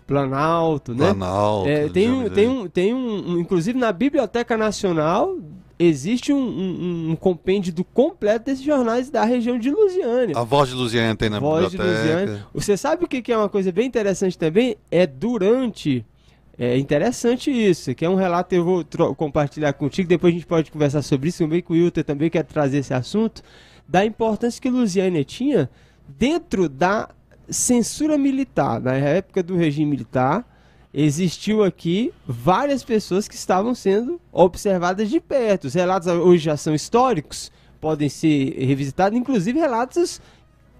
Planalto, 0.07 0.93
né? 0.93 1.13
Planalto. 1.13 1.69
É, 1.69 1.87
tem, 1.89 2.09
um, 2.09 2.29
tem, 2.29 2.47
um, 2.47 2.67
tem 2.67 2.93
um- 2.93 3.39
inclusive 3.39 3.77
na 3.77 3.91
Biblioteca 3.91 4.57
Nacional 4.57 5.37
existe 5.79 6.33
um, 6.33 6.37
um, 6.37 7.11
um 7.11 7.15
compêndio 7.15 7.73
completo 7.85 8.45
desses 8.45 8.63
jornais 8.63 9.09
da 9.09 9.23
região 9.23 9.57
de 9.57 9.71
Lusiane. 9.71 10.33
A 10.35 10.43
voz 10.43 10.69
de 10.69 10.75
Luziane 10.75 11.15
tem 11.15 11.29
na 11.29 11.39
Voz 11.39 11.71
de 11.71 11.77
biblioteca. 11.77 12.19
Lusiane. 12.19 12.43
Você 12.53 12.75
sabe 12.75 13.05
o 13.05 13.07
que 13.07 13.31
é 13.31 13.37
uma 13.37 13.47
coisa 13.47 13.71
bem 13.71 13.87
interessante 13.87 14.37
também? 14.37 14.75
É 14.91 15.07
durante. 15.07 16.05
É 16.57 16.77
interessante 16.77 17.49
isso, 17.49 17.95
que 17.95 18.03
é 18.03 18.09
um 18.09 18.15
relato 18.15 18.49
que 18.49 18.57
eu 18.57 18.65
vou 18.65 19.15
compartilhar 19.15 19.71
contigo, 19.71 20.09
depois 20.09 20.33
a 20.33 20.35
gente 20.35 20.45
pode 20.45 20.69
conversar 20.69 21.01
sobre 21.01 21.29
isso, 21.29 21.41
também 21.41 21.61
que 21.61 21.71
o 21.71 21.73
Wilter 21.73 22.03
também 22.03 22.29
quer 22.29 22.43
trazer 22.43 22.79
esse 22.79 22.93
assunto, 22.93 23.41
da 23.87 24.03
importância 24.03 24.61
que 24.61 24.69
Lusiânia 24.69 25.23
tinha 25.23 25.69
dentro 26.05 26.67
da 26.67 27.07
censura 27.47 28.17
militar. 28.17 28.81
Na 28.81 28.93
época 28.93 29.41
do 29.41 29.55
regime 29.55 29.89
militar, 29.89 30.45
existiu 30.93 31.63
aqui 31.63 32.11
várias 32.27 32.83
pessoas 32.83 33.27
que 33.27 33.35
estavam 33.35 33.75
sendo 33.75 34.19
observadas 34.31 35.09
de 35.09 35.19
perto. 35.19 35.65
Os 35.65 35.73
relatos 35.73 36.07
hoje 36.07 36.43
já 36.45 36.57
são 36.57 36.73
históricos, 36.73 37.51
podem 37.79 38.09
ser 38.09 38.55
revisitados, 38.65 39.17
inclusive 39.17 39.59
relatos 39.59 40.19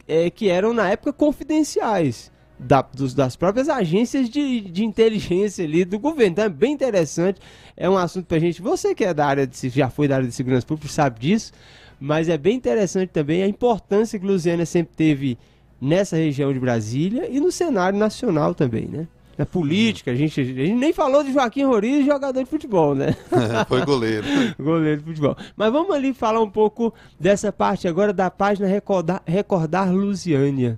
é, 0.07 0.30
que 0.30 0.49
eram 0.49 0.74
na 0.74 0.89
época 0.89 1.14
confidenciais 1.14 2.32
da- 2.57 2.82
dos- 2.82 3.14
das 3.14 3.36
próprias 3.36 3.70
agências 3.70 4.30
de, 4.30 4.62
de 4.62 4.84
inteligência 4.84 5.64
ali 5.64 5.86
do 5.86 5.99
governo. 5.99 6.32
Então 6.32 6.45
é 6.45 6.49
bem 6.49 6.74
interessante. 6.74 7.39
É 7.78 7.89
um 7.89 7.97
assunto 7.97 8.26
pra 8.26 8.39
gente. 8.39 8.62
Você 8.62 8.93
que 8.95 9.05
é 9.05 9.14
da 9.14 9.26
área 9.28 9.45
de 9.47 9.70
já 9.70 9.89
foi 9.89 10.07
da 10.07 10.16
área 10.16 10.28
de 10.28 10.34
segurança 10.34 10.66
pública 10.66 10.91
sabe 10.91 11.20
disso, 11.20 11.53
mas 11.99 12.28
é 12.28 12.38
bem 12.38 12.55
interessante 12.57 13.10
também 13.10 13.43
a 13.43 13.47
importância 13.47 14.18
que 14.20 14.26
Lusiana 14.26 14.66
sempre 14.66 14.93
teve 14.95 15.38
nessa 15.80 16.18
região 16.18 16.51
de 16.51 16.60
Brasília 16.60 17.30
e 17.30 17.39
no 17.39 17.51
cenário 17.51 17.97
nacional 17.97 18.53
também, 18.55 18.88
né? 18.88 19.07
Na 19.40 19.46
política, 19.46 20.12
a 20.12 20.16
gente, 20.16 20.42
a 20.42 20.44
gente 20.44 20.74
nem 20.74 20.92
falou 20.92 21.24
de 21.24 21.32
Joaquim 21.32 21.64
Roriz, 21.64 22.06
jogador 22.06 22.44
de 22.44 22.50
futebol, 22.50 22.94
né? 22.94 23.16
Foi 23.70 23.86
goleiro. 23.86 24.26
Goleiro 24.60 25.00
de 25.00 25.06
futebol. 25.08 25.38
Mas 25.56 25.72
vamos 25.72 25.96
ali 25.96 26.14
falar 26.14 26.42
um 26.42 26.50
pouco 26.50 26.94
dessa 27.18 27.50
parte 27.50 27.88
agora 27.88 28.12
da 28.12 28.30
página 28.30 28.68
Recordar, 28.68 29.22
Recordar 29.26 29.90
Lusiânia. 29.94 30.78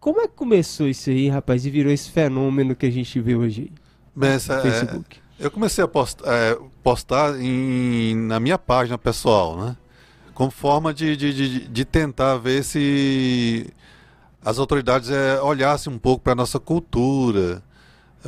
Como 0.00 0.20
é 0.20 0.26
que 0.26 0.34
começou 0.34 0.88
isso 0.88 1.08
aí, 1.10 1.28
rapaz, 1.28 1.64
e 1.64 1.70
virou 1.70 1.92
esse 1.92 2.10
fenômeno 2.10 2.74
que 2.74 2.84
a 2.84 2.90
gente 2.90 3.20
vê 3.20 3.36
hoje 3.36 3.60
aí 3.62 3.72
Bem, 4.16 4.30
no 4.30 4.36
é, 4.36 4.60
Facebook? 4.60 5.16
eu 5.38 5.48
comecei 5.48 5.84
a 5.84 5.86
post- 5.86 6.20
é, 6.24 6.58
postar 6.82 7.40
em- 7.40 8.16
na 8.16 8.40
minha 8.40 8.58
página 8.58 8.98
pessoal, 8.98 9.56
né? 9.56 9.76
Como 10.34 10.50
forma 10.50 10.92
de, 10.92 11.16
de, 11.16 11.32
de, 11.32 11.68
de 11.68 11.84
tentar 11.84 12.38
ver 12.38 12.64
se 12.64 13.68
as 14.44 14.58
autoridades 14.58 15.10
é, 15.10 15.40
olhassem 15.40 15.92
um 15.92 15.98
pouco 15.98 16.22
para 16.24 16.32
a 16.32 16.36
nossa 16.36 16.58
cultura, 16.58 17.62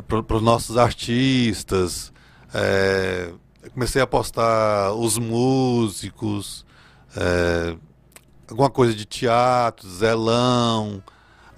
para 0.06 0.36
os 0.36 0.42
nossos 0.42 0.76
artistas. 0.76 2.12
é, 2.52 3.32
comecei 3.72 4.00
a 4.00 4.06
postar 4.06 4.92
os 4.92 5.18
músicos, 5.18 6.64
é, 7.16 7.76
alguma 8.48 8.70
coisa 8.70 8.94
de 8.94 9.04
teatro, 9.04 9.88
Zelão. 9.88 11.02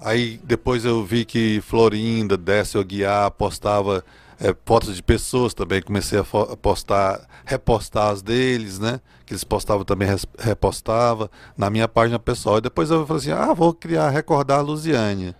Aí 0.01 0.41
depois 0.45 0.85
eu 0.85 1.05
vi 1.05 1.25
que 1.25 1.61
Florinda, 1.63 2.37
Décio 2.37 2.81
Aguiar 2.81 3.31
postava 3.33 4.05
é, 4.41 4.55
fotos 4.65 4.95
de 4.95 5.03
pessoas 5.03 5.55
também. 5.55 5.83
Comecei 5.83 6.19
a, 6.19 6.25
postar, 6.57 7.27
repostar 7.45 8.11
as 8.11 8.23
deles, 8.23 8.79
né? 8.79 9.01
Que 9.25 9.33
eles 9.33 9.45
postavam 9.45 9.85
também, 9.85 10.09
repostava 10.39 11.31
na 11.57 11.71
minha 11.71 11.89
página 11.89 12.19
pessoal. 12.19 12.59
E 12.59 12.61
depois 12.61 12.91
eu 12.91 13.07
falei 13.07 13.23
assim, 13.23 13.33
ah, 13.33 13.53
vou 13.53 13.73
criar 13.75 14.11
Recordar 14.11 14.63
Lusiânia. 14.63 15.35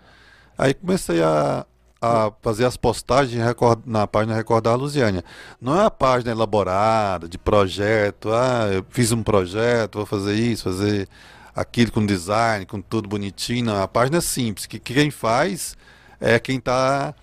Aí 0.59 0.73
comecei 0.75 1.23
a, 1.23 1.67
a 2.01 2.33
fazer 2.43 2.65
as 2.65 2.77
postagens 2.77 3.43
na 3.85 4.07
página 4.07 4.35
Recordar 4.35 4.77
Lusiânia. 4.77 5.23
Não 5.61 5.81
é 5.81 5.85
a 5.85 5.91
página 5.91 6.33
elaborada, 6.33 7.29
de 7.29 7.39
projeto, 7.39 8.33
ah, 8.33 8.69
eu 8.73 8.87
fiz 8.91 9.13
um 9.13 9.23
projeto, 9.23 9.97
vou 9.97 10.07
fazer 10.07 10.35
isso, 10.35 10.65
fazer 10.65 11.09
aquilo 11.55 11.93
com 11.93 12.05
design, 12.05 12.67
com 12.67 12.81
tudo 12.81 13.09
bonitinho. 13.09 13.67
Não, 13.67 13.83
a 13.83 13.89
página 13.89 14.19
é 14.19 14.21
simples, 14.21 14.67
que 14.67 14.79
quem 14.79 15.11
faz 15.11 15.77
é 16.21 16.39
quem 16.39 16.59
está 16.59 17.15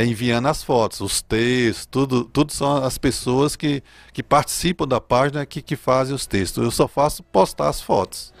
enviando 0.00 0.46
as 0.46 0.62
fotos, 0.62 1.00
os 1.00 1.20
textos, 1.20 1.86
tudo, 1.86 2.24
tudo 2.24 2.52
são 2.52 2.76
as 2.76 2.96
pessoas 2.96 3.56
que, 3.56 3.82
que 4.12 4.22
participam 4.22 4.86
da 4.86 5.00
página 5.00 5.44
que, 5.44 5.60
que 5.60 5.76
fazem 5.76 6.14
os 6.14 6.26
textos. 6.26 6.64
Eu 6.64 6.70
só 6.70 6.88
faço 6.88 7.22
postar 7.22 7.68
as 7.68 7.82
fotos. 7.82 8.32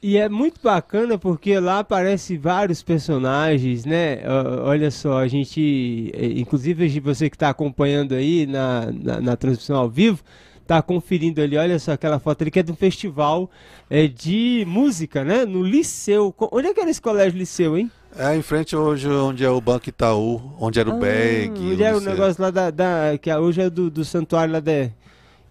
E 0.00 0.16
é 0.16 0.28
muito 0.28 0.60
bacana 0.62 1.18
porque 1.18 1.58
lá 1.58 1.80
aparecem 1.80 2.38
vários 2.38 2.82
personagens, 2.82 3.84
né? 3.84 4.20
Olha 4.62 4.92
só, 4.92 5.18
a 5.18 5.26
gente, 5.26 6.12
eh, 6.14 6.38
inclusive 6.38 7.00
você 7.00 7.28
que 7.28 7.34
está 7.34 7.48
acompanhando 7.48 8.14
aí 8.14 8.46
na, 8.46 8.92
na, 8.92 9.20
na 9.20 9.36
transmissão 9.36 9.76
ao 9.76 9.90
vivo, 9.90 10.22
tá 10.64 10.80
conferindo 10.80 11.40
ali, 11.40 11.56
olha 11.56 11.78
só 11.80 11.92
aquela 11.92 12.20
foto 12.20 12.42
ali 12.42 12.50
que 12.50 12.60
é 12.60 12.62
de 12.62 12.70
um 12.70 12.76
festival 12.76 13.50
eh, 13.90 14.06
de 14.06 14.64
música, 14.68 15.24
né? 15.24 15.44
No 15.44 15.64
Liceu. 15.64 16.32
Onde 16.52 16.68
é 16.68 16.74
que 16.74 16.80
era 16.80 16.90
esse 16.90 17.02
colégio 17.02 17.36
Liceu, 17.36 17.76
hein? 17.76 17.90
É 18.18 18.34
em 18.36 18.42
frente 18.42 18.74
hoje 18.74 19.08
onde 19.08 19.44
é 19.44 19.48
o 19.50 19.60
Banco 19.60 19.88
Itaú, 19.88 20.40
onde 20.58 20.80
era 20.80 20.90
o 20.90 20.98
BEG. 20.98 21.50
Onde 21.56 21.82
era 21.82 21.94
o 21.96 21.98
Liceu. 22.00 22.12
negócio 22.12 22.42
lá 22.42 22.50
da, 22.50 22.70
da- 22.70 23.16
que 23.20 23.32
hoje 23.32 23.60
é 23.60 23.70
do, 23.70 23.88
do 23.88 24.04
santuário 24.04 24.52
lá 24.52 24.58
da, 24.60 24.90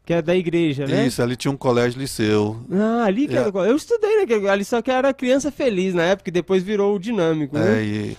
que 0.05 0.13
é 0.13 0.21
da 0.21 0.35
igreja, 0.35 0.85
né? 0.85 1.07
Isso, 1.07 1.21
ali 1.21 1.37
tinha 1.37 1.49
um 1.51 1.55
colégio 1.55 1.97
liceu. 1.97 2.57
Ah, 2.69 3.05
ali 3.05 3.25
que 3.25 3.35
É. 3.35 3.39
era 3.39 3.49
o. 3.57 3.65
Eu 3.65 3.75
estudei 3.77 4.17
naquele 4.17 4.49
ali, 4.49 4.65
só 4.65 4.81
que 4.81 4.91
era 4.91 5.13
criança 5.13 5.49
feliz 5.49 5.93
na 5.93 6.03
época, 6.03 6.29
e 6.29 6.31
depois 6.33 6.61
virou 6.61 6.93
o 6.95 6.99
dinâmico, 6.99 7.57
né? 7.57 7.79
É, 7.79 7.83
e, 7.85 7.87
o- 7.87 7.95
e 8.11 8.17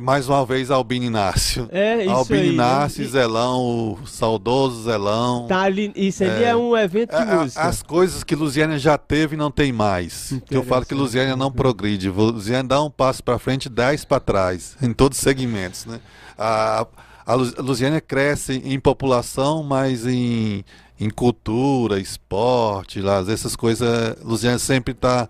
mais 0.00 0.28
uma 0.28 0.44
vez 0.46 0.70
Albino 0.70 1.04
Inácio. 1.04 1.68
É, 1.70 2.02
isso 2.02 2.10
Albino 2.14 2.40
aí. 2.40 2.46
né? 2.48 2.54
Inácio, 2.54 3.02
E- 3.04 3.06
Zelão, 3.08 3.98
o 4.02 4.06
saudoso 4.06 4.84
Zelão. 4.84 5.46
Tá 5.46 5.60
ali, 5.60 5.92
isso 5.94 6.24
ali 6.24 6.44
é, 6.44 6.48
É. 6.48 6.56
um 6.56 6.74
evento 6.76 7.10
de 7.10 7.16
É, 7.16 7.20
a- 7.32 7.36
música. 7.42 7.62
As 7.62 7.82
coisas 7.82 8.24
que 8.24 8.34
Lusiana 8.34 8.78
já 8.78 8.96
teve 8.96 9.36
não 9.36 9.50
tem 9.50 9.72
mais. 9.72 10.34
Que 10.46 10.56
eu 10.56 10.62
falo 10.64 10.86
que. 10.86 10.94
Lusiana 10.94 11.36
não 11.36 11.52
progride. 11.52 12.08
Lusiana 12.08 12.68
dá 12.68 12.82
um 12.82 12.90
passo 12.90 13.22
para 13.22 13.38
frente, 13.38 13.68
dez 13.68 14.04
para 14.04 14.20
trás, 14.20 14.76
em 14.80 14.92
todos 14.92 15.18
os 15.18 15.22
segmentos. 15.22 15.84
Né? 15.84 16.00
A, 16.38 16.86
a 17.26 17.34
cresce 18.00 18.62
em 18.64 18.80
população, 18.80 19.62
mas 19.62 20.06
em, 20.06 20.64
em 20.98 21.10
cultura, 21.10 22.00
esporte, 22.00 23.00
lá, 23.00 23.18
essas 23.28 23.54
coisas, 23.54 24.16
Lusiana 24.22 24.58
sempre 24.58 24.92
está 24.92 25.28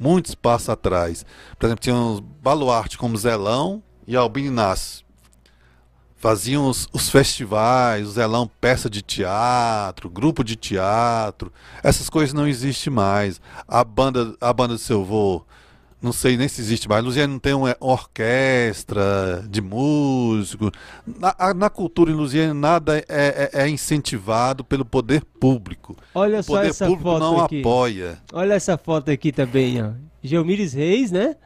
muitos 0.00 0.34
passos 0.34 0.70
atrás. 0.70 1.24
Por 1.58 1.66
exemplo, 1.66 1.82
tinha 1.82 1.94
uns 1.94 2.20
baluarte 2.20 2.96
como 2.98 3.16
Zelão 3.16 3.82
e 4.06 4.16
Albino 4.16 4.48
Inácio 4.48 5.04
faziam 6.20 6.68
os, 6.68 6.86
os 6.92 7.08
festivais, 7.08 8.06
o 8.06 8.10
Zelão 8.10 8.48
peça 8.60 8.90
de 8.90 9.00
teatro, 9.00 10.10
grupo 10.10 10.44
de 10.44 10.54
teatro, 10.54 11.50
essas 11.82 12.10
coisas 12.10 12.34
não 12.34 12.46
existem 12.46 12.92
mais. 12.92 13.40
A 13.66 13.82
banda, 13.82 14.36
a 14.38 14.52
banda 14.52 14.74
do 14.74 14.78
seu 14.78 15.02
vô, 15.02 15.42
não 16.02 16.12
sei 16.12 16.36
nem 16.36 16.48
se 16.48 16.60
existe 16.60 16.88
mais. 16.88 17.04
Luziane 17.04 17.32
não 17.32 17.38
tem 17.38 17.52
uma 17.54 17.76
orquestra 17.78 19.44
de 19.48 19.60
músico. 19.60 20.70
Na, 21.06 21.54
na 21.54 21.70
cultura 21.70 22.10
em 22.10 22.14
Luziane 22.14 22.52
nada 22.52 22.98
é, 22.98 23.04
é- 23.08 23.62
é 23.62 23.68
incentivado 23.68 24.64
pelo 24.64 24.84
poder 24.84 25.24
público. 25.38 25.96
Olha 26.14 26.40
O 26.40 26.42
só 26.42 26.54
poder 26.56 26.68
essa 26.70 26.86
público 26.86 27.10
foto 27.10 27.20
não 27.20 27.40
aqui. 27.44 27.60
apoia. 27.60 28.18
Olha 28.32 28.54
essa 28.54 28.76
foto 28.78 29.10
aqui 29.10 29.32
também, 29.32 29.82
ó. 29.82 29.90
Geomires 30.22 30.72
Reis, 30.74 31.10
né? 31.10 31.36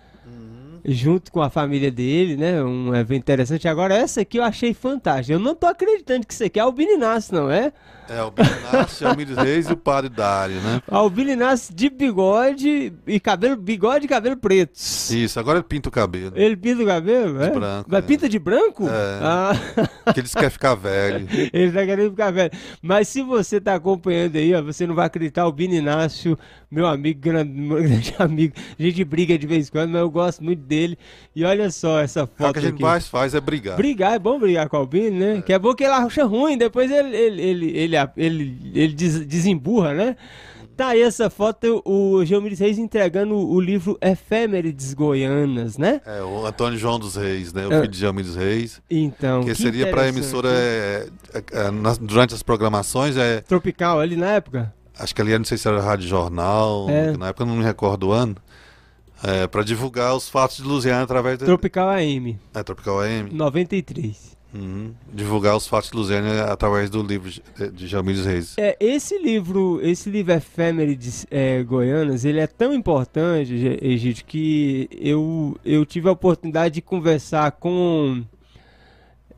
Junto 0.85 1.33
com 1.33 1.41
a 1.41 1.49
família 1.49 1.91
dele, 1.91 2.37
né? 2.37 2.63
Um 2.63 2.95
evento 2.95 3.23
interessante. 3.23 3.67
Agora, 3.67 3.95
essa 3.95 4.21
aqui 4.21 4.39
eu 4.39 4.43
achei 4.43 4.75
fantástica. 4.75 5.33
Eu 5.33 5.39
não 5.39 5.55
tô 5.55 5.67
acreditando 5.67 6.27
que 6.27 6.35
isso 6.35 6.45
aqui 6.45 6.59
é 6.59 6.63
Albino 6.63 6.93
Inácio, 6.93 7.35
não 7.35 7.51
é? 7.51 7.73
É 8.09 8.23
o 8.23 8.33
Inácio, 8.37 9.09
Almires 9.09 9.37
Reis 9.37 9.69
e 9.69 9.73
o 9.73 9.77
Padre 9.77 10.11
Dário, 10.11 10.57
né? 10.57 10.83
Albino 10.89 11.31
Inácio 11.31 11.75
de 11.75 11.89
bigode 11.89 12.93
e 13.07 13.19
cabelo, 13.19 13.57
bigode 13.57 14.05
e 14.05 14.09
cabelo 14.09 14.37
pretos. 14.37 15.11
Isso, 15.11 15.41
agora 15.41 15.59
ele 15.59 15.67
pinta 15.67 15.89
o 15.89 15.93
cabelo. 15.93 16.33
Ele 16.37 16.55
pinta 16.55 16.83
o 16.83 16.87
cabelo, 16.87 17.43
é? 17.43 17.51
branco, 17.51 17.89
Mas 17.91 18.05
é. 18.05 18.07
pinta 18.07 18.29
de 18.29 18.39
branco? 18.39 18.87
É. 18.89 19.21
Ah. 19.23 19.53
Que 20.13 20.21
eles 20.21 20.35
querem 20.35 20.51
ficar 20.51 20.75
velho. 20.75 21.27
Ele 21.51 21.73
tá 21.73 21.87
querendo 21.87 22.11
ficar 22.11 22.31
velho. 22.31 22.51
Mas 22.83 23.09
se 23.09 23.23
você 23.23 23.59
tá 23.59 23.75
acompanhando 23.75 24.37
aí, 24.37 24.55
ó, 24.55 24.61
você 24.61 24.87
não 24.87 24.95
vai 24.95 25.07
acreditar, 25.07 25.47
o 25.47 25.53
Bini 25.53 25.77
Inácio, 25.77 26.39
meu 26.71 26.87
amigo, 26.87 27.21
grande, 27.21 27.51
meu 27.51 27.81
grande 27.83 28.15
amigo. 28.19 28.55
A 28.79 28.83
gente 28.83 29.03
briga 29.03 29.39
de 29.39 29.47
vez 29.47 29.69
em 29.69 29.71
quando, 29.71 29.93
mas 29.93 30.03
eu 30.03 30.11
gosto 30.11 30.45
muito 30.45 30.61
dele. 30.61 30.74
Dele. 30.75 30.99
E 31.35 31.45
olha 31.45 31.71
só 31.71 32.01
essa 32.01 32.27
foto 32.27 32.51
o 32.51 32.53
que 32.53 32.59
a 32.59 32.63
gente 32.63 32.75
aqui. 32.75 32.83
mais 32.83 33.07
faz 33.09 33.35
é 33.35 33.41
brigar. 33.41 33.77
Brigar, 33.77 34.15
é 34.15 34.19
bom 34.19 34.39
brigar 34.39 34.69
com 34.69 34.77
o 34.77 34.81
Albino, 34.81 35.19
né? 35.19 35.43
Que 35.45 35.53
é 35.53 35.59
bom 35.59 35.75
que 35.75 35.85
ele 35.85 35.93
acha 35.93 36.25
ruim, 36.25 36.57
depois 36.59 36.91
ele, 36.91 37.17
ele, 37.17 37.43
ele, 37.43 37.67
ele, 37.79 37.97
ele, 38.17 38.59
ele 38.75 38.93
des- 38.95 39.27
desemburra, 39.27 39.95
né? 39.95 40.17
Tá 40.77 40.89
aí 40.89 41.03
essa 41.03 41.31
foto, 41.31 41.81
o 41.85 42.25
Geomíris 42.25 42.59
Reis 42.59 42.79
entregando 42.79 43.37
o 43.37 43.61
livro 43.61 43.97
Efêmeres 44.03 44.93
Goianas, 44.93 45.79
né? 45.79 46.01
É, 46.05 46.21
o 46.21 46.45
Antônio 46.45 46.77
João 46.77 46.99
dos 46.99 47.15
Reis, 47.15 47.53
né? 47.53 47.65
O 47.65 47.73
É. 47.73 47.77
filho 47.77 47.89
de 47.93 47.99
Jamires 47.99 48.35
Reis. 48.35 48.83
Então, 48.91 49.45
Que 49.45 49.55
seria 49.55 49.89
para 49.89 50.03
a 50.03 50.09
emissora 50.09 50.49
é, 50.51 51.07
é, 51.33 51.43
é, 51.67 51.71
nas- 51.71 51.97
durante 51.99 52.35
as 52.35 52.43
programações, 52.43 53.17
é, 53.17 53.41
Tropical 53.43 54.01
ali 54.01 54.17
na 54.17 54.31
época? 54.33 54.75
acho 54.99 55.15
que 55.15 55.21
ali, 55.23 55.37
não 55.39 55.45
sei 55.45 55.59
se 55.59 55.67
era 55.69 55.81
Rádio 55.81 56.09
Jornal, 56.09 56.89
É. 56.91 57.17
na 57.17 57.29
época 57.29 57.45
não 57.45 57.57
me 57.57 57.63
recordo 57.65 58.09
o 58.09 58.13
ano, 58.13 58.35
é, 59.25 59.47
para 59.47 59.63
divulgar 59.63 60.15
os 60.15 60.29
fatos 60.29 60.59
de 60.59 60.63
Lusiana 60.63 61.03
através 61.03 61.39
da 61.39 61.47
Tropical 61.47 61.89
AM, 61.89 62.39
é, 62.55 62.63
Tropical 62.63 63.01
AM. 63.01 63.31
93. 63.33 64.35
Uhum. 64.55 64.93
Divulgar 65.13 65.57
os 65.57 65.67
fatos 65.67 65.91
de 65.91 65.97
Lusiana 65.97 66.45
através 66.45 66.89
do 66.89 67.03
livro 67.03 67.29
de, 67.29 67.43
de 67.73 68.23
Reis. 68.23 68.55
É, 68.57 68.77
esse 68.79 69.19
livro, 69.19 69.81
esse 69.83 70.09
livro 70.09 70.33
Efêmeres 70.33 71.27
é, 71.29 71.61
Goianas, 71.63 72.25
ele 72.25 72.39
é 72.39 72.47
tão 72.47 72.73
importante, 72.73 73.53
Egídio, 73.83 74.25
que 74.27 74.89
eu, 74.93 75.59
eu 75.65 75.85
tive 75.85 76.09
a 76.09 76.13
oportunidade 76.13 76.77
de 76.77 76.83
conversar 76.83 77.51
com 77.53 78.23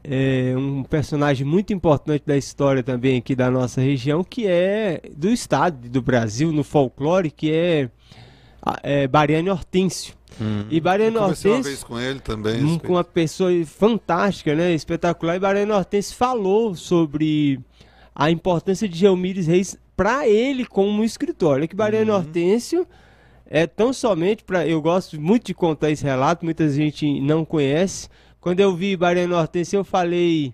é, 0.04 0.54
um 0.54 0.82
personagem 0.82 1.46
muito 1.46 1.72
importante 1.72 2.24
da 2.26 2.36
história 2.36 2.82
também 2.82 3.16
aqui 3.16 3.34
da 3.34 3.50
nossa 3.50 3.80
região, 3.80 4.22
que 4.22 4.46
é 4.46 5.00
do 5.16 5.30
estado 5.30 5.88
do 5.88 6.02
Brasil, 6.02 6.52
no 6.52 6.62
folclore, 6.62 7.30
que 7.30 7.50
é, 7.50 7.88
é 8.82 9.06
Bariane 9.06 9.50
Hortêncio. 9.50 10.14
Uhum. 10.40 10.66
E 10.70 10.80
Bariane 10.80 11.16
conversei 11.16 11.50
uma 11.50 11.56
Hortêncio- 11.58 11.70
vez 11.72 11.84
com 11.84 11.98
ele 12.00 12.20
também. 12.20 12.62
Um- 12.64 12.78
com 12.78 12.92
uma 12.94 13.04
pessoa 13.04 13.50
fantástica, 13.64 14.54
né? 14.54 14.72
Espetacular. 14.74 15.36
E 15.36 15.38
Bariane 15.38 15.72
Hortense 15.72 16.14
falou 16.14 16.74
sobre 16.74 17.58
a 18.14 18.30
importância 18.30 18.88
de 18.88 18.98
Gelmires 18.98 19.46
Reis 19.46 19.76
para 19.96 20.28
ele 20.28 20.66
como 20.66 21.02
escritor. 21.04 21.54
Olha 21.54 21.66
que 21.68 21.74
Bariane 21.76 22.10
Uhum. 22.10 22.16
Hortêncio 22.16 22.86
é 23.48 23.66
tão 23.66 23.92
somente 23.92 24.44
para. 24.44 24.66
Eu 24.66 24.82
gosto 24.82 25.18
muito 25.20 25.46
de 25.46 25.54
contar 25.54 25.90
esse 25.90 26.04
relato, 26.04 26.44
muita 26.44 26.68
gente 26.68 27.20
não 27.20 27.44
conhece. 27.44 28.08
Quando 28.40 28.60
eu 28.60 28.74
vi 28.76 28.94
Bariane 28.96 29.32
Hortência, 29.32 29.76
eu 29.76 29.84
falei. 29.84 30.52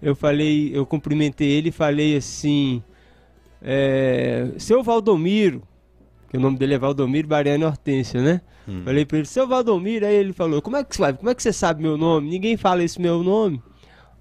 Eu 0.00 0.14
falei, 0.14 0.70
eu 0.72 0.86
cumprimentei 0.86 1.48
ele 1.50 1.70
e 1.70 1.72
falei 1.72 2.16
assim. 2.16 2.80
É, 3.60 4.50
seu 4.58 4.82
Valdomiro, 4.82 5.62
que 6.28 6.36
o 6.36 6.40
nome 6.40 6.58
dele 6.58 6.74
é 6.74 6.78
Valdomiro 6.78 7.26
Bariane 7.26 7.64
Hortência, 7.64 8.20
né? 8.20 8.40
Hum. 8.68 8.82
Falei 8.84 9.04
pra 9.04 9.18
ele, 9.18 9.26
seu 9.26 9.48
Valdomiro, 9.48 10.06
aí 10.06 10.14
ele 10.14 10.32
falou, 10.32 10.60
como 10.60 10.76
é 10.76 10.84
que 10.84 10.94
você? 10.94 11.12
Como 11.14 11.30
é 11.30 11.34
que 11.34 11.42
você 11.42 11.52
sabe 11.52 11.82
meu 11.82 11.96
nome? 11.96 12.28
Ninguém 12.28 12.56
fala 12.56 12.82
esse 12.82 13.00
meu 13.00 13.22
nome. 13.22 13.62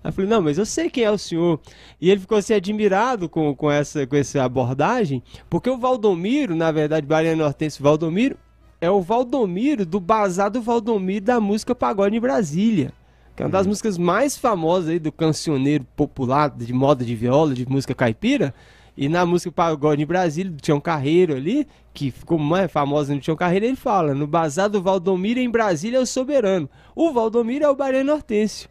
Aí 0.03 0.09
eu 0.09 0.13
falei, 0.13 0.29
não, 0.29 0.41
mas 0.41 0.57
eu 0.57 0.65
sei 0.65 0.89
quem 0.89 1.03
é 1.03 1.11
o 1.11 1.17
senhor. 1.17 1.59
E 1.99 2.09
ele 2.09 2.21
ficou 2.21 2.38
assim 2.38 2.53
admirado 2.53 3.27
com, 3.27 3.53
com, 3.53 3.69
essa, 3.69 4.07
com 4.07 4.15
essa 4.15 4.43
abordagem, 4.43 5.21
porque 5.49 5.69
o 5.69 5.77
Valdomiro, 5.77 6.55
na 6.55 6.71
verdade, 6.71 7.05
Bariano 7.05 7.43
Hortêncio 7.43 7.84
Valdomiro, 7.84 8.38
é 8.79 8.89
o 8.89 9.01
Valdomiro 9.01 9.85
do 9.85 9.99
Bazar 9.99 10.51
Valdomiro 10.51 11.25
da 11.25 11.39
música 11.39 11.75
Pagode 11.75 12.15
em 12.15 12.19
Brasília. 12.21 12.93
Que 13.35 13.43
é 13.43 13.45
uma 13.45 13.51
das 13.51 13.67
músicas 13.67 13.97
mais 13.97 14.38
famosas 14.38 14.89
aí 14.89 14.99
do 14.99 15.11
cancioneiro 15.11 15.85
popular, 15.95 16.49
de 16.49 16.73
moda 16.73 17.05
de 17.05 17.15
viola, 17.15 17.53
de 17.53 17.69
música 17.69 17.93
caipira. 17.93 18.53
E 18.98 19.07
na 19.07 19.26
música 19.26 19.52
Pagode 19.52 20.02
em 20.02 20.06
Brasília, 20.06 20.52
do 20.52 20.60
Tião 20.60 20.80
Carreiro 20.82 21.36
ali, 21.36 21.68
que 21.94 22.10
ficou 22.10 22.40
mais 22.40 22.72
famosa 22.72 23.14
no 23.14 23.22
Tião 23.22 23.38
Carreiro, 23.38 23.65
ele 23.65 23.76
fala: 23.76 24.15
no 24.15 24.26
bazar 24.26 24.69
do 24.69 24.82
Valdomiro 24.82 25.40
em 25.40 25.49
Brasília 25.49 25.98
é 25.98 26.02
o 26.02 26.06
soberano. 26.06 26.68
O 26.95 27.11
Valdomiro 27.11 27.64
é 27.64 27.69
o 27.69 27.76
Bariano 27.76 28.14
Hortêncio. 28.14 28.68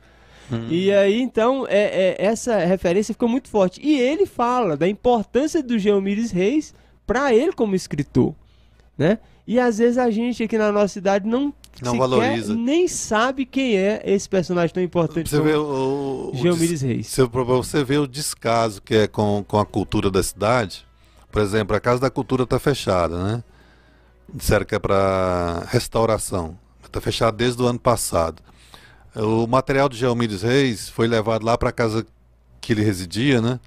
E 0.70 0.92
aí, 0.92 1.20
então, 1.20 1.66
é, 1.68 2.14
é- 2.18 2.24
essa 2.24 2.56
referência 2.58 3.12
ficou 3.12 3.28
muito 3.28 3.48
forte. 3.48 3.80
E 3.84 3.98
ele 3.98 4.26
fala 4.26 4.76
da 4.76 4.88
importância 4.88 5.60
do 5.62 5.76
Geomires 5.78 6.30
Reis 6.30 6.72
para 7.06 7.34
ele 7.34 7.52
como 7.52 7.74
escritor, 7.74 8.34
né? 8.96 9.18
E 9.46 9.58
às 9.60 9.78
vezes 9.78 9.96
a 9.98 10.10
gente 10.10 10.42
aqui 10.42 10.56
na 10.58 10.70
nossa 10.72 10.88
cidade 10.88 11.28
não, 11.28 11.52
Não 11.82 11.92
sequer 11.92 12.08
valoriza. 12.08 12.54
nem 12.54 12.88
sabe 12.88 13.44
quem 13.44 13.76
é 13.76 14.02
esse 14.04 14.28
personagem 14.28 14.72
tão 14.72 14.82
importante 14.82 15.28
Você 15.28 15.36
como 15.36 15.48
vê 15.48 15.56
o, 15.56 16.30
o, 16.32 16.36
Geomires 16.36 16.82
Reis. 16.82 17.06
Você, 17.06 17.26
pra 17.28 17.42
você 17.42 17.84
vê 17.84 17.98
o 17.98 18.06
descaso 18.06 18.80
que 18.82 18.94
é 18.94 19.06
com, 19.06 19.44
com 19.46 19.58
a 19.58 19.66
cultura 19.66 20.10
da 20.10 20.22
cidade. 20.22 20.86
Por 21.30 21.42
exemplo, 21.42 21.76
a 21.76 21.80
Casa 21.80 22.00
da 22.00 22.10
Cultura 22.10 22.44
está 22.44 22.58
fechada, 22.58 23.22
né? 23.22 23.44
Disseram 24.32 24.64
que 24.64 24.74
é 24.74 24.78
para 24.78 25.66
restauração. 25.68 26.58
Está 26.84 27.00
fechada 27.00 27.36
desde 27.36 27.62
o 27.62 27.66
ano 27.66 27.78
passado. 27.78 28.42
O 29.14 29.46
material 29.46 29.88
do 29.88 29.96
Geomires 29.96 30.42
Reis 30.42 30.88
foi 30.88 31.06
levado 31.06 31.44
lá 31.44 31.58
para 31.58 31.68
a 31.68 31.72
casa 31.72 32.06
que 32.60 32.72
ele 32.72 32.82
residia, 32.82 33.40
né? 33.40 33.60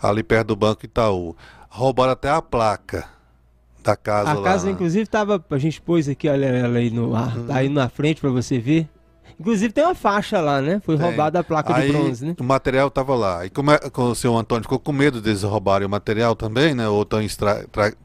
Ali 0.00 0.22
perto 0.22 0.48
do 0.48 0.56
Banco 0.56 0.84
Itaú. 0.84 1.34
Roubaram 1.68 2.12
até 2.12 2.30
a 2.30 2.42
placa 2.42 3.15
da 3.86 3.96
casa 3.96 4.30
A 4.30 4.34
lá. 4.34 4.42
casa, 4.42 4.66
né? 4.66 4.72
inclusive, 4.72 5.06
tava. 5.06 5.42
A 5.50 5.58
gente 5.58 5.80
pôs 5.80 6.08
aqui, 6.08 6.28
olha 6.28 6.46
ela 6.46 6.78
aí, 6.78 6.90
no, 6.90 7.14
ar, 7.14 7.36
Uhum. 7.36 7.46
aí 7.48 7.68
na 7.68 7.88
frente 7.88 8.20
para 8.20 8.30
você 8.30 8.58
ver. 8.58 8.88
Inclusive 9.38 9.70
tem 9.72 9.84
uma 9.84 9.94
faixa 9.94 10.40
lá, 10.40 10.62
né? 10.62 10.80
Foi 10.84 10.96
Tem. 10.96 11.06
roubada 11.06 11.38
a 11.40 11.44
placa 11.44 11.74
Aí, 11.76 11.86
de 11.90 11.92
bronze, 11.92 12.24
né? 12.24 12.34
O 12.40 12.44
material 12.44 12.88
estava 12.88 13.14
lá. 13.14 13.44
E 13.44 13.50
como, 13.50 13.70
é, 13.70 13.78
como 13.90 14.08
o 14.10 14.14
senhor 14.14 14.36
Antônio 14.38 14.62
ficou 14.62 14.78
com 14.78 14.92
medo 14.92 15.20
deles 15.20 15.42
roubarem 15.42 15.86
o 15.86 15.90
material 15.90 16.34
também, 16.34 16.74
né? 16.74 16.88
Ou 16.88 17.04
tão 17.04 17.20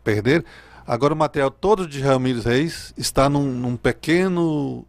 perder. 0.03 0.43
Agora 0.85 1.13
o 1.13 1.17
material 1.17 1.49
todo 1.49 1.87
de 1.87 2.01
Ramírez 2.01 2.43
Reis 2.45 2.93
está 2.97 3.29
num, 3.29 3.43
num 3.45 3.77
pequeno 3.77 4.85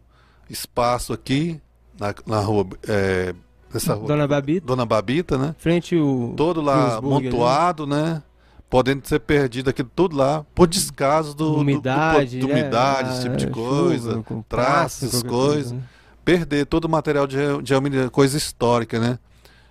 espaço 0.49 1.13
aqui, 1.13 1.61
na, 1.97 2.13
na 2.25 2.39
rua. 2.41 2.67
É, 2.89 3.33
nessa 3.73 3.93
rua. 3.93 4.07
Dona 4.07 4.27
Babita, 4.27 4.65
Dona 4.67 4.85
Babita, 4.85 5.37
né? 5.37 5.55
frente 5.57 5.95
o. 5.95 6.33
Todo 6.35 6.61
lá 6.61 6.89
Kingsburg 6.89 7.15
ali. 7.15 7.25
montuado, 7.31 7.87
né? 7.87 8.21
Podendo 8.73 9.07
ser 9.07 9.19
perdido 9.19 9.69
aquilo 9.69 9.91
tudo 9.95 10.17
lá, 10.17 10.43
por 10.55 10.65
descaso 10.67 11.35
do, 11.35 11.45
do- 11.45 11.53
do- 11.57 11.61
umidade, 11.61 12.39
do, 12.39 12.47
né? 12.47 12.53
umidade, 12.55 13.09
esse 13.11 13.21
tipo 13.21 13.35
de 13.37 13.45
Ah, 13.45 13.49
coisa, 13.51 14.11
chuva, 14.13 14.45
traços, 14.49 15.03
essas 15.03 15.21
coisas. 15.21 15.71
né? 15.73 15.79
perder 16.25 16.65
todo 16.65 16.85
o 16.85 16.89
material 16.89 17.27
de, 17.27 17.37
de 17.61 18.09
coisa 18.09 18.35
histórica, 18.35 18.99
né? 18.99 19.19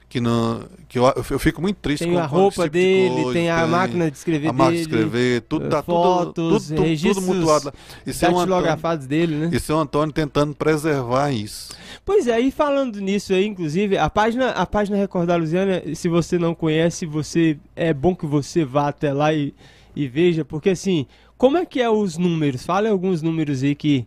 Que, 0.09 0.21
não, 0.21 0.63
que 0.89 1.01
eu, 1.01 1.13
eu 1.31 1.39
fico 1.41 1.61
muito 1.61 1.79
triste 1.79 2.05
Tem 2.05 2.13
com 2.13 2.21
a 2.21 2.27
roupa 2.27 2.65
tipo 2.65 2.77
de 2.77 2.81
dele, 2.81 3.23
coisa, 3.23 3.33
tem 3.33 3.51
a 3.51 3.67
máquina 3.67 4.09
de 4.09 4.17
escrever 4.19 4.49
a 4.49 4.53
máquina 4.53 4.77
de 4.77 4.83
escrever, 4.83 5.41
tudo 5.49 5.69
tá 5.69 5.83
fotos, 5.83 6.35
tudo, 6.35 6.77
tudo, 6.77 6.99
tudo, 7.15 7.23
mutuado 7.23 7.67
lá. 7.67 7.73
E 8.07 8.13
seu, 8.13 8.39
Antônio, 8.39 9.07
dele, 9.09 9.35
né? 9.35 9.51
e 9.53 9.59
seu 9.59 9.79
Antônio 9.81 10.13
tentando 10.13 10.55
preservar 10.55 11.33
isso. 11.33 11.73
Pois 12.05 12.27
é, 12.27 12.41
e 12.41 12.51
falando 12.51 13.01
nisso 13.01 13.33
aí, 13.33 13.47
inclusive, 13.47 13.97
a 13.97 14.11
página, 14.11 14.51
a 14.51 14.67
página 14.67 14.97
Recordar 14.97 15.39
Luziana, 15.39 15.83
se 15.95 16.09
você 16.09 16.37
não 16.37 16.55
conhece, 16.55 17.07
você 17.07 17.57
é 17.77 17.95
bom 17.95 18.15
que 18.15 18.27
você 18.27 18.65
vá 18.65 18.89
até 18.89 19.13
lá 19.13 19.33
e, 19.33 19.55
e 19.95 20.09
veja, 20.09 20.45
porque 20.45 20.71
assim, 20.71 21.07
como 21.39 21.57
é 21.57 21.65
que 21.65 21.81
é 21.81 21.89
os 21.89 22.19
números? 22.19 22.67
Fala 22.67 22.89
alguns 22.91 23.23
números 23.23 23.63
aí 23.63 23.77
que, 23.77 24.05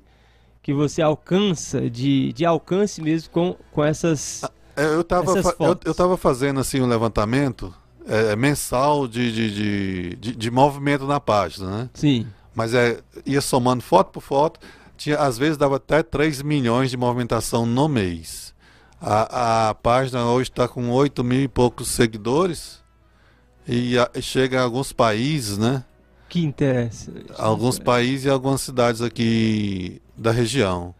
que 0.62 0.74
você 0.74 1.02
alcança, 1.02 1.90
de, 1.90 2.34
de 2.34 2.46
alcance 2.46 3.02
mesmo 3.02 3.30
com, 3.30 3.56
com 3.72 3.84
essas... 3.84 4.44
É, 4.76 4.84
Eu 4.86 5.02
estava 5.02 5.32
eu, 5.32 5.80
eu 5.86 5.96
tava 5.96 6.18
fazendo 6.18 6.60
assim 6.60 6.82
um 6.82 6.88
levantamento 6.88 7.74
é, 8.06 8.36
mensal 8.36 9.08
de, 9.08 9.32
de, 9.32 9.54
de, 9.54 10.16
de, 10.16 10.36
de 10.36 10.52
movimento 10.52 11.06
na 11.08 11.20
página, 11.20 11.70
né? 11.70 11.90
Sim. 11.94 12.28
Mas 12.54 12.74
é, 12.74 13.00
ia 13.26 13.42
somando 13.42 13.82
foto 13.82 14.12
por 14.12 14.22
foto, 14.22 14.60
tinha, 14.98 15.18
às 15.18 15.38
vezes 15.38 15.58
dava 15.58 15.76
até 15.78 16.02
3 16.04 16.42
milhões 16.42 16.90
de 16.90 16.98
movimentação 16.98 17.66
no 17.66 17.88
mês. 17.88 18.54
A, 19.02 19.70
a 19.70 19.74
página 19.76 20.26
hoje 20.26 20.50
está 20.50 20.68
com 20.68 20.90
8 20.90 21.24
mil 21.24 21.42
e 21.42 21.48
poucos 21.48 21.90
seguidores 21.90 22.84
e 23.68 23.98
a- 24.00 24.10
chega 24.22 24.60
a 24.60 24.64
alguns 24.64 24.92
países, 24.94 25.58
né? 25.58 25.84
Que 26.30 26.44
interessante. 26.44 27.26
Alguns 27.38 27.78
países 27.78 28.26
e 28.26 28.30
algumas 28.30 28.62
cidades 28.62 29.02
aqui 29.02 30.02
da 30.18 30.32
região. 30.32 30.94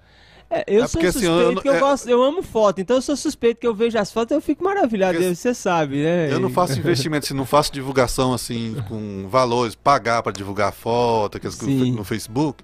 É, 0.50 0.64
eu 0.68 0.84
É 0.84 0.88
sou 0.88 1.02
porque, 1.02 1.08
assim, 1.08 1.20
suspeito 1.26 1.42
eu 1.42 1.52
não- 1.54 1.62
que 1.64 1.68
eu 1.70 1.74
é- 1.74 1.80
gosto, 1.80 2.08
eu 2.08 2.22
amo 2.22 2.44
foto, 2.44 2.80
então 2.80 2.98
eu 2.98 3.02
sou 3.02 3.16
suspeito 3.16 3.60
que 3.60 3.66
eu 3.68 3.74
vejo 3.74 3.98
as 3.98 4.12
fotos 4.12 4.32
e 4.32 4.38
eu 4.38 4.42
fico 4.42 4.64
maravilhado, 4.64 5.18
Porque- 5.18 5.34
você 5.36 5.54
sabe, 5.56 6.04
né? 6.04 6.32
Eu 6.32 6.40
não 6.40 6.50
faço 6.52 6.78
investimento, 6.78 7.26
assim, 7.26 7.34
não 7.34 7.46
faço 7.46 7.72
divulgação 7.74 8.32
assim 8.34 8.76
com 8.88 9.28
valores, 9.28 9.74
pagar 9.74 10.22
para 10.22 10.32
divulgar 10.32 10.72
foto, 10.72 11.40
que 11.40 11.48
no 11.92 12.04
Facebook. 12.04 12.64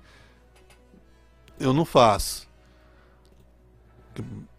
Eu 1.62 1.74
não 1.74 1.86
faço. 1.86 2.48
Tipo 4.14 4.52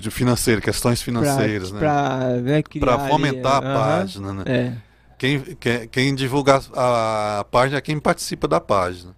de 0.00 0.10
financeiro, 0.10 0.60
questões 0.60 1.00
financeiras, 1.00 1.70
né? 1.70 1.78
Pra, 1.78 2.18
né, 2.42 2.62
Para 2.80 2.94
ali, 2.94 3.10
fomentar 3.10 3.62
é, 3.62 3.66
a 3.66 3.70
aham. 3.70 3.80
página, 3.98 4.32
né? 4.32 4.42
É. 4.46 4.72
Quem, 5.18 5.40
quem, 5.40 5.88
quem 5.88 6.14
divulga 6.14 6.60
a, 6.74 7.40
a 7.40 7.44
página 7.44 7.78
é 7.78 7.80
quem 7.80 7.98
participa 7.98 8.46
da 8.48 8.60
página. 8.60 9.14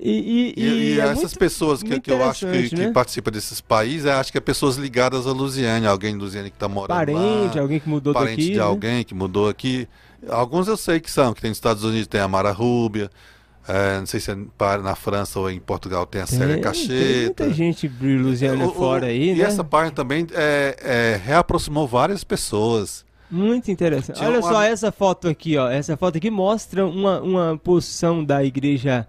E, 0.00 0.54
e, 0.56 0.60
E, 0.62 0.94
e 0.94 1.00
é 1.00 1.06
essas 1.08 1.34
pessoas 1.34 1.82
que, 1.82 1.98
que 1.98 2.10
eu 2.10 2.22
acho 2.24 2.40
que, 2.40 2.46
interessante, 2.46 2.76
que 2.76 2.86
né? 2.86 2.92
participam 2.92 3.30
desses 3.32 3.60
países, 3.60 4.06
acho 4.06 4.30
que 4.30 4.38
é 4.38 4.40
pessoas 4.40 4.76
ligadas 4.76 5.26
a 5.26 5.32
Lusiane, 5.32 5.86
alguém 5.86 6.12
de 6.12 6.18
Lusiane 6.18 6.50
que 6.50 6.56
está 6.56 6.68
morando 6.68 6.96
parente, 6.96 7.56
lá. 7.56 7.62
alguém 7.62 7.80
que 7.80 7.88
mudou 7.88 8.14
parente 8.14 8.36
daqui. 8.36 8.52
de 8.52 8.58
né? 8.58 8.62
alguém 8.62 9.04
que 9.04 9.14
mudou 9.14 9.48
aqui. 9.48 9.88
Alguns 10.28 10.68
eu 10.68 10.76
sei 10.76 11.00
que 11.00 11.10
são, 11.10 11.32
que 11.34 11.40
tem 11.40 11.50
nos 11.50 11.58
Estados 11.58 11.82
Unidos 11.82 12.06
tem 12.06 12.20
a 12.20 12.28
Mara 12.28 12.52
Rúbia, 12.52 13.10
É, 13.68 13.98
não 13.98 14.06
sei 14.06 14.18
se 14.18 14.30
é 14.30 14.36
na 14.82 14.94
França 14.94 15.38
ou 15.38 15.50
em 15.50 15.60
Portugal 15.60 16.06
tem 16.06 16.22
a 16.22 16.26
Célia 16.26 16.54
Tem, 16.54 16.62
Cacheta. 16.62 16.90
tem 16.94 17.24
muita 17.24 17.52
gente 17.52 17.86
O- 18.64 18.68
o- 18.70 18.74
fora 18.74 19.06
aí, 19.06 19.30
e 19.30 19.34
né? 19.34 19.44
essa 19.44 19.62
página 19.62 19.92
também 19.94 20.26
é, 20.32 20.76
é, 20.82 21.20
reaproximou 21.22 21.86
várias 21.86 22.24
pessoas. 22.24 23.04
Muito 23.30 23.70
interessante. 23.70 24.16
Tinha 24.16 24.28
Olha 24.30 24.40
uma- 24.40 24.50
só 24.50 24.62
essa 24.62 24.90
foto 24.90 25.28
aqui, 25.28 25.58
ó. 25.58 25.68
Essa 25.68 25.96
foto 25.98 26.16
aqui 26.16 26.30
mostra 26.30 26.86
uma, 26.86 27.20
uma 27.20 27.60
posição 27.62 28.24
da 28.24 28.42
igreja 28.42 29.06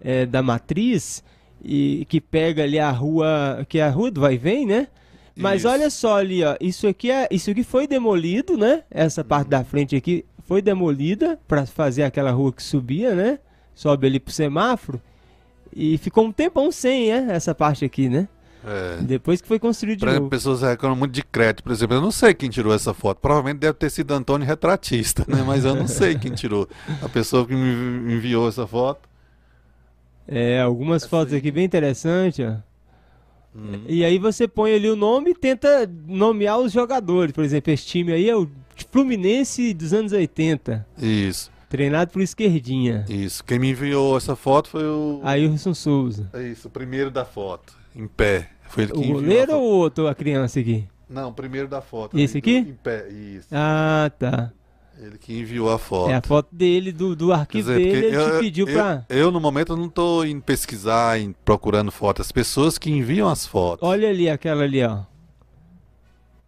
é, 0.00 0.24
da 0.24 0.40
Matriz 0.40 1.24
e 1.64 2.06
que 2.08 2.20
pega 2.20 2.62
ali 2.62 2.78
a 2.78 2.90
rua, 2.92 3.66
que 3.68 3.78
é 3.80 3.82
a 3.82 3.90
rua 3.90 4.10
do 4.10 4.20
vai 4.20 4.34
e 4.34 4.38
vem, 4.38 4.64
né? 4.66 4.86
Mas 5.34 5.62
Isso. 5.62 5.68
olha 5.68 5.90
só 5.90 6.16
ali, 6.16 6.44
ó. 6.44 6.54
Isso 6.60 6.86
aqui 6.86 7.10
é, 7.10 7.26
isso 7.30 7.50
aqui 7.50 7.64
foi 7.64 7.88
demolido, 7.88 8.56
né? 8.56 8.84
Essa 8.88 9.24
parte 9.24 9.48
da 9.48 9.64
frente 9.64 9.96
aqui 9.96 10.24
foi 10.46 10.62
demolida 10.62 11.38
para 11.48 11.66
fazer 11.66 12.04
aquela 12.04 12.30
rua 12.30 12.52
que 12.52 12.62
subia, 12.62 13.14
né? 13.16 13.38
Sobe 13.76 14.06
ali 14.08 14.18
pro 14.18 14.32
semáforo 14.32 15.00
e 15.72 15.96
ficou 15.98 16.24
um 16.24 16.32
tempão 16.32 16.72
sem, 16.72 17.10
né? 17.12 17.36
Essa 17.36 17.54
parte 17.54 17.84
aqui, 17.84 18.08
né? 18.08 18.26
É. 18.66 18.96
Depois 19.02 19.40
que 19.40 19.46
foi 19.46 19.58
construído 19.60 19.98
de 19.98 20.04
Pra- 20.04 20.14
novo. 20.14 20.28
pessoas 20.30 20.62
reclamam 20.62 20.96
muito 20.96 21.12
de 21.12 21.22
crédito, 21.22 21.62
por 21.62 21.70
exemplo. 21.70 21.94
Eu 21.96 22.00
não 22.00 22.10
sei 22.10 22.34
quem 22.34 22.48
tirou 22.50 22.74
essa 22.74 22.92
foto. 22.92 23.18
Provavelmente 23.20 23.58
deve 23.60 23.74
ter 23.74 23.90
sido 23.90 24.12
Antônio 24.12 24.44
Retratista, 24.46 25.24
né? 25.28 25.44
Mas 25.46 25.64
eu 25.64 25.74
não 25.76 25.86
sei 25.86 26.18
quem 26.18 26.32
tirou. 26.32 26.66
A 27.02 27.08
pessoa 27.08 27.46
que 27.46 27.54
me 27.54 28.12
enviou 28.14 28.48
essa 28.48 28.66
foto. 28.66 29.06
É, 30.26 30.60
algumas 30.60 31.04
fotos 31.06 31.28
Assim. 31.28 31.36
aqui 31.36 31.50
bem 31.52 31.64
interessantes, 31.64 32.44
ó. 32.44 32.56
Hum. 33.54 33.82
E 33.86 34.04
aí 34.04 34.18
você 34.18 34.48
põe 34.48 34.74
ali 34.74 34.90
o 34.90 34.96
nome 34.96 35.30
e 35.30 35.34
tenta 35.34 35.88
nomear 36.08 36.58
os 36.58 36.72
jogadores. 36.72 37.32
Por 37.32 37.44
exemplo, 37.44 37.72
esse 37.72 37.86
time 37.86 38.12
aí 38.12 38.28
é 38.28 38.34
o 38.36 38.48
Fluminense 38.90 39.72
dos 39.72 39.92
anos 39.94 40.12
80, 40.12 40.84
Isso, 40.98 41.50
treinado 41.76 42.10
por 42.10 42.22
esquerdinha. 42.22 43.04
isso. 43.08 43.44
Quem 43.44 43.58
me 43.58 43.70
enviou 43.70 44.16
essa 44.16 44.34
foto 44.34 44.68
foi 44.70 44.84
o. 44.84 45.20
Ailson 45.22 45.74
Souza. 45.74 46.28
É 46.32 46.42
isso, 46.48 46.68
o 46.68 46.70
primeiro 46.70 47.10
da 47.10 47.24
foto, 47.24 47.74
em 47.94 48.06
pé. 48.06 48.48
Foi 48.68 48.84
ele 48.84 48.92
que 48.92 48.98
O 48.98 49.12
goleiro 49.12 49.52
foto. 49.52 49.60
ou 49.60 49.62
o 49.62 49.76
outro, 49.76 50.08
a 50.08 50.14
criança 50.14 50.58
aqui? 50.60 50.86
Não, 51.08 51.28
o 51.28 51.32
primeiro 51.32 51.68
da 51.68 51.80
foto. 51.80 52.18
Esse 52.18 52.38
aqui? 52.38 52.62
do- 52.62 52.70
Em 52.70 52.74
pé, 52.74 53.08
isso. 53.10 53.48
Ah, 53.52 54.10
tá. 54.18 54.50
Ele 54.98 55.18
que 55.18 55.38
enviou 55.38 55.70
a 55.70 55.78
foto. 55.78 56.10
É 56.10 56.14
a 56.14 56.22
foto 56.22 56.48
dele, 56.50 56.90
do, 56.90 57.14
do 57.14 57.30
arquivo 57.32 57.68
dizer, 57.68 57.78
dele, 57.78 58.06
ele 58.06 58.16
te 58.16 58.30
eu, 58.30 58.40
pediu 58.40 58.66
eu, 58.66 58.74
pra... 58.74 59.04
eu, 59.10 59.30
no 59.30 59.38
momento, 59.38 59.76
não 59.76 59.84
estou 59.86 60.24
indo 60.26 60.40
pesquisar, 60.42 61.20
em, 61.20 61.34
procurando 61.44 61.92
fotos. 61.92 62.24
As 62.26 62.32
pessoas 62.32 62.78
que 62.78 62.90
enviam 62.90 63.28
as 63.28 63.46
fotos. 63.46 63.86
Olha 63.86 64.08
ali, 64.08 64.28
aquela 64.30 64.64
ali, 64.64 64.82
ó. 64.82 65.00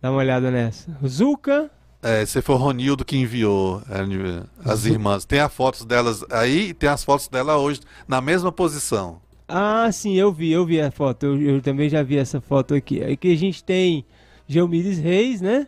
Dá 0.01 0.11
uma 0.11 0.19
olhada 0.21 0.51
nessa. 0.51 0.97
Zuca, 1.07 1.71
É, 2.03 2.25
se 2.25 2.41
for 2.41 2.57
Ronildo 2.57 3.05
que 3.05 3.17
enviou 3.17 3.83
é, 3.89 4.45
as 4.65 4.85
irmãs. 4.87 5.25
Tem 5.25 5.41
as 5.41 5.53
fotos 5.53 5.85
delas 5.85 6.25
aí 6.31 6.69
e 6.69 6.75
tem 6.75 6.89
as 6.89 7.03
fotos 7.03 7.29
dela 7.29 7.57
hoje 7.57 7.81
na 8.07 8.21
mesma 8.21 8.53
posição. 8.53 9.21
Ah, 9.49 9.91
sim, 9.91 10.15
eu 10.15 10.33
vi, 10.33 10.53
eu 10.53 10.65
vi 10.65 10.81
a 10.81 10.91
foto. 10.91 11.25
Eu, 11.27 11.41
eu 11.41 11.61
também 11.63 11.89
já 11.89 12.03
vi 12.03 12.19
essa 12.19 12.41
foto 12.41 12.75
aqui. 12.75 13.03
Aqui 13.03 13.33
a 13.33 13.37
gente 13.37 13.65
tem 13.65 14.05
Geomires 14.47 14.99
Reis, 14.99 15.41
né? 15.41 15.67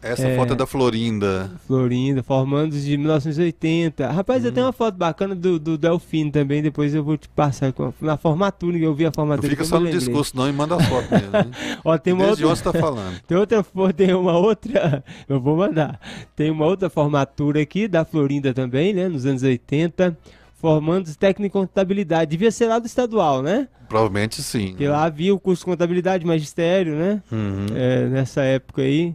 Essa 0.00 0.28
É. 0.28 0.36
foto 0.36 0.52
é 0.52 0.56
da 0.56 0.66
Florinda. 0.66 1.50
Florinda, 1.66 2.22
formandos 2.22 2.84
de 2.84 2.96
1980. 2.96 4.10
Rapaz, 4.12 4.42
Hum. 4.42 4.46
eu 4.46 4.52
tenho 4.52 4.66
uma 4.66 4.72
foto 4.72 4.94
bacana 4.96 5.34
do, 5.34 5.58
do 5.58 5.76
Delfino 5.76 6.30
também, 6.30 6.62
depois 6.62 6.94
eu 6.94 7.02
vou 7.02 7.16
te 7.16 7.28
passar 7.28 7.68
a- 7.68 7.92
na 8.00 8.16
formatura, 8.16 8.78
que 8.78 8.84
eu 8.84 8.94
vi 8.94 9.04
a 9.04 9.08
Não 9.08 9.12
formatura. 9.12 9.48
fica 9.48 9.56
que 9.56 9.62
eu 9.62 9.66
só 9.66 9.80
no 9.80 9.90
discurso 9.90 10.36
não 10.36 10.48
e 10.48 10.52
manda 10.52 10.76
as 10.76 10.86
fotos 10.86 11.10
mesmo. 11.10 11.30
Né? 11.32 11.50
Ó, 11.84 11.98
tem 11.98 12.12
uma 12.12 12.26
Desde 12.26 12.44
outra, 12.44 12.70
onde 12.70 12.72
você 12.72 12.78
tá 12.78 12.86
falando? 12.86 13.20
tem 13.26 13.36
outra 13.36 13.62
foto, 13.62 13.92
tem 13.94 14.14
uma 14.14 14.38
outra, 14.38 15.02
eu 15.28 15.40
vou 15.40 15.56
mandar. 15.56 16.00
Tem 16.36 16.50
uma 16.50 16.64
outra 16.66 16.88
formatura 16.88 17.60
aqui, 17.60 17.88
da 17.88 18.04
Florinda 18.04 18.54
também, 18.54 18.92
né, 18.94 19.08
nos 19.08 19.26
anos 19.26 19.42
80. 19.42 20.16
Formandos 20.60 21.14
técnico 21.16 21.56
em 21.58 21.60
contabilidade. 21.62 22.30
Devia 22.32 22.50
ser 22.50 22.66
lá 22.66 22.80
do 22.80 22.86
estadual, 22.86 23.42
né? 23.42 23.68
Provavelmente 23.88 24.42
sim. 24.42 24.70
Porque 24.70 24.88
lá 24.88 25.04
havia 25.04 25.32
o 25.32 25.38
curso 25.38 25.60
de 25.62 25.66
contabilidade, 25.66 26.26
magistério, 26.26 26.96
né? 26.96 27.22
Uhum. 27.30 27.66
é, 27.76 28.06
nessa 28.08 28.42
época 28.42 28.82
aí. 28.82 29.14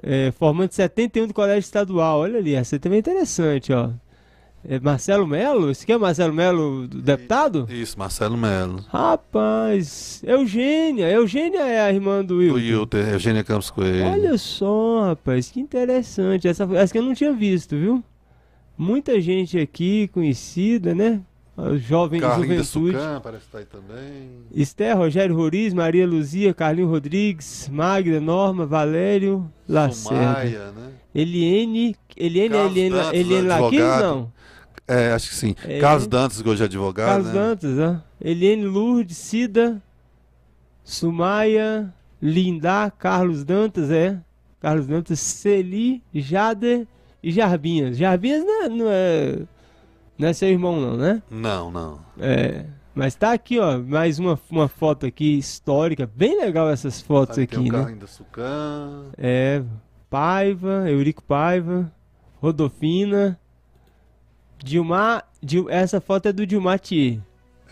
É, 0.00 0.32
formando 0.32 0.72
71 0.72 1.26
do 1.26 1.34
colégio 1.34 1.60
estadual. 1.60 2.20
Olha 2.20 2.38
ali, 2.38 2.54
essa 2.54 2.78
também 2.78 2.98
é 2.98 3.00
interessante, 3.00 3.72
ó. 3.72 3.90
É 4.64 4.78
Marcelo 4.78 5.26
Melo? 5.26 5.70
Esse 5.70 5.82
aqui 5.82 5.92
é 5.92 5.98
Marcelo 5.98 6.32
Melo, 6.32 6.86
do 6.86 7.02
deputado? 7.02 7.66
Isso, 7.68 7.98
Marcelo 7.98 8.36
Melo. 8.36 8.84
Rapaz, 8.88 10.22
Eugênia. 10.24 11.10
Eugênia 11.10 11.62
é 11.62 11.80
a 11.80 11.92
irmã 11.92 12.24
do 12.24 12.34
O 12.34 12.38
Will. 12.38 12.54
Wilter, 12.54 13.08
Eugênia 13.08 13.42
Campos 13.42 13.70
Coelho. 13.70 14.06
Olha 14.06 14.38
só, 14.38 15.06
rapaz, 15.06 15.50
que 15.50 15.58
interessante. 15.58 16.46
Essa, 16.46 16.62
essa 16.76 16.92
que 16.92 16.98
eu 16.98 17.02
não 17.02 17.12
tinha 17.12 17.32
visto, 17.32 17.76
viu? 17.76 18.04
Muita 18.78 19.20
gente 19.20 19.58
aqui 19.58 20.08
conhecida, 20.08 20.94
né? 20.94 21.20
Jovem 21.76 22.20
Carlinhos 22.20 22.68
Juventude. 22.68 22.96
Sucan, 22.96 23.20
parece 23.20 23.44
que 23.44 23.52
tá 23.52 23.58
aí 23.58 23.64
também. 23.66 24.30
Esther, 24.54 24.96
Rogério 24.96 25.36
Roriz, 25.36 25.74
Maria 25.74 26.06
Luzia, 26.06 26.54
Carlinho 26.54 26.88
Rodrigues, 26.88 27.68
Magda, 27.70 28.20
Norma, 28.20 28.64
Valério, 28.64 29.50
Lacerda. 29.68 30.18
Sumaia, 30.18 30.72
né? 30.72 30.92
Eliene, 31.14 31.94
Eliene, 32.16 32.54
Carlos 32.54 32.72
Eliene, 32.72 32.96
Dantas, 32.96 33.12
Eliene 33.12 33.48
não? 34.00 34.32
É, 34.88 35.12
acho 35.12 35.28
que 35.28 35.34
sim. 35.34 35.54
É, 35.64 35.78
Carlos 35.78 36.06
Dantas, 36.06 36.40
que 36.40 36.48
hoje 36.48 36.62
é 36.62 36.66
advogado, 36.66 37.08
Carlos 37.08 37.28
né? 37.28 37.32
Dantas, 37.34 37.78
ó. 37.78 37.96
Eliene 38.20 38.64
Lourdes, 38.64 39.16
Cida, 39.18 39.82
Sumaia, 40.82 41.92
Lindá, 42.20 42.90
Carlos 42.90 43.44
Dantas, 43.44 43.90
é. 43.90 44.18
Carlos 44.58 44.86
Dantas, 44.86 45.20
Celi, 45.20 46.02
Jader 46.14 46.86
e 47.22 47.30
Jarbinhas. 47.30 47.98
Jarbinhas 47.98 48.44
não 48.44 48.62
é, 48.62 48.68
não 48.68 48.86
é, 48.88 49.38
não 50.18 50.28
é 50.28 50.32
seu 50.32 50.48
irmão, 50.48 50.80
não, 50.80 50.96
né? 50.96 51.22
Não, 51.30 51.70
não. 51.70 52.00
É. 52.18 52.64
Mas 52.94 53.14
tá 53.14 53.32
aqui, 53.32 53.58
ó, 53.58 53.78
mais 53.78 54.18
uma, 54.18 54.38
uma 54.50 54.68
foto 54.68 55.06
aqui 55.06 55.38
histórica. 55.38 56.06
Bem 56.14 56.38
legal 56.38 56.68
essas 56.68 57.00
fotos 57.00 57.38
Aí 57.38 57.44
aqui, 57.44 57.56
tem 57.56 57.68
o 57.68 57.72
né? 57.72 57.78
Carlinhos 57.78 58.00
da 58.00 58.06
Sucan. 58.06 59.06
É, 59.16 59.62
Paiva, 60.10 60.90
Eurico 60.90 61.22
Paiva, 61.22 61.90
Rodolfina, 62.40 63.40
Dilmar, 64.62 65.26
Dil- 65.42 65.68
essa 65.70 66.00
foto 66.00 66.26
é 66.28 66.32
do 66.32 66.46
Dilmar 66.46 66.78
Thier, 66.78 67.18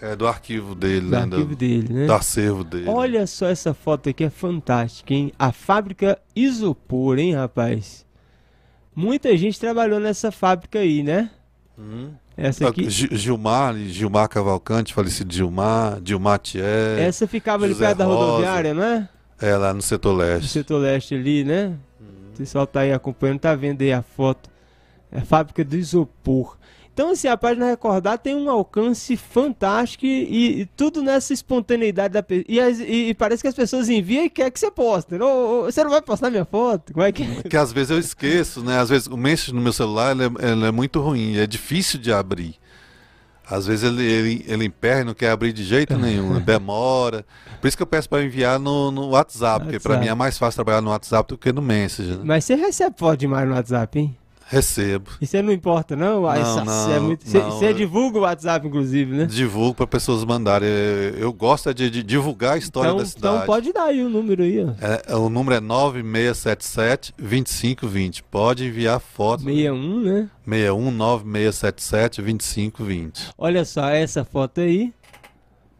É 0.00 0.16
do 0.16 0.26
arquivo 0.26 0.74
dele, 0.74 1.02
do 1.02 1.10
né? 1.10 1.18
arquivo 1.18 1.44
do, 1.50 1.56
dele, 1.56 1.92
né? 1.92 2.06
do 2.06 2.12
acervo 2.14 2.64
dele. 2.64 2.88
Olha 2.88 3.26
só 3.26 3.46
essa 3.46 3.74
foto 3.74 4.08
aqui, 4.08 4.24
é 4.24 4.30
fantástica, 4.30 5.12
hein? 5.14 5.32
A 5.38 5.52
fábrica 5.52 6.18
Isopor, 6.34 7.18
hein, 7.18 7.34
rapaz? 7.34 8.06
Muita 8.96 9.36
gente 9.36 9.60
trabalhou 9.60 10.00
nessa 10.00 10.32
fábrica 10.32 10.78
aí, 10.80 11.02
né? 11.02 11.30
Hum. 11.78 12.10
Essa 12.40 12.68
aqui, 12.68 12.88
Gi- 12.88 13.08
Gilmar, 13.12 13.74
Gilmar 13.76 14.28
Cavalcante, 14.28 14.94
falecido 14.94 15.32
Gilmar, 15.32 16.00
Dilmar 16.00 16.38
Thier. 16.38 16.98
essa 16.98 17.26
ficava 17.26 17.64
ali 17.64 17.72
José 17.74 17.86
perto 17.86 17.98
da 17.98 18.04
Rosa. 18.06 18.18
rodoviária, 18.26 18.74
não 18.74 18.82
é? 18.82 19.08
É, 19.40 19.56
lá 19.56 19.72
no 19.74 19.82
setor 19.82 20.12
No 20.12 20.18
leste. 20.18 20.48
setor 20.48 20.78
leste 20.78 21.14
ali, 21.14 21.44
né? 21.44 21.74
O 22.34 22.36
pessoal 22.38 22.66
tá 22.66 22.80
aí 22.80 22.92
acompanhando, 22.92 23.40
tá 23.40 23.54
vendo 23.54 23.82
aí 23.82 23.92
a 23.92 24.00
foto. 24.02 24.48
É 25.12 25.18
a 25.18 25.22
fábrica 25.24 25.62
do 25.64 25.76
isopor. 25.76 26.56
Então, 27.00 27.12
assim, 27.12 27.28
a 27.28 27.36
página 27.36 27.64
Recordar 27.66 28.18
tem 28.18 28.36
um 28.36 28.50
alcance 28.50 29.16
fantástico 29.16 30.04
e, 30.04 30.60
e 30.60 30.66
tudo 30.66 31.02
nessa 31.02 31.32
espontaneidade 31.32 32.12
da 32.12 32.22
pessoa. 32.22 32.44
E, 32.46 32.60
as- 32.60 32.78
e- 32.78 33.08
e 33.08 33.14
parece 33.14 33.42
que 33.42 33.48
as 33.48 33.54
pessoas 33.54 33.88
enviam 33.88 34.22
e 34.24 34.28
quer 34.28 34.50
que 34.50 34.60
você 34.60 34.70
poste. 34.70 35.14
Ô, 35.14 35.62
ô, 35.62 35.64
você 35.64 35.82
não 35.82 35.90
vai 35.90 36.02
postar 36.02 36.28
minha 36.30 36.44
foto? 36.44 36.92
Como 36.92 37.02
é 37.04 37.10
que 37.10 37.22
é? 37.22 37.48
Que 37.48 37.56
às 37.56 37.72
vezes 37.72 37.90
eu 37.90 37.98
esqueço, 37.98 38.62
né? 38.62 38.78
Às 38.78 38.90
vezes 38.90 39.06
o 39.06 39.16
message 39.16 39.54
no 39.54 39.62
meu 39.62 39.72
celular 39.72 40.14
ele 40.14 40.24
é, 40.24 40.52
ele 40.52 40.66
é 40.66 40.70
muito 40.70 41.00
ruim, 41.00 41.38
é 41.38 41.46
difícil 41.46 41.98
de 41.98 42.12
abrir. 42.12 42.56
Às 43.50 43.66
vezes 43.66 43.82
ele, 43.84 44.04
ele, 44.04 44.44
ele 44.46 44.64
emperra 44.66 45.00
e 45.00 45.04
não 45.04 45.14
quer 45.14 45.30
abrir 45.30 45.52
de 45.54 45.64
jeito 45.64 45.96
nenhum, 45.96 46.38
demora. 46.44 47.24
Por 47.60 47.66
isso 47.66 47.76
que 47.76 47.82
eu 47.82 47.86
peço 47.86 48.08
para 48.10 48.22
enviar 48.22 48.58
no, 48.60 48.90
no 48.90 49.08
WhatsApp, 49.08 49.64
porque 49.64 49.80
para 49.80 49.92
WhatsApp. 49.92 50.04
mim 50.06 50.10
é 50.12 50.14
mais 50.14 50.36
fácil 50.38 50.56
trabalhar 50.56 50.80
no 50.82 50.90
WhatsApp 50.90 51.28
do 51.30 51.38
que 51.38 51.50
no 51.50 51.62
Messenger. 51.62 52.18
Né? 52.18 52.22
Mas 52.24 52.44
você 52.44 52.54
recebe 52.54 52.94
foto 52.98 53.18
demais 53.18 53.48
no 53.48 53.54
WhatsApp, 53.54 53.98
hein? 53.98 54.16
Recebo. 54.52 55.12
E 55.20 55.28
você 55.28 55.40
não 55.40 55.52
importa, 55.52 55.94
não? 55.94 56.26
Ah, 56.26 56.34
Não, 56.34 56.42
isso- 56.42 56.64
não, 56.64 56.92
é 56.92 56.98
muito- 56.98 57.24
Você 57.28 57.38
não, 57.38 57.52
você 57.52 57.72
divulga 57.72 58.18
o 58.18 58.22
WhatsApp, 58.22 58.66
inclusive, 58.66 59.14
né? 59.16 59.24
Divulgo 59.26 59.74
para 59.76 59.86
pessoas 59.86 60.24
mandarem. 60.24 60.68
Eu, 60.68 61.14
eu 61.18 61.32
gosto 61.32 61.70
é 61.70 61.72
de, 61.72 61.88
de 61.88 62.02
divulgar 62.02 62.54
a 62.54 62.58
história 62.58 62.88
Então, 62.88 62.98
da 62.98 63.06
cidade. 63.06 63.34
então 63.36 63.46
pode 63.46 63.72
dar 63.72 63.84
aí 63.84 64.02
o 64.02 64.08
número 64.08 64.42
aí, 64.42 64.58
ó. 64.64 64.70
É, 64.84 65.14
o 65.14 65.28
número 65.30 65.54
é 65.54 65.60
9677-2520. 65.60 68.22
Pode 68.28 68.64
enviar 68.66 68.98
fotos. 69.00 69.44
61, 69.44 70.00
né? 70.00 70.28
61 70.44 70.90
9677-2520. 70.90 73.30
Olha 73.38 73.64
só 73.64 73.88
essa 73.88 74.24
foto 74.24 74.60
aí. 74.60 74.92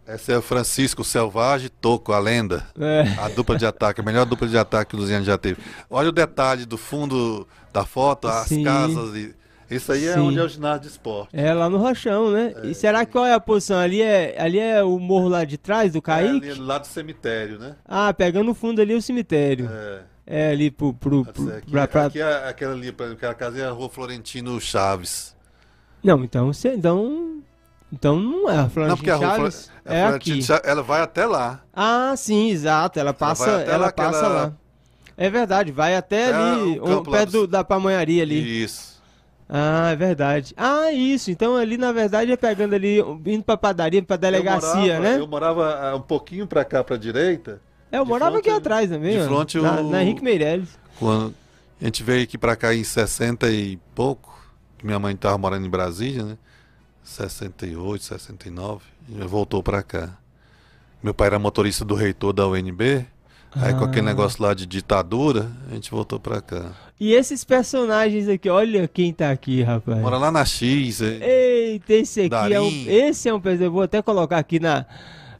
Esse 0.08 0.32
é 0.32 0.38
o 0.38 0.42
Francisco 0.42 1.04
Selvagem 1.04 1.70
Toco, 1.80 2.12
a 2.12 2.18
lenda. 2.18 2.66
É. 2.78 3.02
A 3.18 3.28
dupla 3.28 3.56
de 3.56 3.64
ataque, 3.64 4.00
a 4.00 4.04
melhor 4.04 4.26
dupla 4.26 4.48
de 4.48 4.58
ataque 4.58 4.90
que 4.90 4.96
o 4.96 4.98
Luciano 4.98 5.24
já 5.24 5.38
teve. 5.38 5.58
Olha 5.88 6.08
o 6.08 6.12
detalhe 6.12 6.66
do 6.66 6.76
fundo 6.76 7.46
da 7.72 7.84
foto, 7.84 8.28
as 8.28 8.46
Sim. 8.46 8.64
casas. 8.64 9.14
E... 9.14 9.34
Isso 9.70 9.92
aí 9.92 10.04
é 10.06 10.14
Sim. 10.14 10.20
onde 10.20 10.38
é 10.38 10.42
o 10.42 10.48
ginásio 10.48 10.80
de 10.80 10.88
esporte. 10.88 11.28
É 11.32 11.54
lá 11.54 11.70
no 11.70 11.78
Rochão, 11.78 12.30
né? 12.32 12.54
e 12.64 12.74
será 12.74 13.06
que 13.06 13.12
qual 13.12 13.24
é 13.24 13.32
a 13.32 13.38
posição? 13.38 13.78
Ali 13.78 14.02
é, 14.02 14.34
ali 14.40 14.58
é 14.58 14.82
o 14.82 14.98
morro 14.98 15.28
lá 15.28 15.44
de 15.44 15.56
trás 15.56 15.92
do 15.92 16.02
Kaique? 16.02 16.48
É 16.48 16.50
ali 16.52 16.60
lá 16.60 16.78
do 16.78 16.86
cemitério, 16.88 17.58
né? 17.58 17.76
Ah, 17.86 18.12
pegando 18.12 18.46
no 18.46 18.54
fundo 18.54 18.80
ali 18.80 18.94
o 18.94 19.00
cemitério. 19.02 19.68
É. 19.72 20.00
É, 20.32 20.50
ali 20.52 20.70
pro. 20.70 20.92
pro, 20.94 21.24
pro 21.24 21.56
Aqui, 21.56 21.70
pra- 21.70 21.88
pra- 21.88 22.06
aqui 22.06 22.20
é 22.20 22.48
aquela 22.48 22.72
ali, 22.72 22.92
por 22.92 23.02
exemplo, 23.04 23.18
aquela 23.18 23.34
casa 23.34 23.58
é 23.60 23.64
a 23.66 23.70
rua 23.72 23.88
Florentino 23.88 24.60
Chaves. 24.60 25.36
Não, 26.02 26.22
então 26.24 26.52
você. 26.52 26.74
Então. 26.74 27.40
Então 27.92 28.18
não 28.20 28.48
é 28.48 28.58
a 28.58 28.68
Florentino 28.68 28.88
Não, 28.88 28.96
porque 28.96 29.10
a 29.10 29.16
rua 29.16 29.26
Chaves 29.36 29.70
é 29.84 30.02
Florentino 30.02 30.36
aqui. 30.36 30.42
Chaves, 30.46 30.62
ela 30.68 30.82
vai 30.84 31.00
até 31.00 31.26
lá. 31.26 31.62
Ah, 31.74 32.14
sim, 32.16 32.50
exato. 32.50 33.00
Ela 33.00 33.12
passa, 33.12 33.56
até 33.60 33.70
ela 33.72 33.86
lá, 33.86 33.92
passa 33.92 34.18
aquela- 34.18 34.32
lá. 34.44 34.52
É 35.22 35.28
verdade, 35.28 35.70
vai 35.70 35.94
até 35.94 36.30
É, 36.30 36.34
ali, 36.34 36.80
o 36.80 37.00
um, 37.00 37.02
perto 37.02 37.30
do- 37.32 37.46
da 37.46 37.62
pamonharia 37.62 38.22
ali. 38.22 38.62
Isso. 38.64 38.98
Ah, 39.46 39.90
é 39.90 39.96
verdade. 39.96 40.54
Ah, 40.56 40.90
isso. 40.92 41.30
Então 41.30 41.56
ali, 41.56 41.76
na 41.76 41.92
verdade, 41.92 42.32
é 42.32 42.36
pegando 42.38 42.72
ali, 42.74 43.00
indo 43.26 43.42
pra 43.44 43.54
padaria, 43.56 44.02
pra 44.02 44.16
delegacia, 44.16 44.94
eu 44.94 44.96
morava, 44.96 45.00
né? 45.00 45.18
Eu 45.20 45.26
morava 45.26 45.74
ah, 45.90 45.96
um 45.96 46.00
pouquinho 46.00 46.46
pra 46.46 46.64
cá, 46.64 46.82
pra 46.82 46.96
direita. 46.96 47.60
É, 47.92 47.98
eu 47.98 48.04
de 48.04 48.08
morava 48.08 48.38
aqui 48.38 48.48
frente- 48.48 48.58
atrás 48.60 48.88
também, 48.88 49.12
de 49.18 49.18
ó, 49.22 49.26
frente 49.28 49.58
na, 49.60 49.80
o- 49.80 49.90
na 49.90 50.02
Henrique 50.02 50.24
Meirelles. 50.24 50.70
Quando 50.98 51.34
a 51.80 51.84
gente 51.84 52.02
veio 52.02 52.22
aqui 52.22 52.38
pra 52.38 52.56
cá 52.56 52.74
em 52.74 52.82
60 52.84 53.50
e 53.50 53.76
pouco, 53.94 54.32
que 54.78 54.86
minha 54.86 54.98
mãe 54.98 55.14
tava 55.14 55.36
morando 55.36 55.66
em 55.66 55.70
Brasília, 55.70 56.24
né? 56.24 56.38
68, 57.02 58.04
69, 58.04 58.84
e 59.08 59.18
voltou 59.26 59.62
pra 59.62 59.82
cá. 59.82 60.16
Meu 61.02 61.12
pai 61.12 61.26
era 61.26 61.38
motorista 61.38 61.84
do 61.84 61.94
reitor 61.94 62.32
da 62.32 62.46
UNB, 62.46 63.04
aí 63.56 63.74
com 63.74 63.84
aquele 63.84 64.00
Ah. 64.06 64.10
negócio 64.10 64.42
lá 64.42 64.54
de 64.54 64.66
ditadura, 64.66 65.50
a 65.70 65.74
gente 65.74 65.90
voltou 65.90 66.18
pra 66.20 66.40
cá. 66.40 66.72
E 66.98 67.12
esses 67.14 67.42
personagens 67.44 68.28
aqui, 68.28 68.48
olha 68.48 68.86
quem 68.86 69.12
tá 69.12 69.30
aqui, 69.30 69.62
rapaz. 69.62 69.98
Mora 70.00 70.18
lá 70.18 70.30
na 70.30 70.44
X, 70.44 71.00
é- 71.00 71.70
Eita, 71.72 71.94
esse 71.94 72.20
aqui 72.22 72.52
é 72.54 72.60
um, 72.60 72.64
Darim. 72.70 72.86
esse 72.88 73.28
é 73.28 73.34
um 73.34 73.40
personagem. 73.40 73.66
Eu 73.66 73.72
vou 73.72 73.82
até 73.82 74.02
colocar 74.02 74.36
aqui 74.38 74.60
na, 74.60 74.84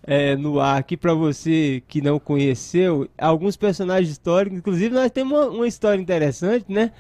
é, 0.03 0.35
no 0.37 0.59
ar 0.59 0.79
aqui 0.79 0.97
pra 0.97 1.13
você 1.13 1.83
que 1.87 2.01
não 2.01 2.19
conheceu 2.19 3.09
alguns 3.19 3.57
personagens 3.57 4.11
históricos. 4.11 4.59
Inclusive 4.59 4.95
nós 4.95 5.11
temos 5.11 5.33
uma, 5.39 5.47
uma 5.49 5.67
história 5.69 6.01
interessante, 6.01 6.65
né? 6.69 6.93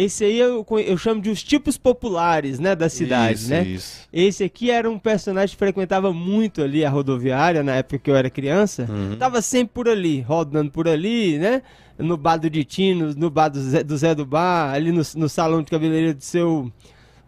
Esse 0.00 0.24
aí 0.24 0.38
eu, 0.38 0.64
eu 0.86 0.96
chamo 0.96 1.20
de 1.20 1.28
os 1.28 1.42
tipos 1.42 1.76
populares, 1.76 2.60
né, 2.60 2.76
da 2.76 2.88
cidade, 2.88 3.40
isso, 3.40 3.50
né? 3.50 3.62
Isso. 3.64 4.08
Esse 4.12 4.44
aqui 4.44 4.70
era 4.70 4.88
um 4.88 4.96
personagem 4.96 5.50
que 5.54 5.58
frequentava 5.58 6.12
muito 6.12 6.62
ali 6.62 6.84
a 6.84 6.88
rodoviária 6.88 7.64
na 7.64 7.74
época 7.74 7.98
que 7.98 8.08
eu 8.08 8.14
era 8.14 8.30
criança. 8.30 8.86
Uhum. 8.88 9.16
Tava 9.16 9.42
sempre 9.42 9.72
por 9.74 9.88
ali, 9.88 10.20
rodando 10.20 10.70
por 10.70 10.86
ali, 10.86 11.36
né? 11.38 11.62
No 11.98 12.16
bar 12.16 12.36
do 12.36 12.48
Ditino, 12.48 13.12
no 13.16 13.28
bar 13.28 13.48
do 13.48 13.60
Zé 13.60 13.82
do, 13.82 13.96
Zé 13.98 14.14
do 14.14 14.24
Bar, 14.24 14.72
ali 14.72 14.92
no, 14.92 15.02
no 15.16 15.28
salão 15.28 15.62
de 15.62 15.70
cabeleireiro 15.70 16.14
do 16.18 16.22
seu. 16.24 16.70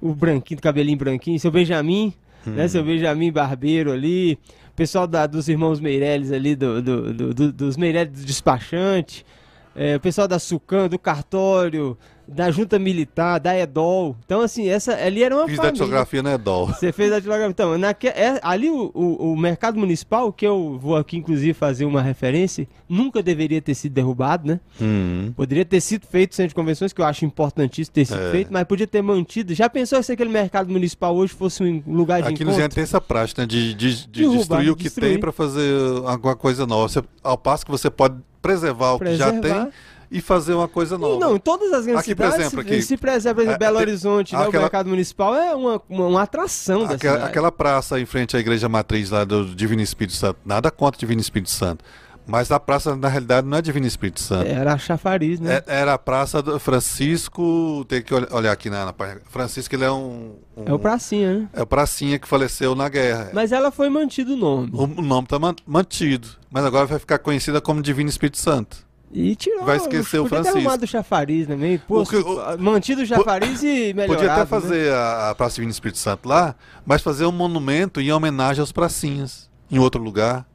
O 0.00 0.14
branquinho, 0.14 0.58
do 0.60 0.62
cabelinho 0.62 0.96
branquinho, 0.96 1.40
seu 1.40 1.50
Benjamin, 1.50 2.14
né? 2.46 2.68
Seu 2.68 2.84
Benjamin 2.84 3.32
Barbeiro 3.32 3.90
ali. 3.90 4.38
Pessoal 4.76 5.08
da, 5.08 5.26
dos 5.26 5.48
irmãos 5.48 5.80
Meirelles 5.80 6.30
ali, 6.30 6.54
do, 6.54 6.80
do- 6.80 7.12
do- 7.12 7.34
do- 7.34 7.52
dos 7.52 7.76
Meirelles 7.76 8.20
do 8.20 8.24
despachante. 8.24 9.26
é, 9.74 9.96
o 9.96 10.00
pessoal 10.00 10.26
da 10.28 10.38
Sucan, 10.38 10.88
do 10.88 10.98
cartório, 10.98 11.98
da 12.32 12.50
junta 12.50 12.78
militar, 12.78 13.38
da 13.40 13.56
EDOL. 13.58 14.16
Então, 14.24 14.40
assim, 14.40 14.68
essa 14.68 14.94
ali 14.94 15.22
era 15.22 15.34
uma 15.34 15.46
Fiz 15.46 15.56
família. 15.56 15.72
datilografia 15.72 16.22
na 16.22 16.34
EDOL. 16.34 16.66
Você 16.68 16.92
fez 16.92 17.10
a 17.10 17.16
datilografia. 17.16 17.50
Então, 17.50 17.76
naque, 17.78 18.08
é, 18.08 18.38
ali 18.42 18.70
o, 18.70 18.90
o, 18.94 19.32
o 19.32 19.36
mercado 19.36 19.78
municipal, 19.78 20.32
que 20.32 20.46
eu 20.46 20.78
vou 20.80 20.96
aqui 20.96 21.16
inclusive 21.16 21.52
fazer 21.52 21.84
uma 21.84 22.00
referência, 22.02 22.68
nunca 22.88 23.22
deveria 23.22 23.60
ter 23.60 23.74
sido 23.74 23.92
derrubado, 23.92 24.46
né? 24.46 24.60
Uhum. 24.80 25.32
Poderia 25.36 25.64
ter 25.64 25.80
sido 25.80 26.06
feito 26.06 26.34
centro 26.34 26.50
de 26.50 26.54
convenções, 26.54 26.92
que 26.92 27.00
eu 27.00 27.04
acho 27.04 27.24
importantíssimo 27.24 27.94
ter 27.94 28.04
sido 28.04 28.20
É. 28.20 28.30
feito, 28.30 28.52
mas 28.52 28.64
podia 28.64 28.86
ter 28.86 29.02
mantido. 29.02 29.54
Já 29.54 29.68
pensou 29.68 30.02
se 30.02 30.12
aquele 30.12 30.30
mercado 30.30 30.70
municipal 30.70 31.14
hoje 31.16 31.32
fosse 31.32 31.62
um 31.62 31.82
lugar 31.86 32.22
de 32.22 32.28
Aqui 32.28 32.42
encontro? 32.42 32.60
Zé 32.60 32.68
tem 32.68 32.82
essa 32.82 33.00
prática, 33.00 33.42
né, 33.42 33.46
de, 33.46 33.74
de, 33.74 34.06
de 34.06 34.20
Derrubar, 34.20 34.38
destruir 34.38 34.70
o 34.70 34.76
que 34.76 34.84
destruir. 34.84 35.10
tem 35.12 35.20
para 35.20 35.32
fazer 35.32 35.74
alguma 36.06 36.36
coisa 36.36 36.66
nova. 36.66 36.88
Você- 36.88 37.02
ao 37.22 37.36
passo 37.38 37.64
que 37.64 37.70
você 37.70 37.90
pode 37.90 38.16
preservar 38.40 38.92
o 38.94 38.98
que 38.98 39.16
já 39.16 39.30
Preservar. 39.32 39.64
tem 39.64 39.72
e 40.10 40.20
fazer 40.20 40.54
uma 40.54 40.66
coisa 40.66 40.98
nova. 40.98 41.18
Não, 41.20 41.36
em 41.36 41.38
todas 41.38 41.72
as 41.72 41.84
grandes 41.86 42.02
Aqui, 42.02 42.14
por 42.14 42.24
cidades, 42.24 42.46
exemplo, 42.46 42.62
se- 42.68 42.74
aqui- 42.74 42.82
se 42.82 42.96
preserva, 42.96 43.34
por 43.36 43.40
exemplo, 43.42 43.54
É, 43.54 43.58
Belo 43.58 43.78
Horizonte, 43.78 44.34
né, 44.34 44.48
o 44.48 44.52
mercado 44.52 44.88
municipal 44.88 45.34
é 45.34 45.54
uma, 45.54 45.80
uma, 45.88 46.06
uma 46.06 46.22
atração 46.22 46.86
da 46.86 46.94
aquela, 46.94 47.14
cidade. 47.14 47.30
aquela 47.30 47.52
praça 47.52 48.00
em 48.00 48.06
frente 48.06 48.36
à 48.36 48.40
igreja 48.40 48.68
matriz 48.68 49.10
lá 49.10 49.24
do 49.24 49.46
Divino 49.54 49.82
Espírito 49.82 50.16
Santo, 50.16 50.38
nada 50.44 50.70
contra 50.70 50.96
o 50.96 51.00
Divino 51.00 51.20
Espírito 51.20 51.50
Santo. 51.50 51.84
Mas 52.26 52.52
a 52.52 52.60
praça, 52.60 52.94
na 52.94 53.08
realidade, 53.08 53.44
não 53.46 53.58
é 53.58 53.62
Divino 53.62 53.86
Espírito 53.86 54.20
Santo. 54.20 54.46
Era 54.46 54.74
a 54.74 54.78
chafariz, 54.78 55.40
né? 55.40 55.62
É- 55.66 55.80
era 55.80 55.94
a 55.94 55.98
praça 55.98 56.40
do 56.40 56.60
Francisco. 56.60 57.84
Tem 57.88 58.02
que 58.02 58.14
olh- 58.14 58.28
olhar 58.30 58.52
aqui 58.52 58.70
na, 58.70 58.84
na 58.84 58.92
página. 58.92 59.20
Francisco, 59.30 59.74
ele 59.74 59.84
é 59.84 59.90
um. 59.90 60.36
um- 60.56 60.64
É 60.66 60.72
o 60.72 60.78
pracinha, 60.78 61.34
né? 61.40 61.48
É 61.52 61.62
o 61.62 61.66
pracinha 61.66 62.18
que 62.18 62.28
faleceu 62.28 62.74
na 62.74 62.88
guerra. 62.88 63.30
Mas 63.32 63.50
ela 63.52 63.70
foi 63.72 63.88
mantido 63.88 64.34
o 64.34 64.36
nome. 64.36 64.70
O, 64.72 64.84
o 64.84 65.02
nome 65.02 65.24
está 65.24 65.38
mantido. 65.66 66.28
Mas 66.50 66.64
agora 66.64 66.86
vai 66.86 66.98
ficar 66.98 67.18
conhecida 67.18 67.60
como 67.60 67.82
Divino 67.82 68.08
Espírito 68.10 68.38
Santo. 68.38 68.76
E 69.12 69.34
tirou. 69.34 69.64
Vai 69.64 69.76
esquecer 69.76 70.18
o 70.18 70.22
podia 70.22 70.28
Francisco. 70.36 70.58
arrumado 70.58 70.82
o 70.84 70.86
chafariz 70.86 71.46
também. 71.48 71.78
Pô, 71.78 72.02
O 72.02 72.58
mantido 72.62 73.02
o 73.02 73.06
chafariz 73.06 73.62
e 73.62 73.92
melhorado. 73.92 74.06
Podia 74.14 74.30
até 74.32 74.40
né? 74.40 74.46
fazer 74.46 74.92
a, 74.92 75.30
a 75.30 75.34
Praça 75.34 75.56
Divino 75.56 75.72
Espírito 75.72 75.98
Santo 75.98 76.28
lá, 76.28 76.54
mas 76.86 77.02
fazer 77.02 77.26
um 77.26 77.32
monumento 77.32 78.00
em 78.00 78.12
homenagem 78.12 78.60
aos 78.60 78.70
pracinhas. 78.72 79.50
Em 79.70 79.78
outro 79.78 80.00
lugar. 80.02 80.46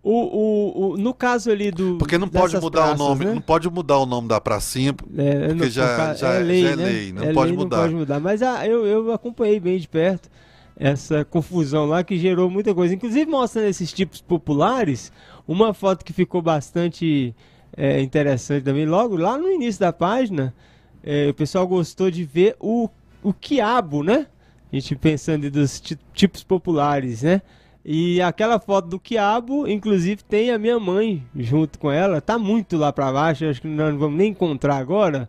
O, 0.00 0.12
o, 0.12 0.90
o- 0.92 0.96
no 0.96 1.12
caso 1.12 1.50
ali 1.50 1.70
do. 1.72 1.96
Porque 1.98 2.16
não 2.16 2.28
pode 2.28 2.56
mudar 2.60 2.82
praças, 2.82 3.00
o 3.00 3.08
nome. 3.08 3.24
né? 3.24 3.34
Não 3.34 3.40
pode 3.40 3.68
mudar 3.68 3.98
o 3.98 4.06
nome 4.06 4.28
da 4.28 4.40
pracinha. 4.40 4.94
É, 5.16 5.48
porque 5.48 5.68
já- 5.70 6.14
já- 6.14 6.34
é 6.34 6.38
lei, 6.38 6.62
já 6.62 6.68
é 6.70 6.76
né? 6.76 6.84
lei, 6.84 7.12
não 7.12 7.22
É 7.24 7.32
pode 7.32 7.50
lei, 7.50 7.58
mudar. 7.58 7.76
Não 7.78 7.82
pode 7.84 7.94
mudar. 7.96 8.20
Mas 8.20 8.40
ah, 8.42 8.64
eu, 8.66 8.86
eu 8.86 9.12
acompanhei 9.12 9.58
bem 9.58 9.78
de 9.78 9.88
perto 9.88 10.30
essa 10.76 11.24
confusão 11.24 11.86
lá 11.86 12.04
que 12.04 12.16
gerou 12.16 12.48
muita 12.48 12.72
coisa. 12.72 12.94
Inclusive 12.94 13.28
mostrando 13.28 13.66
esses 13.66 13.92
tipos 13.92 14.20
populares, 14.20 15.12
uma 15.48 15.72
foto 15.74 16.04
que 16.04 16.12
ficou 16.12 16.40
bastante 16.42 17.34
é, 17.76 18.00
interessante 18.00 18.62
também. 18.64 18.86
Logo 18.86 19.16
lá 19.16 19.36
no 19.38 19.48
início 19.50 19.80
da 19.80 19.92
página, 19.92 20.54
é, 21.02 21.28
o 21.28 21.34
pessoal 21.34 21.66
gostou 21.66 22.10
de 22.10 22.22
ver 22.24 22.54
o, 22.60 22.88
o 23.22 23.32
quiabo, 23.32 24.02
né? 24.04 24.26
A 24.70 24.76
gente 24.76 24.94
pensando 24.94 25.50
dos 25.50 25.80
ti- 25.80 25.98
tipos 26.12 26.44
populares, 26.44 27.22
né? 27.22 27.40
E 27.84 28.20
aquela 28.20 28.58
foto 28.58 28.86
do 28.88 29.00
quiabo, 29.00 29.66
inclusive, 29.66 30.22
tem 30.22 30.50
a 30.50 30.58
minha 30.58 30.78
mãe 30.78 31.24
junto 31.34 31.78
com 31.78 31.90
ela. 31.90 32.20
Tá 32.20 32.38
muito 32.38 32.76
lá 32.76 32.92
pra 32.92 33.10
baixo, 33.10 33.46
acho 33.46 33.62
que 33.62 33.68
nós 33.68 33.92
não 33.92 33.98
vamos 33.98 34.18
nem 34.18 34.30
encontrar 34.32 34.76
agora 34.76 35.26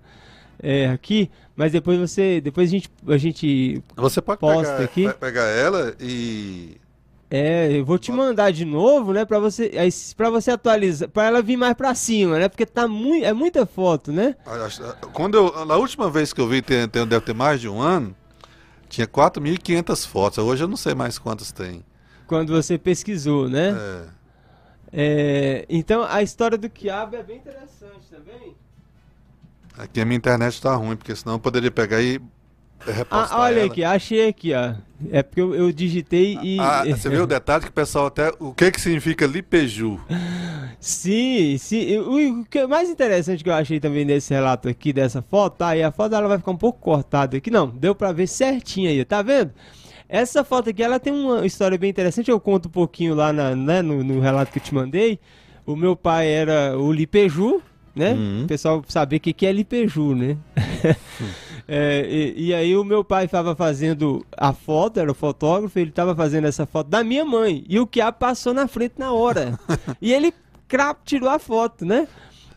é, 0.62 0.88
aqui. 0.90 1.30
Mas 1.56 1.72
depois 1.72 1.98
você, 1.98 2.42
depois 2.42 2.68
a 2.70 2.72
gente, 2.72 2.90
a 3.08 3.18
gente, 3.18 3.82
Você 3.96 4.22
pode 4.22 4.40
Posta 4.42 4.74
pegar, 4.74 4.84
aqui. 4.84 5.08
pe- 5.08 5.14
pegar 5.14 5.46
ela 5.46 5.96
e. 6.02 6.76
é, 7.32 7.72
eu 7.78 7.86
vou 7.86 7.98
te 8.00 8.12
mandar 8.12 8.52
de 8.52 8.66
novo, 8.66 9.14
né, 9.14 9.24
Pra 9.26 9.40
você, 9.40 9.72
para 10.18 10.30
você 10.30 10.52
atualizar, 10.52 11.08
pra 11.10 11.26
ela 11.26 11.42
vir 11.42 11.58
mais 11.58 11.74
pra 11.76 11.94
cima, 11.94 12.40
né? 12.40 12.50
Porque 12.50 12.66
tá 12.66 12.88
muito, 12.88 13.24
é 13.26 13.34
muita 13.34 13.66
foto, 13.66 14.12
né? 14.12 14.36
Acho- 14.46 14.82
Quando 15.14 15.36
eu, 15.38 15.66
na 15.66 15.76
última 15.76 16.10
vez 16.10 16.34
que 16.34 16.42
eu 16.42 16.48
vi, 16.48 16.62
tem, 16.62 16.88
tem- 16.88 17.06
deve 17.06 17.26
ter 17.26 17.34
mais 17.36 17.62
de 17.62 17.70
um 17.70 17.80
ano, 17.82 18.16
tinha 18.88 19.06
4.500 19.06 20.06
fotos. 20.06 20.40
Hoje 20.40 20.64
eu 20.64 20.68
não 20.68 20.78
sei 20.78 20.96
mais 20.96 21.20
quantas 21.20 21.52
tem. 21.52 21.86
Quando 22.26 22.54
você 22.54 22.78
pesquisou, 22.78 23.48
né? 23.48 23.76
É. 23.78 24.20
É, 24.92 25.66
então 25.70 26.04
a 26.04 26.24
história 26.24 26.58
do 26.58 26.68
quiabo 26.70 27.16
é 27.16 27.22
bem 27.22 27.38
interessante 27.38 28.08
também. 28.10 28.56
Aqui 29.78 30.02
a 30.02 30.06
minha 30.06 30.18
internet 30.18 30.60
tá 30.60 30.74
ruim, 30.76 30.96
porque 30.96 31.16
senão 31.16 31.36
eu 31.36 31.40
poderia 31.40 31.70
pegar 31.72 32.02
e 32.02 32.20
Ah, 33.10 33.42
olha 33.42 33.60
ela. 33.60 33.66
aqui, 33.66 33.84
achei 33.84 34.28
aqui, 34.30 34.54
ó. 34.54 34.74
É 35.12 35.24
porque 35.24 35.40
eu, 35.40 35.56
eu 35.56 35.72
digitei 35.72 36.38
e. 36.42 36.60
Ah, 36.60 36.84
você 36.86 37.10
viu 37.10 37.24
o 37.24 37.28
detalhe 37.28 37.64
que 37.64 37.70
o 37.70 37.74
pessoal 37.74 38.08
até. 38.08 38.32
O 38.40 38.54
que 38.54 38.72
que 38.72 38.82
significa 38.82 39.26
lipeju? 39.26 40.00
Sim, 40.80 41.58
sim. 41.58 41.98
O, 41.98 42.42
o 42.42 42.46
que 42.46 42.60
é 42.60 42.68
mais 42.68 42.90
interessante 42.90 43.44
que 43.44 43.50
eu 43.50 43.54
achei 43.54 43.80
também 43.80 44.04
nesse 44.06 44.34
relato 44.34 44.68
aqui, 44.68 44.92
dessa 44.92 45.22
foto, 45.22 45.58
tá? 45.58 45.76
E 45.76 45.84
a 45.84 45.92
foto 45.92 46.16
ela 46.16 46.28
vai 46.28 46.38
ficar 46.38 46.52
um 46.52 46.58
pouco 46.58 46.80
cortada 46.80 47.38
aqui. 47.38 47.50
Não, 47.50 47.68
deu 47.68 47.96
pra 47.96 48.12
ver 48.12 48.28
certinho 48.28 48.90
aí, 48.90 49.04
tá 49.06 49.22
vendo? 49.22 49.52
Essa 50.08 50.44
foto 50.44 50.70
aqui, 50.70 50.82
ela 50.82 51.00
tem 51.00 51.14
uma 51.14 51.46
história 51.46 51.78
bem 51.78 51.90
interessante. 51.90 52.32
Eu 52.32 52.40
conto 52.40 52.68
um 52.68 52.72
pouquinho 52.72 53.14
lá 53.14 53.32
na, 53.32 53.56
né, 53.56 53.82
no, 53.82 54.04
no 54.04 54.20
relato 54.20 54.52
que 54.52 54.58
eu 54.58 54.64
te 54.64 54.74
mandei. 54.74 55.20
O 55.66 55.76
meu 55.76 55.96
pai 55.96 56.28
era 56.28 56.78
o 56.78 56.92
Lipeju, 56.92 57.62
né? 57.96 58.14
Uhum. 58.14 58.44
O 58.44 58.48
pessoal 58.48 58.84
saber 58.88 59.18
o 59.18 59.20
que, 59.20 59.34
que 59.34 59.46
é 59.46 59.52
Lipeju, 59.52 60.16
né? 60.16 60.38
É, 61.72 62.04
e, 62.10 62.48
e 62.48 62.54
aí 62.54 62.76
o 62.76 62.84
meu 62.84 63.04
pai 63.04 63.26
estava 63.26 63.56
fazendo 63.56 64.26
a 64.36 64.52
foto, 64.52 65.00
era 65.00 65.12
o 65.12 65.14
fotógrafo, 65.14 65.78
ele 65.78 65.92
estava 65.92 66.16
fazendo 66.16 66.48
essa 66.48 66.66
foto 66.66 66.88
da 66.88 67.04
minha 67.04 67.24
mãe. 67.24 67.64
E 67.70 67.80
o 67.80 67.86
Quiabo 67.86 68.18
passou 68.18 68.56
na 68.56 68.68
frente 68.68 68.96
na 68.98 69.14
hora. 69.14 69.60
e 70.02 70.12
ele 70.12 70.34
crap, 70.68 71.00
tirou 71.06 71.30
a 71.30 71.38
foto, 71.38 71.86
né? 71.86 72.08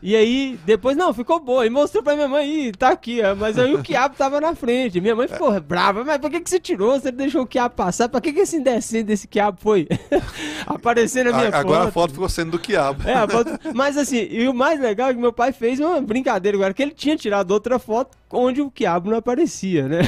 E 0.02 0.16
aí, 0.16 0.58
depois, 0.64 0.96
não, 0.96 1.14
ficou 1.14 1.38
boa. 1.38 1.64
E 1.64 1.70
mostrou 1.70 2.02
pra 2.02 2.16
minha 2.16 2.26
mãe, 2.26 2.68
Ih, 2.68 2.72
tá 2.72 2.88
aqui, 2.88 3.20
ó. 3.22 3.36
Mas 3.36 3.56
aí 3.56 3.72
o 3.72 3.82
quiabo 3.82 4.16
tava 4.16 4.40
na 4.40 4.52
frente. 4.52 5.00
Minha 5.00 5.14
mãe 5.14 5.28
ficou 5.28 5.60
brava. 5.60 6.02
Mas 6.02 6.18
por 6.18 6.28
que, 6.28 6.40
que 6.40 6.50
você 6.50 6.58
tirou? 6.58 6.98
Você 6.98 7.12
deixou 7.12 7.42
o 7.42 7.46
quiabo 7.46 7.76
passar? 7.76 8.08
Pra 8.08 8.20
que, 8.20 8.32
que 8.32 8.40
esse 8.40 8.56
indecente 8.56 9.04
desse 9.04 9.28
quiabo 9.28 9.58
foi 9.60 9.86
aparecer 10.66 11.24
na 11.24 11.32
minha 11.32 11.50
A- 11.50 11.60
Agora 11.60 11.88
a 11.88 11.92
foto? 11.92 12.14
ficou 12.14 12.28
sendo 12.28 12.52
do 12.52 12.58
quiabo. 12.58 13.08
É, 13.08 13.28
foto... 13.28 13.50
Mas 13.74 13.96
assim, 13.96 14.26
e 14.28 14.48
o 14.48 14.54
mais 14.54 14.80
legal 14.80 15.10
é 15.10 15.14
que 15.14 15.20
meu 15.20 15.32
pai 15.32 15.52
fez 15.52 15.78
uma 15.78 16.00
brincadeira 16.00 16.56
agora, 16.58 16.74
que 16.74 16.82
ele 16.82 16.90
tinha 16.92 17.16
tirado 17.16 17.52
outra 17.52 17.78
foto 17.78 18.16
onde 18.32 18.60
o 18.60 18.70
Quiabo 18.70 19.10
não 19.10 19.18
aparecia, 19.18 19.86
né? 19.86 20.00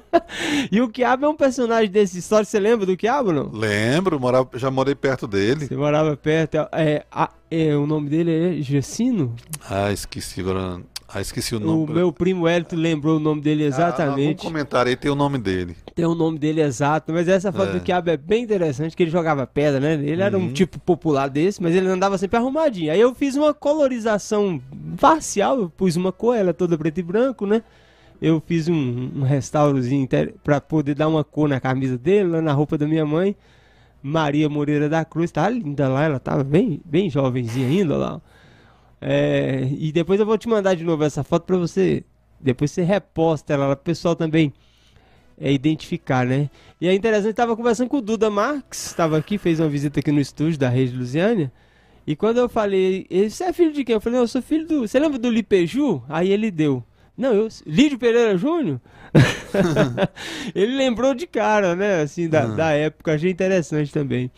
e 0.70 0.80
o 0.80 0.88
Quiabo 0.88 1.26
é 1.26 1.28
um 1.28 1.36
personagem 1.36 1.90
desse 1.90 2.18
história, 2.18 2.44
você 2.44 2.58
lembra 2.58 2.84
do 2.84 2.96
Quiabo, 2.96 3.32
não? 3.32 3.50
Lembro, 3.52 4.18
morava, 4.18 4.48
já 4.56 4.70
morei 4.70 4.94
perto 4.94 5.26
dele. 5.26 5.66
Você 5.66 5.76
morava 5.76 6.16
perto, 6.16 6.56
é, 6.56 6.68
é, 6.72 7.28
é, 7.50 7.76
o 7.76 7.86
nome 7.86 8.10
dele 8.10 8.58
é 8.58 8.62
Gessino? 8.62 9.34
Ah, 9.70 9.92
esqueci 9.92 10.40
agora. 10.40 10.80
Ah, 11.14 11.20
esqueci 11.20 11.54
o 11.54 11.60
nome. 11.60 11.90
O 11.90 11.94
meu 11.94 12.10
primo 12.12 12.48
Hélito 12.48 12.74
lembrou 12.74 13.18
o 13.18 13.20
nome 13.20 13.42
dele 13.42 13.64
Ah, 13.64 13.66
exatamente. 13.66 14.40
ah, 14.40 14.44
comentário 14.48 14.88
aí 14.88 14.96
tem 14.96 15.10
o 15.10 15.14
nome 15.14 15.36
dele. 15.38 15.76
Tem 15.94 16.06
o 16.06 16.14
nome 16.14 16.38
dele 16.38 16.62
exato, 16.62 17.12
mas 17.12 17.28
essa 17.28 17.52
foto 17.52 17.68
É. 17.70 17.72
do 17.74 17.80
Quiabo 17.80 18.08
é 18.08 18.16
bem 18.16 18.42
interessante, 18.44 18.96
que 18.96 19.02
ele 19.02 19.10
jogava 19.10 19.46
pedra, 19.46 19.78
né? 19.78 19.92
Ele 19.94 20.22
era 20.22 20.38
um 20.38 20.42
Uhum. 20.44 20.52
tipo 20.52 20.78
popular 20.78 21.28
desse, 21.28 21.62
mas 21.62 21.74
ele 21.74 21.86
andava 21.86 22.16
sempre 22.16 22.38
arrumadinho. 22.38 22.90
Aí 22.92 22.98
eu 23.00 23.14
fiz 23.14 23.36
uma 23.36 23.52
colorização 23.52 24.58
facial, 24.96 25.58
eu 25.60 25.68
pus 25.68 25.96
uma 25.96 26.12
cor, 26.12 26.34
ela 26.34 26.54
toda 26.54 26.78
preto 26.78 26.98
e 26.98 27.02
branco, 27.02 27.44
né? 27.46 27.62
Eu 28.20 28.40
fiz 28.46 28.68
um, 28.68 29.10
um 29.16 29.22
restaurozinho 29.22 30.08
pra 30.42 30.60
poder 30.62 30.94
dar 30.94 31.08
uma 31.08 31.22
cor 31.24 31.46
na 31.48 31.60
camisa 31.60 31.98
dele, 31.98 32.30
lá 32.30 32.40
na 32.40 32.52
roupa 32.52 32.78
da 32.78 32.86
minha 32.86 33.04
mãe. 33.04 33.36
Maria 34.02 34.48
Moreira 34.48 34.88
da 34.88 35.04
Cruz, 35.04 35.30
tá 35.30 35.48
linda 35.48 35.88
lá, 35.88 36.04
ela 36.04 36.18
tava 36.18 36.42
bem, 36.42 36.80
bem 36.84 37.10
jovenzinha 37.10 37.68
ainda 37.68 37.96
lá. 37.96 38.20
É, 39.02 39.68
e 39.78 39.90
depois 39.90 40.20
eu 40.20 40.26
vou 40.26 40.38
te 40.38 40.48
mandar 40.48 40.74
de 40.74 40.84
novo 40.84 41.02
essa 41.04 41.24
foto 41.24 41.44
pra 41.44 41.56
você. 41.56 42.04
Depois 42.40 42.70
você 42.70 42.82
reposta 42.82 43.52
ela, 43.52 43.74
pro 43.76 43.84
pessoal 43.84 44.14
também 44.16 44.52
é, 45.38 45.52
identificar, 45.52 46.24
né? 46.24 46.48
E 46.80 46.88
é 46.88 46.94
interessante, 46.94 47.28
eu 47.30 47.34
tava 47.34 47.56
conversando 47.56 47.88
com 47.88 47.98
o 47.98 48.02
Duda 48.02 48.30
Marques, 48.30 48.86
estava 48.86 49.18
aqui, 49.18 49.38
fez 49.38 49.60
uma 49.60 49.68
visita 49.68 50.00
aqui 50.00 50.10
no 50.12 50.20
estúdio 50.20 50.58
da 50.58 50.68
Rede 50.68 50.96
Lusiânia. 50.96 51.52
E 52.06 52.16
quando 52.16 52.38
eu 52.38 52.48
falei, 52.48 53.06
ele, 53.10 53.30
você 53.30 53.44
é 53.44 53.52
filho 53.52 53.72
de 53.72 53.84
quem? 53.84 53.94
Eu 53.94 54.00
falei, 54.00 54.16
não, 54.18 54.24
eu 54.24 54.28
sou 54.28 54.42
filho 54.42 54.66
do. 54.66 54.80
Você 54.86 54.98
lembra 54.98 55.18
do 55.18 55.30
Lipeju? 55.30 56.02
Aí 56.08 56.30
ele 56.32 56.50
deu. 56.50 56.82
Não, 57.16 57.32
eu. 57.32 57.48
Lídio 57.66 57.98
Pereira 57.98 58.36
Júnior? 58.36 58.80
ele 60.54 60.76
lembrou 60.76 61.14
de 61.14 61.26
cara, 61.26 61.76
né? 61.76 62.02
Assim, 62.02 62.28
da, 62.28 62.46
Uhum. 62.46 62.56
da 62.56 62.70
época, 62.72 63.14
achei 63.14 63.30
interessante 63.30 63.92
também. 63.92 64.30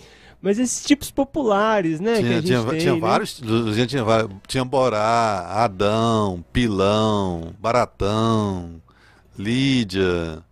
Mas 0.44 0.58
esses 0.58 0.84
tipos 0.84 1.10
populares, 1.10 2.00
né? 2.00 2.16
Tinha, 2.16 2.42
tinha, 2.42 2.62
tem, 2.64 2.78
tinha 2.78 2.92
né? 2.94 3.00
vários. 3.00 3.32
Tinha, 3.40 4.04
tinha 4.46 4.64
Borá, 4.64 5.46
Adão, 5.64 6.44
Pilão, 6.52 7.54
Baratão, 7.58 8.82
Lídia. 9.38 10.42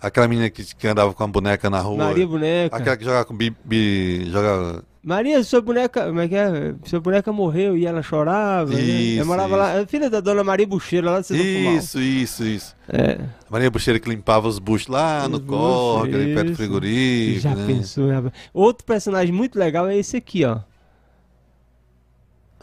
Aquela 0.00 0.26
menina 0.26 0.50
que, 0.50 0.64
que 0.74 0.88
andava 0.88 1.14
com 1.14 1.22
a 1.22 1.26
boneca 1.28 1.70
na 1.70 1.78
rua. 1.78 1.98
Maria 2.06 2.26
Boneca. 2.26 2.76
Aquela 2.76 2.96
que 2.96 3.04
jogava 3.04 3.24
com 3.24 3.36
bi, 3.36 3.54
bi- 3.64 4.28
jogava 4.28 4.82
Maria, 5.04 5.42
sua 5.42 5.60
boneca, 5.60 6.06
como 6.06 6.20
é 6.20 6.28
que 6.28 6.34
é? 6.36 6.74
Sua 6.84 7.00
boneca 7.00 7.32
morreu 7.32 7.76
e 7.76 7.84
ela 7.86 8.02
chorava. 8.02 8.72
né? 8.72 8.80
Isso, 8.80 9.20
Eu 9.20 9.26
morava 9.26 9.56
lá, 9.56 9.72
é 9.80 9.84
filha 9.86 10.08
da 10.08 10.20
dona 10.20 10.44
Maria 10.44 10.66
Bucheira, 10.66 11.10
lá 11.10 11.22
Cidade 11.24 11.44
Fumal. 11.54 11.76
Isso, 11.76 12.00
isso, 12.00 12.44
isso. 12.44 12.76
É. 12.88 13.18
Maria 13.50 13.68
Bucheira 13.70 13.98
que 13.98 14.08
limpava 14.08 14.46
os 14.46 14.60
buchos 14.60 14.86
lá 14.86 15.28
no 15.28 15.38
Os 15.38 15.44
corre, 15.44 16.14
ali 16.14 16.34
perto 16.34 16.46
do 16.46 16.52
isso. 16.52 16.56
frigorífico. 16.56 17.40
Já 17.40 17.54
né? 17.54 17.66
pensou, 17.66 18.08
rapaz? 18.10 18.32
Outro 18.54 18.84
personagem 18.84 19.34
muito 19.34 19.58
legal 19.58 19.88
é 19.88 19.96
esse 19.96 20.16
aqui, 20.16 20.44
ó. 20.44 20.60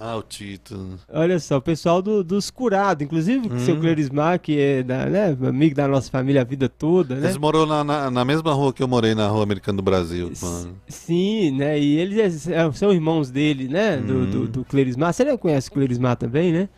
Ah, 0.02 0.16
o 0.16 0.22
Tito. 0.24 0.98
Olha 1.12 1.38
só, 1.40 1.58
o 1.58 1.62
pessoal 1.62 2.02
do, 2.02 2.24
dos 2.24 2.50
curados, 2.50 3.04
inclusive 3.04 3.50
o 3.50 3.60
seu 3.60 3.76
Hum. 3.76 3.82
Clerismar, 3.82 4.40
que 4.40 4.58
é 4.58 4.82
da, 4.82 5.06
né, 5.08 5.38
amigo 5.46 5.76
da 5.76 5.90
nossa 5.90 6.10
família 6.10 6.40
a 6.40 6.46
vida 6.46 6.70
toda, 6.70 7.16
né? 7.16 7.26
Eles 7.28 7.36
morou 7.38 7.66
na, 7.66 7.84
na, 7.84 8.10
na 8.10 8.24
mesma 8.24 8.54
rua 8.54 8.72
que 8.72 8.82
eu 8.82 8.88
morei, 8.88 9.14
na 9.14 9.28
rua 9.28 9.44
Americana 9.44 9.76
do 9.76 9.84
Brasil. 9.84 10.32
mano. 10.42 10.76
Sim, 10.88 11.52
né? 11.58 11.78
E 11.78 11.98
eles 12.00 12.48
é- 12.48 12.72
são 12.72 12.94
irmãos 12.94 13.30
dele, 13.30 13.68
né? 13.68 13.98
Do, 13.98 14.14
Hum. 14.20 14.30
do, 14.32 14.48
do 14.48 14.64
Clerismar. 14.66 15.12
Você 15.14 15.26
não 15.26 15.38
conhece 15.38 15.68
o 15.70 15.74
Clerismar 15.74 16.16
também, 16.16 16.54
né? 16.54 16.70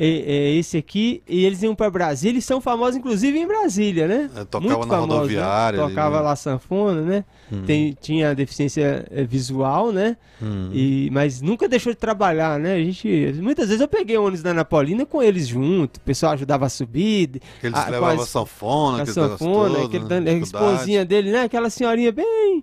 É, 0.00 0.06
é 0.06 0.50
esse 0.54 0.76
aqui, 0.76 1.22
e 1.28 1.44
eles 1.44 1.60
iam 1.62 1.74
pra 1.74 1.90
Brasília 1.90 2.38
e 2.38 2.42
são 2.42 2.60
famosos, 2.60 2.94
inclusive, 2.96 3.36
em 3.36 3.46
Brasília, 3.46 4.06
né? 4.06 4.30
É, 4.36 4.44
tocava 4.44 4.78
na 4.78 4.86
famosos, 4.86 5.14
rodoviária 5.14 5.78
Né? 5.78 5.84
ali, 5.84 5.92
Tocava 5.94 6.16
né? 6.18 6.22
lá 6.22 6.36
sanfona, 6.36 7.00
né? 7.02 7.24
Hum. 7.52 7.62
Tem, 7.66 7.96
tinha 8.00 8.32
deficiência 8.34 9.04
eh, 9.10 9.24
visual, 9.24 9.90
né? 9.90 10.16
Hum. 10.40 10.70
E, 10.72 11.08
mas 11.12 11.40
nunca 11.42 11.68
deixou 11.68 11.92
de 11.92 11.98
trabalhar, 11.98 12.60
né? 12.60 12.74
A 12.74 12.78
gente, 12.78 13.08
muitas 13.42 13.66
vezes 13.66 13.80
eu 13.80 13.88
peguei 13.88 14.16
ônibus 14.16 14.42
da 14.42 14.54
Napolina 14.54 15.04
com 15.04 15.20
eles 15.20 15.48
junto, 15.48 15.96
o 15.96 16.00
pessoal 16.00 16.32
ajudava 16.34 16.66
a 16.66 16.68
subir. 16.68 17.40
Que 17.60 17.66
eles 17.66 17.76
a- 17.78 17.88
levavam 17.88 18.22
as- 18.22 18.28
sanfona, 18.28 19.02
a 19.02 19.06
sanfona, 19.06 19.84
aquele, 19.84 20.04
né? 20.20 20.30
a 20.30 20.34
esposinha 20.34 21.04
dele, 21.04 21.32
né? 21.32 21.42
Aquela 21.42 21.70
senhorinha 21.70 22.12
bem 22.12 22.62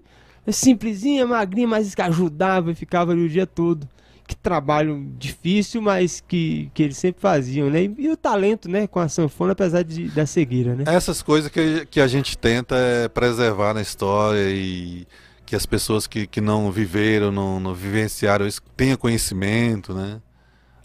simplesinha, 0.49 1.25
magrinha, 1.25 1.67
mas 1.67 1.93
que 1.95 2.01
ajudava 2.01 2.71
e 2.71 2.75
ficava 2.75 3.11
ali 3.11 3.25
o 3.25 3.29
dia 3.29 3.45
todo. 3.47 3.87
Que 4.27 4.35
trabalho 4.35 5.05
difícil, 5.17 5.81
mas 5.81 6.23
que, 6.27 6.71
que 6.73 6.83
eles 6.83 6.97
sempre 6.97 7.21
faziam, 7.21 7.69
né? 7.69 7.83
E, 7.83 7.95
e 7.99 8.09
o 8.09 8.17
talento, 8.17 8.69
né? 8.69 8.87
Com 8.87 8.99
a 8.99 9.07
sanfona, 9.07 9.51
apesar 9.51 9.83
de, 9.83 10.07
da 10.09 10.25
cegueira, 10.25 10.75
né? 10.75 10.83
Essas 10.87 11.21
coisas 11.21 11.51
que, 11.51 11.85
que 11.85 12.01
a 12.01 12.07
gente 12.07 12.37
tenta 12.37 12.75
é 12.75 13.07
preservar 13.07 13.73
na 13.73 13.81
história 13.81 14.49
e 14.49 15.05
que 15.45 15.55
as 15.55 15.65
pessoas 15.65 16.07
que, 16.07 16.25
que 16.25 16.41
não 16.41 16.71
viveram, 16.71 17.31
não, 17.31 17.59
não 17.59 17.73
vivenciaram 17.73 18.47
isso, 18.47 18.61
tenham 18.75 18.97
conhecimento, 18.97 19.93
né? 19.93 20.19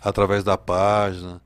Através 0.02 0.44
da 0.44 0.58
página. 0.58 1.40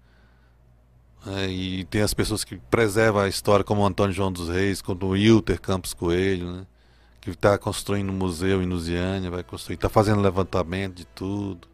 É, 1.27 1.47
e 1.49 1.85
tem 1.85 2.03
as 2.03 2.13
pessoas 2.13 2.45
que 2.45 2.57
preservam 2.57 3.23
a 3.23 3.29
história, 3.29 3.65
como 3.65 3.81
o 3.81 3.87
Antônio 3.87 4.15
João 4.15 4.31
dos 4.31 4.49
Reis, 4.49 4.83
como 4.83 5.07
o 5.07 5.11
Wilter 5.11 5.61
Campos 5.61 5.95
Coelho, 5.95 6.53
né? 6.53 6.67
Que 7.21 7.31
está 7.31 7.57
construindo 7.57 8.11
um 8.11 8.15
museu 8.15 8.63
em 8.63 8.67
Lusiânia, 8.67 9.31
vai 9.31 9.43
construir, 9.43 9.77
está 9.77 9.89
fazendo 9.89 10.21
levantamento 10.21 10.97
de 10.97 11.07
tudo. 11.07 11.69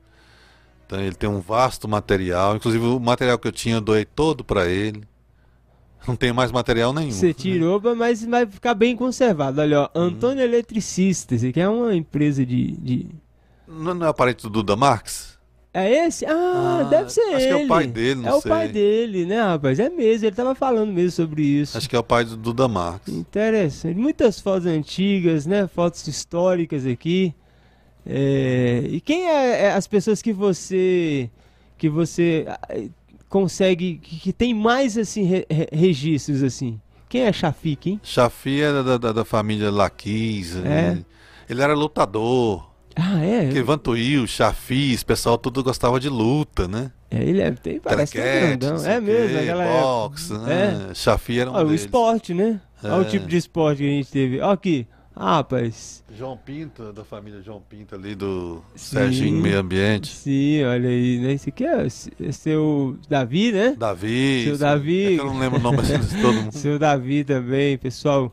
Então 0.90 1.00
ele 1.00 1.14
tem 1.14 1.30
um 1.30 1.38
vasto 1.40 1.86
material, 1.86 2.56
inclusive 2.56 2.84
o 2.84 2.98
material 2.98 3.38
que 3.38 3.46
eu 3.46 3.52
tinha 3.52 3.76
eu 3.76 3.80
doei 3.80 4.04
todo 4.04 4.42
para 4.42 4.66
ele. 4.66 5.04
Não 6.08 6.16
tenho 6.16 6.34
mais 6.34 6.50
material 6.50 6.92
nenhum. 6.92 7.12
Você 7.12 7.32
tirou, 7.32 7.80
mas 7.94 8.24
vai 8.24 8.44
ficar 8.44 8.74
bem 8.74 8.96
conservado. 8.96 9.60
Olha, 9.60 9.82
ó, 9.82 9.90
Antônio 9.94 10.42
Eletricista, 10.42 11.36
esse 11.36 11.46
aqui 11.46 11.60
é 11.60 11.68
uma 11.68 11.94
empresa 11.94 12.44
de. 12.44 12.72
de... 12.72 13.06
Não, 13.68 13.94
não 13.94 14.08
é 14.08 14.12
parente 14.12 14.42
do 14.42 14.50
Duda 14.50 14.74
Marx? 14.74 15.38
É 15.72 16.06
esse? 16.06 16.26
Ah, 16.26 16.80
Ah, 16.80 16.82
deve 16.90 17.10
ser 17.10 17.20
acho 17.20 17.36
ele. 17.36 17.46
que 17.46 17.52
é 17.52 17.64
o 17.64 17.68
pai 17.68 17.86
dele, 17.86 18.20
não 18.22 18.28
É 18.28 18.34
o 18.34 18.40
sei. 18.40 18.50
pai 18.50 18.66
dele, 18.68 19.26
né, 19.26 19.40
rapaz? 19.40 19.78
É 19.78 19.88
mesmo, 19.88 20.26
ele 20.26 20.34
tava 20.34 20.56
falando 20.56 20.92
mesmo 20.92 21.12
sobre 21.12 21.42
isso. 21.44 21.78
Acho 21.78 21.88
que 21.88 21.94
é 21.94 21.98
o 22.00 22.02
pai 22.02 22.24
do 22.24 22.36
Duda 22.36 22.66
Marx. 22.66 23.06
Interessante. 23.06 23.96
Muitas 23.96 24.40
fotos 24.40 24.66
antigas, 24.66 25.46
né? 25.46 25.68
Fotos 25.68 26.04
históricas 26.08 26.84
aqui. 26.84 27.32
É, 28.06 28.82
E 28.88 29.00
quem 29.00 29.26
é, 29.28 29.62
é 29.66 29.72
as 29.72 29.86
pessoas 29.86 30.20
que 30.22 30.32
você 30.32 31.30
que 31.78 31.88
você 31.88 32.44
ah, 32.48 32.58
consegue 33.28 33.98
que, 34.02 34.16
que 34.16 34.32
tem 34.32 34.52
mais 34.54 34.96
assim 34.98 35.22
re- 35.24 35.46
re- 35.50 35.68
registros 35.72 36.42
assim? 36.42 36.80
Quem 37.08 37.22
é 37.22 37.32
Chafik, 37.32 37.90
hein? 37.90 38.00
Chafi 38.02 38.60
era 38.60 38.82
da, 38.84 38.96
da, 38.96 39.12
da 39.12 39.24
família 39.24 39.70
Laquis. 39.70 40.54
É. 40.56 40.60
né? 40.60 41.04
Ele 41.48 41.60
era 41.60 41.74
lutador. 41.74 42.70
Ah, 42.94 43.18
é. 43.24 43.46
Porque 43.46 43.62
Vantuil, 43.62 44.26
Chafi, 44.26 44.92
esse 44.92 45.04
pessoal 45.04 45.36
tudo 45.38 45.62
gostava 45.64 45.98
de 45.98 46.08
luta, 46.08 46.68
né? 46.68 46.92
É, 47.10 47.22
ele 47.24 47.40
é, 47.40 47.50
tem, 47.50 47.80
parece 47.80 48.12
que 48.12 48.18
é 48.20 48.56
grandão. 48.56 48.84
É 48.86 49.00
mesmo, 49.00 49.28
quê, 49.28 49.34
naquela 49.34 49.64
boxe, 49.80 50.32
né? 50.34 50.90
Chafi 50.94 51.40
era 51.40 51.50
um 51.50 51.54
Olha, 51.54 51.66
o 51.66 51.74
esporte, 51.74 52.32
né? 52.34 52.60
Olha 52.84 52.98
o 52.98 53.02
É. 53.02 53.04
tipo 53.04 53.26
de 53.26 53.36
esporte 53.36 53.78
que 53.78 53.88
a 53.88 53.90
gente 53.92 54.10
teve. 54.10 54.40
Olha 54.40 54.52
aqui. 54.52 54.86
Ah, 55.14 55.36
rapaz. 55.36 56.02
João 56.16 56.36
Pinto, 56.36 56.92
da 56.92 57.04
família 57.04 57.42
João 57.42 57.60
Pinto 57.60 57.94
ali 57.94 58.14
do 58.14 58.62
Sim. 58.74 58.96
Serginho 58.96 59.42
Meio 59.42 59.58
Ambiente. 59.58 60.08
Sim, 60.14 60.64
olha 60.64 60.88
aí, 60.88 61.18
né? 61.18 61.32
Esse 61.32 61.50
aqui 61.50 61.64
é, 61.64 61.86
é 61.86 62.32
seu 62.32 62.96
Davi, 63.08 63.52
né? 63.52 63.74
Davi. 63.76 64.44
Seu 64.44 64.56
Davi. 64.56 65.16
É 65.16 65.20
eu 65.20 65.26
não 65.26 65.38
lembro 65.38 65.58
o 65.58 65.62
nome 65.62 65.82
de 65.82 66.22
todo 66.22 66.32
mundo. 66.32 66.52
Seu 66.56 66.78
Davi 66.78 67.24
também, 67.24 67.76
pessoal 67.76 68.32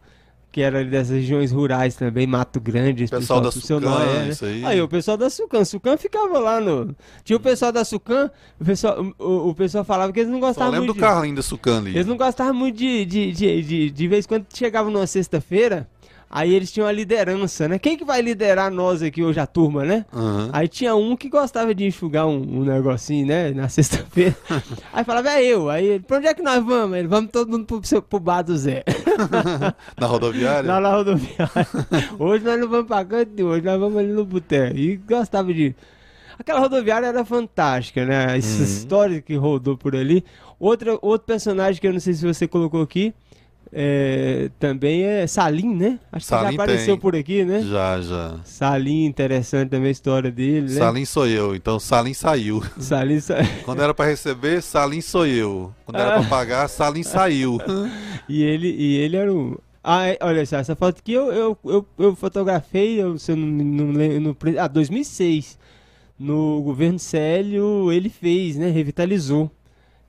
que 0.57 0.61
era 0.63 0.79
ali 0.79 0.89
das 0.89 1.09
regiões 1.09 1.51
rurais 1.51 1.95
também, 1.95 2.25
Mato 2.25 2.59
Grande, 2.59 3.03
esse 3.03 3.15
Pessoal 3.15 3.41
da 3.41 3.49
do 3.49 3.61
seu 3.61 3.79
Sucan, 3.79 3.91
Noé, 3.91 4.05
né? 4.05 4.29
isso 4.29 4.43
aí. 4.43 4.65
Aí, 4.65 4.81
o 4.81 4.87
pessoal 4.87 5.15
da 5.15 5.29
Sucan, 5.29 5.63
Sucan 5.63 5.97
ficava 5.97 6.39
lá 6.39 6.59
no... 6.59 6.95
Tinha 7.23 7.37
o 7.37 7.39
pessoal 7.39 7.71
da 7.71 7.85
Sucan, 7.85 8.31
o 8.59 8.65
pessoal, 8.65 9.05
o, 9.19 9.49
o 9.49 9.53
pessoal 9.53 9.83
falava 9.83 10.11
que 10.11 10.19
eles 10.19 10.31
não 10.31 10.39
gostavam 10.39 10.71
lembro 10.71 10.87
muito 10.87 10.97
do 10.97 10.99
de... 10.99 11.07
Carlinho 11.07 11.35
da 11.35 11.43
Sucan 11.43 11.77
ali. 11.77 11.91
Eles 11.91 12.07
não 12.07 12.17
gostavam 12.17 12.55
muito 12.55 12.75
de, 12.75 13.05
de, 13.05 13.31
de, 13.33 13.61
de, 13.61 13.91
de 13.91 14.07
vez 14.07 14.25
em 14.25 14.27
quando 14.27 14.47
chegava 14.51 14.89
numa 14.89 15.05
sexta-feira, 15.05 15.87
aí 16.29 16.53
eles 16.53 16.71
tinham 16.71 16.87
a 16.87 16.91
liderança, 16.91 17.67
né? 17.67 17.79
Quem 17.79 17.97
que 17.97 18.03
vai 18.05 18.21
liderar 18.21 18.69
nós 18.71 19.01
aqui 19.01 19.23
hoje, 19.23 19.39
a 19.39 19.47
turma, 19.47 19.83
né? 19.85 20.05
Aham. 20.13 20.49
Aí 20.53 20.67
tinha 20.67 20.95
um 20.95 21.15
que 21.15 21.29
gostava 21.29 21.73
de 21.73 21.85
enxugar 21.85 22.25
um, 22.27 22.59
um 22.59 22.63
negocinho, 22.63 23.25
né? 23.27 23.51
Na 23.51 23.69
sexta-feira. 23.69 24.35
Aí 24.93 25.03
falava, 25.03 25.29
é 25.29 25.43
eu. 25.43 25.69
Aí 25.69 25.85
ele, 25.85 26.03
pra 26.03 26.17
onde 26.17 26.27
é 26.27 26.33
que 26.33 26.41
nós 26.41 26.63
vamos? 26.63 26.97
Ele, 26.97 27.07
vamos 27.07 27.31
todo 27.31 27.49
mundo 27.51 27.65
pro, 27.65 27.79
seu- 27.83 28.01
pro 28.01 28.19
bar 28.19 28.41
do 28.41 28.57
Zé. 28.57 28.83
Na 29.99 30.07
rodoviária? 30.07 30.67
Lá 30.71 30.79
na 30.79 30.95
rodoviária. 30.95 31.67
Hoje 32.19 32.43
nós 32.43 32.59
não 32.59 32.67
vamos 32.69 32.87
pra 32.87 33.03
canto 33.05 33.31
de 33.33 33.43
hoje, 33.43 33.65
nós 33.65 33.79
vamos 33.79 33.97
ali 33.97 34.11
no 34.11 34.25
boteco. 34.25 34.77
E 34.77 34.97
gostava 34.97 35.53
de. 35.53 35.75
Aquela 36.39 36.59
rodoviária 36.59 37.07
era 37.07 37.25
fantástica, 37.25 38.05
né? 38.05 38.37
Essa 38.37 38.57
Uhum. 38.57 38.63
história 38.63 39.21
que 39.21 39.35
rodou 39.35 39.75
por 39.75 39.95
ali. 39.95 40.23
Outra, 40.59 40.97
outro 41.01 41.25
personagem 41.25 41.81
que 41.81 41.87
eu 41.87 41.93
não 41.93 41.99
sei 41.99 42.13
se 42.13 42.25
você 42.25 42.47
colocou 42.47 42.81
aqui. 42.81 43.13
É, 43.71 44.49
também 44.59 45.03
é 45.03 45.27
Salim, 45.27 45.75
né? 45.75 45.99
Acho 46.11 46.25
que 46.25 46.29
Salim 46.29 46.55
já 46.55 46.63
apareceu 46.63 46.93
tem. 46.95 47.01
por 47.01 47.15
aqui, 47.15 47.43
né? 47.43 47.61
Já, 47.61 48.01
já. 48.01 48.39
Salim, 48.43 49.05
interessante 49.05 49.69
também 49.69 49.89
a 49.89 49.91
história 49.91 50.31
dele, 50.31 50.61
né? 50.73 50.79
Salim 50.79 51.05
sou 51.05 51.27
eu, 51.27 51.55
então 51.55 51.79
Salim 51.79 52.13
saiu. 52.13 52.63
Salim, 52.79 53.19
Sa- 53.19 53.35
Quando 53.65 53.81
era 53.81 53.93
pra 53.93 54.05
receber, 54.05 54.61
Salim 54.61 55.01
sou 55.01 55.25
eu. 55.27 55.73
Quando 55.85 55.97
era 55.97 56.15
Ah. 56.15 56.19
pra 56.19 56.29
pagar, 56.29 56.67
Salim 56.67 57.03
saiu. 57.03 57.59
E 58.29 58.43
ele, 58.43 58.67
e 58.77 58.97
ele 58.97 59.15
era 59.15 59.33
um. 59.33 59.55
Ah, 59.81 60.05
é, 60.07 60.17
olha 60.19 60.45
só, 60.45 60.57
essa 60.57 60.75
foto 60.75 60.99
aqui 60.99 61.13
eu, 61.13 61.31
eu, 61.31 61.57
eu, 61.63 61.87
eu 61.97 62.13
fotografei, 62.15 63.01
eu, 63.01 63.17
se 63.17 63.31
eu 63.31 63.37
não, 63.37 63.47
não 63.47 63.91
lembro, 63.93 64.19
no, 64.51 64.59
ah, 64.59 64.67
2006. 64.67 65.57
No 66.19 66.61
governo 66.61 66.97
Célio, 66.99 67.89
ele 67.91 68.09
fez, 68.09 68.57
né? 68.57 68.69
Revitalizou. 68.69 69.49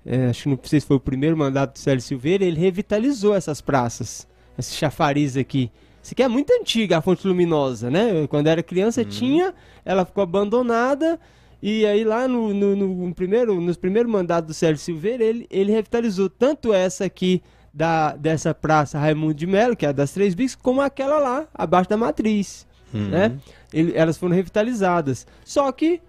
É, 0.06 0.26
acho 0.26 0.44
que 0.44 0.48
não 0.48 0.58
sei 0.62 0.80
se 0.80 0.86
foi 0.86 0.96
o 0.96 1.00
primeiro 1.00 1.36
mandato 1.36 1.72
do 1.74 1.78
Célio 1.78 2.00
Silveira, 2.00 2.44
ele 2.44 2.58
revitalizou 2.58 3.34
essas 3.34 3.60
praças, 3.60 4.26
esse 4.58 4.74
chafariz 4.74 5.36
aqui. 5.36 5.70
Isso 6.02 6.14
aqui 6.14 6.22
é 6.22 6.28
muito 6.28 6.50
antiga, 6.52 6.98
a 6.98 7.02
Fonte 7.02 7.26
Luminosa, 7.26 7.90
né? 7.90 8.26
Quando 8.28 8.46
era 8.46 8.62
criança 8.62 9.04
tinha, 9.04 9.52
ela 9.84 10.04
ficou 10.06 10.22
abandonada, 10.22 11.18
e 11.62 11.84
aí 11.84 12.04
lá 12.04 12.26
no, 12.28 12.54
no, 12.54 12.76
no 12.76 13.14
primeiro, 13.14 13.60
nos 13.60 13.76
primeiros 13.76 14.10
mandatos 14.10 14.46
do 14.48 14.54
Célio 14.54 14.78
Silveira, 14.78 15.22
ele, 15.24 15.46
ele 15.50 15.72
revitalizou 15.72 16.30
tanto 16.30 16.72
essa 16.72 17.04
aqui 17.04 17.42
da, 17.74 18.16
dessa 18.16 18.54
praça 18.54 18.98
Raimundo 18.98 19.34
de 19.34 19.46
Melo, 19.46 19.76
que 19.76 19.84
é 19.84 19.90
a 19.90 19.92
das 19.92 20.12
Três 20.12 20.34
Bicos, 20.34 20.54
como 20.54 20.80
aquela 20.80 21.18
lá, 21.18 21.46
abaixo 21.52 21.90
da 21.90 21.96
matriz, 21.96 22.66
Uhum. 22.94 23.08
né? 23.10 23.36
Ele- 23.70 23.92
elas 23.94 24.16
foram 24.16 24.34
revitalizadas. 24.34 25.26
Só 25.44 25.70
que 25.72 26.00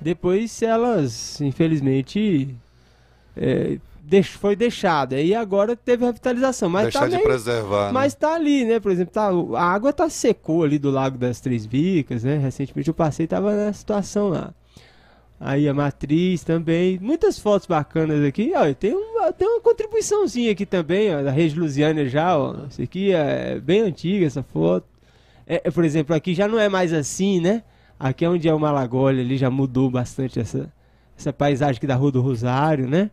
depois 0.00 0.62
elas, 0.62 1.40
infelizmente, 1.40 2.54
é, 3.40 3.78
deix- 4.02 4.28
foi 4.28 4.54
deixada. 4.56 5.20
E 5.20 5.34
agora 5.34 5.74
teve 5.76 6.04
revitalização. 6.04 6.68
Mas 6.68 6.84
Deixar 6.84 7.00
tá 7.00 7.06
de 7.06 7.12
meio- 7.16 7.24
preservar. 7.26 7.86
né? 7.86 7.92
mas 7.92 8.14
tá 8.14 8.34
ali, 8.34 8.64
né? 8.64 8.80
Por 8.80 8.90
exemplo, 8.92 9.12
tá, 9.12 9.28
a 9.58 9.62
água 9.64 9.92
tá 9.92 10.08
secou 10.10 10.64
ali 10.64 10.78
do 10.78 10.90
Lago 10.90 11.16
das 11.18 11.40
Três 11.40 11.64
Vicas, 11.66 12.24
né? 12.24 12.36
Recentemente 12.38 12.88
eu 12.88 12.94
passei 12.94 13.24
e 13.24 13.28
tava 13.28 13.54
nessa 13.54 13.78
situação 13.78 14.28
lá. 14.28 14.52
Aí 15.40 15.68
a 15.68 15.74
matriz 15.74 16.42
também. 16.42 16.98
Muitas 17.00 17.38
fotos 17.38 17.66
bacanas 17.68 18.24
aqui. 18.26 18.52
Ó, 18.56 18.74
tem, 18.74 18.92
uma, 18.92 19.32
tem 19.32 19.46
uma 19.46 19.60
contribuiçãozinha 19.60 20.50
aqui 20.50 20.66
também, 20.66 21.14
ó, 21.14 21.22
da 21.22 21.30
Rede 21.30 21.58
Lusiana 21.58 22.04
já, 22.06 22.36
ó. 22.36 22.56
Isso 22.68 22.82
aqui 22.82 23.12
é 23.12 23.60
bem 23.60 23.82
antiga, 23.82 24.26
essa 24.26 24.42
foto. 24.42 24.86
É, 25.46 25.62
é, 25.64 25.70
por 25.70 25.84
exemplo, 25.84 26.14
aqui 26.14 26.34
já 26.34 26.48
não 26.48 26.58
é 26.58 26.68
mais 26.68 26.92
assim, 26.92 27.40
né? 27.40 27.62
Aqui 28.00 28.24
é 28.24 28.28
onde 28.28 28.48
é 28.48 28.54
o 28.54 28.58
Malagoli, 28.58 29.20
ali 29.20 29.36
já 29.36 29.48
mudou 29.48 29.88
bastante 29.90 30.38
essa, 30.40 30.72
essa 31.16 31.32
paisagem 31.32 31.76
aqui 31.76 31.86
da 31.86 31.94
Rua 31.94 32.10
do 32.12 32.20
Rosário, 32.20 32.88
né? 32.88 33.08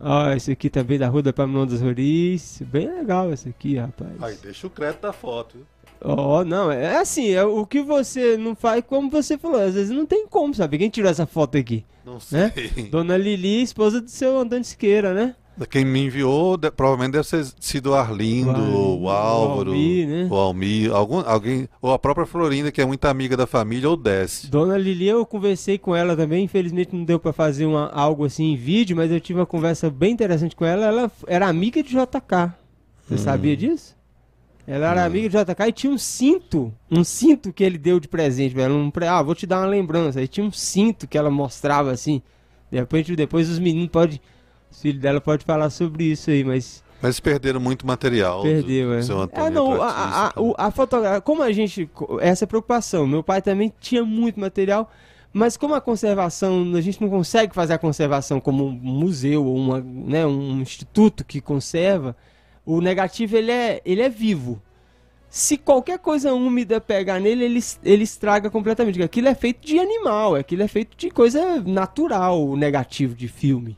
Ó, 0.00 0.30
esse 0.32 0.52
aqui 0.52 0.68
também 0.68 0.98
da 0.98 1.08
Rua 1.08 1.22
da 1.22 1.32
Paminão 1.32 1.66
das 1.66 1.80
Roriz. 1.80 2.62
Bem 2.66 2.88
legal 2.88 3.32
esse 3.32 3.48
aqui, 3.48 3.76
rapaz. 3.76 4.22
Aí, 4.22 4.36
deixa 4.42 4.66
o 4.66 4.70
crédito 4.70 5.02
da 5.02 5.12
foto. 5.12 5.58
viu? 5.58 5.66
Ó, 6.00 6.44
não, 6.44 6.70
é 6.70 6.98
assim, 6.98 7.30
é 7.30 7.42
o 7.42 7.64
que 7.66 7.80
você 7.82 8.36
não 8.36 8.54
faz, 8.54 8.84
como 8.86 9.10
você 9.10 9.38
falou, 9.38 9.60
às 9.60 9.74
vezes 9.74 9.90
não 9.90 10.04
tem 10.04 10.26
como, 10.26 10.54
sabe? 10.54 10.76
Quem 10.78 10.90
tirou 10.90 11.10
essa 11.10 11.26
foto 11.26 11.56
aqui? 11.56 11.84
Não 12.04 12.20
sei. 12.20 12.38
Né? 12.38 12.52
Dona 12.90 13.16
Lili, 13.16 13.62
esposa 13.62 14.00
do 14.00 14.10
seu 14.10 14.38
Antônio 14.38 14.64
Siqueira, 14.64 15.14
né? 15.14 15.34
Quem 15.70 15.84
me 15.84 16.04
enviou 16.04 16.56
de- 16.56 16.70
provavelmente 16.70 17.12
deve 17.12 17.28
ter 17.28 17.46
sido 17.60 17.90
o 17.90 17.94
Arlindo, 17.94 18.50
O 18.50 19.08
Álvaro, 19.08 19.70
o 19.70 19.72
Almir, 19.74 20.06
né? 20.08 20.28
o 20.30 20.34
Almir, 20.34 20.92
algum, 20.92 21.20
alguém, 21.20 21.66
ou 21.80 21.92
a 21.92 21.98
própria 21.98 22.26
Florinda, 22.26 22.70
que 22.70 22.80
é 22.80 22.84
muito 22.84 23.04
amiga 23.06 23.36
da 23.36 23.46
família, 23.46 23.88
ou 23.88 23.96
desce. 23.96 24.48
Dona 24.50 24.76
Lili, 24.76 25.08
eu 25.08 25.24
conversei 25.24 25.78
com 25.78 25.96
ela 25.96 26.14
também, 26.14 26.44
infelizmente 26.44 26.94
não 26.94 27.04
deu 27.04 27.18
pra 27.18 27.32
fazer 27.32 27.64
uma, 27.64 27.88
algo 27.90 28.24
assim 28.26 28.52
em 28.52 28.56
vídeo, 28.56 28.94
mas 28.96 29.10
eu 29.10 29.18
tive 29.20 29.38
uma 29.40 29.46
conversa 29.46 29.88
bem 29.90 30.12
interessante 30.12 30.54
com 30.54 30.64
ela. 30.64 30.84
Ela 30.86 31.10
era 31.26 31.48
amiga 31.48 31.82
de 31.82 31.90
JK. 31.90 32.52
Você 33.08 33.16
sabia 33.18 33.56
disso? 33.56 33.96
Ela 34.66 34.90
era 34.90 35.04
amiga 35.04 35.28
de 35.28 35.36
JK 35.38 35.68
e 35.68 35.72
tinha 35.72 35.92
um 35.92 35.96
cinto, 35.98 36.72
um 36.90 37.04
cinto 37.04 37.52
que 37.52 37.62
ele 37.62 37.78
deu 37.78 38.00
de 38.00 38.08
presente 38.08 38.58
ela. 38.60 38.74
Um, 38.74 38.90
ah, 39.08 39.22
vou 39.22 39.34
te 39.34 39.46
dar 39.46 39.60
uma 39.60 39.66
lembrança. 39.68 40.18
Aí 40.18 40.26
tinha 40.26 40.44
um 40.44 40.50
cinto 40.50 41.06
que 41.06 41.16
ela 41.16 41.30
mostrava 41.30 41.92
assim. 41.92 42.20
Depois, 42.70 43.06
depois 43.06 43.48
os 43.48 43.60
meninos 43.60 43.90
podem, 43.90 44.20
os 44.70 44.80
filhos 44.82 45.00
dela 45.00 45.20
podem 45.20 45.44
falar 45.46 45.70
sobre 45.70 46.04
isso 46.04 46.30
aí, 46.30 46.42
mas 46.44 46.82
Mas 47.00 47.20
perderam 47.20 47.60
muito 47.60 47.86
material. 47.86 48.42
Perdeu, 48.42 48.88
do 48.88 48.94
é. 48.94 49.02
Seu 49.02 49.20
Antônio 49.20 49.46
Ah, 49.46 49.50
não, 49.50 49.82
a, 49.82 49.86
a, 49.88 50.26
a, 50.28 50.40
o- 50.40 50.54
a 50.56 50.70
fotografia, 50.70 51.20
como 51.20 51.42
a 51.42 51.52
gente, 51.52 51.88
essa 52.20 52.44
é 52.44 52.46
a 52.46 52.48
preocupação, 52.48 53.06
meu 53.06 53.22
pai 53.22 53.40
também 53.42 53.72
tinha 53.80 54.04
muito 54.04 54.40
material, 54.40 54.90
mas 55.32 55.56
como 55.56 55.74
a 55.74 55.80
conservação, 55.80 56.72
a 56.74 56.80
gente 56.80 57.00
não 57.00 57.10
consegue 57.10 57.54
fazer 57.54 57.74
a 57.74 57.78
conservação 57.78 58.40
como 58.40 58.66
um 58.66 58.72
museu 58.72 59.44
ou 59.44 59.56
uma, 59.56 59.80
né, 59.80 60.26
um 60.26 60.60
instituto 60.60 61.24
que 61.24 61.40
conserva, 61.40 62.16
o 62.64 62.80
negativo 62.80 63.36
ele 63.36 63.50
é, 63.52 63.80
ele 63.84 64.00
é 64.02 64.08
vivo. 64.08 64.60
Se 65.28 65.58
qualquer 65.58 65.98
coisa 65.98 66.32
úmida 66.32 66.80
pegar 66.80 67.20
nele, 67.20 67.44
ele, 67.44 67.60
ele 67.84 68.04
estraga 68.04 68.48
completamente. 68.48 68.94
porque 68.94 69.04
Aquilo 69.04 69.28
é 69.28 69.34
feito 69.34 69.66
de 69.66 69.78
animal, 69.78 70.34
aquilo 70.34 70.62
é 70.62 70.68
feito 70.68 70.96
de 70.96 71.10
coisa 71.10 71.60
natural, 71.60 72.42
o 72.48 72.56
negativo 72.56 73.14
de 73.14 73.28
filme. 73.28 73.76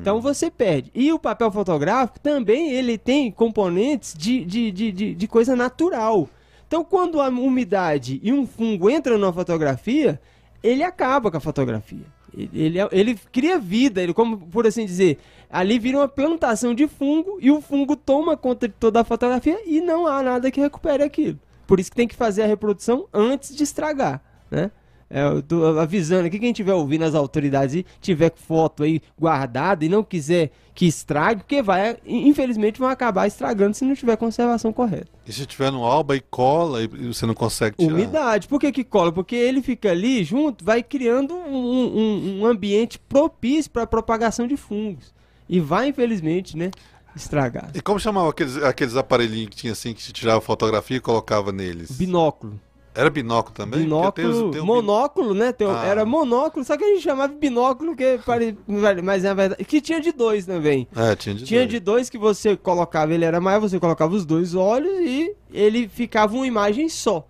Então 0.00 0.20
você 0.20 0.50
perde. 0.50 0.90
E 0.94 1.12
o 1.12 1.18
papel 1.18 1.50
fotográfico 1.50 2.18
também 2.20 2.70
ele 2.72 2.96
tem 2.98 3.30
componentes 3.30 4.14
de, 4.16 4.44
de, 4.44 4.70
de, 4.70 4.92
de, 4.92 5.14
de 5.14 5.28
coisa 5.28 5.54
natural. 5.54 6.28
Então 6.66 6.82
quando 6.84 7.20
a 7.20 7.28
umidade 7.28 8.20
e 8.22 8.32
um 8.32 8.46
fungo 8.46 8.88
entram 8.90 9.18
na 9.18 9.32
fotografia, 9.32 10.20
ele 10.62 10.82
acaba 10.82 11.30
com 11.30 11.36
a 11.36 11.40
fotografia. 11.40 12.06
Ele, 12.36 12.50
ele, 12.52 12.78
é- 12.80 12.88
ele 12.90 13.18
cria 13.30 13.58
vida, 13.58 14.02
ele, 14.02 14.12
como 14.12 14.38
por 14.38 14.66
assim 14.66 14.84
dizer, 14.84 15.18
ali 15.48 15.78
vira 15.78 15.98
uma 15.98 16.08
plantação 16.08 16.74
de 16.74 16.88
fungo 16.88 17.38
e 17.40 17.50
o 17.50 17.60
fungo 17.60 17.94
toma 17.94 18.36
conta 18.36 18.66
de 18.66 18.74
toda 18.74 19.00
a 19.00 19.04
fotografia 19.04 19.60
e 19.66 19.80
não 19.80 20.06
há 20.06 20.22
nada 20.22 20.50
que 20.50 20.60
recupere 20.60 21.02
aquilo. 21.04 21.38
Por 21.66 21.78
isso 21.78 21.90
que 21.90 21.96
tem 21.96 22.08
que 22.08 22.16
fazer 22.16 22.42
a 22.42 22.46
reprodução 22.46 23.06
antes 23.12 23.54
de 23.54 23.62
estragar, 23.62 24.20
né? 24.50 24.70
É, 25.16 25.22
eu 25.24 25.40
tô 25.40 25.64
avisando 25.78 26.26
aqui, 26.26 26.40
quem 26.40 26.50
estiver 26.50 26.72
ouvindo 26.74 27.04
as 27.04 27.14
autoridades 27.14 27.76
e 27.76 27.86
tiver 28.00 28.32
foto 28.34 28.82
aí 28.82 29.00
guardada 29.16 29.84
e 29.84 29.88
não 29.88 30.02
quiser 30.02 30.50
que 30.74 30.86
estrague, 30.86 31.42
porque 31.42 31.62
vai, 31.62 31.96
infelizmente, 32.04 32.80
vão 32.80 32.88
acabar 32.88 33.28
estragando 33.28 33.74
se 33.76 33.84
não 33.84 33.94
tiver 33.94 34.16
conservação 34.16 34.72
correta. 34.72 35.06
E 35.24 35.32
se 35.32 35.46
tiver 35.46 35.70
no 35.70 35.84
alba 35.84 36.16
e 36.16 36.20
cola 36.20 36.82
e 36.82 36.88
você 36.88 37.26
não 37.26 37.34
consegue 37.34 37.76
tirar? 37.76 37.94
Umidade. 37.94 38.48
Por 38.48 38.58
que 38.58 38.72
que 38.72 38.82
cola? 38.82 39.12
Porque 39.12 39.36
ele 39.36 39.62
fica 39.62 39.88
ali 39.92 40.24
junto, 40.24 40.64
vai 40.64 40.82
criando 40.82 41.32
um, 41.32 41.54
um- 41.56 42.40
um 42.40 42.46
ambiente 42.46 42.98
propício 42.98 43.70
para 43.70 43.84
a 43.84 43.86
propagação 43.86 44.48
de 44.48 44.56
fungos. 44.56 45.14
E 45.48 45.60
vai, 45.60 45.86
infelizmente, 45.90 46.56
né, 46.56 46.72
estragar. 47.14 47.70
E 47.72 47.80
como 47.80 48.00
chamava 48.00 48.30
aqueles, 48.30 48.56
aqueles 48.56 48.96
aparelhinhos 48.96 49.50
que 49.50 49.56
tinha 49.56 49.72
assim, 49.74 49.94
que 49.94 50.02
se 50.02 50.12
tirava 50.12 50.40
fotografia 50.40 50.96
e 50.96 51.00
colocava 51.00 51.52
neles? 51.52 51.92
Binóculo. 51.92 52.58
Era 52.94 53.10
binóculo 53.10 53.54
também? 53.54 53.80
Binóculo, 53.80 54.50
um 54.62 54.64
monóculo, 54.64 55.34
né? 55.34 55.52
tem 55.52 55.66
Ah. 55.66 55.84
Era 55.84 56.04
monóculo, 56.04 56.64
só 56.64 56.76
que 56.76 56.84
a 56.84 56.88
gente 56.94 57.02
chamava 57.02 57.32
de 57.32 57.38
binóculo, 57.40 57.96
que 57.96 58.18
pare... 58.24 58.56
mas 59.02 59.22
na 59.24 59.34
verdade. 59.34 59.64
Que 59.64 59.80
tinha 59.80 60.00
de 60.00 60.12
dois 60.12 60.46
também. 60.46 60.86
É, 60.94 61.16
tinha 61.16 61.34
de 61.34 61.44
Tinha 61.44 61.60
dois. 61.62 61.70
de 61.70 61.80
dois 61.80 62.08
que 62.10 62.16
você 62.16 62.56
colocava, 62.56 63.12
ele 63.12 63.24
era 63.24 63.40
maior, 63.40 63.60
você 63.60 63.80
colocava 63.80 64.14
os 64.14 64.24
dois 64.24 64.54
olhos 64.54 64.92
e 65.00 65.34
ele 65.52 65.88
ficava 65.88 66.34
uma 66.36 66.46
imagem 66.46 66.88
só. 66.88 67.26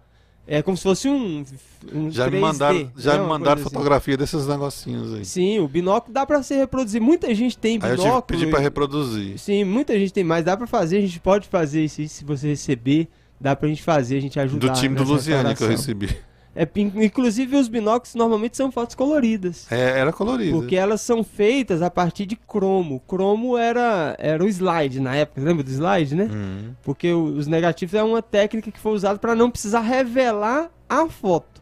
É 0.47 0.61
como 0.61 0.77
se 0.77 0.83
fosse 0.83 1.09
um. 1.09 1.43
um 1.91 2.11
Já 2.11 2.27
me 2.27 2.37
3D, 2.37 2.41
mandaram, 2.41 2.91
já 2.99 3.15
né, 3.15 3.23
me 3.23 3.27
mandaram 3.27 3.55
assim. 3.63 3.71
fotografia 3.71 4.15
desses 4.19 4.47
negocinhos 4.47 5.15
aí. 5.15 5.25
Sim, 5.25 5.61
o 5.61 5.67
binóculo 5.67 6.13
dá 6.13 6.27
pra 6.27 6.43
se 6.43 6.55
reproduzir. 6.55 7.01
Muita 7.01 7.35
gente 7.35 7.57
tem 7.57 7.79
Aí 7.81 7.93
eu 7.93 7.97
binóculo. 7.97 8.21
tive 8.21 8.27
que 8.27 8.33
pedir 8.41 8.51
pra 8.51 8.61
e- 8.61 8.63
reproduzir. 8.63 9.39
Sim, 9.39 9.65
muita 9.65 9.99
gente 9.99 10.13
tem, 10.13 10.23
mas 10.23 10.45
dá 10.45 10.55
pra 10.55 10.67
fazer, 10.67 10.99
a 10.99 11.01
gente 11.01 11.19
pode 11.19 11.49
fazer 11.49 11.83
isso 11.87 12.03
aí, 12.03 12.09
se 12.11 12.23
você 12.27 12.49
receber, 12.49 13.09
dá 13.41 13.55
pra 13.55 13.69
gente 13.69 13.83
fazer, 13.83 14.17
a 14.17 14.21
gente 14.21 14.39
ajudar. 14.39 14.69
Do 14.69 14.73
time 14.75 14.95
do 14.95 15.01
nessa 15.01 15.13
Luciane 15.13 15.55
que 15.55 15.63
eu 15.63 15.69
recebi. 15.69 16.17
É, 16.57 16.69
inclusive 16.77 17.57
os 17.57 17.67
binóculos 17.67 18.15
normalmente 18.15 18.57
são 18.57 18.71
fotos 18.71 18.95
coloridas. 18.95 19.67
É, 19.73 19.99
era 19.99 20.13
colorido. 20.13 20.57
Porque 20.57 20.77
elas 20.77 21.01
são 21.01 21.25
feitas 21.25 21.83
a 21.83 21.91
partir 21.91 22.27
de 22.27 22.37
cromo. 22.37 23.01
Cromo 23.09 23.59
era, 23.59 24.15
era 24.21 24.43
o 24.43 24.49
slide 24.49 25.01
na 25.01 25.17
época, 25.17 25.41
lembra 25.41 25.65
do 25.65 25.71
slide, 25.71 26.15
né? 26.15 26.31
Hum. 26.33 26.73
Porque 26.83 27.13
os 27.13 27.49
negativos 27.49 27.95
é 27.95 28.03
uma 28.05 28.23
técnica 28.23 28.71
que 28.71 28.79
foi 28.79 28.93
usada 28.93 29.19
para 29.19 29.35
não 29.35 29.51
precisar 29.51 29.81
revelar 29.81 30.71
a 30.89 31.09
foto. 31.09 31.61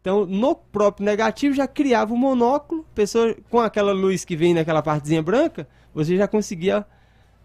Então, 0.00 0.24
no 0.24 0.54
próprio 0.54 1.04
negativo 1.04 1.54
já 1.54 1.68
criava 1.68 2.14
o 2.14 2.16
monóculo, 2.16 2.86
pessoa 2.94 3.36
com 3.50 3.60
aquela 3.60 3.92
luz 3.92 4.24
que 4.24 4.34
vem 4.34 4.54
naquela 4.54 4.80
partezinha 4.80 5.22
branca, 5.22 5.68
você 5.94 6.16
já 6.16 6.26
conseguia 6.26 6.86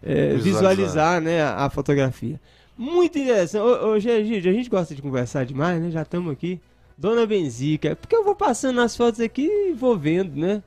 é, 0.02 0.34
Visualizar. 0.36 0.40
visualizar, 0.40 1.20
né, 1.20 1.42
a, 1.42 1.66
a 1.66 1.70
fotografia. 1.70 2.40
Muito 2.76 3.18
interessante. 3.18 3.62
Ô, 3.62 3.88
ô 3.92 3.98
Gigi, 3.98 4.36
a 4.48 4.52
gente 4.52 4.68
gosta 4.68 4.94
de 4.94 5.00
conversar 5.02 5.44
demais, 5.46 5.80
né? 5.80 5.90
Já 5.90 6.02
estamos 6.02 6.32
aqui. 6.32 6.60
Dona 6.98 7.26
Benzica, 7.26 7.94
porque 7.96 8.14
eu 8.16 8.24
vou 8.24 8.34
passando 8.34 8.80
as 8.80 8.96
fotos 8.96 9.20
aqui 9.20 9.46
e 9.46 9.72
vou 9.74 9.96
vendo, 9.98 10.34
né? 10.36 10.62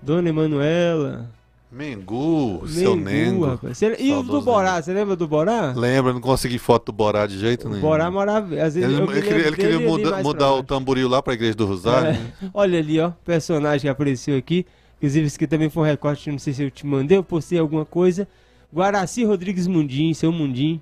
Dona 0.00 0.28
Emanuela. 0.28 1.30
Mengu, 1.70 2.66
seu 2.66 2.96
Mengu, 2.96 3.04
Nengo. 3.10 3.44
rapaz. 3.44 3.82
E 3.82 4.10
o 4.12 4.22
do 4.22 4.40
Borá, 4.40 4.80
você 4.80 4.90
lembra 4.92 5.14
do 5.14 5.28
Borá? 5.28 5.74
Lembra, 5.76 6.14
não 6.14 6.20
consegui 6.20 6.58
foto 6.58 6.86
do 6.86 6.92
Borá 6.92 7.26
de 7.26 7.38
jeito 7.38 7.66
O 7.66 7.70
nenhum. 7.70 7.82
Borá 7.82 8.10
morava. 8.10 8.54
Às 8.54 8.74
vezes 8.74 8.84
Ele, 8.98 9.02
ele 9.02 9.20
queria, 9.56 9.74
ele 9.76 9.86
muda- 9.86 10.22
mudar 10.22 10.54
o 10.54 10.62
tamboril 10.62 11.08
lá 11.08 11.20
pra 11.22 11.34
igreja 11.34 11.54
do 11.54 11.66
Rosário. 11.66 12.08
É. 12.08 12.12
né? 12.14 12.32
Olha 12.54 12.78
ali, 12.78 12.98
ó, 12.98 13.10
personagem 13.22 13.80
que 13.82 13.88
apareceu 13.88 14.36
aqui. 14.38 14.64
Inclusive, 14.96 15.26
isso 15.26 15.36
aqui 15.36 15.46
também 15.46 15.68
foi 15.68 15.82
um 15.82 15.86
recorte, 15.86 16.30
não 16.30 16.38
sei 16.38 16.54
se 16.54 16.62
eu 16.62 16.70
te 16.70 16.86
mandei, 16.86 17.18
eu 17.18 17.22
postei 17.22 17.58
alguma 17.58 17.84
coisa. 17.84 18.26
Guaraci 18.74 19.24
Rodrigues 19.24 19.66
Mundim, 19.66 20.12
seu 20.14 20.32
Mundim, 20.32 20.80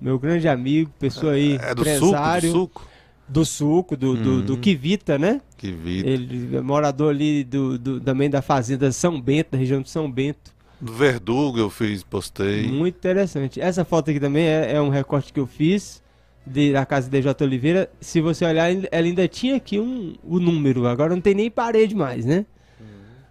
meu 0.00 0.18
grande 0.18 0.46
amigo, 0.48 0.90
pessoa 0.98 1.32
aí, 1.32 1.54
É 1.62 1.74
do 1.74 1.84
suco, 1.84 1.84
do 1.84 2.06
empresário. 2.06 2.50
suco. 2.52 2.88
do 3.28 3.44
suco, 3.44 3.96
do, 3.96 4.14
do, 4.16 4.42
do 4.42 4.52
Uhum. 4.54 4.60
Kivita, 4.60 5.18
né? 5.18 5.40
Que 5.56 5.72
vida. 5.72 6.08
Ele 6.08 6.56
é 6.56 6.60
morador 6.60 7.10
ali 7.10 7.42
do, 7.42 7.76
do- 7.78 8.00
também 8.00 8.30
da 8.30 8.40
fazenda 8.42 8.92
São 8.92 9.20
Bento, 9.20 9.48
da 9.52 9.58
região 9.58 9.80
de 9.82 9.90
São 9.90 10.08
Bento. 10.10 10.54
Do 10.80 10.92
Verdugo 10.92 11.58
eu 11.58 11.68
fiz, 11.70 12.02
postei. 12.02 12.68
Muito 12.68 12.96
interessante. 12.96 13.60
Essa 13.60 13.84
foto 13.84 14.10
aqui 14.10 14.20
também 14.20 14.44
é, 14.46 14.74
é 14.74 14.80
um 14.80 14.90
recorte 14.90 15.32
que 15.32 15.40
eu 15.40 15.46
fiz 15.46 16.02
de, 16.46 16.72
da 16.72 16.84
casa 16.86 17.08
de 17.10 17.20
J. 17.22 17.42
Oliveira. 17.44 17.90
Se 18.00 18.20
você 18.20 18.44
olhar, 18.44 18.70
ela 18.70 19.06
ainda 19.06 19.26
tinha 19.26 19.56
aqui 19.56 19.80
um, 19.80 20.14
o 20.22 20.38
número. 20.38 20.86
Agora 20.86 21.14
não 21.14 21.20
tem 21.20 21.34
nem 21.34 21.50
parede 21.50 21.94
mais, 21.96 22.24
né? 22.26 22.44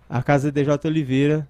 A 0.10 0.22
casa 0.24 0.52
de 0.52 0.64
J. 0.66 0.88
Oliveira, 0.90 1.48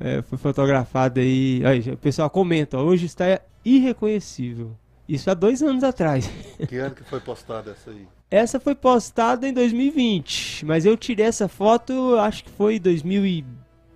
É, 0.00 0.22
foi 0.22 0.38
fotografado 0.38 1.20
aí. 1.20 1.60
aí. 1.66 1.80
O 1.92 1.96
pessoal 1.96 2.30
comenta, 2.30 2.78
hoje 2.78 3.06
está 3.06 3.40
irreconhecível. 3.64 4.72
Isso 5.08 5.30
há 5.30 5.34
dois 5.34 5.62
anos 5.62 5.84
atrás. 5.84 6.30
Que 6.68 6.76
ano 6.78 6.94
que 6.94 7.04
foi 7.04 7.20
postada 7.20 7.72
essa 7.72 7.90
aí? 7.90 8.06
Essa 8.30 8.58
foi 8.58 8.74
postada 8.74 9.46
em 9.48 9.52
2020, 9.52 10.64
mas 10.66 10.84
eu 10.84 10.96
tirei 10.96 11.26
essa 11.26 11.46
foto, 11.46 12.16
acho 12.16 12.44
que 12.44 12.50
foi 12.50 12.76
em 12.76 12.80
2000 12.80 13.26
e... 13.26 13.44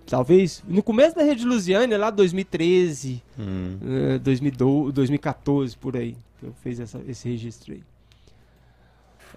Talvez 0.05 0.63
no 0.67 0.81
começo 0.81 1.15
da 1.15 1.23
Rede 1.23 1.45
Lusiana, 1.45 1.95
lá 1.95 2.09
2013, 2.09 3.21
hum. 3.37 3.77
2012, 4.23 4.91
2014, 4.91 5.77
por 5.77 5.95
aí. 5.95 6.15
Eu 6.41 6.51
fiz 6.63 6.79
essa, 6.79 6.99
esse 7.07 7.29
registro 7.29 7.73
aí. 7.73 7.83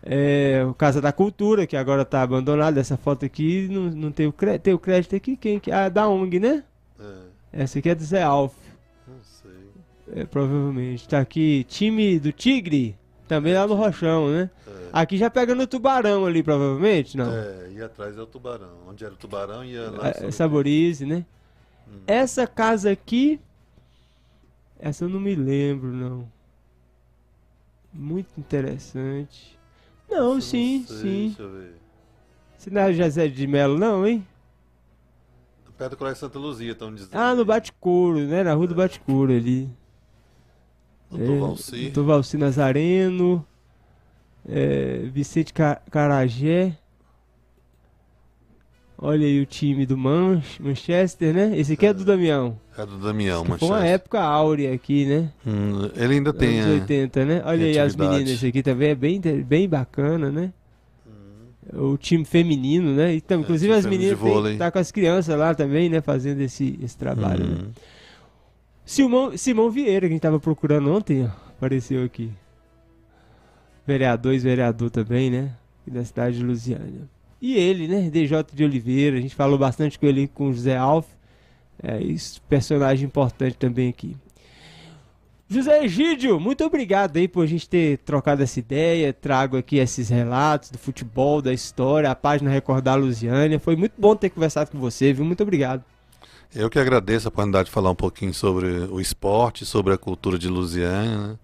É, 0.02 0.64
o 0.68 0.74
Casa 0.74 1.00
da 1.00 1.12
Cultura, 1.12 1.66
que 1.66 1.76
agora 1.76 2.02
está 2.02 2.22
abandonado. 2.22 2.78
Essa 2.78 2.96
foto 2.96 3.24
aqui 3.24 3.68
não, 3.70 3.82
não 3.90 4.12
tem, 4.12 4.26
o 4.26 4.32
crédito, 4.32 4.62
tem 4.62 4.74
o 4.74 4.78
crédito 4.78 5.14
aqui. 5.14 5.36
Quem? 5.36 5.60
Ah, 5.70 5.88
da 5.88 6.08
ONG, 6.08 6.40
né? 6.40 6.64
É. 6.98 7.62
Essa 7.64 7.78
aqui 7.78 7.90
é 7.90 7.94
do 7.94 8.02
Zé 8.02 8.22
Alf. 8.22 8.54
É, 10.14 10.24
provavelmente. 10.26 11.08
Tá 11.08 11.20
aqui, 11.20 11.64
time 11.64 12.18
do 12.18 12.32
Tigre. 12.32 12.96
Também 13.26 13.54
lá 13.54 13.66
no 13.66 13.74
Rochão, 13.74 14.28
né? 14.30 14.50
É. 14.66 14.70
Aqui 14.92 15.16
já 15.16 15.30
pega 15.30 15.54
no 15.54 15.66
Tubarão 15.66 16.26
ali, 16.26 16.42
provavelmente, 16.42 17.16
não? 17.16 17.32
É, 17.32 17.70
e 17.72 17.80
atrás 17.80 18.16
é 18.18 18.20
o 18.20 18.26
Tubarão. 18.26 18.76
Onde 18.86 19.04
era 19.04 19.14
o 19.14 19.16
Tubarão 19.16 19.64
ia 19.64 19.90
lá. 19.90 20.08
É, 20.08 20.30
Saborize, 20.30 21.06
né? 21.06 21.24
Hum. 21.88 22.00
Essa 22.06 22.46
casa 22.46 22.90
aqui. 22.90 23.40
Essa 24.78 25.04
eu 25.04 25.08
não 25.08 25.18
me 25.18 25.34
lembro, 25.34 25.88
não. 25.88 26.30
Muito 27.92 28.28
interessante. 28.38 29.58
Não, 30.10 30.40
sim, 30.40 30.80
não 30.80 30.86
sei, 30.88 30.96
sim. 30.96 31.26
Deixa 31.28 31.42
eu 31.42 31.52
ver. 31.52 31.74
Você 32.58 32.70
não 32.70 32.82
é 32.82 32.92
José 32.92 33.28
de 33.28 33.46
Melo, 33.46 33.78
não, 33.78 34.06
hein? 34.06 34.26
Perto 35.78 35.92
do 35.92 35.96
Colégio 35.96 36.20
Santa 36.20 36.38
Luzia, 36.38 36.72
estão 36.72 36.94
dizendo. 36.94 37.14
Ah, 37.14 37.34
no 37.34 37.44
Bate-Couro, 37.44 38.20
né? 38.20 38.44
Na 38.44 38.52
rua 38.54 38.66
é. 38.66 38.68
do 38.68 38.74
Bate-Couro 38.74 39.32
ali. 39.32 39.68
Doutor 41.12 41.36
é, 41.36 41.38
Valci. 41.38 41.82
Doutor 41.82 42.04
Valci 42.04 42.36
Nazareno. 42.36 43.46
É, 44.48 45.08
Vicente 45.12 45.52
Carajé. 45.90 46.76
Olha 48.98 49.26
aí 49.26 49.40
o 49.40 49.46
time 49.46 49.84
do 49.84 49.96
Manchester, 49.96 51.34
né? 51.34 51.58
Esse 51.58 51.72
aqui 51.72 51.86
é, 51.86 51.88
é 51.88 51.92
do 51.92 52.04
Damião. 52.04 52.56
É 52.78 52.86
do 52.86 52.98
Damião, 52.98 53.42
Manchester. 53.42 53.68
Foi 53.68 53.76
uma 53.76 53.84
época 53.84 54.20
áurea 54.20 54.72
aqui, 54.72 55.04
né? 55.04 55.32
Hum, 55.44 55.90
ele 55.96 56.14
ainda 56.14 56.32
tem. 56.32 56.60
Anos 56.60 56.80
80, 56.82 57.24
né? 57.24 57.42
Olha 57.44 57.66
aí 57.66 57.78
as 57.78 57.96
meninas, 57.96 58.30
esse 58.30 58.46
aqui 58.46 58.62
também 58.62 58.90
é 58.90 58.94
bem, 58.94 59.20
bem 59.20 59.68
bacana, 59.68 60.30
né? 60.30 60.52
Hum. 61.04 61.92
O 61.92 61.98
time 61.98 62.24
feminino, 62.24 62.94
né? 62.94 63.12
Então, 63.14 63.40
inclusive 63.40 63.72
é, 63.72 63.76
as 63.76 63.86
meninas 63.86 64.18
tem, 64.20 64.56
tá 64.56 64.70
com 64.70 64.78
as 64.78 64.92
crianças 64.92 65.36
lá 65.36 65.52
também, 65.52 65.88
né? 65.88 66.00
Fazendo 66.00 66.40
esse, 66.40 66.78
esse 66.80 66.96
trabalho. 66.96 67.44
Né? 67.44 67.54
Hum. 67.54 67.64
Né? 67.64 67.70
Simão, 68.92 69.38
Simão 69.38 69.70
Vieira, 69.70 70.00
que 70.00 70.06
a 70.06 70.10
gente 70.10 70.20
tava 70.20 70.38
procurando 70.38 70.92
ontem, 70.92 71.24
apareceu 71.48 72.04
aqui. 72.04 72.30
Vereador, 73.86 74.34
ex-vereador 74.34 74.90
também, 74.90 75.30
né? 75.30 75.52
Da 75.86 76.04
cidade 76.04 76.36
de 76.36 76.44
Lusiânia. 76.44 77.08
E 77.40 77.54
ele, 77.56 77.88
né? 77.88 78.10
DJ 78.10 78.44
de 78.52 78.62
Oliveira, 78.62 79.16
a 79.16 79.20
gente 79.20 79.34
falou 79.34 79.56
bastante 79.56 79.98
com 79.98 80.04
ele, 80.04 80.28
com 80.28 80.48
o 80.48 80.52
José 80.52 80.76
Alf. 80.76 81.06
É, 81.82 82.02
isso, 82.02 82.42
personagem 82.42 83.06
importante 83.06 83.56
também 83.56 83.88
aqui. 83.88 84.14
José 85.48 85.84
Egídio, 85.84 86.38
muito 86.38 86.62
obrigado 86.62 87.16
aí 87.16 87.26
por 87.26 87.44
a 87.44 87.46
gente 87.46 87.66
ter 87.66 87.96
trocado 87.98 88.42
essa 88.42 88.58
ideia. 88.58 89.10
Trago 89.10 89.56
aqui 89.56 89.78
esses 89.78 90.10
relatos 90.10 90.70
do 90.70 90.76
futebol, 90.76 91.40
da 91.40 91.54
história, 91.54 92.10
a 92.10 92.14
página 92.14 92.50
Recordar 92.50 92.98
Lusiânia. 92.98 93.58
Foi 93.58 93.74
muito 93.74 93.94
bom 93.96 94.14
ter 94.14 94.28
conversado 94.28 94.70
com 94.70 94.78
você, 94.78 95.14
viu? 95.14 95.24
Muito 95.24 95.42
obrigado. 95.42 95.82
Eu 96.54 96.68
que 96.68 96.78
agradeço 96.78 97.26
a 97.26 97.30
oportunidade 97.30 97.66
de 97.66 97.72
falar 97.72 97.90
um 97.90 97.94
pouquinho 97.94 98.34
sobre 98.34 98.66
o 98.66 99.00
esporte, 99.00 99.64
sobre 99.64 99.94
a 99.94 99.98
cultura 99.98 100.38
de 100.38 100.48
Lusiânia. 100.48 101.18
Né? 101.18 101.38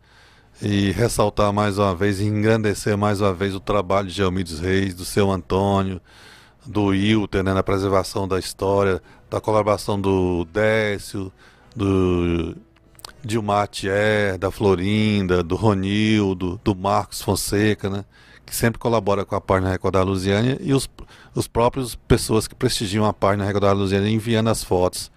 e 0.60 0.90
ressaltar 0.90 1.52
mais 1.52 1.78
uma 1.78 1.94
vez 1.94 2.20
engrandecer 2.20 2.96
mais 2.96 3.20
uma 3.20 3.32
vez 3.32 3.54
o 3.54 3.60
trabalho 3.60 4.08
de 4.08 4.14
Geomídios 4.14 4.58
Reis, 4.58 4.94
do 4.94 5.04
seu 5.04 5.30
Antônio, 5.30 6.00
do 6.66 6.86
Wilter, 6.86 7.44
né, 7.44 7.54
na 7.54 7.62
preservação 7.62 8.26
da 8.26 8.38
história, 8.38 9.00
da 9.30 9.40
colaboração 9.40 10.00
do 10.00 10.44
Décio, 10.46 11.32
do 11.76 12.56
Dilmar 13.24 13.68
Thier, 13.68 14.36
da 14.36 14.50
Florinda, 14.50 15.42
do 15.42 15.54
Ronildo, 15.54 16.60
do 16.64 16.74
Marcos 16.74 17.22
Fonseca, 17.22 17.88
né, 17.88 18.04
que 18.48 18.56
sempre 18.56 18.78
colabora 18.78 19.24
com 19.24 19.36
a 19.36 19.40
página 19.40 19.70
Recordar 19.70 20.04
Lusiânia 20.04 20.58
e 20.60 20.72
os, 20.72 20.88
os 21.34 21.46
próprios 21.46 21.94
pessoas 21.94 22.48
que 22.48 22.54
prestigiam 22.54 23.04
a 23.04 23.12
página 23.12 23.44
Recordar 23.44 23.76
Lusiânia 23.76 24.10
enviando 24.10 24.48
as 24.48 24.64
fotos 24.64 25.10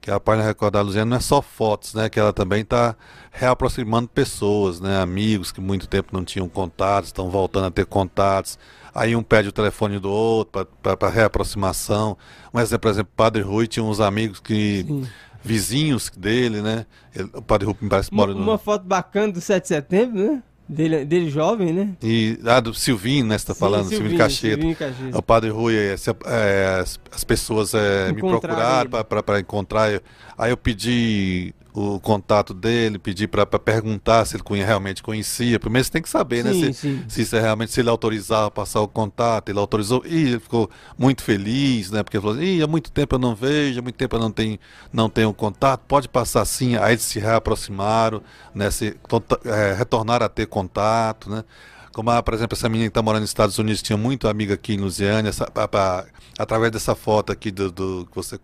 que 0.00 0.10
a 0.10 0.20
página 0.20 0.46
Record 0.46 0.72
da 0.72 0.80
Luziana 0.80 1.10
não 1.10 1.16
é 1.16 1.20
só 1.20 1.42
fotos, 1.42 1.94
né? 1.94 2.08
Que 2.08 2.18
ela 2.18 2.32
também 2.32 2.62
está 2.62 2.96
reaproximando 3.30 4.08
pessoas, 4.08 4.80
né? 4.80 5.00
Amigos 5.00 5.52
que 5.52 5.60
muito 5.60 5.86
tempo 5.88 6.10
não 6.12 6.24
tinham 6.24 6.48
contatos, 6.48 7.08
estão 7.08 7.28
voltando 7.30 7.66
a 7.66 7.70
ter 7.70 7.84
contatos. 7.84 8.58
Aí 8.94 9.14
um 9.14 9.22
pede 9.22 9.48
o 9.48 9.52
telefone 9.52 9.98
do 9.98 10.10
outro 10.10 10.66
para 10.80 11.08
reaproximação. 11.08 12.16
Um 12.52 12.60
exemplo, 12.60 12.80
por 12.80 12.90
exemplo, 12.90 13.10
o 13.12 13.16
Padre 13.16 13.42
Rui 13.42 13.66
tinha 13.66 13.84
uns 13.84 14.00
amigos 14.00 14.40
que. 14.40 14.84
Sim. 14.86 15.06
Vizinhos 15.40 16.10
dele, 16.16 16.60
né? 16.60 16.84
Ele, 17.14 17.30
o 17.32 17.40
Padre 17.40 17.66
Rui 17.66 17.76
parece 17.88 18.12
mora 18.12 18.32
Uma, 18.32 18.40
no... 18.40 18.50
uma 18.50 18.58
foto 18.58 18.84
bacana 18.84 19.32
do 19.32 19.40
7 19.40 19.62
de 19.62 19.68
setembro, 19.68 20.18
né? 20.18 20.42
Dele, 20.68 21.04
dele 21.04 21.30
jovem, 21.30 21.72
né? 21.72 21.88
E, 22.02 22.38
ah, 22.44 22.60
do 22.60 22.74
Silvinho, 22.74 23.24
né? 23.24 23.38
Você 23.38 23.46
tá 23.46 23.54
falando, 23.54 23.88
Silvinho, 23.88 24.28
Silvinho 24.28 24.76
Cacheta. 24.76 25.18
O 25.18 25.22
Padre 25.22 25.48
Rui, 25.48 25.74
é, 25.74 25.94
é, 26.26 26.78
as, 26.80 27.00
as, 27.10 27.24
pessoas 27.24 27.72
é, 27.72 28.12
me 28.12 28.20
procuraram 28.20 28.90
para 28.90 29.40
encontrar. 29.40 29.98
Aí 30.36 30.50
eu 30.50 30.56
pedi 30.58 31.54
o 31.72 32.00
contato 32.00 32.54
dele, 32.54 32.98
pedir 32.98 33.28
para 33.28 33.46
perguntar 33.46 34.24
se 34.24 34.36
ele 34.36 34.64
realmente 34.64 35.02
conhecia. 35.02 35.60
Primeiro 35.60 35.84
você 35.84 35.92
tem 35.92 36.02
que 36.02 36.08
saber, 36.08 36.44
né, 36.44 36.52
sim, 36.52 36.66
né? 36.66 36.72
Se, 36.72 37.04
se 37.08 37.22
isso 37.22 37.36
é 37.36 37.40
realmente, 37.40 37.72
se 37.72 37.80
ele 37.80 37.88
autorizava 37.88 38.50
passar 38.50 38.80
o 38.80 38.88
contato, 38.88 39.50
ele 39.50 39.58
autorizou. 39.58 40.02
E 40.06 40.14
ele 40.14 40.40
ficou 40.40 40.70
muito 40.96 41.22
feliz, 41.22 41.90
né? 41.90 42.02
Porque 42.02 42.16
ele 42.16 42.22
falou 42.22 42.36
assim, 42.36 42.62
há 42.62 42.66
muito 42.66 42.90
tempo 42.90 43.14
eu 43.14 43.18
não 43.18 43.34
vejo, 43.34 43.78
há 43.78 43.82
muito 43.82 43.96
tempo 43.96 44.16
eu 44.16 44.20
não 44.20 44.30
tenho, 44.30 44.58
não 44.92 45.08
tenho 45.08 45.32
contato, 45.32 45.82
pode 45.86 46.08
passar 46.08 46.44
sim. 46.44 46.76
Aí 46.76 46.92
eles 46.92 47.02
se 47.02 47.18
reaproximaram, 47.18 48.22
né? 48.54 48.70
Se, 48.70 48.96
é, 49.44 49.74
retornaram 49.74 50.26
a 50.26 50.28
ter 50.28 50.46
contato, 50.46 51.30
né? 51.30 51.44
Como, 51.92 52.10
ah, 52.10 52.22
por 52.22 52.32
exemplo, 52.32 52.56
essa 52.56 52.68
menina 52.68 52.88
que 52.88 52.90
está 52.90 53.02
morando 53.02 53.22
nos 53.22 53.30
Estados 53.30 53.58
Unidos 53.58 53.82
tinha 53.82 53.96
muito 53.96 54.28
amiga 54.28 54.54
aqui 54.54 54.74
em 54.74 54.78
Lusiânia, 54.78 55.30
essa, 55.30 55.50
a, 55.54 55.64
a, 55.64 56.04
através 56.38 56.70
dessa 56.70 56.94
foto 56.94 57.32
aqui 57.32 57.50
do, 57.50 57.72
do 57.72 58.06
que 58.06 58.14
você 58.14 58.38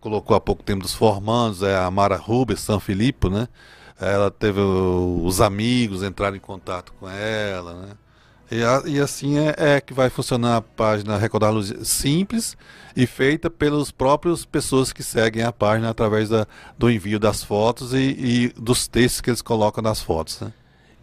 colocou 0.00 0.36
há 0.36 0.40
pouco 0.40 0.62
tempo 0.62 0.82
dos 0.82 0.94
formandos, 0.94 1.62
é 1.62 1.76
a 1.76 1.90
Mara 1.90 2.16
Rubens, 2.16 2.60
São 2.60 2.80
Filipe, 2.80 3.28
né? 3.28 3.48
Ela 4.00 4.30
teve 4.30 4.60
os 4.60 5.40
amigos 5.40 6.02
entraram 6.02 6.36
em 6.36 6.40
contato 6.40 6.92
com 7.00 7.08
ela, 7.08 7.74
né? 7.74 7.88
E, 8.50 8.62
a, 8.62 8.82
e 8.86 8.98
assim 8.98 9.38
é, 9.38 9.54
é, 9.58 9.80
que 9.80 9.92
vai 9.92 10.08
funcionar 10.08 10.56
a 10.56 10.62
página 10.62 11.18
Recordar 11.18 11.52
Luz 11.52 11.74
simples 11.82 12.56
e 12.96 13.06
feita 13.06 13.50
pelas 13.50 13.90
próprias 13.90 14.44
pessoas 14.46 14.90
que 14.90 15.02
seguem 15.02 15.42
a 15.42 15.52
página 15.52 15.90
através 15.90 16.30
da, 16.30 16.46
do 16.78 16.90
envio 16.90 17.18
das 17.18 17.44
fotos 17.44 17.92
e, 17.92 17.98
e 17.98 18.48
dos 18.56 18.88
textos 18.88 19.20
que 19.20 19.28
eles 19.28 19.42
colocam 19.42 19.82
nas 19.82 20.00
fotos, 20.00 20.40
né? 20.40 20.52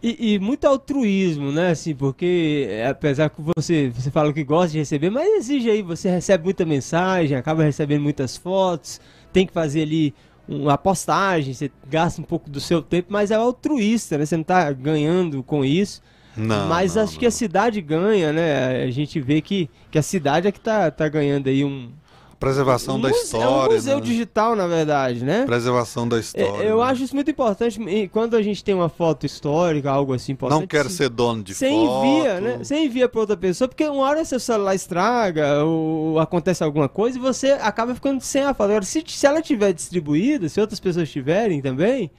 E, 0.06 0.34
e, 0.34 0.38
muito 0.38 0.64
altruísmo, 0.68 1.50
né? 1.50 1.72
Assim, 1.72 1.92
porque 1.92 2.68
é, 2.70 2.86
apesar 2.86 3.28
que 3.28 3.42
você, 3.42 3.90
você 3.90 4.08
fala 4.08 4.32
que 4.32 4.44
gosta 4.44 4.70
de 4.70 4.78
receber, 4.78 5.10
mas 5.10 5.26
exige 5.38 5.68
aí, 5.68 5.82
você 5.82 6.08
recebe 6.08 6.44
muita 6.44 6.64
mensagem, 6.64 7.36
acaba 7.36 7.64
recebendo 7.64 8.02
muitas 8.02 8.36
fotos, 8.36 9.00
tem 9.32 9.44
que 9.44 9.52
fazer 9.52 9.82
ali 9.82 10.14
uma 10.48 10.78
postagem, 10.78 11.52
você 11.52 11.72
gasta 11.90 12.20
um 12.20 12.24
pouco 12.24 12.48
do 12.48 12.60
seu 12.60 12.80
tempo, 12.80 13.08
mas 13.10 13.32
é 13.32 13.34
altruísta, 13.34 14.16
né? 14.16 14.24
Você 14.24 14.36
não 14.36 14.42
está 14.42 14.70
ganhando 14.70 15.42
com 15.42 15.64
isso. 15.64 16.00
Não, 16.36 16.68
mas 16.68 16.94
não, 16.94 17.02
acho 17.02 17.14
não. 17.14 17.18
que 17.18 17.26
a 17.26 17.30
cidade 17.32 17.80
ganha, 17.80 18.32
né? 18.32 18.84
A 18.84 18.90
gente 18.92 19.20
vê 19.20 19.40
que, 19.40 19.68
que 19.90 19.98
a 19.98 20.02
cidade 20.02 20.46
é 20.46 20.52
que 20.52 20.58
está 20.58 20.88
tá 20.88 21.08
ganhando 21.08 21.48
aí 21.48 21.64
um, 21.64 21.90
Preservação 22.38 23.00
da 23.00 23.10
história. 23.10 23.44
É 23.44 23.48
um 23.48 23.74
museu 23.74 23.96
né? 23.96 24.02
digital, 24.02 24.54
na 24.54 24.66
verdade, 24.66 25.24
né? 25.24 25.46
Preservação 25.46 26.06
da 26.06 26.20
história. 26.20 26.64
Eu 26.64 26.78
né? 26.78 26.84
acho 26.84 27.02
isso 27.02 27.14
muito 27.14 27.30
importante. 27.30 27.80
E 27.82 28.08
quando 28.08 28.36
a 28.36 28.42
gente 28.42 28.62
tem 28.62 28.74
uma 28.74 28.90
foto 28.90 29.24
histórica, 29.24 29.90
algo 29.90 30.12
assim 30.12 30.32
importante. 30.32 30.60
Não 30.60 30.66
quero 30.66 30.90
ser 30.90 31.08
dono 31.08 31.42
de 31.42 31.54
você 31.54 31.70
foto. 31.70 32.04
envia, 32.06 32.40
né? 32.40 32.58
Você 32.58 32.76
envia 32.76 33.08
para 33.08 33.20
outra 33.20 33.36
pessoa, 33.36 33.66
porque 33.68 33.88
uma 33.88 34.04
hora 34.04 34.22
seu 34.24 34.38
celular 34.38 34.74
estraga 34.74 35.64
ou 35.64 36.18
acontece 36.18 36.62
alguma 36.62 36.88
coisa 36.88 37.16
e 37.16 37.20
você 37.20 37.52
acaba 37.52 37.94
ficando 37.94 38.20
sem 38.20 38.42
a 38.42 38.52
foto. 38.52 38.68
Agora, 38.70 38.84
se, 38.84 39.02
se 39.06 39.26
ela 39.26 39.40
tiver 39.40 39.72
distribuída, 39.72 40.48
se 40.48 40.60
outras 40.60 40.78
pessoas 40.78 41.10
tiverem 41.10 41.62
também. 41.62 42.10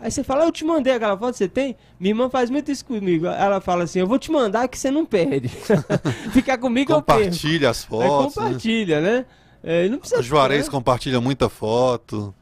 Aí 0.00 0.10
você 0.10 0.24
fala, 0.24 0.44
eu 0.44 0.50
te 0.50 0.64
mandei 0.64 0.94
aquela 0.94 1.16
foto, 1.16 1.36
você 1.36 1.46
tem? 1.46 1.76
Minha 2.00 2.10
irmã 2.10 2.28
faz 2.28 2.50
muito 2.50 2.72
isso 2.72 2.84
comigo. 2.84 3.26
Ela 3.26 3.60
fala 3.60 3.84
assim, 3.84 4.00
eu 4.00 4.06
vou 4.08 4.18
te 4.18 4.32
mandar 4.32 4.66
que 4.66 4.76
você 4.76 4.90
não 4.90 5.06
perde. 5.06 5.48
Ficar 6.34 6.58
comigo 6.58 6.92
eu 6.92 7.00
perco. 7.00 7.22
Compartilha 7.22 7.70
as 7.70 7.84
fotos. 7.84 8.36
É, 8.36 8.40
compartilha, 8.40 9.00
né? 9.00 9.18
né? 9.18 9.26
É, 9.62 9.88
não 9.88 9.98
precisa. 9.98 10.20
O 10.20 10.24
Juarez 10.24 10.68
compartilha 10.68 11.20
muita 11.20 11.48
foto. 11.48 12.34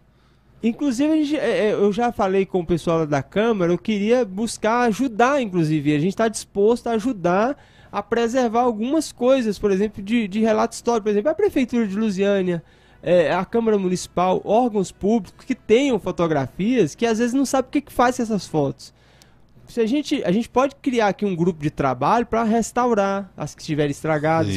Inclusive, 0.62 1.24
gente, 1.24 1.40
é, 1.40 1.68
é, 1.68 1.72
eu 1.72 1.92
já 1.92 2.12
falei 2.12 2.44
com 2.44 2.60
o 2.60 2.66
pessoal 2.66 3.06
da 3.06 3.22
Câmara, 3.22 3.72
eu 3.72 3.78
queria 3.78 4.24
buscar 4.24 4.82
ajudar, 4.82 5.40
inclusive. 5.40 5.94
A 5.94 5.98
gente 5.98 6.10
está 6.10 6.28
disposto 6.28 6.86
a 6.86 6.92
ajudar 6.92 7.56
a 7.90 8.02
preservar 8.02 8.60
algumas 8.60 9.10
coisas, 9.10 9.58
por 9.58 9.70
exemplo, 9.70 10.02
de, 10.02 10.28
de 10.28 10.40
relato 10.40 10.74
histórico. 10.74 11.04
Por 11.04 11.10
exemplo, 11.10 11.30
a 11.30 11.34
Prefeitura 11.34 11.86
de 11.86 11.96
Lusiânia 11.96 12.62
é, 13.02 13.32
a 13.32 13.44
Câmara 13.44 13.78
Municipal, 13.78 14.40
órgãos 14.44 14.92
públicos 14.92 15.44
que 15.44 15.54
tenham 15.54 15.98
fotografias 15.98 16.94
que 16.94 17.06
às 17.06 17.18
vezes 17.18 17.34
não 17.34 17.46
sabe 17.46 17.68
o 17.68 17.70
que, 17.70 17.80
que 17.80 17.92
faz 17.92 18.16
com 18.16 18.22
essas 18.22 18.46
fotos. 18.46 18.92
Se 19.70 19.80
a, 19.80 19.86
gente, 19.86 20.22
a 20.24 20.32
gente 20.32 20.48
pode 20.48 20.74
criar 20.76 21.08
aqui 21.08 21.24
um 21.24 21.34
grupo 21.34 21.62
de 21.62 21.70
trabalho 21.70 22.26
para 22.26 22.42
restaurar 22.42 23.32
as 23.36 23.54
que 23.54 23.62
estiverem 23.62 23.92
estragadas, 23.92 24.56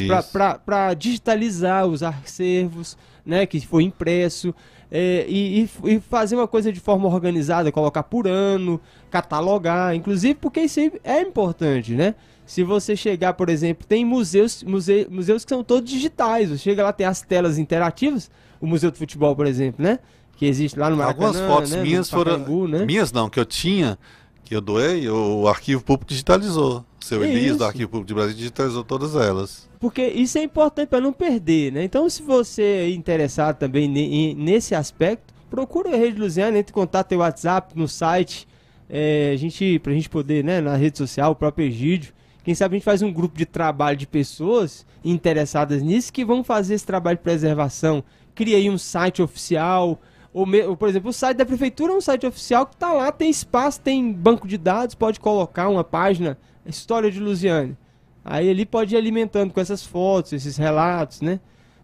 para 0.64 0.92
digitalizar 0.94 1.86
os 1.86 2.02
acervos 2.02 2.98
né, 3.24 3.46
que 3.46 3.60
foi 3.60 3.84
impresso. 3.84 4.54
É, 4.90 5.24
e, 5.28 5.68
e, 5.84 6.00
fazer 6.00 6.36
uma 6.36 6.46
coisa 6.46 6.72
de 6.72 6.78
forma 6.78 7.08
organizada, 7.08 7.72
colocar 7.72 8.02
por 8.02 8.28
ano, 8.28 8.80
catalogar, 9.10 9.94
inclusive 9.94 10.34
porque 10.34 10.60
isso 10.60 10.78
é 11.02 11.20
importante, 11.20 11.94
né? 11.94 12.14
Se 12.46 12.62
você 12.62 12.94
chegar, 12.94 13.32
por 13.32 13.48
exemplo, 13.48 13.86
tem 13.86 14.04
museus, 14.04 14.62
muse, 14.62 15.08
museus 15.10 15.44
que 15.44 15.48
são 15.48 15.64
todos 15.64 15.90
digitais. 15.90 16.50
Você 16.50 16.58
chega 16.58 16.84
lá, 16.84 16.92
tem 16.92 17.06
as 17.06 17.22
telas 17.22 17.58
interativas, 17.58 18.30
o 18.60 18.66
Museu 18.66 18.90
do 18.90 18.98
Futebol, 18.98 19.34
por 19.34 19.46
exemplo, 19.46 19.82
né? 19.82 19.98
Que 20.36 20.46
existe 20.46 20.78
lá 20.78 20.90
no 20.90 20.96
Maracanã, 20.96 21.28
Algumas 21.28 21.46
fotos 21.46 21.70
né? 21.72 21.82
minhas 21.82 22.10
foram... 22.10 22.68
Né? 22.68 22.84
Minhas 22.84 23.10
não, 23.10 23.30
que 23.30 23.40
eu 23.40 23.46
tinha, 23.46 23.98
que 24.44 24.54
eu 24.54 24.60
doei, 24.60 25.08
o 25.08 25.48
arquivo 25.48 25.82
público 25.82 26.10
digitalizou. 26.10 26.84
Seu 27.00 27.22
Elias 27.22 27.58
do 27.58 27.64
Arquivo 27.64 27.90
Público 27.90 28.08
de 28.08 28.14
Brasil 28.14 28.34
digitalizou 28.34 28.82
todas 28.82 29.14
elas. 29.14 29.68
Porque 29.78 30.06
isso 30.06 30.38
é 30.38 30.42
importante 30.42 30.88
para 30.88 31.00
não 31.00 31.12
perder, 31.12 31.70
né? 31.70 31.84
Então, 31.84 32.08
se 32.08 32.22
você 32.22 32.62
é 32.62 32.90
interessado 32.90 33.58
também 33.58 33.86
nesse 34.34 34.74
aspecto, 34.74 35.34
procura 35.50 35.94
a 35.94 35.96
Rede 35.98 36.18
Luziana, 36.18 36.58
entre 36.58 36.72
em 36.72 36.74
contato 36.74 37.12
no 37.12 37.20
WhatsApp, 37.20 37.78
no 37.78 37.86
site, 37.86 38.48
é, 38.88 39.32
a 39.34 39.36
gente, 39.36 39.78
pra 39.80 39.92
gente 39.92 40.08
poder, 40.08 40.42
né, 40.42 40.60
na 40.60 40.76
rede 40.76 40.96
social, 40.96 41.32
o 41.32 41.36
próprio 41.36 41.66
Egídio, 41.66 42.14
quem 42.42 42.54
sabe 42.54 42.74
a 42.74 42.78
gente 42.78 42.84
faz 42.84 43.02
um 43.02 43.12
grupo 43.12 43.36
de 43.36 43.46
trabalho 43.46 43.96
de 43.96 44.06
pessoas 44.06 44.86
interessadas 45.04 45.82
nisso 45.82 46.12
que 46.12 46.24
vão 46.24 46.44
fazer 46.44 46.74
esse 46.74 46.84
trabalho 46.84 47.16
de 47.16 47.22
preservação. 47.22 48.04
Cria 48.34 48.56
aí 48.56 48.68
um 48.68 48.76
site 48.76 49.22
oficial, 49.22 50.00
ou, 50.34 50.76
por 50.76 50.88
exemplo, 50.88 51.10
o 51.10 51.12
site 51.12 51.36
da 51.36 51.46
prefeitura 51.46 51.92
é 51.92 51.96
um 51.96 52.00
site 52.00 52.26
oficial 52.26 52.66
que 52.66 52.74
está 52.74 52.92
lá, 52.92 53.12
tem 53.12 53.30
espaço, 53.30 53.80
tem 53.80 54.12
banco 54.12 54.48
de 54.48 54.58
dados, 54.58 54.96
pode 54.96 55.20
colocar 55.20 55.68
uma 55.68 55.84
página, 55.84 56.36
História 56.66 57.08
de 57.08 57.20
Lusiane. 57.20 57.76
Aí 58.24 58.48
ele 58.48 58.66
pode 58.66 58.94
ir 58.94 58.98
alimentando 58.98 59.52
com 59.52 59.60
essas 59.60 59.84
fotos, 59.84 60.32
esses 60.32 60.56
relatos, 60.56 61.20
né? 61.20 61.38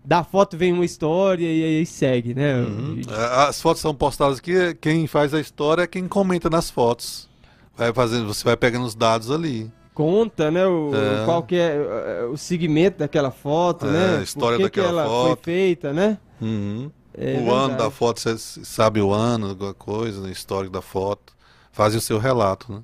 Da 0.05 0.25
foto 0.25 0.57
vem 0.57 0.73
uma 0.73 0.85
história 0.85 1.47
e 1.47 1.63
aí 1.63 1.87
segue, 1.87 2.35
né? 2.35 2.57
Uhum. 2.57 3.03
As 3.47 3.61
fotos 3.61 3.83
são 3.83 3.95
postadas 3.95 4.39
aqui, 4.39 4.75
quem 4.81 5.07
faz 5.07 5.33
a 5.33 5.39
história 5.41 5.83
é 5.83 5.87
quem 5.87 6.09
comenta 6.09 6.51
nas 6.51 6.71
fotos. 6.71 7.29
Vai 7.77 7.93
fazendo, 7.93 8.27
você 8.27 8.43
vai 8.43 8.57
pegando 8.57 8.85
os 8.85 8.97
dados 8.97 9.31
ali 9.31 9.71
conta, 9.93 10.51
né, 10.51 10.67
o, 10.67 10.93
é. 10.95 11.25
qual 11.27 11.43
que 11.43 11.57
é, 11.57 11.77
é 12.21 12.25
o 12.25 12.35
segmento 12.35 13.01
daquela 13.01 13.31
foto, 13.31 13.87
é, 13.87 13.91
né? 13.91 14.19
A 14.21 14.23
história 14.23 14.57
que 14.57 14.63
daquela 14.63 14.87
que 14.87 14.93
ela 14.93 15.05
foto. 15.05 15.27
foi 15.27 15.37
feita, 15.45 15.93
né? 15.93 16.17
Uhum. 16.41 16.91
É 17.15 17.33
o 17.33 17.37
verdade. 17.37 17.51
ano 17.51 17.77
da 17.77 17.91
foto, 17.91 18.21
você 18.21 18.39
sabe 18.39 19.01
o 19.01 19.13
ano, 19.13 19.51
alguma 19.51 19.75
coisa, 19.75 20.31
histórico 20.31 20.73
da 20.73 20.83
foto. 20.83 21.35
Faz 21.73 21.95
o 21.95 22.01
seu 22.01 22.19
relato, 22.19 22.73
né? 22.73 22.83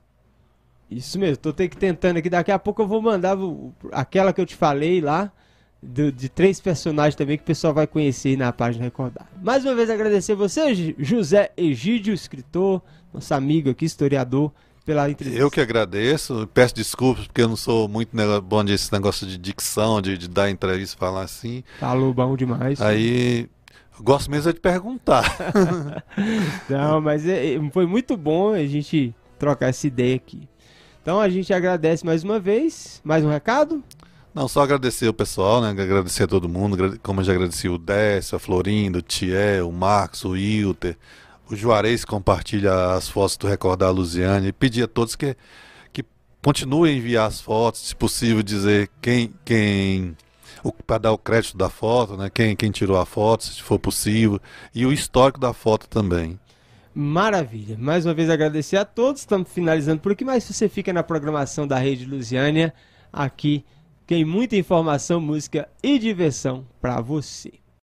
Isso 0.90 1.18
mesmo, 1.18 1.36
tô 1.36 1.52
que 1.52 1.68
tentando 1.76 2.18
aqui. 2.18 2.30
Daqui 2.30 2.52
a 2.52 2.58
pouco 2.58 2.82
eu 2.82 2.86
vou 2.86 3.02
mandar 3.02 3.36
aquela 3.90 4.32
que 4.32 4.40
eu 4.40 4.46
te 4.46 4.54
falei 4.54 5.00
lá, 5.00 5.32
do, 5.82 6.10
de 6.12 6.28
três 6.28 6.60
personagens 6.60 7.14
também 7.14 7.36
que 7.36 7.42
o 7.42 7.46
pessoal 7.46 7.74
vai 7.74 7.86
conhecer 7.86 8.36
na 8.36 8.52
página 8.52 8.84
Recordar. 8.84 9.26
Mais 9.42 9.64
uma 9.64 9.74
vez 9.74 9.90
agradecer 9.90 10.34
você, 10.34 10.94
José 10.98 11.50
Egídio, 11.56 12.14
escritor, 12.14 12.82
nosso 13.12 13.34
amigo 13.34 13.70
aqui, 13.70 13.84
historiador 13.84 14.52
pela 14.84 15.10
entrevista. 15.10 15.42
Eu 15.42 15.50
que 15.50 15.60
agradeço, 15.60 16.48
peço 16.54 16.74
desculpas 16.74 17.26
porque 17.26 17.42
eu 17.42 17.48
não 17.48 17.56
sou 17.56 17.88
muito 17.88 18.16
bom 18.42 18.64
desse 18.64 18.92
negócio 18.92 19.26
de 19.26 19.36
dicção, 19.36 20.00
de, 20.00 20.16
de 20.16 20.28
dar 20.28 20.48
entrevista, 20.48 20.96
falar 20.96 21.22
assim. 21.22 21.64
Falou 21.80 22.14
bom 22.14 22.36
demais. 22.36 22.80
Aí, 22.80 23.48
gosto 24.00 24.30
mesmo 24.30 24.50
é 24.50 24.52
de 24.52 24.60
perguntar. 24.60 25.36
não, 26.68 27.00
mas 27.00 27.26
é, 27.26 27.54
é, 27.54 27.70
foi 27.70 27.86
muito 27.86 28.16
bom 28.16 28.52
a 28.52 28.64
gente 28.66 29.14
trocar 29.38 29.68
essa 29.68 29.86
ideia 29.86 30.16
aqui. 30.16 30.48
Então 31.02 31.20
a 31.20 31.28
gente 31.28 31.52
agradece 31.52 32.04
mais 32.04 32.24
uma 32.24 32.38
vez. 32.38 33.00
Mais 33.04 33.24
um 33.24 33.28
recado? 33.28 33.82
Não, 34.34 34.48
só 34.48 34.60
agradecer 34.60 35.08
o 35.08 35.14
pessoal, 35.14 35.62
né? 35.62 35.70
Agradecer 35.70 36.24
a 36.24 36.26
todo 36.26 36.48
mundo, 36.48 36.98
como 37.02 37.20
eu 37.20 37.24
já 37.24 37.32
agradeci 37.32 37.68
o 37.68 37.78
Décio, 37.78 38.36
a 38.36 38.38
Florindo, 38.38 38.98
o 38.98 39.02
Tiel, 39.02 39.68
o 39.68 39.72
Marcos, 39.72 40.24
o 40.24 40.30
Wilter, 40.30 40.96
o 41.48 41.56
Juarez 41.56 42.04
compartilha 42.04 42.94
as 42.94 43.08
fotos 43.08 43.36
do 43.36 43.46
Recordar 43.46 43.92
Luziane 43.92 44.48
e 44.48 44.52
pedir 44.52 44.82
a 44.82 44.88
todos 44.88 45.16
que, 45.16 45.34
que 45.92 46.04
continuem 46.44 46.94
a 46.94 46.96
enviar 46.98 47.26
as 47.28 47.40
fotos, 47.40 47.80
se 47.88 47.96
possível 47.96 48.42
dizer 48.42 48.90
quem, 49.00 49.32
quem 49.44 50.16
para 50.72 50.98
dar 50.98 51.12
o 51.12 51.18
crédito 51.18 51.56
da 51.56 51.68
foto, 51.68 52.16
né? 52.16 52.30
quem, 52.32 52.56
quem 52.56 52.70
tirou 52.70 52.98
a 52.98 53.06
foto, 53.06 53.44
se 53.44 53.62
for 53.62 53.78
possível, 53.78 54.40
e 54.74 54.86
o 54.86 54.92
histórico 54.92 55.40
da 55.40 55.52
foto 55.52 55.88
também. 55.88 56.38
Maravilha. 56.94 57.76
Mais 57.78 58.06
uma 58.06 58.14
vez 58.14 58.30
agradecer 58.30 58.78
a 58.78 58.84
todos. 58.84 59.20
Estamos 59.20 59.50
finalizando 59.50 60.00
por 60.00 60.12
aqui, 60.12 60.24
mas 60.24 60.44
você 60.44 60.66
fica 60.68 60.92
na 60.92 61.02
programação 61.02 61.66
da 61.66 61.76
Rede 61.76 62.06
Lusiânia, 62.06 62.72
aqui 63.12 63.64
tem 64.06 64.24
muita 64.24 64.56
informação, 64.56 65.20
música 65.20 65.68
e 65.82 65.98
diversão 65.98 66.66
para 66.80 67.00
você. 67.00 67.52